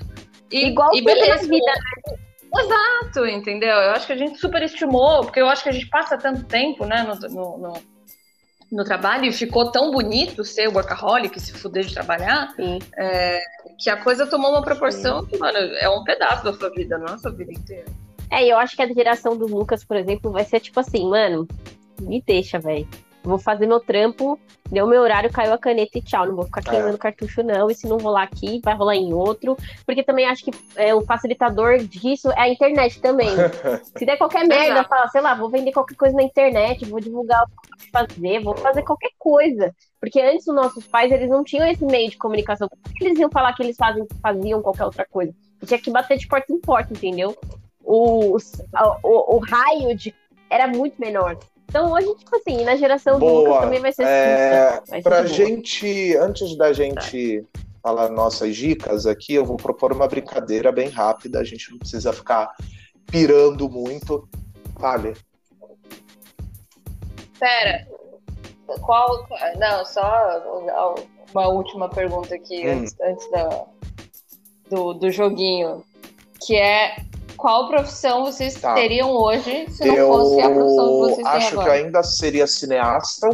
E, 0.50 0.68
Igual 0.68 0.96
e 0.96 1.04
beleza, 1.04 1.46
vida, 1.46 1.66
né? 1.66 2.18
Exato, 2.58 3.26
entendeu? 3.26 3.76
Eu 3.76 3.92
acho 3.92 4.08
que 4.08 4.14
a 4.14 4.18
gente 4.18 4.38
superestimou, 4.38 5.22
porque 5.22 5.42
eu 5.42 5.48
acho 5.48 5.64
que 5.64 5.70
a 5.70 5.74
gente 5.74 5.90
passa 5.90 6.18
tanto 6.18 6.46
tempo, 6.46 6.86
né, 6.86 7.02
no, 7.02 7.16
no, 7.30 7.58
no, 7.58 7.74
no 8.72 8.84
trabalho, 8.84 9.26
e 9.26 9.34
ficou 9.34 9.72
tão 9.72 9.92
bonito 9.92 10.46
ser 10.46 10.68
workaholic, 10.68 11.40
se 11.40 11.52
fuder 11.54 11.86
de 11.86 11.94
trabalhar, 11.94 12.54
é, 12.98 13.40
que 13.78 13.90
a 13.90 13.98
coisa 13.98 14.26
tomou 14.26 14.52
uma 14.52 14.62
proporção 14.62 15.22
Sim. 15.22 15.28
que, 15.28 15.38
mano, 15.38 15.58
é 15.58 15.90
um 15.90 16.04
pedaço 16.04 16.44
da 16.44 16.54
sua 16.54 16.70
vida, 16.70 16.98
não 16.98 17.08
é 17.08 17.14
a 17.14 17.18
sua 17.18 17.32
vida 17.32 17.52
inteira. 17.52 17.86
É, 18.30 18.46
eu 18.46 18.58
acho 18.58 18.76
que 18.76 18.82
a 18.82 18.88
geração 18.88 19.38
do 19.38 19.46
Lucas, 19.46 19.84
por 19.84 19.98
exemplo, 19.98 20.32
vai 20.32 20.46
ser 20.46 20.62
tipo 20.62 20.80
assim, 20.80 21.10
mano, 21.10 21.46
me 22.00 22.24
deixa, 22.26 22.58
velho 22.58 22.88
Vou 23.24 23.38
fazer 23.38 23.68
meu 23.68 23.80
trampo, 23.80 24.40
deu 24.72 24.88
meu 24.88 25.02
horário, 25.02 25.32
caiu 25.32 25.54
a 25.54 25.58
caneta 25.58 25.98
e 25.98 26.02
tchau. 26.02 26.26
Não 26.26 26.36
vou 26.36 26.46
ficar 26.46 26.62
queimando 26.62 26.96
é. 26.96 26.98
cartucho, 26.98 27.44
não. 27.44 27.70
E 27.70 27.76
se 27.76 27.88
não 27.88 27.98
rolar 27.98 28.24
aqui, 28.24 28.60
vai 28.64 28.76
rolar 28.76 28.96
em 28.96 29.14
outro. 29.14 29.56
Porque 29.86 30.04
também 30.04 30.26
acho 30.26 30.44
que 30.44 30.52
é, 30.76 30.94
o 30.96 31.02
facilitador 31.06 31.78
disso 31.80 32.32
é 32.32 32.42
a 32.42 32.50
internet 32.50 33.00
também. 33.00 33.30
se 33.96 34.06
der 34.06 34.18
qualquer 34.18 34.48
merda, 34.48 34.84
fala, 34.86 35.08
sei 35.10 35.22
lá, 35.22 35.36
vou 35.36 35.50
vender 35.50 35.72
qualquer 35.72 35.96
coisa 35.96 36.16
na 36.16 36.24
internet, 36.24 36.86
vou 36.86 37.00
divulgar 37.00 37.44
o 37.44 37.48
que 37.48 37.54
eu 37.54 37.90
fazer, 37.92 38.44
vou 38.44 38.56
fazer 38.58 38.82
qualquer 38.84 39.12
coisa. 39.20 39.74
Porque 40.00 40.20
antes 40.20 40.48
os 40.48 40.56
nossos 40.56 40.88
pais, 40.88 41.12
eles 41.12 41.30
não 41.30 41.44
tinham 41.44 41.68
esse 41.68 41.86
meio 41.86 42.10
de 42.10 42.18
comunicação. 42.18 42.68
Por 42.68 42.94
que 42.94 43.06
eles 43.06 43.20
iam 43.20 43.30
falar 43.30 43.54
que 43.54 43.62
eles 43.62 43.78
fazem, 43.78 44.08
faziam 44.22 44.62
qualquer 44.62 44.86
outra 44.86 45.06
coisa? 45.06 45.34
Tinha 45.64 45.80
que 45.80 45.92
bater 45.92 46.18
de 46.18 46.28
porta 46.28 46.52
em 46.52 46.60
porta, 46.60 46.92
entendeu? 46.92 47.38
O, 47.84 48.36
o, 48.36 49.36
o 49.36 49.40
raio 49.40 49.96
de 49.96 50.14
era 50.50 50.68
muito 50.68 51.00
menor. 51.00 51.38
Então 51.72 51.90
hoje, 51.90 52.14
tipo 52.16 52.36
assim, 52.36 52.66
na 52.66 52.76
geração 52.76 53.18
Boa. 53.18 53.32
do 53.32 53.40
Lucas 53.46 53.62
também 53.62 53.80
vai 53.80 53.94
ser 53.94 54.04
é, 54.04 54.82
vai 54.90 55.02
Pra 55.02 55.26
gente, 55.26 56.18
antes 56.18 56.58
da 56.58 56.74
gente 56.74 57.42
tá. 57.54 57.60
falar 57.82 58.10
nossas 58.10 58.58
dicas 58.58 59.06
aqui, 59.06 59.36
eu 59.36 59.46
vou 59.46 59.56
propor 59.56 59.94
uma 59.94 60.06
brincadeira 60.06 60.70
bem 60.70 60.90
rápida, 60.90 61.40
a 61.40 61.46
gente 61.46 61.72
não 61.72 61.80
precisa 61.80 62.12
ficar 62.12 62.54
pirando 63.10 63.70
muito. 63.70 64.28
Vale. 64.78 65.14
Pera, 67.40 67.88
qual. 68.82 69.26
Não, 69.58 69.86
só 69.86 70.92
uma 71.34 71.48
última 71.48 71.88
pergunta 71.88 72.36
aqui 72.36 72.68
hum. 72.68 72.80
antes, 72.80 72.96
antes 73.00 73.32
da, 73.32 73.66
do, 74.70 74.94
do 74.94 75.10
joguinho. 75.10 75.86
Que 76.46 76.58
é 76.58 76.98
qual 77.42 77.68
profissão 77.68 78.24
vocês 78.24 78.54
Tá. 78.54 78.76
teriam 78.76 79.10
hoje 79.12 79.66
se 79.72 79.84
não 79.84 79.96
eu 79.96 80.08
fosse 80.14 80.42
a 80.42 80.50
profissão 80.52 80.86
que 80.86 81.00
vocês 81.00 81.16
têm 81.16 81.26
acho 81.26 81.50
que 81.50 81.56
eu 81.56 81.72
ainda 81.72 82.04
seria 82.04 82.46
cineasta. 82.46 83.30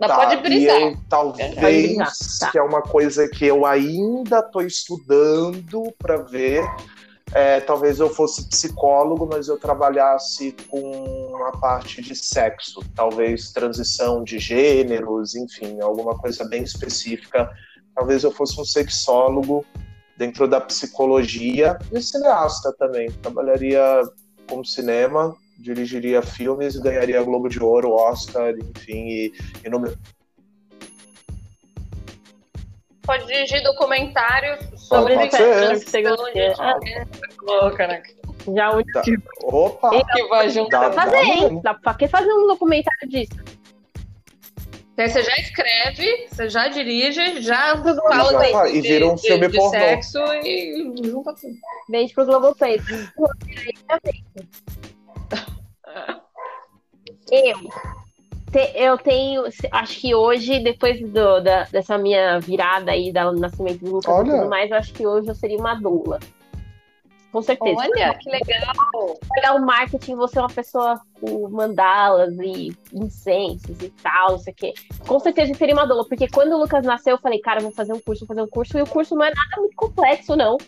Mas 0.00 0.10
tá, 0.10 0.16
pode 0.16 0.34
e 0.34 0.42
brisar. 0.42 0.80
eu, 0.80 0.96
talvez, 1.08 1.54
brisar, 1.54 2.12
tá. 2.40 2.50
que 2.50 2.58
é 2.58 2.62
uma 2.62 2.82
coisa 2.82 3.28
que 3.28 3.46
eu 3.46 3.64
ainda 3.64 4.40
estou 4.40 4.62
estudando 4.62 5.94
para 5.96 6.16
ver. 6.16 6.64
É, 7.34 7.60
talvez 7.60 8.00
eu 8.00 8.10
fosse 8.10 8.46
psicólogo, 8.48 9.26
mas 9.30 9.46
eu 9.48 9.56
trabalhasse 9.56 10.54
com 10.68 11.36
a 11.46 11.56
parte 11.56 12.02
de 12.02 12.14
sexo, 12.14 12.80
talvez 12.94 13.52
transição 13.52 14.22
de 14.22 14.38
gêneros, 14.38 15.34
enfim, 15.36 15.80
alguma 15.80 16.18
coisa 16.18 16.44
bem 16.46 16.62
específica. 16.64 17.48
Talvez 17.94 18.24
eu 18.24 18.30
fosse 18.32 18.60
um 18.60 18.64
sexólogo 18.64 19.64
dentro 20.16 20.46
da 20.48 20.60
psicologia 20.60 21.78
e 21.92 22.00
cineasta 22.00 22.72
também. 22.78 23.10
Trabalharia 23.10 23.82
com 24.48 24.64
cinema, 24.64 25.36
dirigiria 25.58 26.22
filmes 26.22 26.74
e 26.74 26.82
ganharia 26.82 27.22
Globo 27.22 27.48
de 27.48 27.62
Ouro, 27.62 27.92
Oscar, 27.92 28.52
enfim, 28.76 29.06
e, 29.08 29.32
e 29.64 29.68
no 29.68 29.78
meu- 29.80 29.94
Pode 33.04 33.26
dirigir 33.26 33.62
documentário 33.64 34.56
sobre 34.78 35.14
Pode 35.14 35.36
ser. 35.36 35.76
de 35.78 35.90
louca, 37.42 37.86
né? 37.88 38.02
Já 38.54 38.76
o 38.76 38.82
Tá. 38.92 39.02
Opa! 39.44 39.90
Que 40.12 40.22
vai 40.28 40.48
juntar. 40.50 40.88
Dá- 40.88 40.88
Dá 40.88 40.94
pra 40.94 41.04
fazer, 41.04 41.16
dá 41.16 41.22
hein? 41.34 41.60
Dá 41.62 41.74
pra 41.74 41.94
que 41.94 42.08
fazer 42.08 42.32
um 42.32 42.46
documentário 42.46 43.08
disso? 43.08 43.32
Aí 44.98 45.08
você 45.08 45.22
já 45.22 45.34
escreve, 45.36 46.26
você 46.28 46.48
já 46.50 46.68
dirige, 46.68 47.40
já 47.40 47.74
Já 47.76 47.94
fala 47.94 48.44
de, 48.44 48.52
vai, 48.52 48.70
e 48.76 48.82
de- 48.82 48.88
vira 48.88 49.06
um 49.08 49.14
de- 49.14 49.22
filme 49.22 49.48
de 49.48 49.56
pornô. 49.56 49.70
sexo 49.70 50.18
e 50.44 50.92
junta 51.02 51.34
tudo. 51.34 51.54
Vende 51.88 52.12
pro 52.14 52.26
Globoplay. 52.26 52.78
Eu, 57.30 57.58
te- 58.52 58.72
eu 58.76 58.98
tenho, 58.98 59.44
acho 59.70 59.98
que 60.00 60.14
hoje, 60.14 60.60
depois 60.60 61.00
do- 61.00 61.40
da- 61.40 61.64
dessa 61.64 61.96
minha 61.96 62.38
virada 62.40 62.92
aí, 62.92 63.10
do 63.12 63.32
nascimento 63.32 63.82
do 63.84 63.92
Lucas 63.92 64.12
Olha. 64.14 64.28
e 64.28 64.30
tudo 64.38 64.48
mais, 64.50 64.70
eu 64.70 64.76
acho 64.76 64.92
que 64.92 65.06
hoje 65.06 65.28
eu 65.28 65.34
seria 65.34 65.56
uma 65.58 65.74
doula. 65.74 66.20
Com 67.32 67.40
certeza. 67.40 67.80
Olha, 67.80 68.14
que 68.18 68.28
legal. 68.28 69.18
pegar 69.34 69.54
o 69.54 69.64
marketing, 69.64 70.16
você 70.16 70.38
é 70.38 70.42
uma 70.42 70.50
pessoa 70.50 71.00
com 71.18 71.48
mandalas 71.48 72.34
e 72.38 72.76
incensos 72.92 73.80
e 73.80 73.88
tal, 74.02 74.32
não 74.32 74.38
sei 74.38 74.52
o 74.52 74.56
quê. 74.56 74.74
Com 75.08 75.18
certeza 75.18 75.50
eu 75.50 75.56
seria 75.56 75.74
uma 75.74 75.86
doula, 75.86 76.06
porque 76.06 76.28
quando 76.28 76.52
o 76.52 76.58
Lucas 76.58 76.84
nasceu, 76.84 77.12
eu 77.12 77.18
falei, 77.18 77.40
cara, 77.40 77.60
eu 77.60 77.64
vou 77.64 77.72
fazer 77.72 77.94
um 77.94 78.00
curso, 78.00 78.26
vou 78.26 78.36
fazer 78.36 78.42
um 78.42 78.50
curso, 78.50 78.76
e 78.76 78.82
o 78.82 78.86
curso 78.86 79.14
não 79.14 79.24
é 79.24 79.32
nada 79.34 79.60
muito 79.60 79.74
complexo, 79.74 80.36
não. 80.36 80.58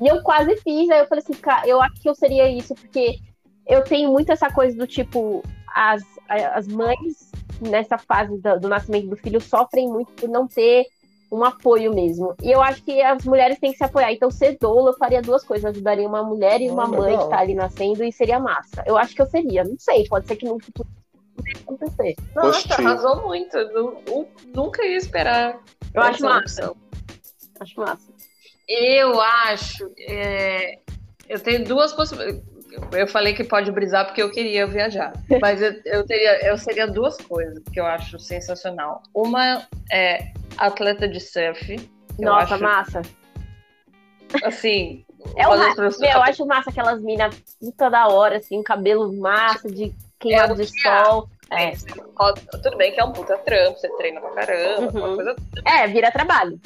E 0.00 0.08
eu 0.08 0.22
quase 0.22 0.56
fiz, 0.56 0.88
aí 0.88 1.00
eu 1.00 1.06
falei 1.06 1.22
assim, 1.22 1.34
cara, 1.34 1.68
eu 1.68 1.82
acho 1.82 2.00
que 2.00 2.08
eu 2.08 2.14
seria 2.14 2.48
isso, 2.48 2.74
porque 2.74 3.18
eu 3.66 3.84
tenho 3.84 4.10
muito 4.10 4.32
essa 4.32 4.50
coisa 4.50 4.74
do 4.74 4.86
tipo, 4.86 5.42
as, 5.74 6.02
as 6.28 6.66
mães 6.66 7.30
nessa 7.60 7.98
fase 7.98 8.38
do, 8.38 8.58
do 8.58 8.68
nascimento 8.68 9.08
do 9.08 9.16
filho 9.16 9.38
sofrem 9.38 9.86
muito 9.86 10.12
por 10.12 10.30
não 10.30 10.48
ter 10.48 10.86
um 11.30 11.44
apoio 11.44 11.94
mesmo. 11.94 12.34
E 12.42 12.50
eu 12.50 12.60
acho 12.60 12.82
que 12.82 13.00
as 13.00 13.24
mulheres 13.24 13.58
têm 13.58 13.70
que 13.72 13.78
se 13.78 13.84
apoiar. 13.84 14.12
Então, 14.12 14.30
ser 14.30 14.56
doula, 14.60 14.90
eu 14.90 14.96
faria 14.96 15.22
duas 15.22 15.44
coisas. 15.44 15.64
Eu 15.64 15.70
ajudaria 15.70 16.06
uma 16.08 16.22
mulher 16.22 16.60
e 16.60 16.68
uma 16.68 16.84
Ah, 16.84 16.88
mãe 16.88 17.00
legal. 17.12 17.24
que 17.24 17.30
tá 17.30 17.38
ali 17.40 17.54
nascendo 17.54 18.02
e 18.02 18.12
seria 18.12 18.40
massa. 18.40 18.82
Eu 18.86 18.96
acho 18.96 19.14
que 19.14 19.22
eu 19.22 19.26
seria. 19.26 19.62
Não 19.64 19.78
sei, 19.78 20.06
pode 20.08 20.26
ser 20.26 20.36
que 20.36 20.44
no 20.46 20.58
futuro 20.62 20.88
não 21.36 21.74
acontecer. 21.74 22.16
Nossa, 22.34 22.68
Gostei. 22.68 22.84
arrasou 22.86 23.22
muito. 23.22 23.56
Nunca 24.54 24.84
ia 24.84 24.96
esperar. 24.96 25.60
Eu 25.94 26.02
acho 26.02 26.22
massa. 26.24 26.40
opção. 26.40 26.76
Acho 27.60 27.80
massa. 27.80 28.10
Eu 28.68 29.20
acho. 29.20 29.90
é, 29.98 30.78
eu 31.28 31.38
tenho 31.40 31.64
duas 31.64 31.92
possibilidades. 31.92 32.42
Eu 32.92 33.06
falei 33.06 33.34
que 33.34 33.44
pode 33.44 33.70
brisar 33.72 34.06
porque 34.06 34.22
eu 34.22 34.30
queria 34.30 34.66
viajar. 34.66 35.12
Mas 35.40 35.60
eu, 35.62 35.74
eu, 35.84 36.06
teria, 36.06 36.46
eu 36.46 36.56
seria 36.58 36.86
duas 36.86 37.16
coisas 37.16 37.62
que 37.72 37.80
eu 37.80 37.86
acho 37.86 38.18
sensacional. 38.18 39.02
Uma 39.14 39.66
é 39.90 40.32
atleta 40.56 41.08
de 41.08 41.20
surf. 41.20 41.88
Nossa, 42.18 42.54
acho, 42.54 42.62
massa. 42.62 43.02
Assim. 44.44 45.04
É 45.36 45.46
uma 45.46 45.74
Meu, 45.74 45.90
eu 46.00 46.22
acho 46.22 46.46
massa 46.46 46.70
aquelas 46.70 47.00
minas 47.02 47.34
puta 47.60 47.90
da 47.90 48.08
hora, 48.08 48.38
assim, 48.38 48.62
cabelo 48.62 49.12
massa, 49.12 49.70
de 49.70 49.92
queimado 50.18 50.52
É 50.52 50.64
de 50.64 50.72
há. 50.86 51.04
sol. 51.04 51.28
É. 51.50 51.72
Tudo 52.62 52.76
bem 52.76 52.92
que 52.92 53.00
é 53.00 53.04
um 53.04 53.12
puta 53.12 53.36
trampo, 53.38 53.78
você 53.78 53.88
treina 53.96 54.20
pra 54.20 54.30
caramba, 54.30 54.98
Uhum. 54.98 55.16
coisa 55.16 55.36
é, 55.64 55.86
vira 55.88 56.10
trabalho. 56.12 56.60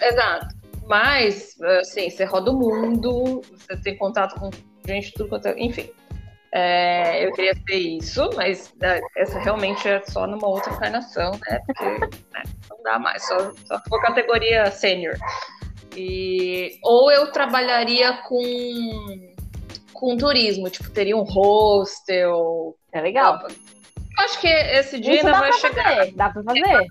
Exato. 0.00 0.48
Mas, 0.88 1.56
assim, 1.80 2.10
você 2.10 2.24
roda 2.24 2.50
o 2.50 2.58
mundo, 2.58 3.40
você 3.52 3.76
tem 3.76 3.96
contato 3.96 4.34
com 4.40 4.50
gente, 4.86 5.12
tudo 5.12 5.28
quanto 5.28 5.48
é. 5.48 5.54
Enfim. 5.58 5.90
É, 6.54 7.24
eu 7.24 7.32
queria 7.32 7.54
ter 7.66 7.78
isso, 7.78 8.28
mas 8.36 8.74
é, 8.82 9.00
essa 9.16 9.38
realmente 9.38 9.88
é 9.88 10.02
só 10.02 10.26
numa 10.26 10.46
outra 10.46 10.70
encarnação, 10.74 11.30
né? 11.48 11.60
Porque 11.66 11.84
né, 11.84 12.42
não 12.68 12.82
dá 12.82 12.98
mais, 12.98 13.26
só, 13.26 13.52
só 13.64 13.80
for 13.88 14.02
categoria 14.02 14.70
sênior. 14.70 15.16
E, 15.96 16.78
ou 16.82 17.10
eu 17.10 17.32
trabalharia 17.32 18.12
com, 18.28 19.32
com 19.94 20.16
turismo, 20.16 20.68
tipo, 20.68 20.90
teria 20.90 21.16
um 21.16 21.22
hostel. 21.22 22.76
É 22.92 23.00
legal. 23.00 23.46
Eu 24.18 24.24
acho 24.24 24.38
que 24.38 24.46
esse 24.46 25.00
dia 25.00 25.14
Isso 25.14 25.26
ainda 25.26 25.38
vai 25.38 25.52
chegar. 25.54 25.96
fazer. 25.96 26.12
Dá 26.12 26.28
pra 26.28 26.42
fazer. 26.42 26.86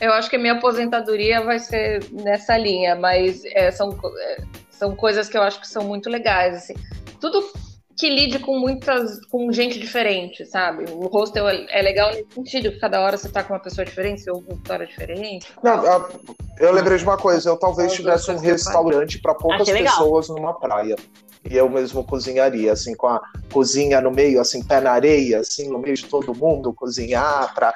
Eu 0.00 0.12
acho 0.14 0.30
que 0.30 0.36
a 0.36 0.38
minha 0.38 0.54
aposentadoria 0.54 1.42
vai 1.42 1.58
ser 1.58 2.02
nessa 2.10 2.56
linha, 2.56 2.96
mas 2.96 3.44
é, 3.44 3.70
são, 3.70 3.96
é, 4.18 4.36
são 4.82 4.96
coisas 4.96 5.28
que 5.28 5.38
eu 5.38 5.42
acho 5.42 5.60
que 5.60 5.68
são 5.68 5.84
muito 5.84 6.10
legais. 6.10 6.56
Assim. 6.56 6.74
Tudo 7.20 7.48
que 7.96 8.10
lide 8.10 8.40
com 8.40 8.58
muitas, 8.58 9.24
com 9.26 9.52
gente 9.52 9.78
diferente, 9.78 10.44
sabe? 10.44 10.86
O 10.90 11.06
hostel 11.06 11.48
é, 11.48 11.66
é 11.70 11.82
legal 11.82 12.10
nesse 12.10 12.26
sentido, 12.34 12.72
que 12.72 12.80
cada 12.80 13.00
hora 13.00 13.16
você 13.16 13.28
tá 13.28 13.44
com 13.44 13.52
uma 13.52 13.60
pessoa 13.60 13.84
diferente, 13.84 14.22
você 14.22 14.30
ouve 14.32 14.46
uma 14.48 14.56
história 14.56 14.84
diferente. 14.86 15.46
Não, 15.62 15.74
a- 15.86 16.10
eu 16.58 16.72
lembrei 16.72 16.98
de 16.98 17.04
uma 17.04 17.16
coisa, 17.16 17.48
eu 17.48 17.56
talvez 17.56 17.92
tivesse 17.92 18.28
um 18.32 18.38
restaurante 18.38 19.20
para 19.20 19.34
poucas 19.36 19.68
pessoas 19.70 20.28
numa 20.28 20.58
praia. 20.58 20.96
E 21.48 21.56
eu 21.56 21.68
mesmo 21.68 22.02
cozinharia, 22.02 22.72
assim, 22.72 22.94
com 22.96 23.06
a 23.06 23.20
cozinha 23.52 24.00
no 24.00 24.10
meio, 24.10 24.40
assim, 24.40 24.64
pé 24.64 24.80
na 24.80 24.92
areia, 24.92 25.40
assim, 25.40 25.68
no 25.68 25.78
meio 25.78 25.94
de 25.94 26.06
todo 26.06 26.34
mundo, 26.34 26.72
cozinhar 26.72 27.54
para. 27.54 27.72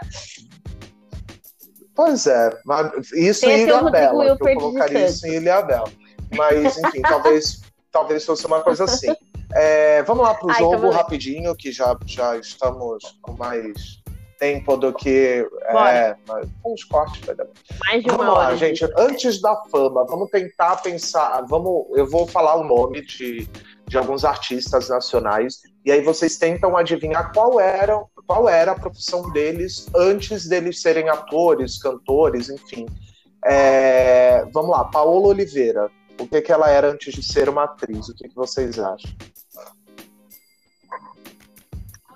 Pois 1.95 2.27
é, 2.27 2.51
mas 2.65 3.11
isso 3.13 3.47
em 3.47 3.51
é 3.53 3.63
Ilha 3.63 3.83
Bela, 3.91 4.25
eu 4.27 4.39
colocaria 4.39 5.07
isso 5.07 5.27
em 5.27 5.35
Ilha 5.37 5.63
Bela. 5.63 5.91
Mas, 6.35 6.79
enfim, 6.79 7.03
talvez, 7.03 7.63
talvez 7.91 8.25
fosse 8.25 8.47
uma 8.47 8.61
coisa 8.63 8.85
assim. 8.85 9.15
É, 9.55 10.03
vamos 10.03 10.25
lá 10.25 10.35
pro 10.35 10.51
Ai, 10.51 10.59
jogo 10.59 10.77
então 10.77 10.91
rapidinho, 10.91 11.55
que 11.55 11.71
já, 11.71 11.97
já 12.05 12.37
estamos 12.37 13.19
com 13.23 13.33
mais 13.33 14.03
tempo 14.39 14.77
do 14.77 14.93
que. 14.93 15.47
É, 15.69 16.17
os 16.65 16.85
cortes 16.85 17.21
vai 17.25 17.35
dar 17.35 17.47
Mais 17.87 18.03
de 18.03 18.11
uma 18.11 18.19
Vamos 18.19 18.35
lá, 18.35 18.47
hora. 18.47 18.57
gente. 18.57 18.85
Antes 18.97 19.41
da 19.41 19.57
fama, 19.71 20.05
vamos 20.05 20.31
tentar 20.31 20.77
pensar. 20.77 21.43
Vamos, 21.49 21.87
eu 21.97 22.07
vou 22.09 22.27
falar 22.27 22.57
o 22.57 22.65
nome 22.65 23.05
de, 23.05 23.49
de 23.87 23.99
alguns 23.99 24.25
artistas 24.25 24.89
nacionais 24.89 25.61
e 25.85 25.93
aí 25.93 26.03
vocês 26.03 26.37
tentam 26.37 26.77
adivinhar 26.77 27.33
qual 27.33 27.61
era, 27.61 28.03
qual 28.27 28.49
era 28.49 28.73
a 28.73 28.79
profissão 28.79 29.31
deles 29.31 29.87
antes 29.95 30.49
deles 30.49 30.83
serem 30.83 31.09
atores, 31.09 31.79
cantores, 31.79 32.51
enfim. 32.51 32.87
É, 33.45 34.45
vamos 34.53 34.71
lá, 34.71 34.85
Paola 34.85 35.29
Oliveira. 35.29 35.89
O 36.19 36.27
que, 36.27 36.41
que 36.41 36.53
ela 36.53 36.71
era 36.71 36.91
antes 36.91 37.15
de 37.15 37.23
ser 37.23 37.49
uma 37.49 37.65
atriz? 37.65 38.09
O 38.09 38.15
que, 38.15 38.29
que 38.29 38.35
vocês 38.35 38.79
acham? 38.79 39.11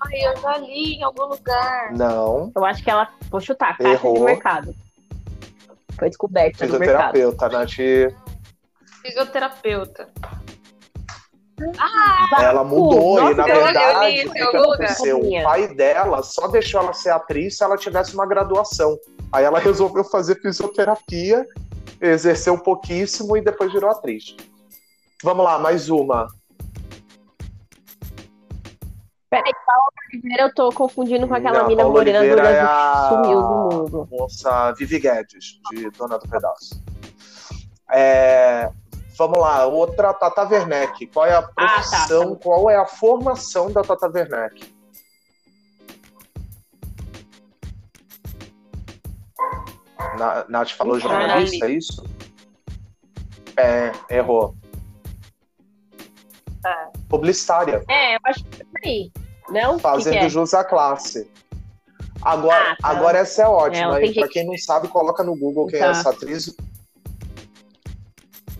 Ai, 0.03 0.25
eu 0.25 0.37
já 0.37 0.57
li 0.57 0.95
em 0.95 1.03
algum 1.03 1.25
lugar. 1.25 1.93
Não. 1.93 2.51
Eu 2.55 2.65
acho 2.65 2.83
que 2.83 2.89
ela. 2.89 3.07
Vou 3.29 3.39
chutar, 3.39 3.77
caixa 3.77 3.91
Errou. 3.91 4.15
de 4.15 4.21
mercado. 4.21 4.75
Foi 5.97 6.09
descoberta 6.09 6.65
no 6.65 6.79
mercado. 6.79 7.13
Fisioterapeuta, 7.13 7.49
Nath. 7.49 8.15
Fisioterapeuta. 9.03 10.09
Ela 12.39 12.63
mudou 12.63 13.17
Nossa, 13.17 13.31
e, 13.31 13.35
na 13.35 13.43
verdade, 13.43 14.27
o 14.27 14.31
que, 14.31 14.39
aconteceu? 14.41 15.19
O 15.19 15.43
pai 15.43 15.67
dela 15.67 16.23
só 16.23 16.47
deixou 16.47 16.81
ela 16.81 16.93
ser 16.93 17.11
atriz 17.11 17.57
se 17.57 17.63
ela 17.63 17.77
tivesse 17.77 18.15
uma 18.15 18.25
graduação. 18.25 18.97
Aí 19.31 19.45
ela 19.45 19.59
resolveu 19.59 20.03
fazer 20.03 20.41
fisioterapia, 20.41 21.45
exerceu 22.01 22.57
pouquíssimo 22.57 23.37
e 23.37 23.41
depois 23.41 23.71
virou 23.71 23.89
atriz. 23.91 24.35
Vamos 25.23 25.45
lá, 25.45 25.59
mais 25.59 25.89
uma. 25.89 26.27
Peraí, 29.29 29.53
Paola 29.65 29.83
Oliveira, 30.11 30.43
eu 30.43 30.53
tô 30.53 30.71
confundindo 30.73 31.27
com 31.27 31.33
aquela 31.33 31.59
Não, 31.59 31.67
mina 31.67 31.83
Paola 31.83 31.93
morena 31.95 32.19
do 32.21 32.35
Brasil 32.35 32.55
é 32.55 32.59
a- 32.59 33.07
que 33.07 33.15
sumiu 33.15 33.41
do 33.41 33.49
mundo. 33.49 34.07
Moça 34.11 34.71
Vivi 34.73 34.99
Guedes, 34.99 35.59
de 35.71 35.89
Dona 35.91 36.17
do 36.17 36.27
Pedaço. 36.27 36.83
É, 37.89 38.69
Vamos 39.17 39.39
lá, 39.39 39.65
outra 39.67 40.13
Tata 40.13 40.41
Werneck. 40.47 41.05
Qual 41.07 41.25
é 41.25 41.33
a 41.35 41.43
tá, 41.43 41.51
profissão, 41.53 42.33
tá. 42.35 42.41
qual 42.43 42.69
é 42.69 42.75
a 42.75 42.85
formação 42.87 43.71
da 43.71 43.83
Tata 43.83 44.07
Werneck? 44.07 44.73
Na, 50.21 50.45
Nath 50.47 50.69
falou 50.73 50.99
jornalista, 50.99 51.65
é 51.65 51.71
isso? 51.71 52.03
É, 53.57 53.91
errou. 54.07 54.55
É. 56.63 56.69
Publicitária. 57.09 57.83
É, 57.89 58.15
eu 58.15 58.19
acho 58.25 58.43
que 58.45 58.61
é 58.61 58.65
por 58.65 58.79
aí. 58.85 59.11
Não? 59.49 59.79
Fazendo 59.79 60.13
que 60.13 60.19
que 60.19 60.25
é? 60.25 60.29
jus 60.29 60.53
à 60.53 60.63
classe. 60.63 61.27
Agora, 62.21 62.73
Ah, 62.73 62.75
tá. 62.79 62.87
agora 62.89 63.17
essa 63.17 63.41
é 63.41 63.47
ótima. 63.47 63.89
Pra 63.95 64.05
gente- 64.05 64.27
quem 64.29 64.45
não 64.45 64.55
sabe, 64.59 64.87
coloca 64.89 65.23
no 65.23 65.35
Google 65.35 65.65
quem 65.65 65.79
é 65.79 65.85
Tá. 65.85 65.89
essa 65.89 66.11
atriz. 66.11 66.55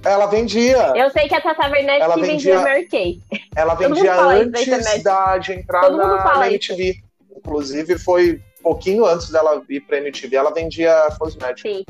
Ela 0.03 0.25
vendia. 0.25 0.93
Eu 0.95 1.11
sei 1.11 1.27
que 1.27 1.35
a 1.35 1.41
Tata 1.41 1.69
Werneck 1.69 2.01
Ela 2.01 2.15
que 2.15 2.21
vendia- 2.21 2.55
vendia 2.55 2.61
Mary 2.61 2.87
Kay. 2.87 3.21
Ela 3.55 3.75
vendia 3.75 4.11
isso 4.15 4.21
antes 4.23 4.61
internet. 4.63 5.03
da, 5.03 5.37
de 5.37 5.53
entrar 5.53 5.81
Todo 5.81 5.97
na, 5.97 6.23
na 6.39 6.47
isso. 6.49 6.73
MTV. 6.73 7.03
Inclusive, 7.37 7.99
foi 7.99 8.41
pouquinho 8.61 9.05
antes 9.05 9.29
dela 9.29 9.61
ir 9.69 9.81
pra 9.81 9.97
MTV, 9.97 10.35
ela 10.35 10.53
vendia 10.53 11.09
cosméticos. 11.17 11.71
Sim. 11.71 11.85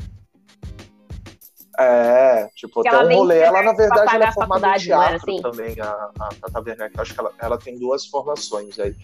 É, 1.78 2.48
tipo, 2.54 2.86
ela 2.86 3.04
um 3.04 3.16
rolê. 3.16 3.38
Ela, 3.38 3.62
na 3.62 3.72
verdade, 3.72 4.14
ela 4.14 4.26
é 4.26 4.32
formada 4.32 4.76
em 4.76 4.78
teatro 4.78 5.16
assim? 5.16 5.40
também, 5.40 5.80
a, 5.80 6.10
a 6.20 6.28
Tata 6.40 6.60
Werneck. 6.60 7.00
Acho 7.00 7.14
que 7.14 7.20
ela, 7.20 7.32
ela 7.38 7.58
tem 7.58 7.78
duas 7.78 8.06
formações 8.06 8.78
aí. 8.78 8.94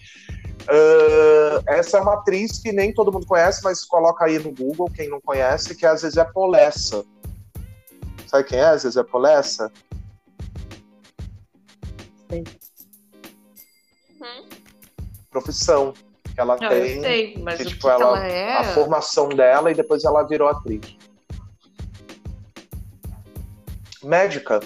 Ah, 0.67 1.63
essa 1.67 1.97
é 1.97 2.01
uma 2.01 2.13
atriz 2.13 2.59
que 2.59 2.71
nem 2.71 2.93
todo 2.93 3.11
mundo 3.11 3.25
conhece, 3.25 3.63
mas 3.63 3.83
coloca 3.83 4.25
aí 4.25 4.37
no 4.37 4.53
Google, 4.53 4.89
quem 4.91 5.09
não 5.09 5.19
conhece, 5.19 5.75
que 5.75 5.85
é 5.85 5.89
a 5.89 5.95
Zezé 5.95 6.23
Polessa. 6.25 7.03
Sabe 8.27 8.43
quem 8.43 8.59
é 8.59 8.65
a 8.65 8.77
Zezé 8.77 9.03
Polessa? 9.03 9.71
Sei. 12.29 12.43
Profissão. 15.31 15.93
Que 16.39 16.43
ela 16.43 16.55
Não, 16.61 16.69
tem. 16.69 16.95
eu 16.95 17.01
sei, 17.01 17.37
mas 17.43 17.57
que, 17.57 17.65
tipo, 17.65 17.81
que 17.81 17.87
ela- 17.89 18.17
ela 18.17 18.25
é. 18.25 18.53
a 18.59 18.63
formação 18.63 19.27
dela 19.27 19.69
e 19.71 19.73
depois 19.75 20.05
ela 20.05 20.23
virou 20.23 20.47
atriz. 20.47 20.95
Médica. 24.01 24.61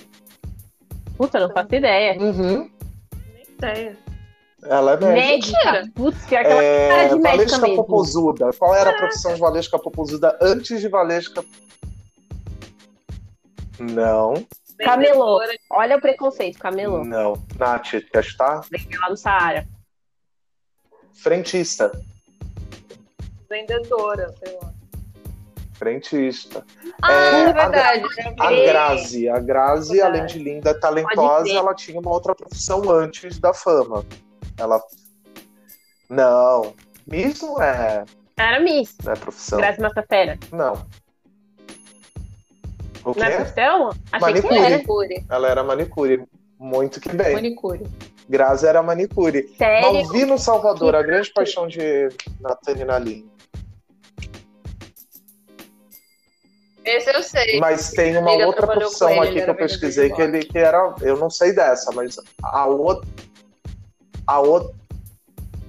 Puta, 1.18 1.40
não 1.40 1.50
faço 1.52 1.74
ideia. 1.74 2.16
Uhum. 2.22 2.70
Nem 3.34 3.44
ideia. 3.58 3.98
Ela 4.66 4.94
é 4.94 4.98
médica. 4.98 5.58
Médica. 5.72 5.92
Putz, 5.96 6.26
pior 6.28 6.44
que 6.44 6.52
ela 6.52 6.62
cara 6.62 6.64
É, 6.64 7.08
de 7.08 7.16
médica 7.16 7.30
Valesca 7.38 7.58
mesmo. 7.58 7.76
Popozuda. 7.78 8.54
Qual 8.54 8.76
era 8.76 8.92
a 8.92 8.94
profissão 8.94 9.34
de 9.34 9.40
Valesca 9.40 9.80
Popozuda 9.80 10.38
antes 10.40 10.80
de 10.80 10.88
Valesca? 10.88 11.44
Não, 13.80 14.36
Camelô. 14.78 15.40
Olha 15.72 15.98
o 15.98 16.02
preconceito, 16.02 16.60
camelô. 16.60 17.04
não. 17.04 17.34
Nath, 17.58 17.90
quer 18.12 18.20
estar? 18.20 18.62
Vendeu 18.70 19.02
lá 19.02 19.10
no 19.10 19.18
Saara. 19.18 19.68
Frentista. 21.24 21.90
vendedora, 23.50 24.34
sei 24.44 24.58
lá. 24.62 24.74
Frentista. 25.74 26.66
Ah, 27.02 27.12
É, 27.12 27.16
é, 27.16 27.46
a- 27.50 27.52
verdade. 27.54 28.04
A 28.40 28.52
Grazi. 28.52 29.30
A 29.30 29.40
Grazi, 29.40 29.92
Verdade. 29.94 30.18
além 30.18 30.26
de 30.28 30.40
linda 30.40 30.72
e 30.72 30.74
talentosa, 30.74 31.52
ela 31.54 31.74
tinha 31.74 32.00
uma 32.00 32.12
outra 32.12 32.36
profissão 32.36 32.90
antes 32.92 33.40
da 33.40 33.54
fama. 33.54 34.04
Ela. 34.58 34.82
Não. 36.10 36.74
Miss 37.08 37.42
não 37.42 37.62
é, 37.62 38.06
Era 38.38 38.60
Miss. 38.60 38.96
não 39.04 39.14
é 39.14 39.16
profissão. 39.16 39.60
Grazi 39.60 39.80
Massafera. 39.82 40.38
Não. 40.52 40.74
O 43.06 43.14
Não 43.18 43.24
é 43.26 43.30
quê? 43.30 43.36
profissão? 43.38 43.90
Achei 44.12 44.34
que 44.34 44.42
Manicure. 44.42 44.56
era. 44.58 44.70
Manicure. 44.70 45.26
Ela 45.30 45.48
era 45.50 45.64
manicure. 45.64 46.26
Muito 46.60 47.00
que 47.02 47.10
bem. 47.10 47.34
Manicure. 47.34 47.84
Grazi 48.28 48.66
era 48.68 48.82
manicure. 48.82 49.54
Sério? 49.58 49.94
Malvino 49.94 50.38
Salvador, 50.38 50.96
a 50.96 51.02
grande 51.04 51.32
paixão 51.32 51.68
de 51.68 52.10
Natane 52.40 52.86
Nalim. 52.86 53.30
Esse 56.86 57.10
eu 57.16 57.24
sei. 57.24 57.60
Mas 57.60 57.92
tem 57.92 58.18
uma 58.18 58.32
outra 58.46 58.68
profissão 58.68 59.10
ele, 59.10 59.20
aqui 59.20 59.30
ele 59.38 59.42
que 59.44 59.50
eu 59.50 59.56
pesquisei 59.56 60.10
que 60.10 60.22
ele 60.22 60.40
que 60.44 60.58
era. 60.58 60.94
Eu 61.02 61.18
não 61.18 61.30
sei 61.30 61.54
dessa, 61.54 61.92
mas 61.94 62.18
a 62.44 62.66
outra. 62.66 63.08
A 64.28 64.40
outra. 64.40 64.74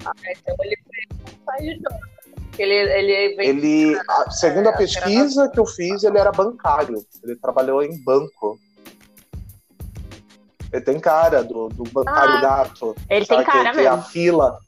Então 0.01 0.57
ele 0.61 0.77
foi. 1.45 1.81
Ele, 2.57 2.73
ele 2.75 3.37
vem 3.37 3.49
Ele. 3.49 3.99
a- 4.09 4.31
segundo 4.31 4.69
a 4.69 4.73
É, 4.73 4.77
pesquisa 4.77 5.49
que 5.49 5.59
eu 5.59 5.67
fiz, 5.67 6.05
ele 6.05 6.19
era 6.19 6.31
bancário. 6.31 7.05
Ele 7.23 7.35
trabalhou 7.37 7.83
em 7.83 8.03
banco. 8.05 8.59
Ele 10.75 10.83
tem 10.83 10.99
cara 10.99 11.45
do, 11.45 11.69
do 11.69 11.85
bancário 11.85 12.35
Ah, 12.35 12.41
gato. 12.41 12.97
Ele 13.09 13.25
sabe? 13.25 13.45
tem 13.45 13.53
cara 13.53 13.71
que, 13.71 13.77
que 13.79 13.85
é 13.85 13.87
a 13.87 13.97
mesmo. 13.97 14.11
fila. 14.11 14.59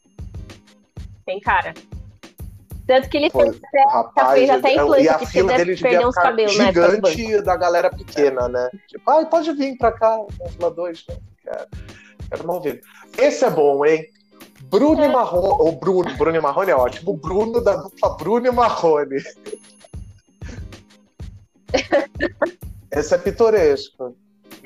Tem 1.26 1.40
cara. 1.40 1.74
Tanto 2.86 3.08
que 3.08 3.16
ele 3.16 3.28
Pô, 3.28 3.40
fez 3.40 3.56
até, 3.56 3.82
Rapaz, 3.88 4.38
fez 4.38 4.48
até 4.50 4.72
implante, 4.74 5.02
e 5.02 5.08
a 5.08 5.18
porque 5.18 5.32
fila 5.32 5.56
dele 5.56 5.74
devia 5.74 5.98
ficar 6.06 6.22
cabelos 6.22 6.56
banco. 6.56 7.08
gigante 7.10 7.42
da 7.42 7.56
galera 7.56 7.90
pequena, 7.90 8.48
né? 8.48 8.70
Tipo, 8.86 9.10
ai, 9.10 9.26
pode 9.26 9.52
vir 9.54 9.76
pra 9.76 9.90
cá, 9.90 10.16
na 10.38 10.48
fila 10.48 10.70
2. 10.70 11.04
Não, 11.08 11.16
quero. 11.42 11.66
Quero 12.30 12.46
não 12.46 12.60
vir. 12.60 12.80
Esse 13.18 13.44
é 13.44 13.50
bom, 13.50 13.84
hein? 13.84 14.06
Bruno 14.70 15.02
É. 15.02 15.06
e 15.06 15.08
Marrone. 15.08 15.56
O 15.58 15.72
Bruno, 15.72 16.16
Bruno 16.16 16.36
e 16.36 16.40
Marrone 16.40 16.70
é 16.70 16.76
ótimo. 16.76 17.16
Bruno 17.16 17.60
da 17.60 17.74
dupla 17.74 18.10
Bruno 18.16 18.46
e 18.46 18.50
Marrone. 18.52 19.16
Esse 22.92 23.14
é 23.14 23.18
pitoresco. 23.18 24.16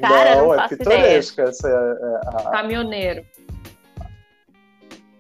Cara, 0.01 0.37
não, 0.37 0.47
não 0.47 0.55
é 0.55 0.57
faço 0.59 0.77
pitoresco. 0.77 1.41
Essa 1.41 1.69
é- 1.69 2.43
é- 2.47 2.51
caminhoneiro. 2.51 3.25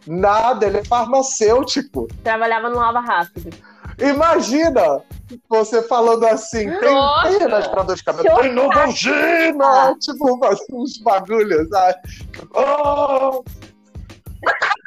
Nada, 0.06 0.66
ele 0.66 0.78
é 0.78 0.84
farmacêutico. 0.84 2.08
Trabalhava 2.24 2.68
no 2.70 2.76
Lava 2.76 3.00
Rápido. 3.00 3.50
Imagina 3.98 5.02
você 5.48 5.82
falando 5.82 6.24
assim, 6.26 6.70
tem, 6.80 6.94
Nossa! 6.94 7.38
tem 7.38 7.48
dor 7.48 7.62
de 7.94 8.04
cabeça? 8.04 8.22
Chocada. 8.24 8.40
Tem 8.42 8.52
Novalgina! 8.52 9.94
Tipo, 10.00 10.38
faz 10.38 10.58
uns 10.72 10.98
bagulhos, 10.98 11.68
sabe? 11.68 11.98
Oh! 12.54 13.44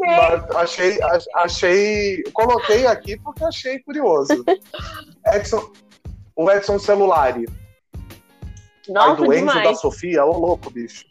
Mas 0.00 0.56
achei, 0.56 1.02
ach- 1.02 1.26
achei... 1.34 2.22
Coloquei 2.32 2.86
aqui 2.86 3.18
porque 3.18 3.44
achei 3.44 3.78
curioso. 3.80 4.44
Edson, 5.34 5.70
o 6.36 6.50
Edson 6.50 6.78
Celulari, 6.78 7.46
Nossa, 8.92 9.16
do 9.16 9.32
Enzo 9.32 9.46
da 9.46 9.52
demais. 9.60 9.80
Sofia, 9.80 10.24
ô 10.24 10.36
louco, 10.36 10.70
bicho. 10.70 11.04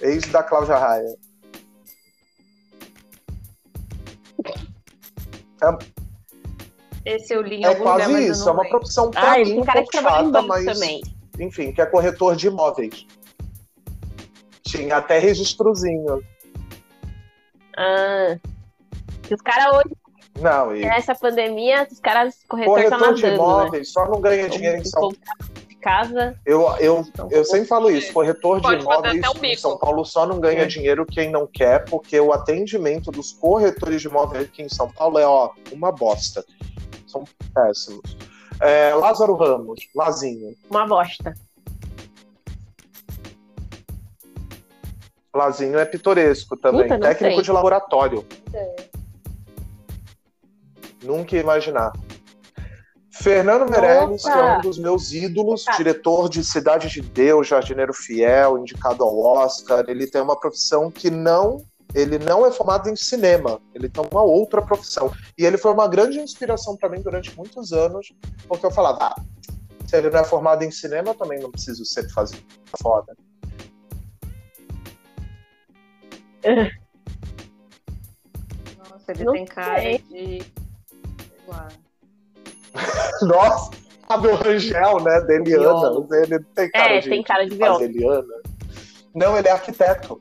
Ex 0.00 0.26
da 0.28 0.42
Cláudia 0.42 0.76
Raia. 0.76 1.16
Esse 7.04 7.34
eu 7.34 7.42
li 7.42 7.56
em 7.56 7.64
É 7.64 7.68
algum 7.68 7.80
lugar, 7.80 7.96
quase 7.98 8.12
eu 8.12 8.32
isso, 8.32 8.48
é 8.48 8.52
uma 8.52 8.68
profissão 8.68 9.10
pra 9.10 9.32
Ah, 9.32 9.40
ele 9.40 9.50
mim 9.50 9.54
tem 9.56 9.62
um 9.62 9.64
cara 9.66 9.82
que 9.82 9.90
trabalha 9.90 10.14
em 10.22 10.26
chata, 10.26 10.32
banco 10.32 10.48
mas 10.48 10.64
também. 10.64 11.02
enfim, 11.40 11.72
que 11.72 11.80
é 11.80 11.86
corretor 11.86 12.36
de 12.36 12.46
imóveis. 12.48 13.06
Tinha 14.62 14.96
até 14.98 15.18
registrozinho. 15.18 16.22
Ah. 17.76 18.36
Os 19.30 19.40
caras 19.42 19.74
hoje, 19.76 19.96
Não, 20.40 20.74
e 20.76 20.80
nessa 20.80 21.14
pandemia, 21.14 21.86
os 21.90 21.98
caras 22.00 22.36
corretor 22.48 22.74
tá 22.74 22.98
corretor 22.98 23.14
de 23.14 23.22
nadando, 23.22 23.26
né? 23.28 23.34
imóveis 23.34 23.92
só 23.92 24.06
não 24.08 24.20
ganha 24.20 24.48
dinheiro 24.48 24.78
em 24.78 24.84
São 24.84 25.00
Paulo. 25.00 25.16
Casa. 25.80 26.38
Eu, 26.44 26.66
eu, 26.80 27.06
eu 27.30 27.44
sempre 27.44 27.66
falo 27.68 27.90
isso, 27.90 28.12
corretor 28.12 28.60
de 28.60 28.74
imóveis 28.74 29.14
um 29.14 29.44
em. 29.44 29.56
São 29.56 29.78
Paulo 29.78 30.04
só 30.04 30.26
não 30.26 30.40
ganha 30.40 30.62
É. 30.62 30.66
dinheiro 30.66 31.06
quem 31.06 31.30
não 31.30 31.46
quer, 31.46 31.84
porque 31.84 32.18
o 32.18 32.32
atendimento 32.32 33.10
dos 33.10 33.32
corretores 33.32 34.02
de 34.02 34.08
imóveis 34.08 34.44
aqui 34.44 34.62
em 34.62 34.68
São 34.68 34.90
Paulo 34.90 35.18
é 35.18 35.26
ó, 35.26 35.50
uma 35.72 35.92
bosta. 35.92 36.44
São 37.06 37.24
péssimos. 37.54 38.16
É, 38.60 38.92
Lázaro 38.94 39.34
Ramos, 39.34 39.80
Lazinho. 39.94 40.54
Uma 40.68 40.86
bosta. 40.86 41.32
Lazinho 45.32 45.78
é 45.78 45.84
pitoresco 45.84 46.56
também. 46.56 46.82
Puta, 46.88 46.98
Técnico 46.98 47.36
sei. 47.36 47.44
de 47.44 47.52
laboratório. 47.52 48.26
É. 48.52 48.76
Nunca 51.04 51.36
ia 51.36 51.42
imaginar. 51.42 51.92
Fernando 53.22 53.68
Meirelles, 53.70 54.24
Opa! 54.24 54.32
que 54.32 54.38
é 54.38 54.58
um 54.58 54.60
dos 54.60 54.78
meus 54.78 55.12
ídolos, 55.12 55.66
Opa! 55.66 55.76
diretor 55.76 56.28
de 56.28 56.44
Cidade 56.44 56.88
de 56.88 57.00
Deus, 57.00 57.46
Jardineiro 57.48 57.92
Fiel, 57.92 58.58
indicado 58.58 59.02
ao 59.02 59.18
Oscar. 59.18 59.84
Ele 59.88 60.06
tem 60.06 60.20
uma 60.20 60.38
profissão 60.38 60.90
que 60.90 61.10
não. 61.10 61.64
Ele 61.94 62.18
não 62.18 62.44
é 62.44 62.52
formado 62.52 62.90
em 62.90 62.96
cinema, 62.96 63.58
ele 63.74 63.88
tem 63.88 64.04
uma 64.12 64.22
outra 64.22 64.60
profissão. 64.60 65.10
E 65.38 65.46
ele 65.46 65.56
foi 65.56 65.72
uma 65.72 65.88
grande 65.88 66.20
inspiração 66.20 66.76
para 66.76 66.90
mim 66.90 67.00
durante 67.00 67.34
muitos 67.34 67.72
anos, 67.72 68.12
porque 68.46 68.66
eu 68.66 68.70
falava, 68.70 68.98
ah, 69.06 69.22
se 69.86 69.96
ele 69.96 70.10
não 70.10 70.20
é 70.20 70.24
formado 70.24 70.62
em 70.62 70.70
cinema, 70.70 71.08
eu 71.08 71.14
também 71.14 71.40
não 71.40 71.50
preciso 71.50 71.86
ser 71.86 72.06
fazer 72.10 72.36
foda. 72.82 73.16
Nossa, 78.78 79.12
ele 79.12 79.24
Não 79.24 79.32
tem 79.32 79.46
cara 79.46 79.80
sei. 79.80 79.98
de. 79.98 80.42
Sei 80.42 80.42
lá. 81.46 81.68
Nossa, 83.22 83.70
Fábio 84.08 84.34
Rangel, 84.36 85.00
né? 85.00 85.20
Deliana. 85.20 85.44
Biólogo. 85.44 86.14
Ele 86.14 86.40
tem 86.54 86.70
cara 86.70 86.94
É, 86.94 87.00
de, 87.00 87.08
tem 87.10 87.22
cara 87.22 87.44
de 87.44 87.50
de 87.50 87.58
fazer 87.58 87.84
Eliana. 87.84 88.34
Não, 89.14 89.36
ele 89.36 89.48
é 89.48 89.50
arquiteto. 89.50 90.20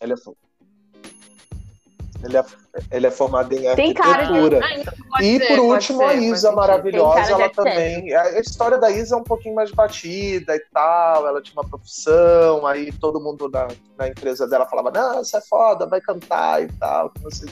Ele 0.00 0.14
é, 0.14 0.16
Ele 2.24 2.38
é, 2.38 2.44
ele 2.90 3.06
é 3.06 3.10
formado 3.10 3.52
em 3.52 3.74
Tem 3.74 3.94
arquitetura. 3.96 4.60
De... 5.18 5.24
e 5.24 5.46
por 5.48 5.58
último, 5.58 5.98
ser, 5.98 6.04
a 6.04 6.14
Isa 6.14 6.52
maravilhosa, 6.52 7.32
ela 7.32 7.50
também. 7.50 8.14
A 8.14 8.40
história 8.40 8.78
da 8.78 8.90
Isa 8.90 9.16
é 9.16 9.18
um 9.18 9.24
pouquinho 9.24 9.54
mais 9.54 9.70
batida 9.70 10.56
e 10.56 10.60
tal. 10.72 11.26
Ela 11.26 11.42
tinha 11.42 11.60
uma 11.60 11.68
profissão, 11.68 12.66
aí 12.66 12.90
todo 12.92 13.20
mundo 13.20 13.50
na, 13.50 13.68
na 13.98 14.08
empresa 14.08 14.46
dela 14.48 14.66
falava: 14.66 14.90
Não, 14.90 15.22
você 15.22 15.36
é 15.36 15.40
foda, 15.42 15.86
vai 15.86 16.00
cantar 16.00 16.62
e 16.62 16.68
tal. 16.78 17.12
Não 17.22 17.30
sei 17.30 17.48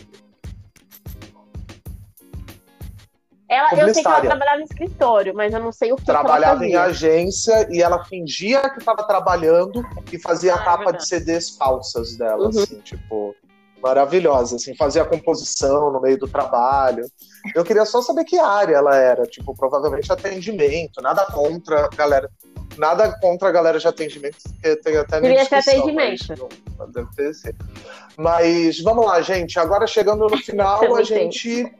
ela, 3.48 3.74
eu 3.74 3.92
sei 3.92 4.02
que 4.02 4.08
ela 4.08 4.20
trabalhava 4.20 4.60
em 4.60 4.64
escritório, 4.64 5.34
mas 5.34 5.52
eu 5.52 5.60
não 5.60 5.70
sei 5.70 5.92
o 5.92 5.96
que 5.96 6.04
Trabalhava 6.04 6.64
em 6.64 6.74
agência 6.74 7.68
e 7.70 7.82
ela 7.82 8.04
fingia 8.04 8.68
que 8.70 8.78
estava 8.78 9.04
trabalhando 9.04 9.84
e 10.10 10.18
fazia 10.18 10.54
ah, 10.54 10.58
a 10.58 10.62
é 10.62 10.64
capa 10.64 10.90
é 10.90 10.92
de 10.94 11.06
CDs 11.06 11.50
falsas 11.50 12.16
dela, 12.16 12.44
uhum. 12.44 12.62
assim, 12.62 12.80
tipo, 12.80 13.34
maravilhosa, 13.82 14.56
assim, 14.56 14.74
fazia 14.74 15.04
composição 15.04 15.92
no 15.92 16.00
meio 16.00 16.18
do 16.18 16.26
trabalho. 16.26 17.04
Eu 17.54 17.62
queria 17.64 17.84
só 17.84 18.00
saber 18.00 18.24
que 18.24 18.38
área 18.38 18.76
ela 18.76 18.96
era, 18.96 19.26
tipo, 19.26 19.54
provavelmente 19.54 20.10
atendimento, 20.10 21.02
nada 21.02 21.26
contra 21.26 21.84
a 21.84 21.88
galera. 21.88 22.30
Nada 22.78 23.16
contra 23.20 23.50
a 23.50 23.52
galera 23.52 23.78
de 23.78 23.86
atendimento, 23.86 24.36
porque 24.42 24.74
tem 24.76 24.96
até 24.96 25.20
Queria 25.20 25.44
ser 25.44 25.56
atendimento. 25.56 26.48
Mas, 26.76 26.90
deve 26.92 27.08
ter 27.14 27.54
Mas 28.16 28.80
vamos 28.80 29.06
lá, 29.06 29.20
gente. 29.20 29.60
Agora 29.60 29.86
chegando 29.86 30.28
no 30.28 30.38
final, 30.42 30.96
a 30.96 31.02
gente 31.04 31.70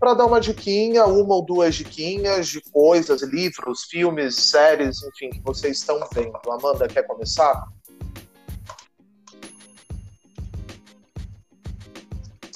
para 0.00 0.14
dar 0.14 0.24
uma 0.24 0.40
diquinha, 0.40 1.04
uma 1.04 1.34
ou 1.34 1.44
duas 1.44 1.74
diquinhas 1.74 2.48
de 2.48 2.62
coisas, 2.72 3.20
livros, 3.20 3.84
filmes, 3.84 4.34
séries, 4.34 5.02
enfim, 5.02 5.28
que 5.28 5.40
vocês 5.42 5.76
estão 5.76 6.00
vendo. 6.14 6.40
Amanda, 6.50 6.88
quer 6.88 7.02
começar? 7.02 7.68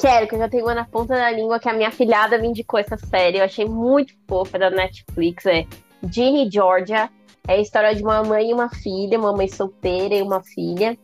Quero, 0.00 0.26
que 0.26 0.34
eu 0.34 0.38
já 0.38 0.48
tenho 0.48 0.64
uma 0.64 0.74
na 0.74 0.86
ponta 0.86 1.14
da 1.14 1.30
língua 1.30 1.60
que 1.60 1.68
a 1.68 1.74
minha 1.74 1.90
filhada 1.90 2.38
me 2.38 2.48
indicou 2.48 2.80
essa 2.80 2.96
série. 2.96 3.38
Eu 3.38 3.44
achei 3.44 3.66
muito 3.66 4.14
fofa 4.26 4.58
da 4.58 4.70
Netflix. 4.70 5.44
É 5.44 5.66
Ginny 6.10 6.50
Georgia. 6.50 7.10
É 7.46 7.54
a 7.54 7.60
história 7.60 7.94
de 7.94 8.02
uma 8.02 8.22
mãe 8.22 8.50
e 8.50 8.54
uma 8.54 8.70
filha, 8.70 9.18
uma 9.18 9.34
mãe 9.34 9.48
solteira 9.48 10.14
e 10.14 10.22
uma 10.22 10.42
filha. 10.42 10.98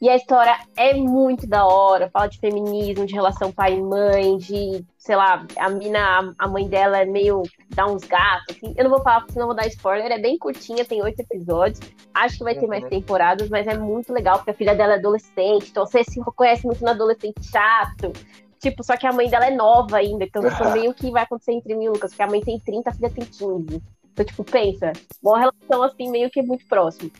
E 0.00 0.08
a 0.08 0.16
história 0.16 0.56
é 0.76 0.92
muito 0.94 1.46
da 1.46 1.64
hora, 1.66 2.10
fala 2.10 2.26
de 2.26 2.38
feminismo, 2.38 3.06
de 3.06 3.14
relação 3.14 3.52
pai 3.52 3.74
e 3.74 3.82
mãe, 3.82 4.36
de, 4.36 4.84
sei 4.98 5.16
lá, 5.16 5.46
a 5.56 5.68
mina, 5.70 6.34
a 6.38 6.48
mãe 6.48 6.68
dela 6.68 6.98
é 6.98 7.04
meio. 7.04 7.42
dá 7.70 7.86
uns 7.86 8.04
gatos, 8.04 8.56
assim. 8.56 8.74
Eu 8.76 8.84
não 8.84 8.90
vou 8.90 9.02
falar 9.02 9.20
porque 9.20 9.32
senão 9.32 9.46
vou 9.46 9.56
dar 9.56 9.66
spoiler, 9.68 10.10
é 10.10 10.18
bem 10.18 10.36
curtinha, 10.36 10.84
tem 10.84 11.02
oito 11.02 11.20
episódios. 11.20 11.80
Acho 12.12 12.38
que 12.38 12.44
vai 12.44 12.54
ter 12.54 12.66
mais 12.66 12.82
uhum. 12.82 12.90
temporadas, 12.90 13.48
mas 13.48 13.66
é 13.66 13.76
muito 13.78 14.12
legal, 14.12 14.36
porque 14.36 14.50
a 14.50 14.54
filha 14.54 14.74
dela 14.74 14.94
é 14.94 14.98
adolescente, 14.98 15.70
então 15.70 15.86
você 15.86 16.02
se 16.04 16.20
reconhece 16.20 16.66
muito 16.66 16.82
no 16.82 16.90
adolescente 16.90 17.42
chato. 17.42 18.12
Tipo, 18.60 18.82
só 18.82 18.96
que 18.96 19.06
a 19.06 19.12
mãe 19.12 19.28
dela 19.28 19.46
é 19.46 19.50
nova 19.50 19.98
ainda, 19.98 20.24
então 20.24 20.42
tipo, 20.42 20.70
meio 20.70 20.94
que 20.94 21.10
vai 21.10 21.22
acontecer 21.22 21.52
entre 21.52 21.74
mim 21.74 21.84
e 21.84 21.88
o 21.88 21.92
Lucas, 21.92 22.10
porque 22.10 22.22
a 22.22 22.26
mãe 22.26 22.40
tem 22.40 22.58
30, 22.58 22.90
a 22.90 22.94
filha 22.94 23.10
tem 23.10 23.24
15. 23.24 23.82
Então, 24.12 24.24
tipo, 24.24 24.44
pensa, 24.44 24.92
uma 25.22 25.38
relação 25.38 25.82
assim, 25.82 26.10
meio 26.10 26.30
que 26.30 26.40
muito 26.40 26.66
próxima. 26.66 27.10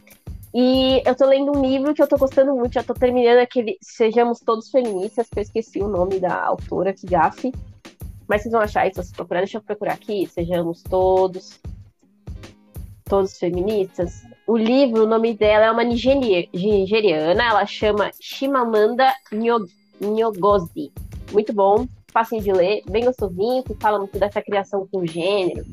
E 0.55 1.03
eu 1.05 1.17
tô 1.17 1.27
lendo 1.27 1.51
um 1.51 1.61
livro 1.61 1.93
que 1.93 2.01
eu 2.01 2.07
tô 2.07 2.17
gostando 2.17 2.55
muito, 2.55 2.75
já 2.75 2.83
tô 2.85 2.95
terminando 2.95 3.39
aquele 3.39 3.77
Sejamos 3.83 4.39
Todos 4.39 4.71
Feministas, 4.71 5.29
que 5.29 5.41
eu 5.41 5.43
esqueci 5.43 5.81
o 5.83 5.89
nome 5.89 6.21
da 6.21 6.45
autora, 6.45 6.93
que 6.93 7.09
gafe. 7.09 7.53
Mas 8.29 8.43
vocês 8.43 8.53
vão 8.53 8.61
achar 8.61 8.87
isso 8.87 9.03
se 9.03 9.13
procurar. 9.13 9.41
Deixa 9.41 9.59
eu 9.59 9.63
procurar 9.63 9.95
aqui. 9.95 10.29
Sejamos 10.29 10.81
todos. 10.85 11.61
Todos 13.05 13.37
feministas. 13.37 14.23
O 14.47 14.57
livro, 14.57 15.03
o 15.03 15.07
nome 15.09 15.35
dela 15.35 15.65
é 15.67 15.71
uma 15.73 15.83
nigeriana, 15.83 17.43
ela 17.43 17.67
chama 17.67 18.13
Shimamanda 18.21 19.13
Ngozi. 20.01 20.93
Muito 21.33 21.53
bom, 21.53 21.87
fácil 22.13 22.41
de 22.41 22.53
ler, 22.53 22.83
bem 22.89 23.05
gostosinho, 23.05 23.65
que 23.65 23.75
fala 23.75 23.99
muito 23.99 24.17
dessa 24.19 24.41
criação 24.41 24.87
com 24.91 25.05
gênero, 25.05 25.65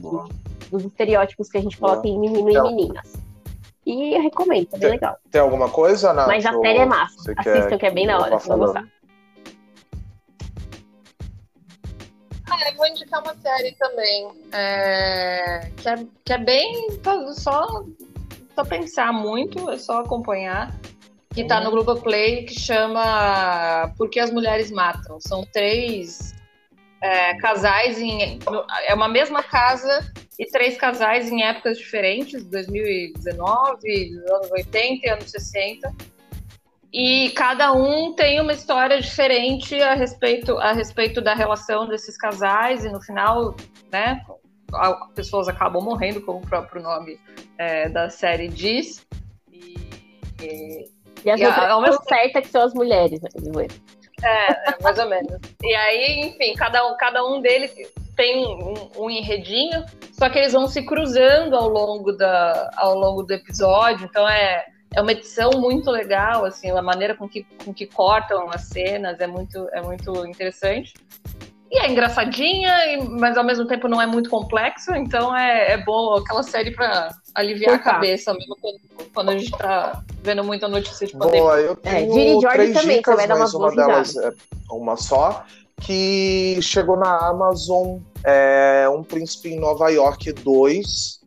dos 0.72 0.84
estereótipos 0.86 1.50
que 1.50 1.58
a 1.60 1.62
gente 1.62 1.78
coloca 1.78 2.08
em 2.08 2.20
menino 2.20 2.50
e 2.50 2.62
meninas. 2.62 3.31
E 3.86 4.16
eu 4.16 4.22
recomendo, 4.22 4.68
é 4.74 4.78
bem 4.78 4.80
tem, 4.80 4.90
legal. 4.92 5.18
Tem 5.32 5.42
alguma 5.42 5.70
coisa, 5.70 6.14
Nath? 6.14 6.28
Mas 6.28 6.46
a 6.46 6.52
série 6.52 6.80
é 6.80 6.86
massa. 6.86 7.34
Assistam, 7.36 7.68
quer, 7.68 7.78
que 7.78 7.86
é 7.86 7.92
bem 7.92 8.06
na 8.06 8.20
hora, 8.20 8.32
vocês 8.32 8.48
vão 8.48 8.60
gostar. 8.60 8.88
Ah, 12.50 12.70
eu 12.70 12.76
vou 12.76 12.86
indicar 12.86 13.24
uma 13.24 13.36
série 13.36 13.72
também. 13.74 14.30
É, 14.52 15.72
que, 15.78 15.90
é, 15.90 15.96
que 16.26 16.34
é 16.34 16.38
bem. 16.38 16.90
Só, 17.34 17.84
só 18.54 18.64
pensar 18.66 19.12
muito, 19.12 19.70
é 19.72 19.78
só 19.78 20.02
acompanhar. 20.02 20.72
Que 21.34 21.46
tá 21.46 21.62
no 21.62 21.72
Globo 21.72 21.96
Play, 22.02 22.44
que 22.44 22.60
chama 22.60 23.92
Por 23.98 24.10
que 24.10 24.20
as 24.20 24.32
Mulheres 24.32 24.70
Matam. 24.70 25.18
São 25.22 25.46
três 25.54 26.36
é, 27.02 27.36
casais 27.36 27.98
em. 28.00 28.38
É 28.86 28.94
uma 28.94 29.08
mesma 29.08 29.42
casa 29.42 30.12
e 30.40 30.46
três 30.46 30.78
casais 30.78 31.30
em 31.30 31.44
épocas 31.44 31.78
diferentes, 31.78 32.44
2019, 32.46 34.20
anos 34.30 34.52
80 34.52 35.06
e 35.06 35.10
anos 35.10 35.32
60. 35.32 35.94
E 36.94 37.30
cada 37.32 37.72
um 37.72 38.14
tem 38.14 38.42
uma 38.42 38.52
história 38.52 39.00
diferente 39.00 39.82
a 39.82 39.94
respeito, 39.94 40.58
a 40.58 40.74
respeito 40.74 41.22
da 41.22 41.34
relação 41.34 41.88
desses 41.88 42.18
casais, 42.18 42.84
e 42.84 42.90
no 42.90 43.02
final, 43.02 43.56
né, 43.92 44.22
pessoas 45.16 45.48
acabam 45.48 45.84
morrendo, 45.84 46.22
como 46.22 46.40
o 46.40 46.48
próprio 46.48 46.82
nome 46.82 47.20
é, 47.58 47.88
da 47.88 48.10
série 48.10 48.50
diz. 48.50 49.06
E, 49.52 49.76
e, 50.42 50.90
e 51.24 51.30
as 51.30 51.40
e 51.40 51.46
a, 51.46 52.02
certa 52.08 52.42
que 52.42 52.50
são 52.50 52.64
as 52.64 52.74
mulheres, 52.74 53.22
né? 53.22 53.30
É, 54.24 54.52
é, 54.72 54.78
mais 54.82 54.98
ou 55.00 55.08
menos. 55.08 55.40
E 55.64 55.74
aí, 55.74 56.22
enfim, 56.22 56.54
cada 56.56 56.86
um, 56.88 56.98
cada 56.98 57.26
um 57.26 57.42
deles 57.42 57.74
tem 58.16 58.46
um, 58.46 59.04
um, 59.04 59.10
enredinho, 59.10 59.84
só 60.12 60.30
que 60.30 60.38
eles 60.38 60.54
vão 60.54 60.68
se 60.68 60.84
cruzando 60.86 61.56
ao 61.56 61.70
longo, 61.70 62.12
da, 62.12 62.70
ao 62.76 62.98
longo 62.98 63.24
do 63.24 63.34
episódio. 63.34 64.06
Então 64.06 64.28
é, 64.28 64.66
é 64.94 65.02
uma 65.02 65.12
edição 65.12 65.52
muito 65.52 65.90
legal, 65.90 66.46
assim, 66.46 66.70
a 66.70 66.82
maneira 66.82 67.16
com 67.16 67.28
que, 67.28 67.46
com 67.64 67.74
que 67.74 67.86
cortam 67.86 68.50
as 68.50 68.64
cenas 68.64 69.20
é 69.20 69.28
muito, 69.28 69.68
é 69.72 69.82
muito 69.82 70.26
interessante. 70.26 70.94
E 71.72 71.78
é 71.80 71.90
engraçadinha, 71.90 72.76
mas 73.12 73.38
ao 73.38 73.46
mesmo 73.46 73.66
tempo 73.66 73.88
não 73.88 74.02
é 74.02 74.06
muito 74.06 74.30
complexo, 74.30 74.94
então 74.94 75.34
é, 75.34 75.72
é 75.72 75.78
bom 75.78 76.16
aquela 76.16 76.44
série 76.44 76.72
para 76.72 77.16
aliviar 77.34 77.76
a 77.76 77.80
cabeça, 77.80 78.34
mesmo 78.34 78.58
quando, 78.60 78.80
quando, 79.14 79.30
a 79.30 79.38
gente 79.38 79.52
tá 79.52 80.04
vendo 80.22 80.44
muita 80.44 80.68
notícia 80.68 81.08
de 81.08 81.14
pandemia. 81.14 81.42
Boa, 81.42 81.62
eu 81.62 81.80
é, 81.86 82.06
tenho 82.06 82.46
é, 82.46 82.52
três 82.52 82.74
também, 82.74 82.98
dicas, 82.98 83.16
vai 83.16 83.26
dar 83.26 83.38
mas 83.38 83.54
uma 83.54 83.74
delas 83.74 84.18
é 84.18 84.34
uma 84.70 84.98
só, 84.98 85.46
que 85.82 86.60
chegou 86.62 86.98
na 86.98 87.28
Amazon, 87.28 88.00
é, 88.24 88.88
Um 88.90 89.04
Príncipe 89.04 89.50
em 89.50 89.60
Nova 89.60 89.90
York 89.90 90.32
2, 90.32 91.22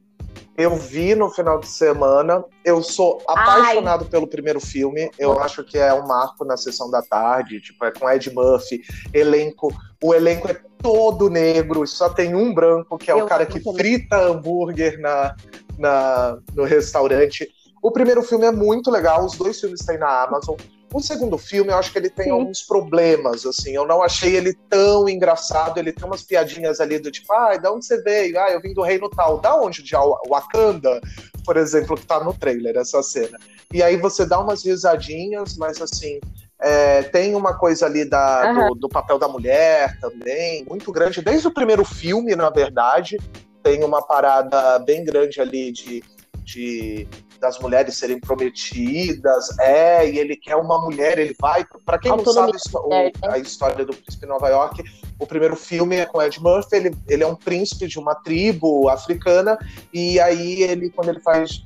eu 0.56 0.76
vi 0.76 1.14
no 1.14 1.31
final 1.31 1.59
de 1.59 1.66
semana. 1.66 2.44
Eu 2.64 2.82
sou 2.82 3.20
apaixonado 3.26 4.05
Ai. 4.05 4.10
pelo 4.10 4.26
primeiro 4.26 4.60
filme. 4.60 5.10
Eu 5.18 5.40
acho 5.40 5.64
que 5.64 5.76
é 5.76 5.93
um 5.93 6.06
marco 6.06 6.44
na 6.44 6.56
sessão 6.56 6.89
da 6.90 7.02
tarde. 7.02 7.60
Tipo, 7.60 7.85
é 7.85 7.90
com 7.90 8.09
Ed 8.09 8.32
Murphy, 8.32 8.82
elenco. 9.12 9.72
O 10.02 10.14
elenco 10.14 10.48
é 10.48 10.60
todo 10.78 11.28
negro, 11.28 11.85
só 11.86 12.09
tem 12.09 12.35
um 12.35 12.55
branco, 12.55 12.98
que 12.98 13.10
é 13.10 13.14
eu 13.14 13.24
o 13.24 13.26
cara 13.26 13.47
que 13.47 13.59
frita 13.72 14.16
hambúrguer 14.16 15.01
na, 15.01 15.35
na, 15.78 16.39
no 16.55 16.62
restaurante. 16.64 17.48
O 17.82 17.90
primeiro 17.90 18.22
filme 18.22 18.44
é 18.44 18.52
muito 18.52 18.90
legal, 18.90 19.24
os 19.24 19.36
dois 19.36 19.59
filmes 19.59 19.81
têm 19.81 19.98
na 19.98 20.22
Amazon. 20.22 20.56
O 20.95 21.01
segundo 21.01 21.37
filme, 21.37 21.73
eu 21.73 21.77
acho 21.77 21.91
que 21.91 21.99
ele 21.99 22.09
tem 22.09 22.27
Sim. 22.27 22.31
alguns 22.31 22.62
problemas, 22.62 23.45
assim. 23.45 23.73
Eu 23.73 23.85
não 23.85 24.01
achei 24.01 24.37
ele 24.37 24.55
tão 24.71 25.09
engraçado. 25.09 25.77
Ele 25.77 25.93
tem 25.93 26.07
umas 26.07 26.23
piadinhas 26.23 26.81
ali 26.81 27.01
do 27.01 27.11
tipo, 27.11 27.33
ah, 27.33 27.57
da 27.57 27.73
onde 27.73 27.85
você 27.85 28.01
veio? 28.01 28.39
Ah, 28.39 28.53
eu 28.53 28.61
vim 28.61 28.73
do 28.73 28.81
reino 28.81 29.11
tal. 29.11 29.41
Da 29.41 29.57
onde? 29.61 29.83
De 29.83 29.93
Wakanda, 30.29 31.01
por 31.45 31.57
exemplo, 31.57 31.97
que 31.97 32.07
tá 32.07 32.23
no 32.23 32.33
trailer, 32.33 32.77
essa 32.77 33.03
cena. 33.03 33.37
E 33.73 33.83
aí 33.83 33.97
você 33.97 34.25
dá 34.25 34.39
umas 34.39 34.65
risadinhas, 34.65 35.57
mas 35.57 35.83
assim, 35.83 36.21
é, 36.61 37.03
tem 37.03 37.35
uma 37.35 37.59
coisa 37.59 37.87
ali 37.87 38.05
da, 38.05 38.53
uhum. 38.55 38.69
do, 38.69 38.75
do, 38.83 38.89
papel 38.89 39.19
da 39.19 39.27
mulher 39.27 39.99
também, 39.99 40.65
muito 40.65 40.93
grande. 40.93 41.21
Desde 41.21 41.49
o 41.49 41.53
primeiro 41.53 41.85
filme, 41.85 42.37
na 42.37 42.51
verdade, 42.51 43.19
tem 43.65 43.83
uma 43.83 44.01
parada 44.01 44.79
bem 44.79 45.05
grande 45.05 45.41
ali 45.41 45.73
de, 45.73 46.05
de 46.45 47.09
das 47.45 47.59
mulheres 47.59 47.99
serem 47.99 48.19
prometidas, 48.19 49.59
é, 49.59 50.09
e 50.09 50.19
ele 50.19 50.35
quer 50.35 50.57
uma 50.57 50.81
mulher, 50.81 51.19
ele 51.19 51.37
vai. 51.39 51.62
Para 51.85 51.99
quem 51.99 52.11
Autonomia 52.11 52.55
não 52.55 52.59
sabe 52.59 53.23
o, 53.23 53.29
a 53.29 53.39
história 53.39 53.85
do 53.85 53.93
príncipe 53.93 54.23
de 54.23 54.27
Nova 54.27 54.49
York, 54.49 54.83
o 55.19 55.27
primeiro 55.27 55.55
filme 55.55 55.97
é 55.97 56.07
com 56.07 56.23
Ed 56.23 56.41
Murphy, 56.43 56.77
ele, 56.77 56.97
ele 57.07 57.23
é 57.23 57.27
um 57.27 57.37
príncipe 57.37 57.87
de 57.87 57.99
uma 57.99 58.15
tribo 58.15 58.89
africana, 58.89 59.59
e 59.93 60.19
aí 60.19 60.62
ele, 60.62 60.89
quando 60.89 61.11
ele 61.11 61.21
faz 61.21 61.62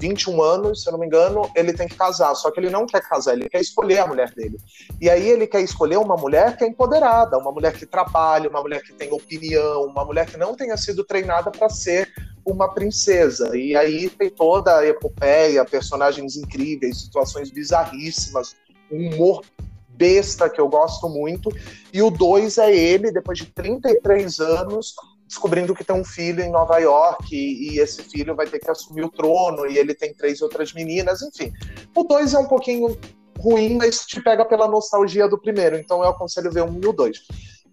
21 0.00 0.42
anos, 0.42 0.82
se 0.82 0.88
eu 0.88 0.92
não 0.92 0.98
me 0.98 1.06
engano, 1.06 1.48
ele 1.54 1.72
tem 1.72 1.86
que 1.86 1.94
casar, 1.94 2.34
só 2.34 2.50
que 2.50 2.58
ele 2.58 2.70
não 2.70 2.84
quer 2.84 3.02
casar, 3.02 3.34
ele 3.34 3.48
quer 3.48 3.60
escolher 3.60 4.00
a 4.00 4.06
mulher 4.08 4.32
dele. 4.34 4.58
E 5.00 5.08
aí 5.08 5.28
ele 5.28 5.46
quer 5.46 5.60
escolher 5.60 5.98
uma 5.98 6.16
mulher 6.16 6.56
que 6.56 6.64
é 6.64 6.66
empoderada, 6.66 7.38
uma 7.38 7.52
mulher 7.52 7.72
que 7.72 7.86
trabalha, 7.86 8.50
uma 8.50 8.60
mulher 8.60 8.82
que 8.82 8.92
tem 8.92 9.12
opinião, 9.12 9.84
uma 9.84 10.04
mulher 10.04 10.26
que 10.26 10.36
não 10.36 10.56
tenha 10.56 10.76
sido 10.76 11.04
treinada 11.04 11.52
para 11.52 11.68
ser 11.68 12.12
uma 12.50 12.72
princesa. 12.72 13.56
E 13.56 13.76
aí 13.76 14.08
tem 14.08 14.30
toda 14.30 14.78
a 14.78 14.86
epopeia, 14.86 15.64
personagens 15.64 16.36
incríveis, 16.36 17.02
situações 17.02 17.50
bizarríssimas, 17.50 18.54
um 18.90 19.08
humor 19.08 19.44
besta 19.88 20.48
que 20.48 20.60
eu 20.60 20.68
gosto 20.68 21.08
muito. 21.08 21.50
E 21.92 22.02
o 22.02 22.10
2 22.10 22.58
é 22.58 22.74
ele, 22.74 23.12
depois 23.12 23.38
de 23.38 23.46
33 23.46 24.40
anos, 24.40 24.94
descobrindo 25.26 25.74
que 25.74 25.84
tem 25.84 25.94
um 25.94 26.04
filho 26.04 26.42
em 26.42 26.50
Nova 26.50 26.78
York 26.78 27.24
e, 27.32 27.74
e, 27.74 27.78
esse 27.78 28.02
filho 28.02 28.34
vai 28.34 28.46
ter 28.46 28.58
que 28.58 28.70
assumir 28.70 29.04
o 29.04 29.10
trono 29.10 29.66
e 29.66 29.78
ele 29.78 29.94
tem 29.94 30.12
três 30.12 30.42
outras 30.42 30.72
meninas, 30.72 31.22
enfim. 31.22 31.52
O 31.94 32.02
2 32.02 32.34
é 32.34 32.38
um 32.38 32.46
pouquinho 32.46 32.98
ruim, 33.38 33.76
mas 33.76 34.00
te 34.00 34.20
pega 34.20 34.44
pela 34.44 34.68
nostalgia 34.68 35.28
do 35.28 35.38
primeiro, 35.38 35.76
então 35.76 36.02
eu 36.02 36.10
aconselho 36.10 36.50
ver 36.50 36.62
um 36.62 36.78
e 36.82 36.86
o 36.86 36.92
dois. 36.92 37.22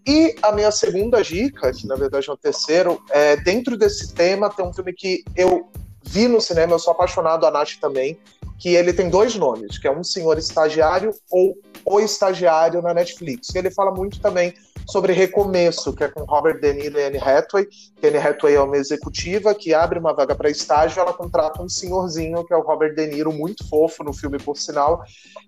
E 0.06 0.34
a 0.42 0.52
minha 0.52 0.70
segunda 0.70 1.22
dica, 1.22 1.72
que 1.72 1.86
na 1.86 1.94
verdade 1.94 2.28
é 2.28 2.32
o 2.32 2.36
terceiro, 2.36 3.02
é 3.10 3.36
dentro 3.36 3.76
desse 3.76 4.14
tema 4.14 4.48
tem 4.50 4.64
um 4.64 4.72
filme 4.72 4.92
que 4.92 5.22
eu 5.36 5.70
vi 6.02 6.26
no 6.26 6.40
cinema, 6.40 6.72
eu 6.72 6.78
sou 6.78 6.92
apaixonado, 6.92 7.46
a 7.46 7.50
Nath 7.50 7.76
também, 7.80 8.18
que 8.58 8.70
ele 8.74 8.92
tem 8.92 9.08
dois 9.08 9.36
nomes, 9.36 9.78
que 9.78 9.86
é 9.86 9.90
um 9.90 10.02
senhor 10.02 10.36
estagiário 10.38 11.14
ou 11.30 11.56
o 11.84 12.00
estagiário 12.00 12.82
na 12.82 12.92
Netflix. 12.92 13.54
E 13.54 13.58
ele 13.58 13.70
fala 13.70 13.92
muito 13.92 14.20
também 14.20 14.52
sobre 14.88 15.12
Recomeço, 15.12 15.92
que 15.92 16.02
é 16.02 16.08
com 16.08 16.24
Robert 16.24 16.60
De 16.60 16.72
Niro 16.72 16.98
e 16.98 17.04
Anne 17.04 17.18
Hathaway. 17.18 17.68
Anne 18.02 18.16
Hathaway 18.16 18.54
é 18.54 18.60
uma 18.60 18.76
executiva 18.76 19.54
que 19.54 19.74
abre 19.74 19.98
uma 19.98 20.14
vaga 20.14 20.34
para 20.34 20.50
estágio, 20.50 21.00
ela 21.00 21.12
contrata 21.12 21.62
um 21.62 21.68
senhorzinho, 21.68 22.44
que 22.44 22.54
é 22.54 22.56
o 22.56 22.62
Robert 22.62 22.94
De 22.94 23.06
Niro, 23.06 23.32
muito 23.32 23.68
fofo 23.68 24.02
no 24.02 24.14
filme, 24.14 24.38
por 24.38 24.56
sinal. 24.56 25.02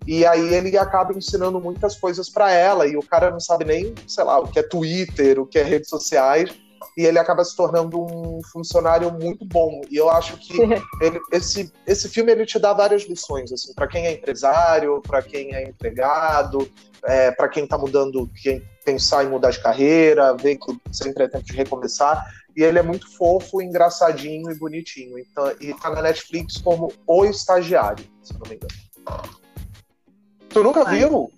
E 0.06 0.26
aí 0.26 0.54
ele 0.54 0.76
acaba 0.76 1.16
ensinando 1.16 1.58
muitas 1.58 1.96
coisas 1.96 2.28
para 2.28 2.52
ela, 2.52 2.86
e 2.86 2.96
o 2.96 3.02
cara 3.02 3.30
não 3.30 3.40
sabe 3.40 3.64
nem, 3.64 3.94
sei 4.06 4.24
lá, 4.24 4.38
o 4.38 4.46
que 4.46 4.58
é 4.58 4.62
Twitter, 4.62 5.40
o 5.40 5.46
que 5.46 5.58
é 5.58 5.62
redes 5.62 5.88
sociais 5.88 6.50
e 6.96 7.04
ele 7.04 7.18
acaba 7.18 7.44
se 7.44 7.54
tornando 7.54 8.00
um 8.00 8.40
funcionário 8.52 9.12
muito 9.12 9.44
bom. 9.44 9.80
E 9.90 9.96
eu 9.96 10.10
acho 10.10 10.36
que 10.36 10.54
ele, 11.00 11.20
esse, 11.32 11.72
esse 11.86 12.08
filme 12.08 12.32
ele 12.32 12.44
te 12.44 12.58
dá 12.58 12.72
várias 12.72 13.02
lições, 13.04 13.52
assim, 13.52 13.72
para 13.74 13.86
quem 13.86 14.06
é 14.06 14.12
empresário, 14.12 15.00
para 15.00 15.22
quem 15.22 15.54
é 15.54 15.68
empregado, 15.68 16.68
é, 17.04 17.30
para 17.30 17.48
quem 17.48 17.64
está 17.64 17.78
mudando, 17.78 18.28
quem 18.42 18.62
pensar 18.84 19.24
em 19.24 19.28
mudar 19.28 19.50
de 19.50 19.62
carreira, 19.62 20.34
ver 20.36 20.56
que 20.56 20.80
sempre 20.92 21.24
é 21.24 21.28
tempo 21.28 21.44
de 21.44 21.52
recomeçar. 21.52 22.24
E 22.56 22.62
ele 22.62 22.78
é 22.78 22.82
muito 22.82 23.10
fofo, 23.16 23.62
engraçadinho 23.62 24.50
e 24.50 24.58
bonitinho. 24.58 25.18
Então, 25.18 25.52
e 25.60 25.72
tá 25.74 25.90
na 25.90 26.02
Netflix 26.02 26.58
como 26.58 26.92
O 27.06 27.24
Estagiário, 27.24 28.04
se 28.22 28.34
não 28.34 28.48
me 28.48 28.56
engano. 28.56 29.40
Tu 30.48 30.62
nunca 30.62 30.82
Ai. 30.86 30.98
viu? 30.98 31.30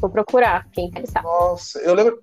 Vou 0.00 0.10
procurar, 0.10 0.66
quem 0.72 0.86
interessar. 0.86 1.22
Nossa, 1.22 1.78
eu 1.80 1.94
lembro. 1.94 2.22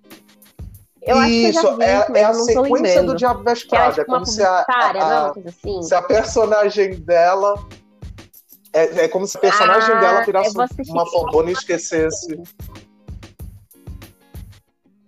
Eu 1.02 1.22
Isso, 1.24 1.78
vi, 1.78 1.84
é, 1.84 2.08
é 2.16 2.24
a 2.24 2.34
sequência 2.34 3.04
do 3.04 3.16
Diabo 3.16 3.44
Veste 3.44 3.68
Prada. 3.68 3.92
Tipo 3.92 4.02
é 4.02 4.06
como 4.06 4.26
se 4.26 4.44
a, 4.44 4.66
a, 4.68 5.28
a 5.28 5.30
assim. 5.30 5.84
se 5.84 5.94
a 5.94 6.02
personagem 6.02 6.96
dela. 6.96 7.54
É, 8.76 9.06
é 9.06 9.08
como 9.08 9.26
se 9.26 9.38
a 9.38 9.40
personagem 9.40 9.96
ah, 9.96 10.00
dela 10.02 10.26
virasse 10.26 10.54
uma 10.90 11.06
fodona 11.06 11.50
e 11.50 11.54
esquecesse. 11.54 12.38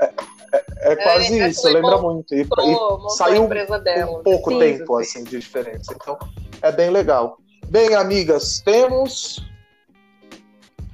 É, 0.02 0.06
é, 0.54 0.94
é 0.94 0.96
quase 0.96 1.38
é, 1.38 1.50
isso, 1.50 1.68
lembra 1.68 1.98
muito. 1.98 2.34
E, 2.34 2.44
e 2.44 3.10
saiu 3.10 3.46
dela, 3.84 4.20
um 4.20 4.24
pouco 4.24 4.58
tempo 4.58 4.96
assim, 4.96 5.22
de 5.26 5.38
diferença. 5.38 5.94
Então, 5.94 6.18
é 6.62 6.72
bem 6.72 6.90
legal. 6.92 7.40
Bem, 7.68 7.94
amigas, 7.94 8.62
temos. 8.62 9.46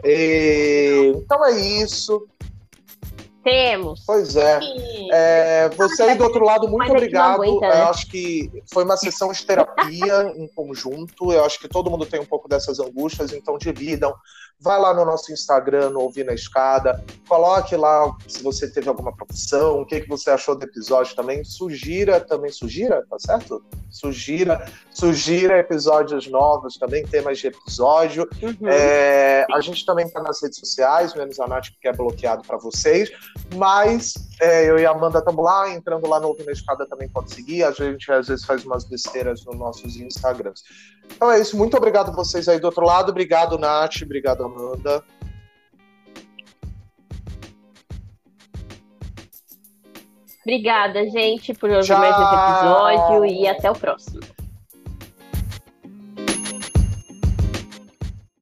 E... 0.03 1.13
Então 1.15 1.45
é 1.45 1.51
isso. 1.51 2.27
Temos. 3.43 4.03
Pois 4.05 4.35
é. 4.35 4.59
é 5.11 5.69
você 5.69 6.03
aí 6.03 6.15
do 6.15 6.23
outro 6.23 6.45
lado, 6.45 6.67
muito 6.67 6.91
obrigado. 6.91 7.43
Aguenta, 7.43 7.67
né? 7.67 7.81
Eu 7.81 7.87
acho 7.87 8.07
que 8.07 8.63
foi 8.71 8.83
uma 8.83 8.95
sessão 8.95 9.31
de 9.31 9.45
terapia 9.45 10.33
em 10.35 10.47
conjunto. 10.47 11.31
Eu 11.31 11.43
acho 11.43 11.59
que 11.59 11.67
todo 11.67 11.91
mundo 11.91 12.05
tem 12.05 12.19
um 12.19 12.25
pouco 12.25 12.47
dessas 12.47 12.79
angústias, 12.79 13.33
então 13.33 13.57
dividam. 13.57 14.13
Vai 14.59 14.79
lá 14.79 14.93
no 14.93 15.03
nosso 15.03 15.31
Instagram, 15.33 15.89
no 15.89 15.99
Ouvir 15.99 16.23
na 16.23 16.33
Escada, 16.33 17.03
coloque 17.27 17.75
lá 17.75 18.15
se 18.27 18.41
você 18.41 18.69
teve 18.69 18.87
alguma 18.87 19.13
profissão, 19.13 19.81
o 19.81 19.85
que, 19.85 20.01
que 20.01 20.07
você 20.07 20.29
achou 20.29 20.55
do 20.55 20.63
episódio 20.63 21.15
também. 21.15 21.43
Sugira 21.43 22.21
também, 22.21 22.49
sugira, 22.49 23.05
tá 23.09 23.17
certo? 23.19 23.63
Sugira, 23.89 24.65
sugira 24.91 25.59
episódios 25.59 26.27
novos 26.27 26.77
também, 26.77 27.05
temas 27.05 27.39
de 27.39 27.47
episódio. 27.47 28.27
Uhum. 28.41 28.69
É, 28.69 29.45
a 29.51 29.59
gente 29.59 29.85
também 29.85 30.09
tá 30.09 30.21
nas 30.21 30.41
redes 30.41 30.59
sociais, 30.59 31.13
menos 31.13 31.39
a 31.39 31.47
Nath, 31.47 31.67
que 31.81 31.87
é 31.87 31.93
bloqueado 31.93 32.43
para 32.43 32.57
vocês. 32.57 33.11
Mas 33.55 34.13
é, 34.41 34.69
eu 34.69 34.79
e 34.79 34.85
a 34.85 34.91
Amanda 34.91 35.19
estamos 35.19 35.43
lá, 35.43 35.69
entrando 35.69 36.07
lá 36.07 36.19
no 36.19 36.29
Ouvir 36.29 36.45
na 36.45 36.51
Escada 36.51 36.87
também 36.87 37.09
pode 37.09 37.33
seguir. 37.33 37.63
A 37.63 37.71
gente 37.71 38.11
às 38.11 38.27
vezes 38.27 38.45
faz 38.45 38.63
umas 38.65 38.83
besteiras 38.85 39.43
nos 39.45 39.57
nossos 39.57 39.97
Instagrams. 39.97 40.63
Então 41.15 41.31
é 41.31 41.39
isso. 41.39 41.57
Muito 41.57 41.75
obrigado 41.77 42.09
a 42.09 42.13
vocês 42.13 42.47
aí 42.47 42.59
do 42.59 42.65
outro 42.65 42.85
lado. 42.85 43.11
Obrigado, 43.11 43.57
Nath. 43.57 44.01
Obrigado, 44.43 44.45
Amanda. 44.45 45.03
Obrigada, 50.41 51.09
gente, 51.09 51.53
por 51.53 51.69
ouvir 51.69 51.93
mais 51.93 52.13
esse 52.13 52.35
episódio 52.35 53.25
e 53.25 53.47
até 53.47 53.71
o 53.71 53.73
próximo. 53.73 54.42